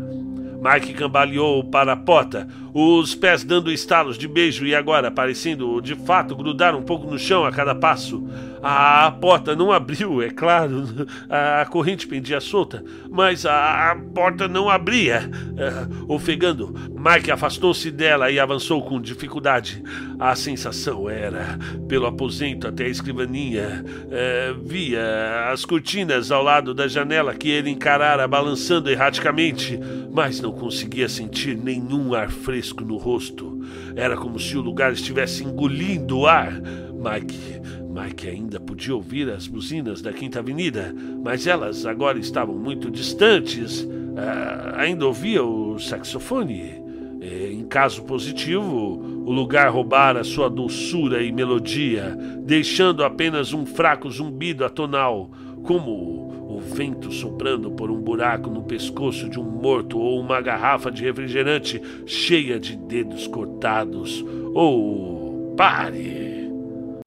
Mike 0.61 0.93
cambaleou 0.93 1.63
para 1.63 1.93
a 1.93 1.97
porta, 1.97 2.45
os 2.73 3.15
pés 3.15 3.43
dando 3.43 3.71
estalos 3.71 4.17
de 4.17 4.27
beijo 4.27 4.65
e 4.65 4.75
agora 4.75 5.09
parecendo 5.09 5.81
de 5.81 5.95
fato 5.95 6.35
grudar 6.35 6.75
um 6.75 6.83
pouco 6.83 7.09
no 7.09 7.17
chão 7.17 7.45
a 7.45 7.51
cada 7.51 7.73
passo. 7.73 8.23
A 8.61 9.09
porta 9.21 9.55
não 9.55 9.71
abriu, 9.71 10.21
é 10.21 10.29
claro, 10.29 10.83
a 11.29 11.65
corrente 11.65 12.05
pendia 12.05 12.41
solta, 12.41 12.83
mas 13.09 13.45
a, 13.45 13.97
porta 14.13 14.47
não 14.49 14.69
abria. 14.69 15.29
Uh, 15.29 16.13
ofegando, 16.13 16.75
Mike 16.89 17.31
afastou-se 17.31 17.89
dela 17.89 18.29
e 18.29 18.37
avançou 18.37 18.81
com 18.83 18.99
dificuldade. 19.01 19.81
A 20.19 20.35
sensação 20.35 21.09
era, 21.09 21.57
pelo 21.87 22.05
aposento 22.05 22.67
até 22.67 22.83
a 22.83 22.89
escrivaninha, 22.89 23.85
uh, 23.85 24.61
via 24.67 25.49
as 25.53 25.63
cortinas 25.63 26.29
ao 26.29 26.43
lado 26.43 26.73
da 26.73 26.87
janela 26.87 27.33
que 27.33 27.49
ele 27.49 27.69
encarara 27.69 28.27
balançando 28.27 28.89
erraticamente, 28.89 29.79
mas 30.11 30.41
não 30.41 30.51
conseguia 30.51 31.07
sentir 31.07 31.55
nenhum 31.55 32.13
ar 32.13 32.29
fresco 32.29 32.58
fresco 32.59 32.83
no 32.83 32.97
rosto. 32.97 33.61
Era 33.95 34.17
como 34.17 34.37
se 34.37 34.57
o 34.57 34.61
lugar 34.61 34.91
estivesse 34.91 35.43
engolindo 35.43 36.19
o 36.19 36.27
ar. 36.27 36.61
Mike, 36.61 37.61
Mike 37.89 38.27
ainda 38.27 38.59
podia 38.59 38.93
ouvir 38.93 39.29
as 39.29 39.47
buzinas 39.47 40.01
da 40.01 40.11
Quinta 40.11 40.39
Avenida, 40.39 40.93
mas 41.23 41.47
elas 41.47 41.85
agora 41.85 42.19
estavam 42.19 42.55
muito 42.55 42.91
distantes. 42.91 43.81
Uh, 43.81 44.75
ainda 44.75 45.05
ouvia 45.05 45.41
o 45.41 45.79
saxofone. 45.79 46.83
Eh, 47.21 47.51
em 47.51 47.63
caso 47.63 48.03
positivo, 48.03 49.23
o 49.25 49.31
lugar 49.31 49.69
roubara 49.69 50.23
sua 50.23 50.49
doçura 50.49 51.21
e 51.21 51.31
melodia, 51.33 52.17
deixando 52.45 53.03
apenas 53.03 53.53
um 53.53 53.65
fraco 53.65 54.09
zumbido 54.09 54.63
atonal, 54.63 55.29
como 55.63 56.28
vento 56.69 57.11
soprando 57.11 57.71
por 57.71 57.89
um 57.89 57.99
buraco 57.99 58.49
no 58.49 58.63
pescoço 58.63 59.27
de 59.27 59.39
um 59.39 59.43
morto 59.43 59.97
ou 59.97 60.19
uma 60.19 60.39
garrafa 60.39 60.91
de 60.91 61.03
refrigerante 61.03 61.81
cheia 62.05 62.59
de 62.59 62.75
dedos 62.75 63.27
cortados. 63.27 64.23
Ou 64.53 65.53
pare! 65.57 66.49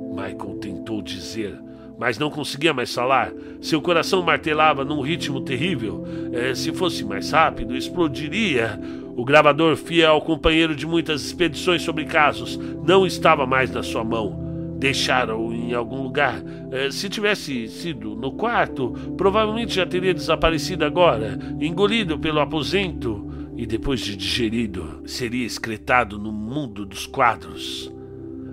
Michael 0.00 0.58
tentou 0.60 1.00
dizer, 1.00 1.58
mas 1.98 2.18
não 2.18 2.30
conseguia 2.30 2.74
mais 2.74 2.92
falar. 2.92 3.32
Seu 3.60 3.80
coração 3.80 4.22
martelava 4.22 4.84
num 4.84 5.00
ritmo 5.00 5.40
terrível. 5.40 6.04
É, 6.32 6.54
se 6.54 6.72
fosse 6.72 7.04
mais 7.04 7.30
rápido, 7.30 7.76
explodiria. 7.76 8.78
O 9.14 9.24
gravador, 9.24 9.76
fiel 9.76 10.20
companheiro 10.20 10.74
de 10.74 10.86
muitas 10.86 11.22
expedições 11.22 11.82
sobre 11.82 12.06
casos, 12.06 12.58
não 12.84 13.06
estava 13.06 13.46
mais 13.46 13.70
na 13.70 13.82
sua 13.82 14.02
mão 14.02 14.41
deixaram 14.82 15.52
em 15.52 15.72
algum 15.72 16.02
lugar. 16.02 16.42
Eh, 16.72 16.90
se 16.90 17.08
tivesse 17.08 17.68
sido 17.68 18.16
no 18.16 18.32
quarto, 18.32 18.90
provavelmente 19.16 19.76
já 19.76 19.86
teria 19.86 20.12
desaparecido 20.12 20.84
agora, 20.84 21.38
engolido 21.60 22.18
pelo 22.18 22.40
aposento 22.40 23.24
e 23.56 23.64
depois 23.64 24.00
de 24.00 24.16
digerido, 24.16 25.00
seria 25.06 25.46
excretado 25.46 26.18
no 26.18 26.32
mundo 26.32 26.84
dos 26.84 27.06
quadros. 27.06 27.92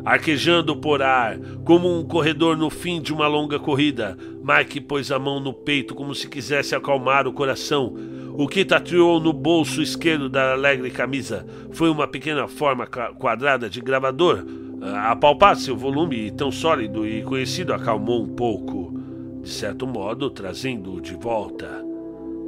Arquejando 0.06 0.78
por 0.78 1.02
ar, 1.02 1.36
como 1.66 2.00
um 2.00 2.06
corredor 2.06 2.56
no 2.56 2.70
fim 2.70 3.02
de 3.02 3.12
uma 3.12 3.28
longa 3.28 3.58
corrida, 3.58 4.16
Mike 4.44 4.82
pôs 4.82 5.12
a 5.12 5.18
mão 5.18 5.40
no 5.40 5.52
peito 5.52 5.96
como 5.96 6.14
se 6.14 6.30
quisesse 6.30 6.76
acalmar 6.76 7.28
o 7.28 7.34
coração. 7.34 7.96
O 8.38 8.48
que 8.48 8.64
tateou 8.64 9.20
no 9.20 9.34
bolso 9.34 9.82
esquerdo 9.82 10.30
da 10.30 10.54
alegre 10.54 10.92
camisa 10.92 11.44
foi 11.72 11.90
uma 11.90 12.08
pequena 12.08 12.48
forma 12.48 12.86
quadrada 12.86 13.68
de 13.68 13.82
gravador. 13.82 14.46
Apalpar 14.82 15.56
seu 15.58 15.76
volume 15.76 16.32
tão 16.32 16.52
sólido 16.52 17.06
e 17.08 17.22
conhecido 17.22 17.74
acalmou 17.74 18.24
um 18.24 18.30
pouco, 18.30 18.94
de 19.42 19.50
certo 19.50 19.86
modo 19.86 20.30
trazendo-o 20.30 21.02
de 21.02 21.16
volta. 21.16 21.84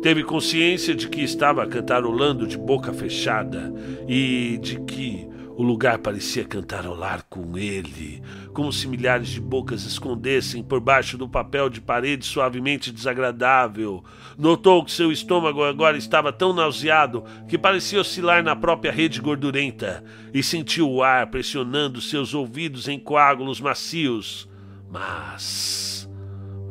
Teve 0.01 0.23
consciência 0.23 0.95
de 0.95 1.07
que 1.07 1.21
estava 1.21 1.65
cantarolando 1.67 2.47
de 2.47 2.57
boca 2.57 2.91
fechada 2.91 3.71
e 4.07 4.57
de 4.61 4.79
que 4.81 5.27
o 5.61 5.63
lugar 5.63 5.99
parecia 5.99 6.43
cantarolar 6.43 7.23
com 7.29 7.55
ele, 7.55 8.19
como 8.51 8.73
se 8.73 8.87
milhares 8.87 9.27
de 9.27 9.39
bocas 9.39 9.83
escondessem 9.83 10.63
por 10.63 10.79
baixo 10.79 11.19
do 11.19 11.29
papel 11.29 11.69
de 11.69 11.79
parede 11.79 12.25
suavemente 12.25 12.91
desagradável. 12.91 14.03
Notou 14.35 14.83
que 14.83 14.91
seu 14.91 15.11
estômago 15.11 15.63
agora 15.63 15.99
estava 15.99 16.33
tão 16.33 16.51
nauseado 16.51 17.23
que 17.47 17.59
parecia 17.59 18.01
oscilar 18.01 18.43
na 18.43 18.55
própria 18.55 18.91
rede 18.91 19.21
gordurenta 19.21 20.03
e 20.33 20.41
sentiu 20.41 20.89
o 20.89 21.03
ar 21.03 21.27
pressionando 21.27 22.01
seus 22.01 22.33
ouvidos 22.33 22.87
em 22.87 22.97
coágulos 22.97 23.61
macios. 23.61 24.49
Mas 24.89 26.09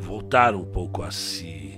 voltar 0.01 0.53
um 0.53 0.65
pouco 0.65 1.05
a 1.05 1.13
si 1.13 1.70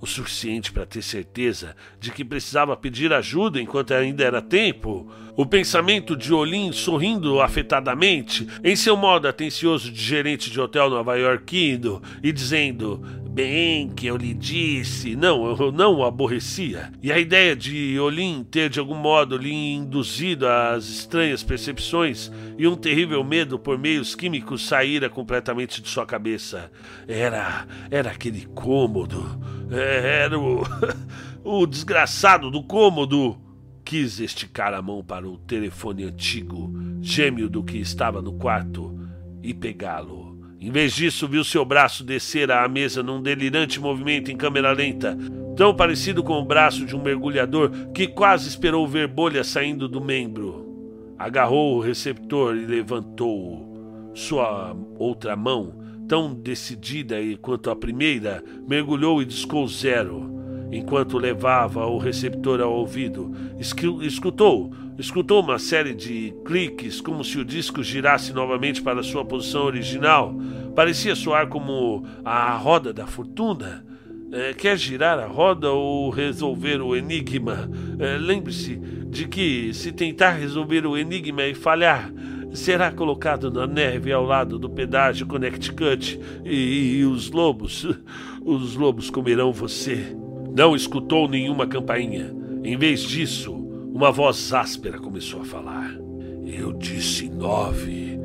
o 0.00 0.06
suficiente 0.06 0.72
para 0.72 0.86
ter 0.86 1.02
certeza 1.02 1.74
de 1.98 2.10
que 2.10 2.24
precisava 2.24 2.76
pedir 2.76 3.12
ajuda 3.12 3.60
enquanto 3.60 3.92
ainda 3.92 4.24
era 4.24 4.40
tempo. 4.40 5.10
O 5.36 5.46
pensamento 5.46 6.16
de 6.16 6.32
Olin 6.32 6.72
sorrindo 6.72 7.40
afetadamente, 7.40 8.46
em 8.62 8.74
seu 8.74 8.96
modo 8.96 9.28
atencioso 9.28 9.90
de 9.90 10.00
gerente 10.00 10.50
de 10.50 10.60
hotel 10.60 10.90
nova-iorquino, 10.90 12.02
e 12.22 12.32
dizendo: 12.32 13.02
Bem 13.38 13.88
que 13.90 14.08
eu 14.08 14.16
lhe 14.16 14.34
disse. 14.34 15.14
Não, 15.14 15.56
eu 15.56 15.70
não 15.70 15.98
o 15.98 16.04
aborrecia. 16.04 16.90
E 17.00 17.12
a 17.12 17.20
ideia 17.20 17.54
de 17.54 17.96
Olin 18.00 18.42
ter 18.42 18.68
de 18.68 18.80
algum 18.80 18.96
modo 18.96 19.36
lhe 19.36 19.74
induzido 19.74 20.44
às 20.48 20.88
estranhas 20.88 21.44
percepções 21.44 22.32
e 22.58 22.66
um 22.66 22.74
terrível 22.74 23.22
medo 23.22 23.56
por 23.56 23.78
meios 23.78 24.16
químicos 24.16 24.66
saíra 24.66 25.08
completamente 25.08 25.80
de 25.80 25.88
sua 25.88 26.04
cabeça. 26.04 26.68
Era. 27.06 27.64
era 27.92 28.10
aquele 28.10 28.44
cômodo. 28.46 29.24
Era 29.70 30.36
o. 30.36 30.64
o 31.62 31.64
desgraçado 31.64 32.50
do 32.50 32.64
cômodo 32.64 33.40
quis 33.84 34.18
esticar 34.18 34.74
a 34.74 34.82
mão 34.82 35.04
para 35.04 35.28
o 35.28 35.38
telefone 35.38 36.02
antigo, 36.02 36.72
gêmeo 37.00 37.48
do 37.48 37.62
que 37.62 37.78
estava 37.78 38.20
no 38.20 38.32
quarto, 38.32 38.98
e 39.40 39.54
pegá-lo. 39.54 40.27
Em 40.60 40.72
vez 40.72 40.92
disso, 40.92 41.28
viu 41.28 41.44
seu 41.44 41.64
braço 41.64 42.02
descer 42.02 42.50
à 42.50 42.68
mesa 42.68 43.02
num 43.02 43.22
delirante 43.22 43.78
movimento 43.78 44.30
em 44.30 44.36
câmera 44.36 44.72
lenta, 44.72 45.16
tão 45.56 45.74
parecido 45.74 46.22
com 46.24 46.34
o 46.34 46.44
braço 46.44 46.84
de 46.84 46.96
um 46.96 47.02
mergulhador 47.02 47.70
que 47.94 48.08
quase 48.08 48.48
esperou 48.48 48.86
ver 48.86 49.06
bolhas 49.06 49.46
saindo 49.46 49.88
do 49.88 50.00
membro. 50.00 50.66
Agarrou 51.16 51.76
o 51.76 51.80
receptor 51.80 52.56
e 52.56 52.66
levantou-o. 52.66 54.12
Sua 54.14 54.76
outra 54.98 55.36
mão, 55.36 55.74
tão 56.08 56.34
decidida 56.34 57.16
quanto 57.40 57.70
a 57.70 57.76
primeira, 57.76 58.42
mergulhou 58.66 59.22
e 59.22 59.24
discou 59.24 59.66
zero 59.68 60.37
enquanto 60.70 61.18
levava 61.18 61.86
o 61.86 61.98
receptor 61.98 62.60
ao 62.60 62.72
ouvido. 62.72 63.32
Escutou, 64.00 64.72
escutou 64.98 65.42
uma 65.42 65.58
série 65.58 65.94
de 65.94 66.34
cliques, 66.44 67.00
como 67.00 67.24
se 67.24 67.38
o 67.38 67.44
disco 67.44 67.82
girasse 67.82 68.32
novamente 68.32 68.82
para 68.82 69.02
sua 69.02 69.24
posição 69.24 69.64
original. 69.64 70.34
Parecia 70.74 71.14
soar 71.14 71.48
como 71.48 72.04
a 72.24 72.56
roda 72.56 72.92
da 72.92 73.06
fortuna. 73.06 73.84
É, 74.30 74.52
quer 74.52 74.76
girar 74.76 75.18
a 75.18 75.26
roda 75.26 75.70
ou 75.70 76.10
resolver 76.10 76.82
o 76.82 76.94
enigma? 76.94 77.68
É, 77.98 78.18
Lembre-se 78.18 78.76
de 78.76 79.26
que, 79.26 79.72
se 79.72 79.90
tentar 79.90 80.32
resolver 80.32 80.86
o 80.86 80.98
enigma 80.98 81.44
e 81.44 81.54
falhar, 81.54 82.12
será 82.52 82.92
colocado 82.92 83.50
na 83.50 83.66
neve 83.66 84.12
ao 84.12 84.24
lado 84.24 84.58
do 84.58 84.68
pedágio 84.68 85.26
Connecticut 85.26 86.20
e, 86.44 86.98
e 86.98 87.04
os 87.04 87.30
lobos, 87.30 87.86
os 88.44 88.76
lobos 88.76 89.08
comerão 89.08 89.50
você. 89.50 90.14
Não 90.58 90.74
escutou 90.74 91.28
nenhuma 91.28 91.68
campainha. 91.68 92.34
Em 92.64 92.76
vez 92.76 93.02
disso, 93.02 93.54
uma 93.94 94.10
voz 94.10 94.52
áspera 94.52 94.98
começou 94.98 95.42
a 95.42 95.44
falar. 95.44 95.96
Eu 96.44 96.72
disse 96.72 97.28
nove, 97.28 98.18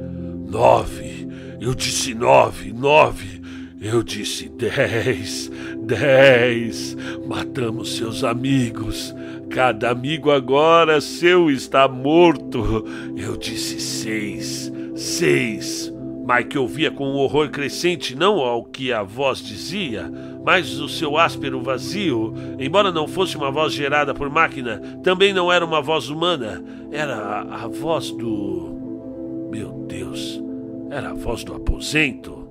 nove, 0.50 1.28
eu 1.62 1.76
disse 1.76 2.16
nove, 2.16 2.74
nove, 2.74 3.40
eu 3.80 4.02
disse 4.02 4.50
dez, 4.50 5.52
dez. 5.86 6.98
Matamos 7.28 7.98
seus 7.98 8.24
amigos. 8.24 9.14
Cada 9.52 9.92
amigo 9.92 10.32
agora 10.32 11.00
seu 11.02 11.52
está 11.52 11.88
morto. 11.88 12.84
Eu 13.16 13.38
disse 13.38 13.80
seis, 13.80 14.74
seis. 14.96 15.93
Mike 16.26 16.58
ouvia 16.58 16.90
com 16.90 17.06
um 17.06 17.18
horror 17.18 17.50
crescente 17.50 18.16
não 18.16 18.40
ao 18.40 18.64
que 18.64 18.94
a 18.94 19.04
voz 19.04 19.40
dizia, 19.40 20.10
mas 20.42 20.80
o 20.80 20.88
seu 20.88 21.18
áspero 21.18 21.62
vazio. 21.62 22.34
Embora 22.58 22.94
não 22.94 23.10
fosse 23.10 23.36
uma 23.36 23.52
voz 23.52 23.74
gerada 23.74 24.14
por 24.14 24.30
máquina, 24.30 24.80
também 25.04 25.34
não 25.34 25.52
era 25.52 25.66
uma 25.66 25.82
voz 25.82 26.10
humana. 26.10 26.64
Era 26.92 27.16
a, 27.16 27.64
a 27.66 27.68
voz 27.68 28.10
do. 28.12 29.50
Meu 29.52 29.86
Deus, 29.86 30.42
era 30.90 31.10
a 31.10 31.14
voz 31.14 31.44
do 31.44 31.56
aposento. 31.56 32.43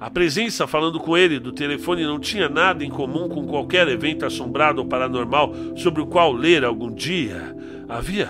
A 0.00 0.08
presença 0.08 0.66
falando 0.66 1.00
com 1.00 1.16
ele 1.16 1.40
do 1.40 1.52
telefone 1.52 2.04
não 2.04 2.20
tinha 2.20 2.48
nada 2.48 2.84
em 2.84 2.90
comum 2.90 3.28
com 3.28 3.46
qualquer 3.46 3.88
evento 3.88 4.24
assombrado 4.24 4.80
ou 4.80 4.86
paranormal 4.86 5.52
sobre 5.76 6.00
o 6.00 6.06
qual 6.06 6.32
ler 6.32 6.64
algum 6.64 6.92
dia. 6.92 7.56
Havia 7.88 8.28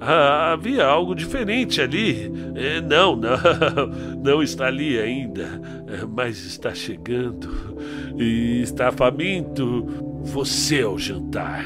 ah, 0.00 0.52
havia 0.52 0.86
algo 0.86 1.14
diferente 1.14 1.80
ali. 1.80 2.32
É, 2.54 2.80
não, 2.80 3.14
não, 3.14 3.36
não 4.24 4.42
está 4.42 4.66
ali 4.66 4.98
ainda, 4.98 5.60
é, 5.86 6.06
mas 6.06 6.38
está 6.46 6.74
chegando 6.74 7.76
e 8.18 8.62
está 8.62 8.90
faminto. 8.90 9.86
Você 10.22 10.82
ao 10.82 10.98
jantar. 10.98 11.64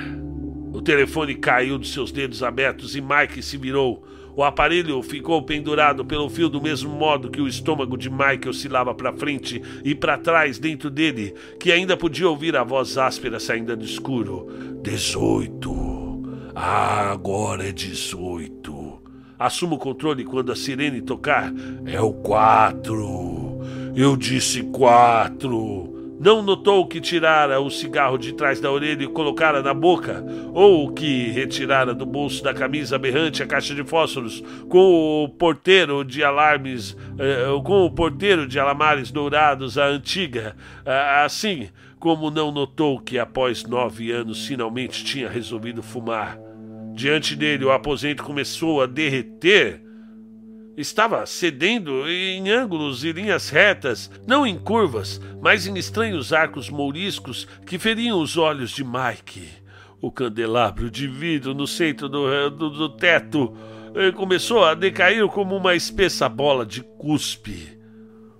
O 0.72 0.80
telefone 0.82 1.34
caiu 1.36 1.78
dos 1.78 1.92
seus 1.92 2.10
dedos 2.10 2.42
abertos 2.42 2.96
e 2.96 3.00
Mike 3.00 3.40
se 3.42 3.56
virou. 3.56 4.04
O 4.36 4.42
aparelho 4.42 5.00
ficou 5.02 5.40
pendurado 5.42 6.04
pelo 6.04 6.28
fio 6.28 6.48
do 6.48 6.60
mesmo 6.60 6.90
modo 6.90 7.30
que 7.30 7.40
o 7.40 7.46
estômago 7.46 7.96
de 7.96 8.10
Mike 8.10 8.48
oscilava 8.48 8.92
para 8.94 9.12
frente 9.12 9.62
e 9.84 9.94
para 9.94 10.18
trás 10.18 10.58
dentro 10.58 10.90
dele, 10.90 11.34
que 11.60 11.70
ainda 11.70 11.96
podia 11.96 12.28
ouvir 12.28 12.56
a 12.56 12.64
voz 12.64 12.98
áspera 12.98 13.38
saindo 13.38 13.76
do 13.76 13.84
escuro. 13.84 14.48
Dezoito. 14.82 16.50
Ah, 16.54 17.10
agora 17.12 17.68
é 17.68 17.72
18. 17.72 19.02
Assuma 19.38 19.74
o 19.74 19.78
controle 19.78 20.24
quando 20.24 20.50
a 20.50 20.56
sirene 20.56 21.00
tocar. 21.00 21.52
É 21.86 22.00
o 22.00 22.12
4. 22.12 23.92
Eu 23.94 24.16
disse 24.16 24.62
4. 24.64 25.93
Não 26.24 26.40
notou 26.40 26.86
que 26.86 27.02
tirara 27.02 27.60
o 27.60 27.68
cigarro 27.68 28.16
de 28.16 28.32
trás 28.32 28.58
da 28.58 28.72
orelha 28.72 29.04
e 29.04 29.06
colocara 29.06 29.62
na 29.62 29.74
boca, 29.74 30.24
ou 30.54 30.90
que 30.90 31.28
retirara 31.28 31.92
do 31.92 32.06
bolso 32.06 32.42
da 32.42 32.54
camisa 32.54 32.98
berrante 32.98 33.42
a 33.42 33.46
caixa 33.46 33.74
de 33.74 33.84
fósforos 33.84 34.42
com 34.70 35.24
o 35.24 35.28
porteiro 35.28 36.02
de 36.02 36.24
alarmes, 36.24 36.96
eh, 37.18 37.44
com 37.62 37.84
o 37.84 37.90
porteiro 37.90 38.48
de 38.48 38.58
alamares 38.58 39.10
dourados, 39.10 39.76
a 39.76 39.86
antiga, 39.86 40.56
assim 41.22 41.68
como 42.00 42.30
não 42.30 42.50
notou 42.50 42.98
que 42.98 43.18
após 43.18 43.64
nove 43.64 44.10
anos 44.10 44.46
finalmente 44.46 45.04
tinha 45.04 45.28
resolvido 45.28 45.82
fumar. 45.82 46.38
Diante 46.94 47.36
dele, 47.36 47.66
o 47.66 47.70
aposento 47.70 48.22
começou 48.22 48.80
a 48.80 48.86
derreter. 48.86 49.83
Estava 50.76 51.24
cedendo 51.24 52.08
em 52.08 52.50
ângulos 52.50 53.04
e 53.04 53.12
linhas 53.12 53.48
retas, 53.48 54.10
não 54.26 54.44
em 54.44 54.58
curvas, 54.58 55.20
mas 55.40 55.68
em 55.68 55.78
estranhos 55.78 56.32
arcos 56.32 56.68
mouriscos 56.68 57.46
que 57.64 57.78
feriam 57.78 58.20
os 58.20 58.36
olhos 58.36 58.72
de 58.72 58.82
Mike. 58.82 59.48
O 60.00 60.10
candelabro 60.10 60.90
de 60.90 61.06
vidro 61.06 61.54
no 61.54 61.66
centro 61.66 62.08
do, 62.08 62.50
do, 62.50 62.70
do 62.70 62.88
teto 62.88 63.56
eh, 63.94 64.10
começou 64.10 64.64
a 64.64 64.74
decair 64.74 65.24
como 65.28 65.56
uma 65.56 65.76
espessa 65.76 66.28
bola 66.28 66.66
de 66.66 66.82
cuspe. 66.82 67.78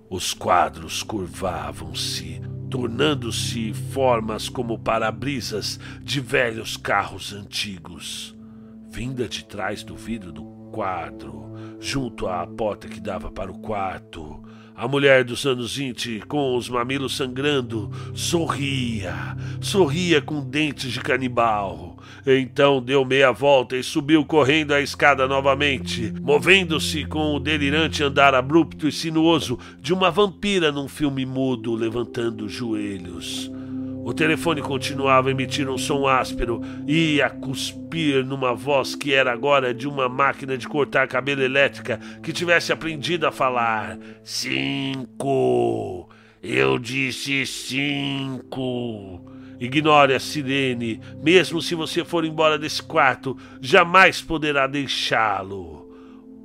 Os 0.09 0.33
quadros 0.33 1.03
curvavam-se, 1.03 2.41
tornando-se 2.69 3.73
formas 3.73 4.49
como 4.49 4.77
para-brisas 4.77 5.79
de 6.01 6.19
velhos 6.19 6.75
carros 6.75 7.31
antigos. 7.33 8.35
Vinda 8.89 9.25
de 9.27 9.45
trás 9.45 9.83
do 9.83 9.95
vidro 9.95 10.33
do 10.33 10.54
quadro, 10.75 11.53
junto 11.79 12.27
à 12.27 12.45
porta 12.45 12.89
que 12.89 12.99
dava 12.99 13.31
para 13.31 13.49
o 13.49 13.59
quarto, 13.59 14.43
A 14.77 14.89
mulher 14.89 15.23
dos 15.23 15.45
anos 15.45 15.77
20, 15.77 16.23
com 16.27 16.57
os 16.57 16.67
mamilos 16.67 17.15
sangrando, 17.15 17.89
sorria, 18.13 19.37
sorria 19.61 20.21
com 20.21 20.41
dentes 20.41 20.91
de 20.91 20.99
canibal. 20.99 21.97
Então 22.27 22.81
deu 22.81 23.05
meia 23.05 23.31
volta 23.31 23.77
e 23.77 23.83
subiu 23.83 24.25
correndo 24.25 24.73
a 24.73 24.81
escada 24.81 25.29
novamente, 25.29 26.13
movendo-se 26.21 27.05
com 27.05 27.33
o 27.33 27.39
delirante 27.39 28.03
andar 28.03 28.35
abrupto 28.35 28.85
e 28.85 28.91
sinuoso 28.91 29.57
de 29.79 29.93
uma 29.93 30.11
vampira 30.11 30.73
num 30.73 30.89
filme 30.89 31.25
mudo, 31.25 31.73
levantando 31.73 32.43
os 32.43 32.51
joelhos. 32.51 33.49
O 34.05 34.13
telefone 34.13 34.61
continuava 34.61 35.29
a 35.29 35.31
emitir 35.31 35.67
um 35.67 35.79
som 35.79 36.07
áspero 36.07 36.61
e 36.87 37.19
a 37.23 37.27
cuspir 37.27 38.23
numa 38.23 38.53
voz 38.53 38.93
que 38.93 39.11
era 39.11 39.33
agora 39.33 39.73
de 39.73 39.87
uma 39.87 40.07
máquina 40.07 40.55
de 40.55 40.67
cortar 40.67 41.07
cabelo 41.07 41.41
elétrica 41.41 41.99
que 42.21 42.31
tivesse 42.31 42.71
aprendido 42.71 43.25
a 43.25 43.31
falar. 43.31 43.97
Cinco! 44.23 46.07
Eu 46.43 46.77
disse 46.77 47.47
cinco! 47.47 49.25
Ignore 49.59 50.13
a 50.13 50.19
sirene, 50.19 51.01
mesmo 51.23 51.59
se 51.59 51.73
você 51.73 52.05
for 52.05 52.23
embora 52.25 52.59
desse 52.59 52.83
quarto, 52.83 53.35
jamais 53.59 54.21
poderá 54.21 54.67
deixá-lo. 54.67 55.89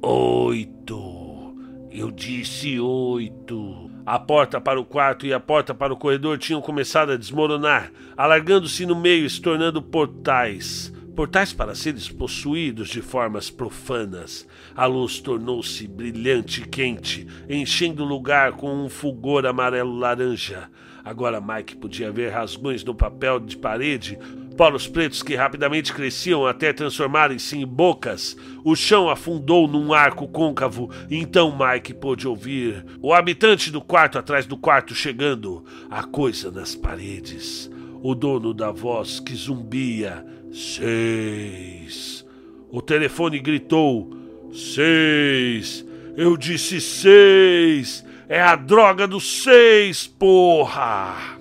Oito! 0.00 1.54
Eu 1.90 2.10
disse 2.10 2.80
oito! 2.80 3.89
A 4.06 4.18
porta 4.18 4.60
para 4.60 4.80
o 4.80 4.84
quarto 4.84 5.26
e 5.26 5.32
a 5.32 5.38
porta 5.38 5.74
para 5.74 5.92
o 5.92 5.96
corredor 5.96 6.38
tinham 6.38 6.60
começado 6.60 7.12
a 7.12 7.16
desmoronar, 7.16 7.92
alargando-se 8.16 8.86
no 8.86 8.96
meio 8.96 9.26
e 9.26 9.30
se 9.30 9.40
tornando 9.40 9.82
portais. 9.82 10.92
Portais 11.14 11.52
para 11.52 11.74
seres 11.74 12.08
possuídos 12.08 12.88
de 12.88 13.02
formas 13.02 13.50
profanas. 13.50 14.46
A 14.74 14.86
luz 14.86 15.20
tornou-se 15.20 15.86
brilhante 15.86 16.62
e 16.62 16.66
quente, 16.66 17.26
enchendo 17.48 18.02
o 18.02 18.08
lugar 18.08 18.52
com 18.52 18.72
um 18.72 18.88
fulgor 18.88 19.44
amarelo-laranja. 19.44 20.70
Agora 21.04 21.40
Mike 21.40 21.76
podia 21.76 22.10
ver 22.10 22.30
rasgões 22.30 22.82
no 22.84 22.94
papel 22.94 23.38
de 23.38 23.56
parede, 23.56 24.18
poros 24.60 24.86
pretos 24.86 25.22
que 25.22 25.34
rapidamente 25.34 25.90
cresciam 25.90 26.46
até 26.46 26.70
transformarem-se 26.70 27.56
em 27.56 27.66
bocas. 27.66 28.36
O 28.62 28.76
chão 28.76 29.08
afundou 29.08 29.66
num 29.66 29.94
arco 29.94 30.28
côncavo 30.28 30.90
e 31.08 31.16
então 31.16 31.56
Mike 31.56 31.94
pôde 31.94 32.28
ouvir 32.28 32.84
o 33.00 33.14
habitante 33.14 33.70
do 33.70 33.80
quarto 33.80 34.18
atrás 34.18 34.44
do 34.44 34.58
quarto 34.58 34.94
chegando. 34.94 35.64
A 35.88 36.02
coisa 36.02 36.50
nas 36.50 36.74
paredes. 36.74 37.70
O 38.02 38.14
dono 38.14 38.52
da 38.52 38.70
voz 38.70 39.18
que 39.18 39.34
zumbia. 39.34 40.22
Seis. 40.52 42.26
O 42.70 42.82
telefone 42.82 43.38
gritou: 43.38 44.14
Seis. 44.52 45.86
Eu 46.18 46.36
disse 46.36 46.82
seis. 46.82 48.04
É 48.28 48.42
a 48.42 48.56
droga 48.56 49.06
dos 49.06 49.42
seis, 49.42 50.06
porra! 50.06 51.39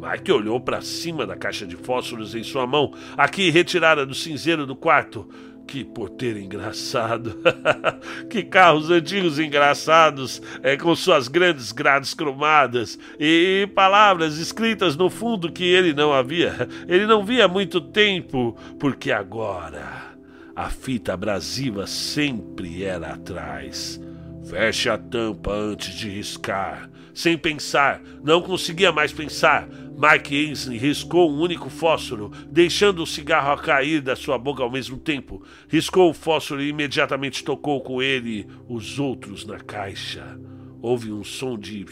Mike 0.00 0.32
olhou 0.32 0.58
para 0.58 0.80
cima 0.80 1.26
da 1.26 1.36
caixa 1.36 1.66
de 1.66 1.76
fósforos 1.76 2.34
em 2.34 2.42
sua 2.42 2.66
mão, 2.66 2.94
aqui 3.18 3.50
retirada 3.50 4.06
do 4.06 4.14
cinzeiro 4.14 4.66
do 4.66 4.74
quarto. 4.74 5.28
Que 5.66 5.84
porteiro 5.84 6.38
engraçado! 6.38 7.38
que 8.30 8.42
carros 8.42 8.90
antigos 8.90 9.38
engraçados, 9.38 10.40
é, 10.62 10.74
com 10.76 10.96
suas 10.96 11.28
grandes 11.28 11.70
grades 11.70 12.14
cromadas 12.14 12.98
e 13.20 13.68
palavras 13.74 14.38
escritas 14.38 14.96
no 14.96 15.10
fundo 15.10 15.52
que 15.52 15.64
ele 15.64 15.92
não 15.92 16.12
havia, 16.12 16.66
ele 16.88 17.06
não 17.06 17.24
via 17.24 17.44
há 17.44 17.48
muito 17.48 17.80
tempo, 17.80 18.56
porque 18.80 19.12
agora 19.12 20.14
a 20.56 20.70
fita 20.70 21.12
abrasiva 21.12 21.86
sempre 21.86 22.82
era 22.82 23.12
atrás. 23.12 24.00
Feche 24.48 24.88
a 24.88 24.96
tampa 24.96 25.52
antes 25.52 25.94
de 25.94 26.08
riscar. 26.08 26.90
Sem 27.14 27.36
pensar, 27.36 28.02
não 28.22 28.40
conseguia 28.40 28.92
mais 28.92 29.12
pensar. 29.12 29.68
Mike 29.68 30.46
Ainsley 30.46 30.78
riscou 30.78 31.30
um 31.30 31.40
único 31.40 31.68
fósforo, 31.68 32.30
deixando 32.50 33.02
o 33.02 33.06
cigarro 33.06 33.52
a 33.52 33.58
cair 33.58 34.00
da 34.00 34.16
sua 34.16 34.38
boca 34.38 34.62
ao 34.62 34.70
mesmo 34.70 34.96
tempo. 34.96 35.44
Riscou 35.68 36.10
o 36.10 36.14
fósforo 36.14 36.62
e 36.62 36.68
imediatamente 36.68 37.44
tocou 37.44 37.82
com 37.82 38.02
ele 38.02 38.46
os 38.68 38.98
outros 38.98 39.44
na 39.44 39.58
caixa. 39.58 40.38
Houve 40.80 41.12
um 41.12 41.22
som 41.22 41.58
de 41.58 41.84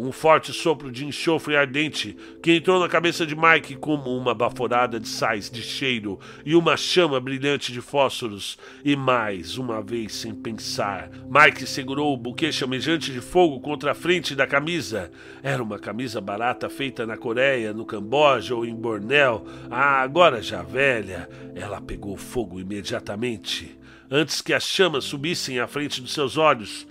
um 0.00 0.12
forte 0.12 0.52
sopro 0.52 0.90
de 0.90 1.04
enxofre 1.04 1.56
ardente 1.56 2.16
que 2.42 2.52
entrou 2.52 2.80
na 2.80 2.88
cabeça 2.88 3.26
de 3.26 3.36
Mike 3.36 3.76
como 3.76 4.16
uma 4.16 4.34
baforada 4.34 4.98
de 4.98 5.06
sais 5.06 5.50
de 5.50 5.62
cheiro 5.62 6.18
e 6.44 6.54
uma 6.54 6.76
chama 6.76 7.20
brilhante 7.20 7.70
de 7.70 7.82
fósforos. 7.82 8.58
E 8.82 8.96
mais 8.96 9.58
uma 9.58 9.82
vez, 9.82 10.14
sem 10.14 10.34
pensar, 10.34 11.10
Mike 11.28 11.66
segurou 11.66 12.14
o 12.14 12.16
buquê 12.16 12.50
chamejante 12.50 13.12
de 13.12 13.20
fogo 13.20 13.60
contra 13.60 13.92
a 13.92 13.94
frente 13.94 14.34
da 14.34 14.46
camisa. 14.46 15.10
Era 15.42 15.62
uma 15.62 15.78
camisa 15.78 16.20
barata 16.20 16.70
feita 16.70 17.06
na 17.06 17.18
Coreia, 17.18 17.74
no 17.74 17.84
Camboja 17.84 18.54
ou 18.54 18.64
em 18.64 18.74
Bornéu. 18.74 19.44
Ah, 19.70 20.00
agora 20.00 20.42
já 20.42 20.62
velha, 20.62 21.28
ela 21.54 21.80
pegou 21.80 22.16
fogo 22.16 22.58
imediatamente. 22.58 23.78
Antes 24.10 24.40
que 24.40 24.52
as 24.52 24.64
chamas 24.64 25.04
subissem 25.04 25.60
à 25.60 25.68
frente 25.68 26.00
dos 26.00 26.12
seus 26.12 26.36
olhos, 26.36 26.86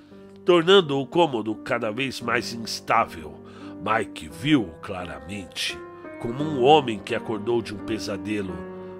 tornando 0.50 1.00
o 1.00 1.06
cômodo 1.06 1.54
cada 1.54 1.92
vez 1.92 2.20
mais 2.20 2.56
instável. 2.56 3.40
Mike 3.86 4.28
viu 4.30 4.74
claramente, 4.82 5.78
como 6.20 6.44
um 6.44 6.64
homem 6.64 6.98
que 6.98 7.14
acordou 7.14 7.62
de 7.62 7.76
um 7.76 7.78
pesadelo, 7.78 8.56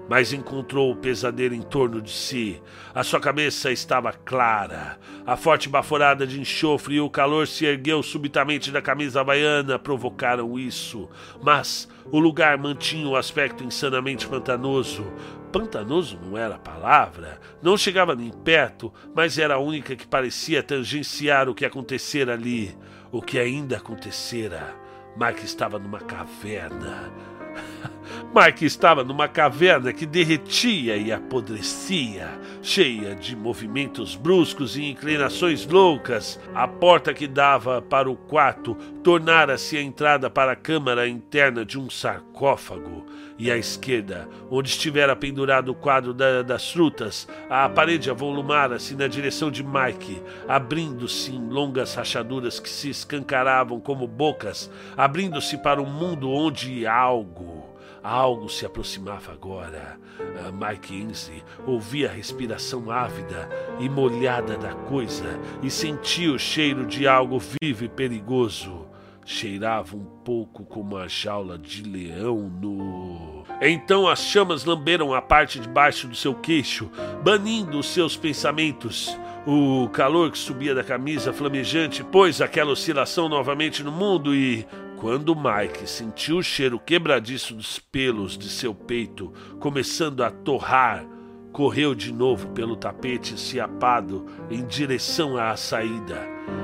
mas 0.08 0.32
encontrou 0.32 0.92
o 0.92 0.96
pesadelo 0.96 1.52
em 1.52 1.60
torno 1.60 2.00
de 2.00 2.12
si. 2.12 2.62
A 2.94 3.02
sua 3.02 3.18
cabeça 3.18 3.72
estava 3.72 4.12
clara. 4.12 4.96
A 5.26 5.36
forte 5.36 5.68
baforada 5.68 6.24
de 6.24 6.40
enxofre 6.40 6.94
e 6.94 7.00
o 7.00 7.10
calor 7.10 7.48
se 7.48 7.66
ergueu 7.66 8.00
subitamente 8.00 8.70
da 8.70 8.80
camisa 8.80 9.20
havaiana 9.20 9.76
provocaram 9.76 10.56
isso, 10.56 11.08
mas 11.42 11.88
o 12.12 12.20
lugar 12.20 12.56
mantinha 12.58 13.08
o 13.08 13.16
aspecto 13.16 13.64
insanamente 13.64 14.24
pantanoso. 14.28 15.04
Pantanoso 15.52 16.18
não 16.22 16.36
era 16.36 16.54
a 16.54 16.58
palavra, 16.58 17.40
não 17.60 17.76
chegava 17.76 18.14
nem 18.14 18.30
perto, 18.30 18.92
mas 19.14 19.36
era 19.36 19.54
a 19.54 19.58
única 19.58 19.96
que 19.96 20.06
parecia 20.06 20.62
tangenciar 20.62 21.48
o 21.48 21.54
que 21.54 21.64
acontecera 21.64 22.34
ali, 22.34 22.76
o 23.10 23.20
que 23.20 23.38
ainda 23.38 23.76
acontecera. 23.76 24.76
Mike 25.16 25.44
estava 25.44 25.76
numa 25.78 25.98
caverna. 25.98 27.12
Mike 28.32 28.64
estava 28.64 29.02
numa 29.02 29.26
caverna 29.26 29.92
que 29.92 30.06
derretia 30.06 30.96
e 30.96 31.10
apodrecia, 31.10 32.28
cheia 32.62 33.14
de 33.16 33.34
movimentos 33.34 34.14
bruscos 34.14 34.76
e 34.76 34.84
inclinações 34.84 35.66
loucas. 35.66 36.38
A 36.54 36.68
porta 36.68 37.12
que 37.12 37.26
dava 37.26 37.82
para 37.82 38.08
o 38.08 38.16
quarto 38.16 38.76
tornara-se 39.02 39.76
a 39.76 39.82
entrada 39.82 40.30
para 40.30 40.52
a 40.52 40.56
câmara 40.56 41.08
interna 41.08 41.64
de 41.64 41.76
um 41.76 41.90
sarcófago. 41.90 43.04
E 43.42 43.50
à 43.50 43.56
esquerda, 43.56 44.28
onde 44.50 44.68
estivera 44.68 45.16
pendurado 45.16 45.70
o 45.70 45.74
quadro 45.74 46.12
da, 46.12 46.42
das 46.42 46.70
frutas, 46.70 47.26
a 47.48 47.70
parede 47.70 48.10
avolumara-se 48.10 48.94
na 48.94 49.06
direção 49.06 49.50
de 49.50 49.64
Mike, 49.64 50.22
abrindo-se 50.46 51.34
em 51.34 51.48
longas 51.48 51.94
rachaduras 51.94 52.60
que 52.60 52.68
se 52.68 52.90
escancaravam 52.90 53.80
como 53.80 54.06
bocas, 54.06 54.70
abrindo-se 54.94 55.56
para 55.56 55.80
um 55.80 55.88
mundo 55.88 56.30
onde 56.30 56.86
algo 56.86 57.70
Algo 58.02 58.48
se 58.48 58.64
aproximava 58.64 59.32
agora. 59.32 59.98
Uh, 60.18 60.52
Mike 60.52 61.02
Ainsley 61.02 61.42
ouvia 61.66 62.08
a 62.08 62.12
respiração 62.12 62.90
ávida 62.90 63.46
e 63.78 63.90
molhada 63.90 64.56
da 64.56 64.72
coisa 64.72 65.38
e 65.62 65.70
sentia 65.70 66.32
o 66.32 66.38
cheiro 66.38 66.86
de 66.86 67.06
algo 67.06 67.38
vivo 67.38 67.84
e 67.84 67.88
perigoso. 67.90 68.89
Cheirava 69.32 69.96
um 69.96 70.04
pouco 70.24 70.64
como 70.64 70.96
a 70.96 71.06
jaula 71.06 71.56
de 71.56 71.84
leão 71.84 72.50
no. 72.60 73.44
Então 73.62 74.08
as 74.08 74.24
chamas 74.24 74.64
lamberam 74.64 75.14
a 75.14 75.22
parte 75.22 75.60
de 75.60 75.68
baixo 75.68 76.08
do 76.08 76.16
seu 76.16 76.34
queixo, 76.34 76.90
banindo 77.22 77.78
os 77.78 77.86
seus 77.86 78.16
pensamentos. 78.16 79.16
O 79.46 79.88
calor 79.90 80.32
que 80.32 80.36
subia 80.36 80.74
da 80.74 80.82
camisa 80.82 81.32
flamejante 81.32 82.02
pôs 82.02 82.40
aquela 82.40 82.72
oscilação 82.72 83.28
novamente 83.28 83.84
no 83.84 83.92
mundo 83.92 84.34
e, 84.34 84.66
quando 84.96 85.36
Mike 85.36 85.88
sentiu 85.88 86.38
o 86.38 86.42
cheiro 86.42 86.80
quebradiço 86.80 87.54
dos 87.54 87.78
pelos 87.78 88.36
de 88.36 88.48
seu 88.48 88.74
peito 88.74 89.32
começando 89.60 90.24
a 90.24 90.30
torrar, 90.32 91.06
correu 91.52 91.94
de 91.94 92.12
novo 92.12 92.48
pelo 92.48 92.76
tapete 92.76 93.38
ciapado 93.38 94.26
em 94.50 94.64
direção 94.64 95.36
à 95.36 95.56
saída. 95.56 96.20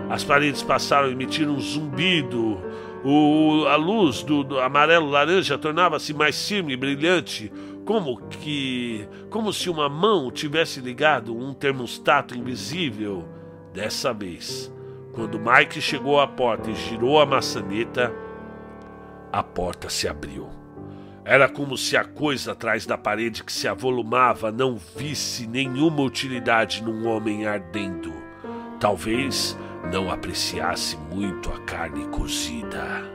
As 0.08 0.24
paredes 0.24 0.62
passaram 0.62 1.08
a 1.08 1.10
emitir 1.10 1.48
um 1.48 1.58
zumbido. 1.58 2.60
O, 3.04 3.66
a 3.66 3.76
luz 3.76 4.22
do, 4.22 4.42
do 4.42 4.58
amarelo-laranja 4.58 5.58
tornava-se 5.58 6.12
mais 6.12 6.48
firme 6.48 6.72
e 6.72 6.76
brilhante, 6.76 7.52
como 7.84 8.20
que. 8.28 9.08
como 9.30 9.52
se 9.52 9.70
uma 9.70 9.88
mão 9.88 10.30
tivesse 10.30 10.80
ligado 10.80 11.36
um 11.36 11.54
termostato 11.54 12.36
invisível. 12.36 13.24
Dessa 13.72 14.12
vez, 14.12 14.72
quando 15.12 15.38
Mike 15.38 15.80
chegou 15.82 16.18
à 16.18 16.26
porta 16.26 16.70
e 16.70 16.74
girou 16.74 17.20
a 17.20 17.26
maçaneta, 17.26 18.12
a 19.30 19.42
porta 19.42 19.90
se 19.90 20.08
abriu. 20.08 20.55
Era 21.28 21.48
como 21.48 21.76
se 21.76 21.96
a 21.96 22.04
coisa 22.04 22.52
atrás 22.52 22.86
da 22.86 22.96
parede 22.96 23.42
que 23.42 23.52
se 23.52 23.66
avolumava 23.66 24.52
não 24.52 24.76
visse 24.76 25.44
nenhuma 25.44 26.02
utilidade 26.02 26.80
num 26.84 27.08
homem 27.08 27.44
ardendo. 27.44 28.14
Talvez 28.78 29.58
não 29.90 30.08
apreciasse 30.08 30.96
muito 30.96 31.50
a 31.50 31.58
carne 31.62 32.06
cozida. 32.10 33.10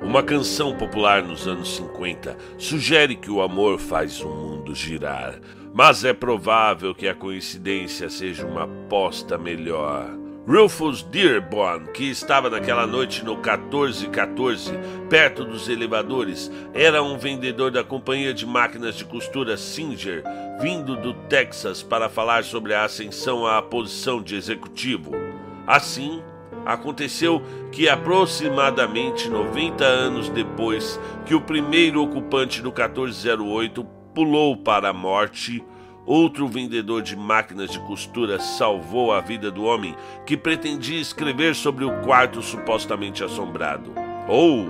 Uma 0.00 0.22
canção 0.22 0.74
popular 0.74 1.22
nos 1.22 1.46
anos 1.46 1.76
50 1.76 2.34
sugere 2.56 3.14
que 3.14 3.30
o 3.30 3.42
amor 3.42 3.78
faz 3.78 4.22
o 4.22 4.28
mundo 4.28 4.74
girar, 4.74 5.38
mas 5.74 6.02
é 6.02 6.14
provável 6.14 6.94
que 6.94 7.06
a 7.06 7.14
coincidência 7.14 8.08
seja 8.08 8.46
uma 8.46 8.64
aposta 8.64 9.36
melhor. 9.36 10.25
Rufus 10.48 11.02
Dearborn, 11.02 11.88
que 11.88 12.08
estava 12.08 12.48
naquela 12.48 12.86
noite 12.86 13.24
no 13.24 13.34
1414, 13.34 14.78
perto 15.10 15.44
dos 15.44 15.68
elevadores, 15.68 16.48
era 16.72 17.02
um 17.02 17.18
vendedor 17.18 17.72
da 17.72 17.82
companhia 17.82 18.32
de 18.32 18.46
máquinas 18.46 18.94
de 18.94 19.04
costura 19.04 19.56
Singer, 19.56 20.22
vindo 20.60 20.94
do 20.94 21.14
Texas 21.28 21.82
para 21.82 22.08
falar 22.08 22.44
sobre 22.44 22.74
a 22.74 22.84
ascensão 22.84 23.44
à 23.44 23.60
posição 23.60 24.22
de 24.22 24.36
executivo. 24.36 25.10
Assim, 25.66 26.22
aconteceu 26.64 27.42
que 27.72 27.88
aproximadamente 27.88 29.28
90 29.28 29.84
anos 29.84 30.28
depois 30.28 31.00
que 31.24 31.34
o 31.34 31.40
primeiro 31.40 32.00
ocupante 32.00 32.62
do 32.62 32.68
1408 32.68 33.84
pulou 34.14 34.56
para 34.56 34.90
a 34.90 34.92
morte, 34.92 35.64
Outro 36.06 36.46
vendedor 36.46 37.02
de 37.02 37.16
máquinas 37.16 37.70
de 37.70 37.80
costura 37.80 38.38
salvou 38.38 39.12
a 39.12 39.20
vida 39.20 39.50
do 39.50 39.64
homem 39.64 39.96
que 40.24 40.36
pretendia 40.36 41.00
escrever 41.00 41.52
sobre 41.56 41.84
o 41.84 42.00
quarto 42.02 42.40
supostamente 42.40 43.24
assombrado. 43.24 43.92
Ou 44.28 44.68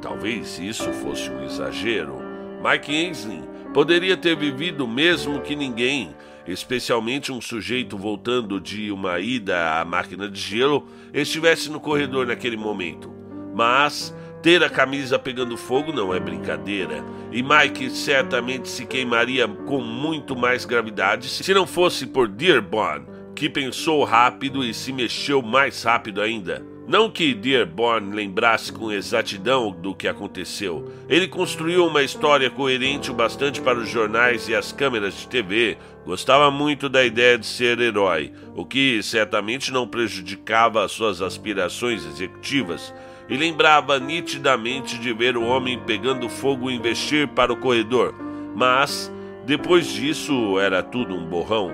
talvez 0.00 0.58
isso 0.58 0.90
fosse 0.94 1.28
um 1.28 1.44
exagero. 1.44 2.16
Mike 2.64 2.96
Ainsley 2.96 3.42
poderia 3.74 4.16
ter 4.16 4.34
vivido 4.34 4.88
mesmo 4.88 5.42
que 5.42 5.54
ninguém, 5.54 6.14
especialmente 6.48 7.30
um 7.30 7.42
sujeito 7.42 7.98
voltando 7.98 8.58
de 8.58 8.90
uma 8.90 9.20
ida 9.20 9.80
à 9.80 9.84
máquina 9.84 10.30
de 10.30 10.40
gelo, 10.40 10.86
estivesse 11.12 11.70
no 11.70 11.78
corredor 11.78 12.26
naquele 12.26 12.56
momento. 12.56 13.12
Mas 13.54 14.14
ter 14.42 14.62
a 14.62 14.70
camisa 14.70 15.18
pegando 15.18 15.56
fogo 15.56 15.92
não 15.92 16.14
é 16.14 16.20
brincadeira, 16.20 17.04
e 17.30 17.42
Mike 17.42 17.90
certamente 17.90 18.68
se 18.68 18.86
queimaria 18.86 19.46
com 19.46 19.80
muito 19.80 20.34
mais 20.34 20.64
gravidade 20.64 21.28
se 21.28 21.54
não 21.54 21.66
fosse 21.66 22.06
por 22.06 22.26
Dearborn, 22.26 23.06
que 23.34 23.48
pensou 23.48 24.02
rápido 24.04 24.64
e 24.64 24.72
se 24.72 24.92
mexeu 24.92 25.42
mais 25.42 25.82
rápido 25.82 26.20
ainda. 26.20 26.64
Não 26.88 27.08
que 27.08 27.34
Dearborn 27.34 28.16
lembrasse 28.16 28.72
com 28.72 28.90
exatidão 28.90 29.70
do 29.70 29.94
que 29.94 30.08
aconteceu. 30.08 30.90
Ele 31.08 31.28
construiu 31.28 31.86
uma 31.86 32.02
história 32.02 32.50
coerente 32.50 33.12
o 33.12 33.14
bastante 33.14 33.60
para 33.60 33.78
os 33.78 33.88
jornais 33.88 34.48
e 34.48 34.56
as 34.56 34.72
câmeras 34.72 35.14
de 35.14 35.28
TV. 35.28 35.78
Gostava 36.04 36.50
muito 36.50 36.88
da 36.88 37.04
ideia 37.04 37.38
de 37.38 37.46
ser 37.46 37.78
herói, 37.78 38.32
o 38.56 38.64
que 38.64 39.00
certamente 39.04 39.70
não 39.70 39.86
prejudicava 39.86 40.84
as 40.84 40.90
suas 40.90 41.22
aspirações 41.22 42.04
executivas 42.04 42.92
e 43.30 43.36
lembrava 43.36 44.00
nitidamente 44.00 44.98
de 44.98 45.12
ver 45.12 45.36
o 45.36 45.44
homem 45.44 45.78
pegando 45.78 46.28
fogo 46.28 46.70
investir 46.70 47.28
para 47.28 47.52
o 47.52 47.56
corredor. 47.56 48.12
Mas, 48.56 49.10
depois 49.46 49.86
disso, 49.86 50.58
era 50.58 50.82
tudo 50.82 51.14
um 51.14 51.24
borrão. 51.24 51.72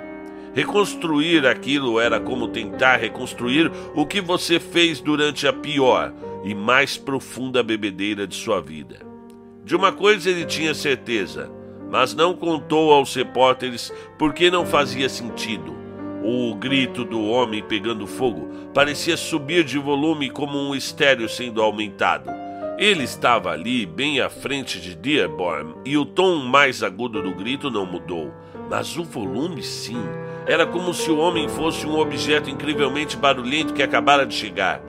Reconstruir 0.54 1.46
aquilo 1.46 1.98
era 1.98 2.20
como 2.20 2.48
tentar 2.48 2.96
reconstruir 2.96 3.70
o 3.94 4.06
que 4.06 4.20
você 4.20 4.60
fez 4.60 5.00
durante 5.00 5.46
a 5.46 5.52
pior 5.52 6.12
e 6.44 6.54
mais 6.54 6.96
profunda 6.96 7.62
bebedeira 7.62 8.26
de 8.26 8.34
sua 8.34 8.60
vida. 8.60 9.00
De 9.64 9.74
uma 9.74 9.92
coisa 9.92 10.30
ele 10.30 10.44
tinha 10.44 10.72
certeza, 10.74 11.50
mas 11.90 12.14
não 12.14 12.34
contou 12.34 12.92
aos 12.92 13.14
repórteres 13.14 13.92
porque 14.18 14.50
não 14.50 14.64
fazia 14.64 15.08
sentido. 15.08 15.75
O 16.28 16.56
grito 16.56 17.04
do 17.04 17.24
homem 17.24 17.62
pegando 17.62 18.04
fogo 18.04 18.48
parecia 18.74 19.16
subir 19.16 19.62
de 19.62 19.78
volume 19.78 20.28
como 20.28 20.58
um 20.58 20.74
estéreo 20.74 21.28
sendo 21.28 21.62
aumentado. 21.62 22.28
Ele 22.76 23.04
estava 23.04 23.52
ali, 23.52 23.86
bem 23.86 24.20
à 24.20 24.28
frente 24.28 24.80
de 24.80 24.96
Dearborn, 24.96 25.76
e 25.84 25.96
o 25.96 26.04
tom 26.04 26.38
mais 26.38 26.82
agudo 26.82 27.22
do 27.22 27.32
grito 27.32 27.70
não 27.70 27.86
mudou, 27.86 28.34
mas 28.68 28.96
o 28.96 29.04
volume 29.04 29.62
sim. 29.62 30.02
Era 30.48 30.66
como 30.66 30.92
se 30.92 31.08
o 31.12 31.18
homem 31.18 31.48
fosse 31.48 31.86
um 31.86 31.96
objeto 31.96 32.50
incrivelmente 32.50 33.16
barulhento 33.16 33.72
que 33.72 33.82
acabara 33.84 34.26
de 34.26 34.34
chegar. 34.34 34.82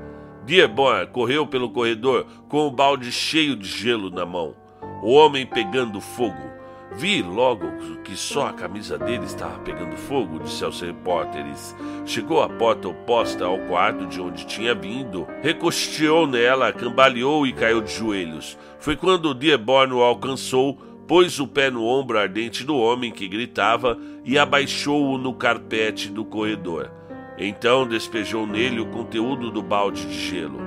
Dearborn 0.43 1.05
correu 1.11 1.45
pelo 1.45 1.69
corredor 1.69 2.26
com 2.49 2.65
o 2.65 2.72
balde 2.72 3.11
cheio 3.11 3.55
de 3.55 3.68
gelo 3.68 4.09
na 4.09 4.26
mão. 4.26 4.55
O 5.03 5.11
homem 5.11 5.45
pegando 5.45 6.01
fogo 6.01 6.56
Vi 6.98 7.22
logo 7.22 7.68
que 8.03 8.15
só 8.18 8.48
a 8.48 8.53
camisa 8.53 8.98
dele 8.98 9.26
estava 9.26 9.60
pegando 9.60 9.95
fogo, 9.95 10.40
disse 10.40 10.65
aos 10.65 10.82
repórteres. 10.82 11.76
Chegou 12.07 12.41
à 12.41 12.49
porta 12.49 12.88
oposta 12.88 13.45
ao 13.45 13.60
quarto 13.60 14.07
de 14.07 14.19
onde 14.19 14.48
tinha 14.48 14.74
vindo, 14.74 15.28
recosteou 15.44 16.26
nela, 16.26 16.74
cambaleou 16.74 17.45
e 17.45 17.53
caiu 17.53 17.82
de 17.82 17.94
joelhos. 17.94 18.57
Foi 18.80 18.95
quando 18.95 19.36
Dearborn 19.36 19.94
o 19.94 20.02
alcançou, 20.02 20.74
pôs 21.07 21.40
o 21.40 21.48
pé 21.48 21.69
no 21.69 21.86
ombro 21.86 22.18
ardente 22.18 22.64
do 22.64 22.76
homem 22.76 23.11
que 23.11 23.28
gritava 23.28 23.95
e 24.26 24.36
abaixou-o 24.36 25.19
no 25.19 25.36
carpete 25.36 26.10
do 26.10 26.26
corredor. 26.26 26.91
Então 27.38 27.88
despejou 27.88 28.48
nele 28.48 28.80
o 28.80 28.88
conteúdo 28.88 29.52
do 29.52 29.61
balde 29.61 30.03
de 30.03 30.15
gelo. 30.15 30.60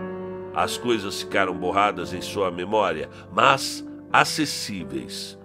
As 0.55 0.79
coisas 0.79 1.23
ficaram 1.23 1.55
borradas 1.55 2.15
em 2.15 2.21
sua 2.21 2.53
memória, 2.53 3.11
mas 3.33 3.85
acessíveis. 4.13 5.40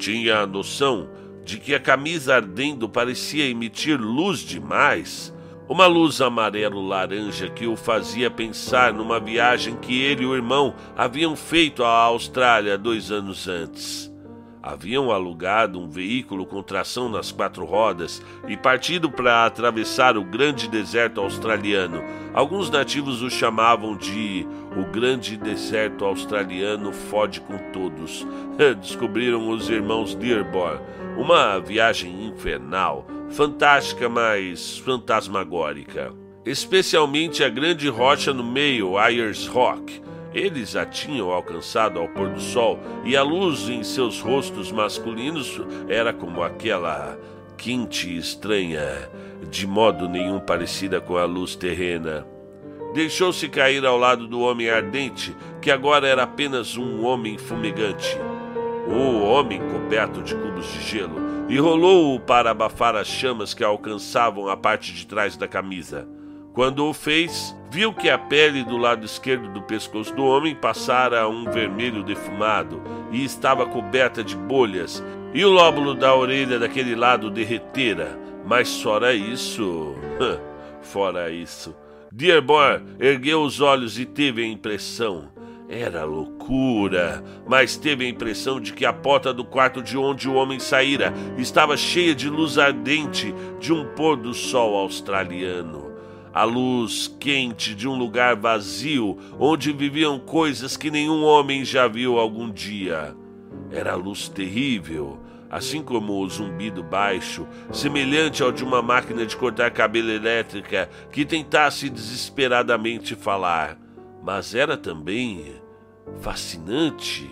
Tinha 0.00 0.38
a 0.38 0.46
noção 0.46 1.10
de 1.44 1.58
que 1.58 1.74
a 1.74 1.78
camisa 1.78 2.36
ardendo 2.36 2.88
parecia 2.88 3.44
emitir 3.44 4.00
luz 4.00 4.38
demais, 4.38 5.30
uma 5.68 5.86
luz 5.86 6.22
amarelo-laranja 6.22 7.50
que 7.50 7.66
o 7.66 7.76
fazia 7.76 8.30
pensar 8.30 8.94
numa 8.94 9.20
viagem 9.20 9.76
que 9.76 10.00
ele 10.00 10.22
e 10.22 10.26
o 10.26 10.34
irmão 10.34 10.74
haviam 10.96 11.36
feito 11.36 11.84
à 11.84 11.90
Austrália 11.90 12.78
dois 12.78 13.12
anos 13.12 13.46
antes. 13.46 14.09
Haviam 14.70 15.10
alugado 15.10 15.80
um 15.80 15.90
veículo 15.90 16.46
com 16.46 16.62
tração 16.62 17.08
nas 17.08 17.32
quatro 17.32 17.64
rodas 17.64 18.22
e 18.46 18.56
partido 18.56 19.10
para 19.10 19.44
atravessar 19.44 20.16
o 20.16 20.22
grande 20.22 20.68
deserto 20.68 21.20
australiano. 21.20 22.00
Alguns 22.32 22.70
nativos 22.70 23.20
o 23.20 23.28
chamavam 23.28 23.96
de 23.96 24.46
o 24.76 24.84
grande 24.84 25.36
deserto 25.36 26.04
australiano 26.04 26.92
fode 26.92 27.40
com 27.40 27.58
todos. 27.72 28.24
Descobriram 28.80 29.48
os 29.50 29.68
irmãos 29.68 30.14
Dearborn. 30.14 30.80
Uma 31.18 31.58
viagem 31.58 32.26
infernal, 32.26 33.04
fantástica, 33.28 34.08
mas 34.08 34.78
fantasmagórica. 34.78 36.12
Especialmente 36.46 37.42
a 37.42 37.48
grande 37.48 37.88
rocha 37.88 38.32
no 38.32 38.44
meio, 38.44 38.96
Ayers 38.96 39.48
Rock 39.48 40.00
eles 40.32 40.76
a 40.76 40.86
tinham 40.86 41.30
alcançado 41.30 41.98
ao 41.98 42.08
pôr 42.08 42.28
do 42.28 42.40
sol 42.40 42.78
e 43.04 43.16
a 43.16 43.22
luz 43.22 43.68
em 43.68 43.82
seus 43.82 44.20
rostos 44.20 44.70
masculinos 44.70 45.60
era 45.88 46.12
como 46.12 46.42
aquela 46.42 47.18
quente 47.56 48.16
estranha, 48.16 49.10
de 49.50 49.66
modo 49.66 50.08
nenhum 50.08 50.40
parecida 50.40 51.00
com 51.00 51.16
a 51.16 51.24
luz 51.24 51.56
terrena. 51.56 52.26
Deixou-se 52.94 53.48
cair 53.48 53.84
ao 53.84 53.98
lado 53.98 54.26
do 54.26 54.40
homem 54.40 54.70
ardente, 54.70 55.36
que 55.60 55.70
agora 55.70 56.08
era 56.08 56.22
apenas 56.22 56.76
um 56.76 57.04
homem 57.04 57.36
fumegante. 57.36 58.16
O 58.88 59.22
homem 59.22 59.60
coberto 59.68 60.22
de 60.22 60.34
cubos 60.34 60.66
de 60.72 60.80
gelo 60.80 61.46
e 61.48 61.58
rolou-o 61.58 62.18
para 62.18 62.50
abafar 62.50 62.96
as 62.96 63.06
chamas 63.06 63.54
que 63.54 63.62
alcançavam 63.62 64.48
a 64.48 64.56
parte 64.56 64.92
de 64.92 65.06
trás 65.06 65.36
da 65.36 65.46
camisa. 65.46 66.08
Quando 66.60 66.84
o 66.84 66.92
fez, 66.92 67.56
viu 67.70 67.90
que 67.90 68.10
a 68.10 68.18
pele 68.18 68.62
do 68.62 68.76
lado 68.76 69.06
esquerdo 69.06 69.48
do 69.48 69.62
pescoço 69.62 70.14
do 70.14 70.26
homem 70.26 70.54
passara 70.54 71.22
a 71.22 71.26
um 71.26 71.50
vermelho 71.50 72.02
defumado 72.02 72.82
e 73.10 73.24
estava 73.24 73.64
coberta 73.64 74.22
de 74.22 74.36
bolhas, 74.36 75.02
e 75.32 75.42
o 75.42 75.48
lóbulo 75.48 75.94
da 75.94 76.14
orelha 76.14 76.58
daquele 76.58 76.94
lado 76.94 77.30
derretera. 77.30 78.14
Mas 78.44 78.78
fora 78.82 79.14
isso. 79.14 79.94
fora 80.82 81.30
isso. 81.30 81.74
Dearborn 82.12 82.84
ergueu 83.00 83.40
os 83.40 83.62
olhos 83.62 83.98
e 83.98 84.04
teve 84.04 84.42
a 84.42 84.46
impressão. 84.46 85.30
Era 85.66 86.04
loucura, 86.04 87.24
mas 87.48 87.78
teve 87.78 88.04
a 88.04 88.08
impressão 88.10 88.60
de 88.60 88.74
que 88.74 88.84
a 88.84 88.92
porta 88.92 89.32
do 89.32 89.46
quarto 89.46 89.82
de 89.82 89.96
onde 89.96 90.28
o 90.28 90.34
homem 90.34 90.60
saíra 90.60 91.14
estava 91.38 91.74
cheia 91.74 92.14
de 92.14 92.28
luz 92.28 92.58
ardente 92.58 93.34
de 93.58 93.72
um 93.72 93.94
pôr 93.94 94.18
do 94.18 94.34
sol 94.34 94.76
australiano 94.76 95.89
a 96.32 96.44
luz 96.44 97.14
quente 97.18 97.74
de 97.74 97.88
um 97.88 97.96
lugar 97.96 98.36
vazio 98.36 99.18
onde 99.38 99.72
viviam 99.72 100.18
coisas 100.18 100.76
que 100.76 100.90
nenhum 100.90 101.24
homem 101.24 101.64
já 101.64 101.88
viu 101.88 102.18
algum 102.18 102.50
dia. 102.50 103.14
Era 103.70 103.94
luz 103.94 104.28
terrível, 104.28 105.18
assim 105.50 105.82
como 105.82 106.20
o 106.20 106.28
zumbido 106.28 106.82
baixo, 106.82 107.46
semelhante 107.72 108.42
ao 108.42 108.52
de 108.52 108.62
uma 108.62 108.80
máquina 108.80 109.26
de 109.26 109.36
cortar 109.36 109.70
cabelo 109.72 110.10
elétrica 110.10 110.88
que 111.10 111.24
tentasse 111.24 111.90
desesperadamente 111.90 113.16
falar. 113.16 113.76
Mas 114.22 114.54
era 114.54 114.76
também 114.76 115.54
fascinante. 116.20 117.28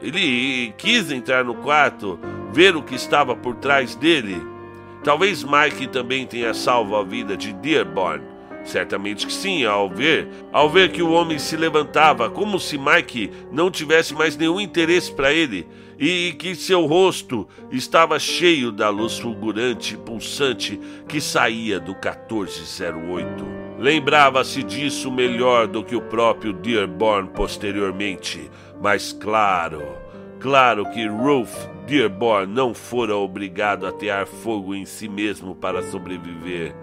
Ele 0.00 0.72
quis 0.76 1.10
entrar 1.10 1.44
no 1.44 1.54
quarto, 1.54 2.18
ver 2.52 2.76
o 2.76 2.82
que 2.82 2.94
estava 2.94 3.34
por 3.34 3.56
trás 3.56 3.94
dele 3.94 4.57
Talvez 5.08 5.42
Mike 5.42 5.86
também 5.86 6.26
tenha 6.26 6.52
salvo 6.52 6.94
a 6.94 7.02
vida 7.02 7.34
de 7.34 7.54
Dearborn. 7.54 8.22
Certamente 8.62 9.26
que 9.26 9.32
sim, 9.32 9.64
ao 9.64 9.88
ver, 9.88 10.28
ao 10.52 10.68
ver 10.68 10.92
que 10.92 11.00
o 11.00 11.12
homem 11.12 11.38
se 11.38 11.56
levantava, 11.56 12.28
como 12.28 12.60
se 12.60 12.76
Mike 12.76 13.30
não 13.50 13.70
tivesse 13.70 14.12
mais 14.12 14.36
nenhum 14.36 14.60
interesse 14.60 15.10
para 15.10 15.32
ele, 15.32 15.66
e 15.98 16.34
que 16.38 16.54
seu 16.54 16.84
rosto 16.84 17.48
estava 17.70 18.18
cheio 18.18 18.70
da 18.70 18.90
luz 18.90 19.18
fulgurante 19.18 19.94
e 19.94 19.96
pulsante 19.96 20.78
que 21.08 21.22
saía 21.22 21.80
do 21.80 21.92
1408. 21.92 23.46
Lembrava-se 23.78 24.62
disso 24.62 25.10
melhor 25.10 25.66
do 25.66 25.82
que 25.82 25.96
o 25.96 26.02
próprio 26.02 26.52
Dearborn 26.52 27.30
posteriormente, 27.30 28.50
mas 28.78 29.14
claro, 29.14 29.82
claro 30.40 30.88
que 30.90 31.06
Rolf 31.06 31.66
Dearborn 31.86 32.52
não 32.52 32.74
fora 32.74 33.16
obrigado 33.16 33.86
a 33.86 33.92
tear 33.92 34.26
fogo 34.26 34.74
em 34.74 34.84
si 34.84 35.08
mesmo 35.08 35.54
para 35.54 35.82
sobreviver. 35.82 36.74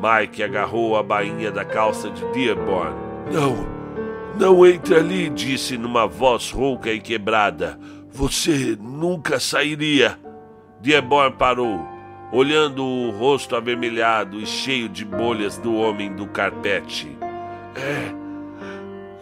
Mike 0.00 0.42
agarrou 0.42 0.96
a 0.96 1.02
bainha 1.02 1.50
da 1.50 1.64
calça 1.64 2.10
de 2.10 2.24
Dearborn. 2.32 2.94
Não, 3.32 3.66
não 4.38 4.66
entre 4.66 4.94
ali, 4.94 5.28
disse 5.28 5.76
numa 5.76 6.06
voz 6.06 6.50
rouca 6.50 6.92
e 6.92 7.00
quebrada. 7.00 7.78
Você 8.10 8.76
nunca 8.80 9.40
sairia. 9.40 10.18
Dearborn 10.80 11.34
parou, 11.36 11.84
olhando 12.32 12.84
o 12.84 13.10
rosto 13.10 13.56
avermelhado 13.56 14.40
e 14.40 14.46
cheio 14.46 14.88
de 14.88 15.04
bolhas 15.04 15.58
do 15.58 15.74
homem 15.74 16.14
do 16.14 16.26
carpete. 16.26 17.08
É. 17.74 18.24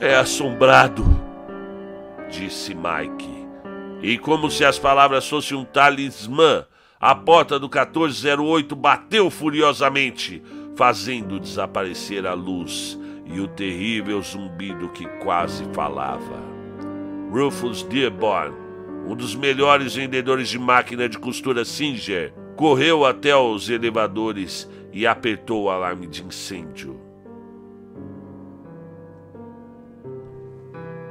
É 0.08 0.16
assombrado, 0.16 1.04
disse 2.28 2.74
Mike. 2.74 3.41
E 4.02 4.18
como 4.18 4.50
se 4.50 4.64
as 4.64 4.78
palavras 4.78 5.28
fossem 5.28 5.56
um 5.56 5.64
talismã, 5.64 6.66
a 7.00 7.14
porta 7.14 7.58
do 7.58 7.68
1408 7.68 8.74
bateu 8.74 9.30
furiosamente, 9.30 10.42
fazendo 10.76 11.38
desaparecer 11.38 12.26
a 12.26 12.34
luz 12.34 12.98
e 13.26 13.38
o 13.40 13.46
terrível 13.46 14.20
zumbido 14.20 14.88
que 14.88 15.06
quase 15.22 15.64
falava. 15.72 16.42
Rufus 17.30 17.82
Dearborn, 17.84 18.54
um 19.06 19.14
dos 19.14 19.34
melhores 19.34 19.94
vendedores 19.94 20.48
de 20.48 20.58
máquina 20.58 21.08
de 21.08 21.18
costura 21.18 21.64
Singer, 21.64 22.34
correu 22.56 23.04
até 23.04 23.36
os 23.36 23.70
elevadores 23.70 24.68
e 24.92 25.06
apertou 25.06 25.64
o 25.64 25.70
alarme 25.70 26.06
de 26.06 26.22
incêndio. 26.22 27.00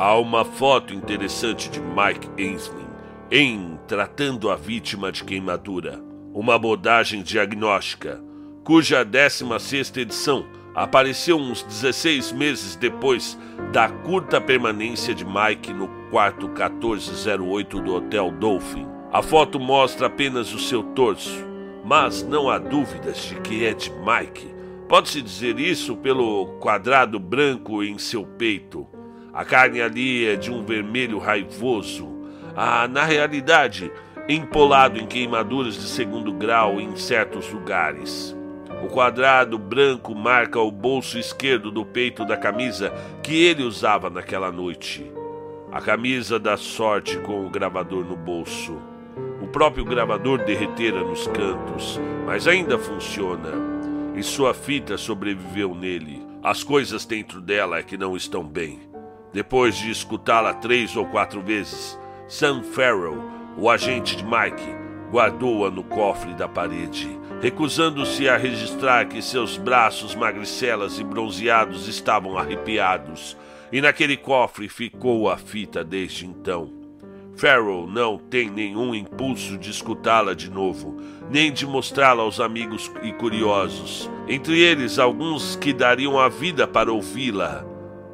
Há 0.04 0.18
uma 0.18 0.44
foto 0.44 0.96
interessante 0.96 1.70
de 1.70 1.80
Mike 1.80 2.28
Ainsley 2.36 2.88
em 3.30 3.78
Tratando 3.88 4.50
a 4.50 4.56
Vítima 4.56 5.12
de 5.12 5.24
Queimadura, 5.24 6.02
uma 6.34 6.56
abordagem 6.56 7.22
diagnóstica, 7.22 8.20
cuja 8.64 9.06
16 9.06 9.96
edição 9.98 10.44
apareceu 10.74 11.38
uns 11.38 11.62
16 11.62 12.32
meses 12.32 12.76
depois 12.76 13.38
da 13.72 13.90
curta 13.90 14.42
permanência 14.42 15.14
de 15.14 15.24
Mike 15.24 15.72
no 15.72 15.88
quarto 16.10 16.48
1408 16.48 17.80
do 17.80 17.94
Hotel 17.94 18.32
Dolphin. 18.32 18.88
A 19.12 19.22
foto 19.22 19.60
mostra 19.60 20.08
apenas 20.08 20.52
o 20.52 20.58
seu 20.58 20.82
torso, 20.82 21.46
mas 21.86 22.24
não 22.24 22.50
há 22.50 22.58
dúvidas 22.58 23.18
de 23.18 23.40
que 23.42 23.64
é 23.68 23.74
de 23.76 23.92
Mike. 23.92 24.52
Pode-se 24.90 25.22
dizer 25.22 25.60
isso 25.60 25.96
pelo 25.96 26.58
quadrado 26.60 27.20
branco 27.20 27.84
em 27.84 28.00
seu 28.00 28.26
peito 28.26 28.88
a 29.34 29.46
carne 29.46 29.82
ali 29.82 30.28
é 30.28 30.36
de 30.36 30.52
um 30.52 30.66
vermelho 30.66 31.18
raivoso. 31.18 32.10
Ah, 32.56 32.88
na 32.88 33.06
realidade, 33.06 33.92
empolado 34.28 35.00
em 35.00 35.08
queimaduras 35.08 35.76
de 35.76 35.88
segundo 35.88 36.34
grau 36.34 36.82
em 36.82 36.96
certos 36.98 37.50
lugares. 37.52 38.36
O 38.84 38.88
quadrado 38.88 39.58
branco 39.58 40.14
marca 40.14 40.60
o 40.60 40.72
bolso 40.72 41.18
esquerdo 41.18 41.72
do 41.72 41.86
peito 41.86 42.26
da 42.26 42.36
camisa 42.36 42.92
que 43.24 43.42
ele 43.44 43.64
usava 43.64 44.10
naquela 44.10 44.52
noite. 44.52 45.10
A 45.72 45.80
camisa 45.80 46.38
da 46.38 46.58
sorte 46.58 47.18
com 47.20 47.46
o 47.46 47.50
gravador 47.50 48.04
no 48.04 48.18
bolso. 48.18 48.82
O 49.42 49.48
próprio 49.48 49.86
gravador 49.86 50.40
derretera 50.44 51.02
nos 51.04 51.28
cantos, 51.28 52.02
mas 52.26 52.48
ainda 52.48 52.78
funciona. 52.78 53.52
E 54.14 54.22
sua 54.22 54.54
fita 54.54 54.98
sobreviveu 54.98 55.74
nele. 55.74 56.22
As 56.44 56.64
coisas 56.64 57.06
dentro 57.06 57.40
dela 57.40 57.78
é 57.78 57.84
que 57.84 57.98
não 57.98 58.18
estão 58.18 58.44
bem. 58.44 58.91
Depois 59.34 59.78
de 59.78 59.90
escutá-la 59.90 60.54
três 60.54 60.96
ou 60.98 61.06
quatro 61.06 61.42
vezes, 61.42 61.98
Sam 62.28 62.64
Farrell, 62.64 63.18
o 63.58 63.70
agente 63.70 64.16
de 64.16 64.26
Mike, 64.26 64.76
guardou-a 65.10 65.72
no 65.72 65.84
cofre 65.84 66.34
da 66.34 66.50
parede, 66.50 67.18
recusando-se 67.42 68.28
a 68.28 68.36
registrar 68.36 69.06
que 69.08 69.22
seus 69.22 69.58
braços 69.58 70.16
magricelas 70.16 71.00
e 71.00 71.04
bronzeados 71.04 71.88
estavam 71.88 72.38
arrepiados, 72.38 73.38
e 73.72 73.80
naquele 73.80 74.18
cofre 74.18 74.68
ficou 74.68 75.30
a 75.30 75.38
fita 75.38 75.82
desde 75.82 76.26
então. 76.26 76.70
Farrell 77.38 77.88
não 77.88 78.18
tem 78.18 78.50
nenhum 78.50 78.94
impulso 78.94 79.58
de 79.58 79.72
escutá-la 79.72 80.34
de 80.34 80.52
novo, 80.52 80.98
nem 81.30 81.54
de 81.54 81.66
mostrá-la 81.66 82.22
aos 82.22 82.42
amigos 82.42 82.92
e 83.02 83.14
curiosos, 83.14 84.12
entre 84.28 84.60
eles 84.60 85.00
alguns 85.00 85.56
que 85.56 85.72
dariam 85.72 86.20
a 86.20 86.28
vida 86.28 86.68
para 86.68 86.92
ouvi-la 86.92 87.71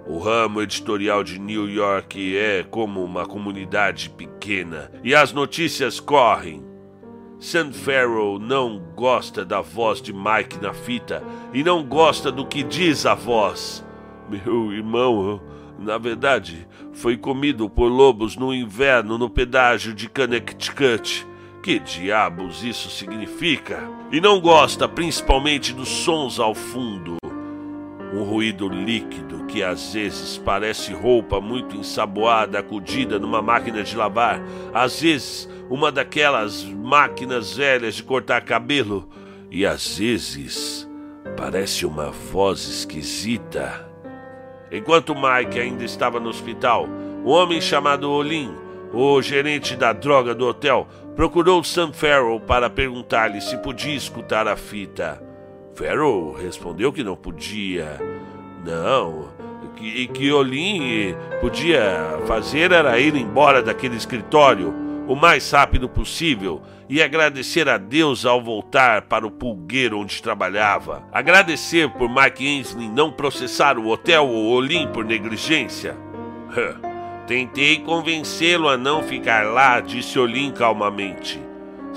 o 0.08 0.20
ramo 0.20 0.62
editorial 0.62 1.22
de 1.22 1.38
New 1.38 1.70
York 1.70 2.38
é 2.38 2.64
como 2.64 3.04
uma 3.04 3.26
comunidade 3.26 4.10
pequena 4.10 4.90
e 5.04 5.14
as 5.14 5.34
notícias 5.34 6.00
correm. 6.00 6.66
Sam 7.40 7.72
Farrell 7.72 8.40
não 8.40 8.82
gosta 8.96 9.44
da 9.44 9.62
voz 9.62 10.02
de 10.02 10.14
Mike 10.14 10.60
na 10.62 10.74
fita 10.74 11.22
e 11.54 11.62
não 11.64 11.84
gosta 11.84 12.32
do 12.32 12.46
que 12.46 12.64
diz 12.64 13.06
a 13.06 13.14
voz. 13.14 13.86
Meu 14.30 14.72
irmão, 14.72 15.42
na 15.78 15.98
verdade, 15.98 16.68
foi 16.94 17.18
comido 17.18 17.70
por 17.70 17.88
lobos 17.88 18.36
no 18.36 18.54
inverno 18.54 19.18
no 19.18 19.30
pedágio 19.30 19.94
de 19.94 20.10
Connecticut. 20.10 21.28
Que 21.62 21.80
diabos 21.80 22.64
isso 22.64 22.90
significa? 22.90 23.84
E 24.12 24.22
não 24.22 24.40
gosta 24.40 24.88
principalmente 24.88 25.74
dos 25.74 25.90
sons 25.90 26.40
ao 26.40 26.56
fundo 26.56 27.18
um 28.18 28.23
ruído 28.23 28.68
líquido 28.68 29.45
que 29.45 29.64
às 29.64 29.94
vezes 29.94 30.38
parece 30.38 30.91
roupa 30.91 31.39
muito 31.39 31.77
ensaboada 31.77 32.60
acudida 32.60 33.19
numa 33.19 33.41
máquina 33.41 33.84
de 33.84 33.95
lavar, 33.95 34.41
às 34.73 34.99
vezes 35.02 35.48
uma 35.69 35.91
daquelas 35.91 36.64
máquinas 36.64 37.56
velhas 37.56 37.95
de 37.95 38.03
cortar 38.03 38.41
cabelo, 38.41 39.07
e 39.52 39.65
às 39.65 39.98
vezes 39.98 40.89
parece 41.38 41.85
uma 41.85 42.10
voz 42.10 42.68
esquisita. 42.68 43.88
Enquanto 44.72 45.15
Mike 45.15 45.60
ainda 45.60 45.84
estava 45.84 46.19
no 46.19 46.30
hospital, 46.30 46.88
um 47.23 47.30
homem 47.30 47.61
chamado 47.61 48.10
Olin, 48.11 48.52
o 48.94 49.22
gerente 49.22 49.76
da 49.76 49.94
droga 49.94 50.34
do 50.34 50.48
hotel, 50.48 50.88
procurou 51.15 51.64
Sam 51.64 51.94
Farrell 51.94 52.39
para 52.39 52.69
perguntar-lhe 52.69 53.41
se 53.41 53.57
podia 53.57 53.95
escutar 53.95 54.48
a 54.48 54.56
fita. 54.56 55.27
Farrell 55.78 56.34
respondeu 56.34 56.91
que 56.91 57.04
não 57.04 57.16
podia. 57.16 57.99
Não, 58.66 59.30
que, 59.76 60.08
que 60.08 60.32
Olin 60.32 61.16
podia 61.40 62.20
fazer 62.26 62.72
era 62.72 62.99
ir 62.99 63.16
embora 63.16 63.62
daquele 63.62 63.95
escritório 63.95 64.74
o 65.08 65.16
mais 65.16 65.49
rápido 65.52 65.88
possível 65.88 66.64
e 66.90 66.99
agradecer 66.99 67.70
a 67.70 67.78
Deus 67.78 68.26
ao 68.26 68.41
voltar 68.41 69.04
para 69.04 69.26
o 69.28 69.30
pulgueiro 69.30 69.99
onde 69.99 70.22
trabalhava. 70.22 71.04
Agradecer 71.12 71.88
por 71.91 72.10
Mike 72.10 72.45
Ainsley 72.45 72.90
não 72.90 73.12
processar 73.12 73.78
o 73.78 73.88
hotel 73.88 74.28
ou 74.28 74.48
Olin 74.48 74.88
por 74.88 75.06
negligência. 75.06 75.95
Tentei 77.28 77.78
convencê-lo 77.82 78.68
a 78.68 78.78
não 78.78 79.04
ficar 79.04 79.45
lá, 79.45 79.80
disse 79.80 80.18
Olin 80.18 80.52
calmamente 80.52 81.40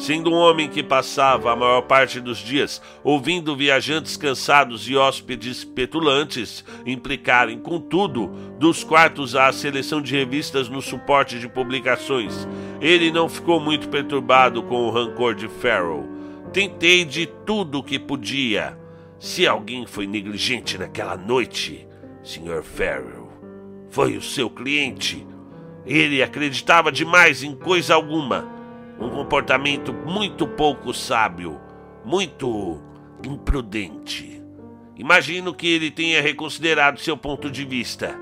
sendo 0.01 0.31
um 0.31 0.35
homem 0.35 0.67
que 0.67 0.83
passava 0.83 1.53
a 1.53 1.57
maior 1.57 1.83
parte 1.83 2.21
dos 2.21 2.39
dias 2.39 2.81
ouvindo 3.05 3.55
viajantes 3.55 4.17
cansados 4.17 4.89
e 4.89 4.97
hóspedes 4.97 5.63
petulantes 5.63 6.65
implicarem 6.87 7.59
com 7.59 7.79
tudo, 7.79 8.29
dos 8.59 8.83
quartos 8.83 9.37
à 9.37 9.53
seleção 9.53 10.01
de 10.01 10.17
revistas 10.17 10.71
no 10.71 10.81
suporte 10.81 11.39
de 11.39 11.47
publicações. 11.47 12.49
Ele 12.81 13.13
não 13.13 13.29
ficou 13.29 13.61
muito 13.61 13.91
perturbado 13.91 14.63
com 14.63 14.87
o 14.87 14.91
rancor 14.91 15.35
de 15.35 15.49
Farrell. 15.49 16.09
Tentei 16.51 17.05
de 17.05 17.27
tudo 17.27 17.81
o 17.81 17.83
que 17.83 17.99
podia. 17.99 18.79
Se 19.19 19.47
alguém 19.47 19.87
foi 19.87 20.07
negligente 20.07 20.79
naquela 20.79 21.15
noite, 21.15 21.87
Sr. 22.23 22.63
Farrell, 22.63 23.31
foi 23.91 24.17
o 24.17 24.23
seu 24.23 24.49
cliente. 24.49 25.27
Ele 25.85 26.23
acreditava 26.23 26.91
demais 26.91 27.43
em 27.43 27.55
coisa 27.55 27.95
alguma 27.95 28.60
um 29.01 29.09
comportamento 29.09 29.93
muito 29.93 30.47
pouco 30.47 30.93
sábio, 30.93 31.59
muito 32.05 32.81
imprudente. 33.27 34.43
Imagino 34.97 35.55
que 35.55 35.67
ele 35.67 35.91
tenha 35.91 36.21
reconsiderado 36.21 37.01
seu 37.01 37.17
ponto 37.17 37.51
de 37.51 37.65
vista. 37.65 38.15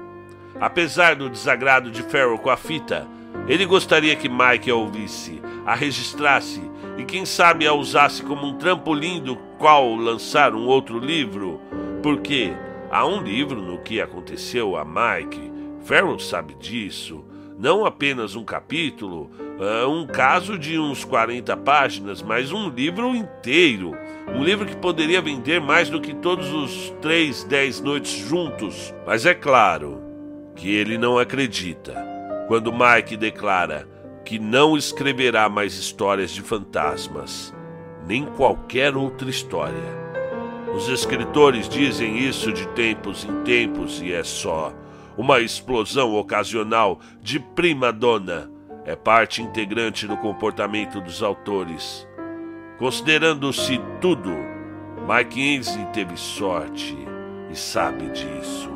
Apesar 0.61 1.17
do 1.17 1.29
desagrado 1.29 1.91
de 1.91 2.03
Farrell 2.03 2.39
com 2.39 2.51
a 2.51 2.57
fita, 2.57 3.07
ele 3.49 3.67
gostaria 3.67 4.15
que 4.15 4.29
Mike 4.29 4.71
a 4.71 4.75
ouvisse, 4.75 5.43
a 5.67 5.75
registrasse 5.75 6.61
e 6.97 7.05
quem 7.05 7.25
sabe 7.25 7.67
a 7.67 7.73
usasse 7.73 8.23
como 8.23 8.47
um 8.47 8.57
trampolim 8.57 9.21
do 9.21 9.37
qual 9.59 9.95
lançar 9.95 10.55
um 10.55 10.67
outro 10.67 10.99
livro, 10.99 11.61
porque 12.03 12.53
há 12.91 13.05
um 13.05 13.23
livro 13.23 13.61
no 13.61 13.79
que 13.79 14.01
aconteceu 14.01 14.77
a 14.77 14.85
Mike. 14.85 15.53
Farrell 15.85 16.19
sabe 16.19 16.55
disso. 16.55 17.25
Não 17.59 17.85
apenas 17.85 18.37
um 18.37 18.45
capítulo, 18.45 19.31
uh, 19.59 19.89
um 19.89 20.07
caso 20.07 20.59
de 20.59 20.79
uns 20.79 21.05
40 21.05 21.57
páginas, 21.59 22.23
mas 22.23 22.53
um 22.53 22.69
livro 22.69 23.15
inteiro. 23.15 23.93
Um 24.29 24.43
livro 24.43 24.67
que 24.67 24.77
poderia 24.77 25.21
vender 25.21 25.61
mais 25.61 25.91
do 25.91 26.01
que 26.01 26.15
todos 26.15 26.53
os 26.53 26.95
três, 27.01 27.45
dez 27.45 27.81
noites 27.81 28.13
juntos. 28.13 28.95
Mas 29.07 29.27
é 29.27 29.35
claro 29.35 30.03
que 30.55 30.75
ele 30.75 30.97
não 30.97 31.19
acredita 31.19 31.95
quando 32.47 32.73
Mike 32.73 33.17
declara 33.17 33.89
que 34.25 34.39
não 34.39 34.77
escreverá 34.77 35.49
mais 35.49 35.75
histórias 35.75 36.31
de 36.31 36.43
fantasmas, 36.43 37.55
nem 38.07 38.25
qualquer 38.25 38.97
outra 38.97 39.29
história. 39.29 39.99
Os 40.75 40.89
escritores 40.89 41.69
dizem 41.69 42.19
isso 42.19 42.53
de 42.53 42.67
tempos 42.69 43.25
em 43.25 43.43
tempos 43.43 44.03
e 44.03 44.13
é 44.13 44.23
só 44.23 44.73
uma 45.17 45.41
explosão 45.41 46.15
ocasional 46.15 47.01
de 47.21 47.41
prima 47.41 47.93
dona 47.93 48.58
é 48.89 48.97
parte 48.97 49.43
integrante 49.43 50.07
do 50.07 50.17
comportamento 50.17 50.99
dos 50.99 51.23
autores. 51.23 52.09
Considerando-se 52.79 53.79
tudo, 54.01 54.31
Mike 55.07 55.39
Ainsley 55.39 55.85
teve 55.93 56.17
sorte 56.17 56.97
e 57.53 57.55
sabe 57.55 58.09
disso. 58.09 58.71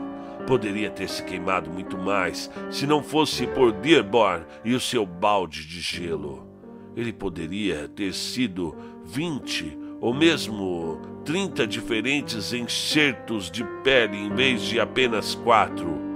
Poderia 0.47 0.91
ter 0.91 1.09
se 1.09 1.25
queimado 1.25 1.71
muito 1.71 1.97
mais 1.97 2.51
se 2.71 2.87
não 2.87 3.03
fosse 3.03 3.47
por 3.47 3.73
Dearborn 3.73 4.45
e 4.63 4.75
o 4.75 4.81
seu 4.81 5.07
balde 5.07 5.67
de 5.67 5.81
gelo. 5.81 6.47
Ele 6.95 7.11
poderia 7.11 7.89
ter 7.89 8.13
sido 8.13 8.77
20 9.07 9.79
ou 9.99 10.13
mesmo 10.13 11.01
30 11.25 11.67
diferentes 11.67 12.53
enxertos 12.53 13.51
de 13.51 13.65
pele 13.83 14.19
em 14.19 14.35
vez 14.35 14.61
de 14.61 14.79
apenas 14.79 15.35
quatro. 15.35 16.12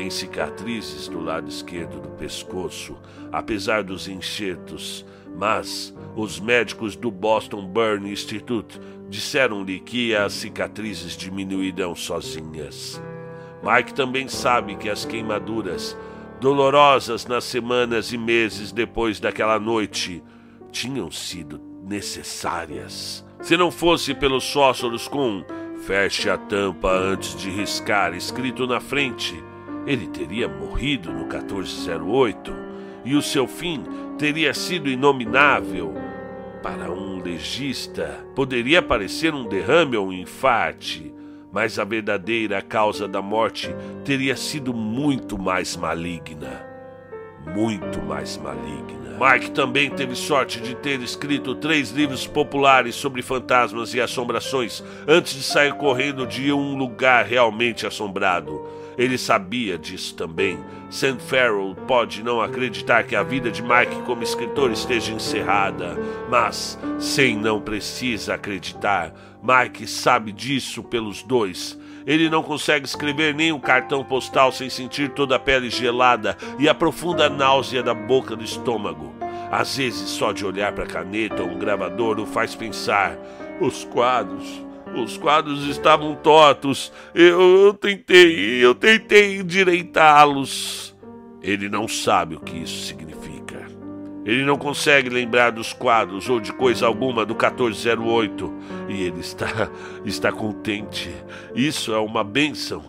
Tem 0.00 0.08
cicatrizes 0.08 1.08
do 1.08 1.20
lado 1.20 1.46
esquerdo 1.46 2.00
do 2.00 2.08
pescoço, 2.12 2.96
apesar 3.30 3.84
dos 3.84 4.08
enxertos, 4.08 5.04
mas 5.36 5.94
os 6.16 6.40
médicos 6.40 6.96
do 6.96 7.10
Boston 7.10 7.66
Burn 7.66 8.10
Institute 8.10 8.80
disseram-lhe 9.10 9.78
que 9.78 10.16
as 10.16 10.32
cicatrizes 10.32 11.14
diminuirão 11.14 11.94
sozinhas. 11.94 12.98
Mike 13.62 13.92
também 13.92 14.26
sabe 14.26 14.74
que 14.76 14.88
as 14.88 15.04
queimaduras, 15.04 15.94
dolorosas 16.40 17.26
nas 17.26 17.44
semanas 17.44 18.10
e 18.10 18.16
meses 18.16 18.72
depois 18.72 19.20
daquela 19.20 19.60
noite, 19.60 20.24
tinham 20.72 21.10
sido 21.10 21.60
necessárias. 21.86 23.22
Se 23.42 23.54
não 23.54 23.70
fosse 23.70 24.14
pelos 24.14 24.44
sóssoros 24.44 25.06
com 25.06 25.44
feche 25.86 26.30
a 26.30 26.38
tampa 26.38 26.90
antes 26.90 27.36
de 27.36 27.50
riscar 27.50 28.14
escrito 28.14 28.66
na 28.66 28.80
frente, 28.80 29.49
ele 29.90 30.06
teria 30.06 30.46
morrido 30.46 31.12
no 31.12 31.26
1408 31.26 32.54
e 33.04 33.16
o 33.16 33.20
seu 33.20 33.48
fim 33.48 33.82
teria 34.16 34.54
sido 34.54 34.88
inominável. 34.88 35.92
Para 36.62 36.92
um 36.92 37.20
legista, 37.20 38.24
poderia 38.36 38.80
parecer 38.80 39.34
um 39.34 39.48
derrame 39.48 39.96
ou 39.96 40.06
um 40.06 40.12
infarte, 40.12 41.12
mas 41.52 41.76
a 41.76 41.82
verdadeira 41.82 42.62
causa 42.62 43.08
da 43.08 43.20
morte 43.20 43.74
teria 44.04 44.36
sido 44.36 44.72
muito 44.72 45.36
mais 45.36 45.76
maligna. 45.76 46.64
Muito 47.52 48.00
mais 48.00 48.36
maligna. 48.36 49.18
Mike 49.18 49.50
também 49.50 49.90
teve 49.90 50.14
sorte 50.14 50.60
de 50.60 50.76
ter 50.76 51.00
escrito 51.00 51.56
três 51.56 51.90
livros 51.90 52.28
populares 52.28 52.94
sobre 52.94 53.22
fantasmas 53.22 53.92
e 53.92 54.00
assombrações 54.00 54.84
antes 55.08 55.34
de 55.34 55.42
sair 55.42 55.74
correndo 55.74 56.28
de 56.28 56.52
um 56.52 56.76
lugar 56.76 57.24
realmente 57.24 57.84
assombrado. 57.84 58.79
Ele 58.98 59.16
sabia 59.16 59.78
disso 59.78 60.14
também. 60.14 60.58
Sam 60.90 61.18
Farrell 61.18 61.76
pode 61.86 62.22
não 62.22 62.40
acreditar 62.40 63.04
que 63.04 63.14
a 63.14 63.22
vida 63.22 63.50
de 63.50 63.62
Mike 63.62 64.02
como 64.06 64.22
escritor 64.22 64.70
esteja 64.72 65.12
encerrada, 65.12 65.96
mas 66.28 66.78
Sam 66.98 67.36
não 67.40 67.60
precisa 67.60 68.34
acreditar. 68.34 69.12
Mike 69.42 69.86
sabe 69.86 70.32
disso 70.32 70.82
pelos 70.82 71.22
dois. 71.22 71.78
Ele 72.06 72.28
não 72.28 72.42
consegue 72.42 72.86
escrever 72.86 73.34
nem 73.34 73.52
um 73.52 73.60
cartão 73.60 74.02
postal 74.02 74.50
sem 74.50 74.68
sentir 74.68 75.10
toda 75.10 75.36
a 75.36 75.38
pele 75.38 75.70
gelada 75.70 76.36
e 76.58 76.68
a 76.68 76.74
profunda 76.74 77.28
náusea 77.28 77.82
da 77.82 77.94
boca 77.94 78.34
do 78.34 78.42
estômago. 78.42 79.14
Às 79.50 79.76
vezes, 79.76 80.08
só 80.10 80.32
de 80.32 80.44
olhar 80.46 80.72
para 80.72 80.84
a 80.84 80.88
caneta 80.88 81.42
ou 81.42 81.48
um 81.48 81.58
gravador 81.58 82.18
o 82.18 82.26
faz 82.26 82.54
pensar: 82.54 83.16
os 83.60 83.84
quadros 83.84 84.64
os 84.94 85.16
quadros 85.16 85.66
estavam 85.66 86.14
tortos. 86.14 86.92
Eu, 87.14 87.66
eu 87.66 87.74
tentei, 87.74 88.64
eu 88.64 88.74
tentei 88.74 89.38
endireitá-los. 89.38 90.96
Ele 91.42 91.68
não 91.68 91.88
sabe 91.88 92.34
o 92.34 92.40
que 92.40 92.58
isso 92.58 92.86
significa. 92.86 93.66
Ele 94.24 94.44
não 94.44 94.56
consegue 94.56 95.08
lembrar 95.08 95.50
dos 95.50 95.72
quadros 95.72 96.28
ou 96.28 96.38
de 96.38 96.52
coisa 96.52 96.86
alguma 96.86 97.24
do 97.24 97.34
1408. 97.34 98.52
E 98.88 99.02
ele 99.02 99.20
está, 99.20 99.70
está 100.04 100.30
contente. 100.30 101.10
Isso 101.54 101.92
é 101.92 101.98
uma 101.98 102.22
bênção. 102.22 102.82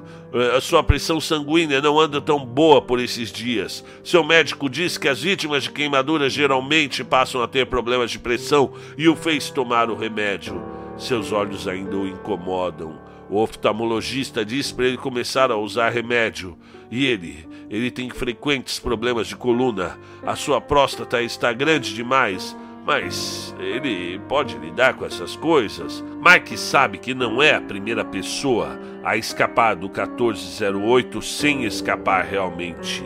A 0.55 0.61
sua 0.61 0.81
pressão 0.81 1.19
sanguínea 1.19 1.81
não 1.81 1.99
anda 1.99 2.21
tão 2.21 2.45
boa 2.45 2.81
por 2.81 3.01
esses 3.01 3.31
dias. 3.31 3.83
Seu 4.01 4.23
médico 4.23 4.69
diz 4.69 4.97
que 4.97 5.09
as 5.09 5.21
vítimas 5.21 5.63
de 5.63 5.71
queimaduras 5.71 6.31
geralmente 6.31 7.03
passam 7.03 7.43
a 7.43 7.47
ter 7.49 7.65
problemas 7.65 8.11
de 8.11 8.19
pressão 8.19 8.71
e 8.97 9.09
o 9.09 9.15
fez 9.15 9.49
tomar 9.49 9.89
o 9.89 9.95
remédio. 9.95 10.80
Seus 11.01 11.31
olhos 11.31 11.67
ainda 11.67 11.97
o 11.97 12.07
incomodam. 12.07 13.01
O 13.27 13.41
oftalmologista 13.41 14.45
diz 14.45 14.71
para 14.71 14.85
ele 14.85 14.97
começar 14.97 15.49
a 15.49 15.57
usar 15.57 15.89
remédio. 15.89 16.55
E 16.91 17.07
ele, 17.07 17.49
ele 17.71 17.89
tem 17.89 18.07
frequentes 18.11 18.77
problemas 18.77 19.25
de 19.25 19.35
coluna. 19.35 19.97
A 20.21 20.35
sua 20.35 20.61
próstata 20.61 21.19
está 21.19 21.51
grande 21.53 21.95
demais, 21.95 22.55
mas 22.85 23.51
ele 23.59 24.19
pode 24.29 24.55
lidar 24.59 24.93
com 24.93 25.03
essas 25.03 25.35
coisas. 25.35 26.03
Mike 26.23 26.55
sabe 26.55 26.99
que 26.99 27.15
não 27.15 27.41
é 27.41 27.55
a 27.55 27.61
primeira 27.61 28.05
pessoa 28.05 28.79
a 29.03 29.17
escapar 29.17 29.75
do 29.75 29.87
1408 29.87 31.19
sem 31.19 31.63
escapar 31.63 32.25
realmente. 32.25 33.03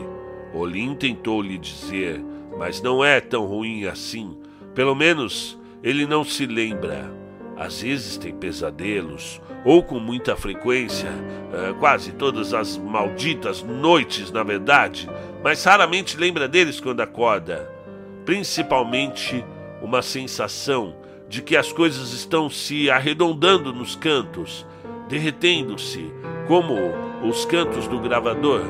Olin 0.53 0.95
tentou 0.95 1.41
lhe 1.41 1.57
dizer, 1.57 2.21
mas 2.59 2.81
não 2.81 3.01
é 3.05 3.21
tão 3.21 3.45
ruim 3.45 3.85
assim. 3.85 4.37
Pelo 4.73 4.93
menos 4.93 5.57
ele 5.81 6.05
não 6.05 6.25
se 6.25 6.45
lembra. 6.45 7.24
Às 7.57 7.81
vezes 7.81 8.17
tem 8.17 8.33
pesadelos, 8.33 9.41
ou 9.63 9.81
com 9.81 9.99
muita 9.99 10.35
frequência, 10.35 11.09
é, 11.53 11.73
quase 11.79 12.11
todas 12.11 12.53
as 12.53 12.77
malditas 12.77 13.63
noites, 13.63 14.31
na 14.31 14.43
verdade, 14.43 15.09
mas 15.43 15.63
raramente 15.63 16.17
lembra 16.17 16.47
deles 16.47 16.79
quando 16.79 17.01
acorda. 17.01 17.71
Principalmente 18.25 19.45
uma 19.81 20.01
sensação 20.01 20.95
de 21.29 21.41
que 21.41 21.55
as 21.55 21.71
coisas 21.71 22.13
estão 22.13 22.49
se 22.49 22.89
arredondando 22.89 23.71
nos 23.73 23.95
cantos, 23.95 24.65
derretendo-se, 25.07 26.11
como 26.47 26.75
os 27.23 27.45
cantos 27.45 27.87
do 27.87 27.99
gravador. 27.99 28.63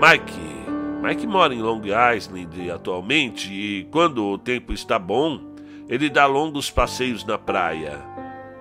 Mike, 0.00 0.52
Mike 1.02 1.26
mora 1.26 1.54
em 1.54 1.60
Long 1.62 1.82
Island 2.16 2.70
atualmente 2.70 3.52
e 3.52 3.84
quando 3.90 4.24
o 4.24 4.38
tempo 4.38 4.72
está 4.72 4.98
bom, 4.98 5.40
ele 5.88 6.08
dá 6.08 6.26
longos 6.26 6.70
passeios 6.70 7.24
na 7.24 7.36
praia. 7.36 8.11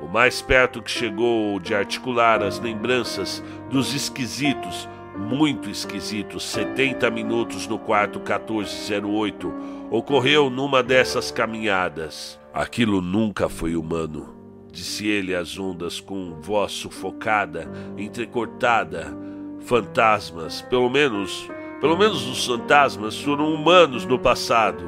O 0.01 0.07
mais 0.07 0.41
perto 0.41 0.81
que 0.81 0.89
chegou 0.89 1.59
de 1.59 1.75
articular 1.75 2.41
as 2.41 2.59
lembranças 2.59 3.43
dos 3.69 3.93
esquisitos, 3.93 4.89
muito 5.15 5.69
esquisitos, 5.69 6.43
70 6.43 7.09
minutos 7.11 7.67
no 7.67 7.77
quarto 7.77 8.17
1408, 8.19 9.53
ocorreu 9.91 10.49
numa 10.49 10.81
dessas 10.81 11.29
caminhadas. 11.29 12.39
Aquilo 12.51 12.99
nunca 12.99 13.47
foi 13.47 13.75
humano, 13.75 14.35
disse 14.71 15.07
ele 15.07 15.35
às 15.35 15.59
ondas 15.59 15.99
com 15.99 16.39
voz 16.41 16.71
sufocada, 16.71 17.69
entrecortada. 17.97 19.15
Fantasmas, 19.59 20.63
pelo 20.63 20.89
menos, 20.89 21.47
pelo 21.79 21.95
menos 21.95 22.27
os 22.27 22.47
fantasmas 22.47 23.21
foram 23.21 23.53
humanos 23.53 24.05
no 24.05 24.17
passado. 24.17 24.83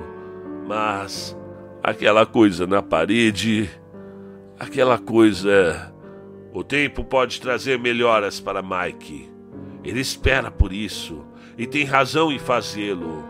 Mas 0.68 1.38
aquela 1.84 2.26
coisa 2.26 2.66
na 2.66 2.82
parede 2.82 3.70
aquela 4.64 4.98
coisa. 4.98 5.94
O 6.54 6.64
tempo 6.64 7.04
pode 7.04 7.40
trazer 7.42 7.78
melhoras 7.78 8.40
para 8.40 8.64
Mike. 8.64 9.30
Ele 9.84 10.00
espera 10.00 10.50
por 10.50 10.72
isso 10.72 11.26
e 11.58 11.68
tem 11.68 11.84
razão 11.84 12.32
em 12.32 12.40
fazê-lo. 12.40 13.24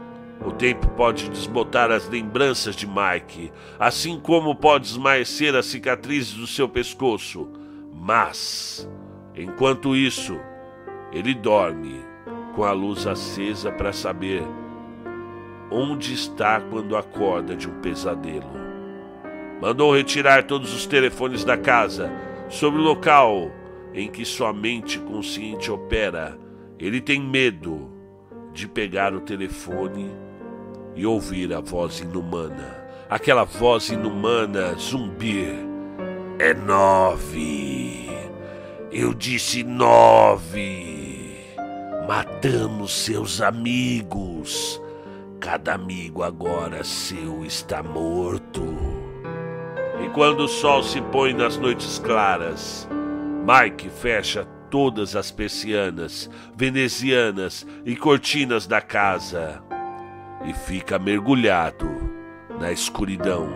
O 0.46 0.52
tempo 0.52 0.88
pode 0.90 1.30
desbotar 1.30 1.90
as 1.90 2.08
lembranças 2.08 2.76
de 2.76 2.86
Mike, 2.86 3.52
assim 3.80 4.20
como 4.20 4.56
pode 4.56 4.88
esmaecer 4.88 5.56
as 5.56 5.66
cicatrizes 5.68 6.34
do 6.34 6.46
seu 6.46 6.68
pescoço. 6.68 7.50
Mas, 7.94 8.90
enquanto 9.36 9.96
isso, 9.96 10.38
ele 11.12 11.34
dorme 11.34 12.04
com 12.56 12.64
a 12.64 12.72
luz 12.72 13.08
acesa 13.08 13.72
para 13.72 13.94
saber 13.94 14.44
onde 15.72 16.14
está 16.14 16.60
quando 16.60 16.98
acorda 16.98 17.56
de 17.56 17.70
um 17.70 17.80
pesadelo. 17.80 18.63
Mandou 19.62 19.96
retirar 19.96 20.44
todos 20.44 20.74
os 20.74 20.86
telefones 20.86 21.44
da 21.44 21.58
casa. 21.58 22.12
Sobre 22.50 22.80
o 22.82 22.84
local 22.84 23.52
em 23.94 24.10
que 24.10 24.26
sua 24.26 24.52
mente 24.52 25.00
consciente 25.00 25.72
opera, 25.72 26.38
ele 26.80 27.00
tem 27.00 27.22
medo 27.22 27.90
de 28.52 28.68
pegar 28.68 29.14
o 29.14 29.22
telefone 29.22 30.12
e 30.96 31.06
ouvir 31.06 31.54
a 31.54 31.60
voz 31.60 32.00
inumana. 32.00 32.84
Aquela 33.10 33.44
voz 33.44 33.90
inumana 33.90 34.74
zumbir. 34.76 35.56
É 36.40 36.54
nove. 36.54 38.10
Eu 38.92 39.14
disse 39.14 39.64
nove. 39.64 40.94
Matamos 42.08 42.92
seus 42.92 43.42
amigos. 43.42 44.82
Cada 45.40 45.74
amigo 45.74 46.24
agora 46.24 46.84
seu 46.84 47.46
está 47.46 47.82
morto. 47.82 48.83
Quando 50.14 50.42
o 50.42 50.48
sol 50.48 50.84
se 50.84 51.02
põe 51.02 51.34
nas 51.34 51.58
noites 51.58 51.98
claras, 51.98 52.88
Mike 53.48 53.90
fecha 53.90 54.48
todas 54.70 55.16
as 55.16 55.32
persianas, 55.32 56.30
venezianas 56.56 57.66
e 57.84 57.96
cortinas 57.96 58.68
da 58.68 58.80
casa 58.80 59.64
e 60.46 60.54
fica 60.54 61.00
mergulhado 61.00 61.90
na 62.60 62.72
escuridão 62.72 63.50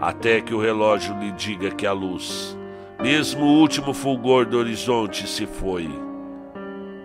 até 0.00 0.40
que 0.40 0.54
o 0.54 0.60
relógio 0.60 1.18
lhe 1.18 1.32
diga 1.32 1.70
que 1.72 1.86
a 1.86 1.92
luz, 1.92 2.56
mesmo 3.02 3.44
o 3.44 3.58
último 3.58 3.92
fulgor 3.92 4.46
do 4.46 4.58
horizonte, 4.58 5.26
se 5.26 5.44
foi. 5.44 5.88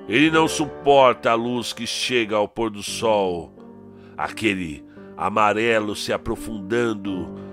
Ele 0.07 0.29
não 0.29 0.47
suporta 0.47 1.31
a 1.31 1.35
luz 1.35 1.73
que 1.73 1.87
chega 1.87 2.35
ao 2.35 2.47
pôr 2.47 2.69
do 2.69 2.83
sol 2.83 3.51
aquele 4.15 4.85
amarelo 5.17 5.95
se 5.95 6.11
aprofundando, 6.13 7.48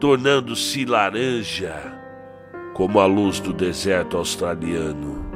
tornando-se 0.00 0.84
laranja, 0.84 1.74
como 2.74 3.00
a 3.00 3.06
luz 3.06 3.40
do 3.40 3.52
deserto 3.52 4.16
australiano. 4.16 5.27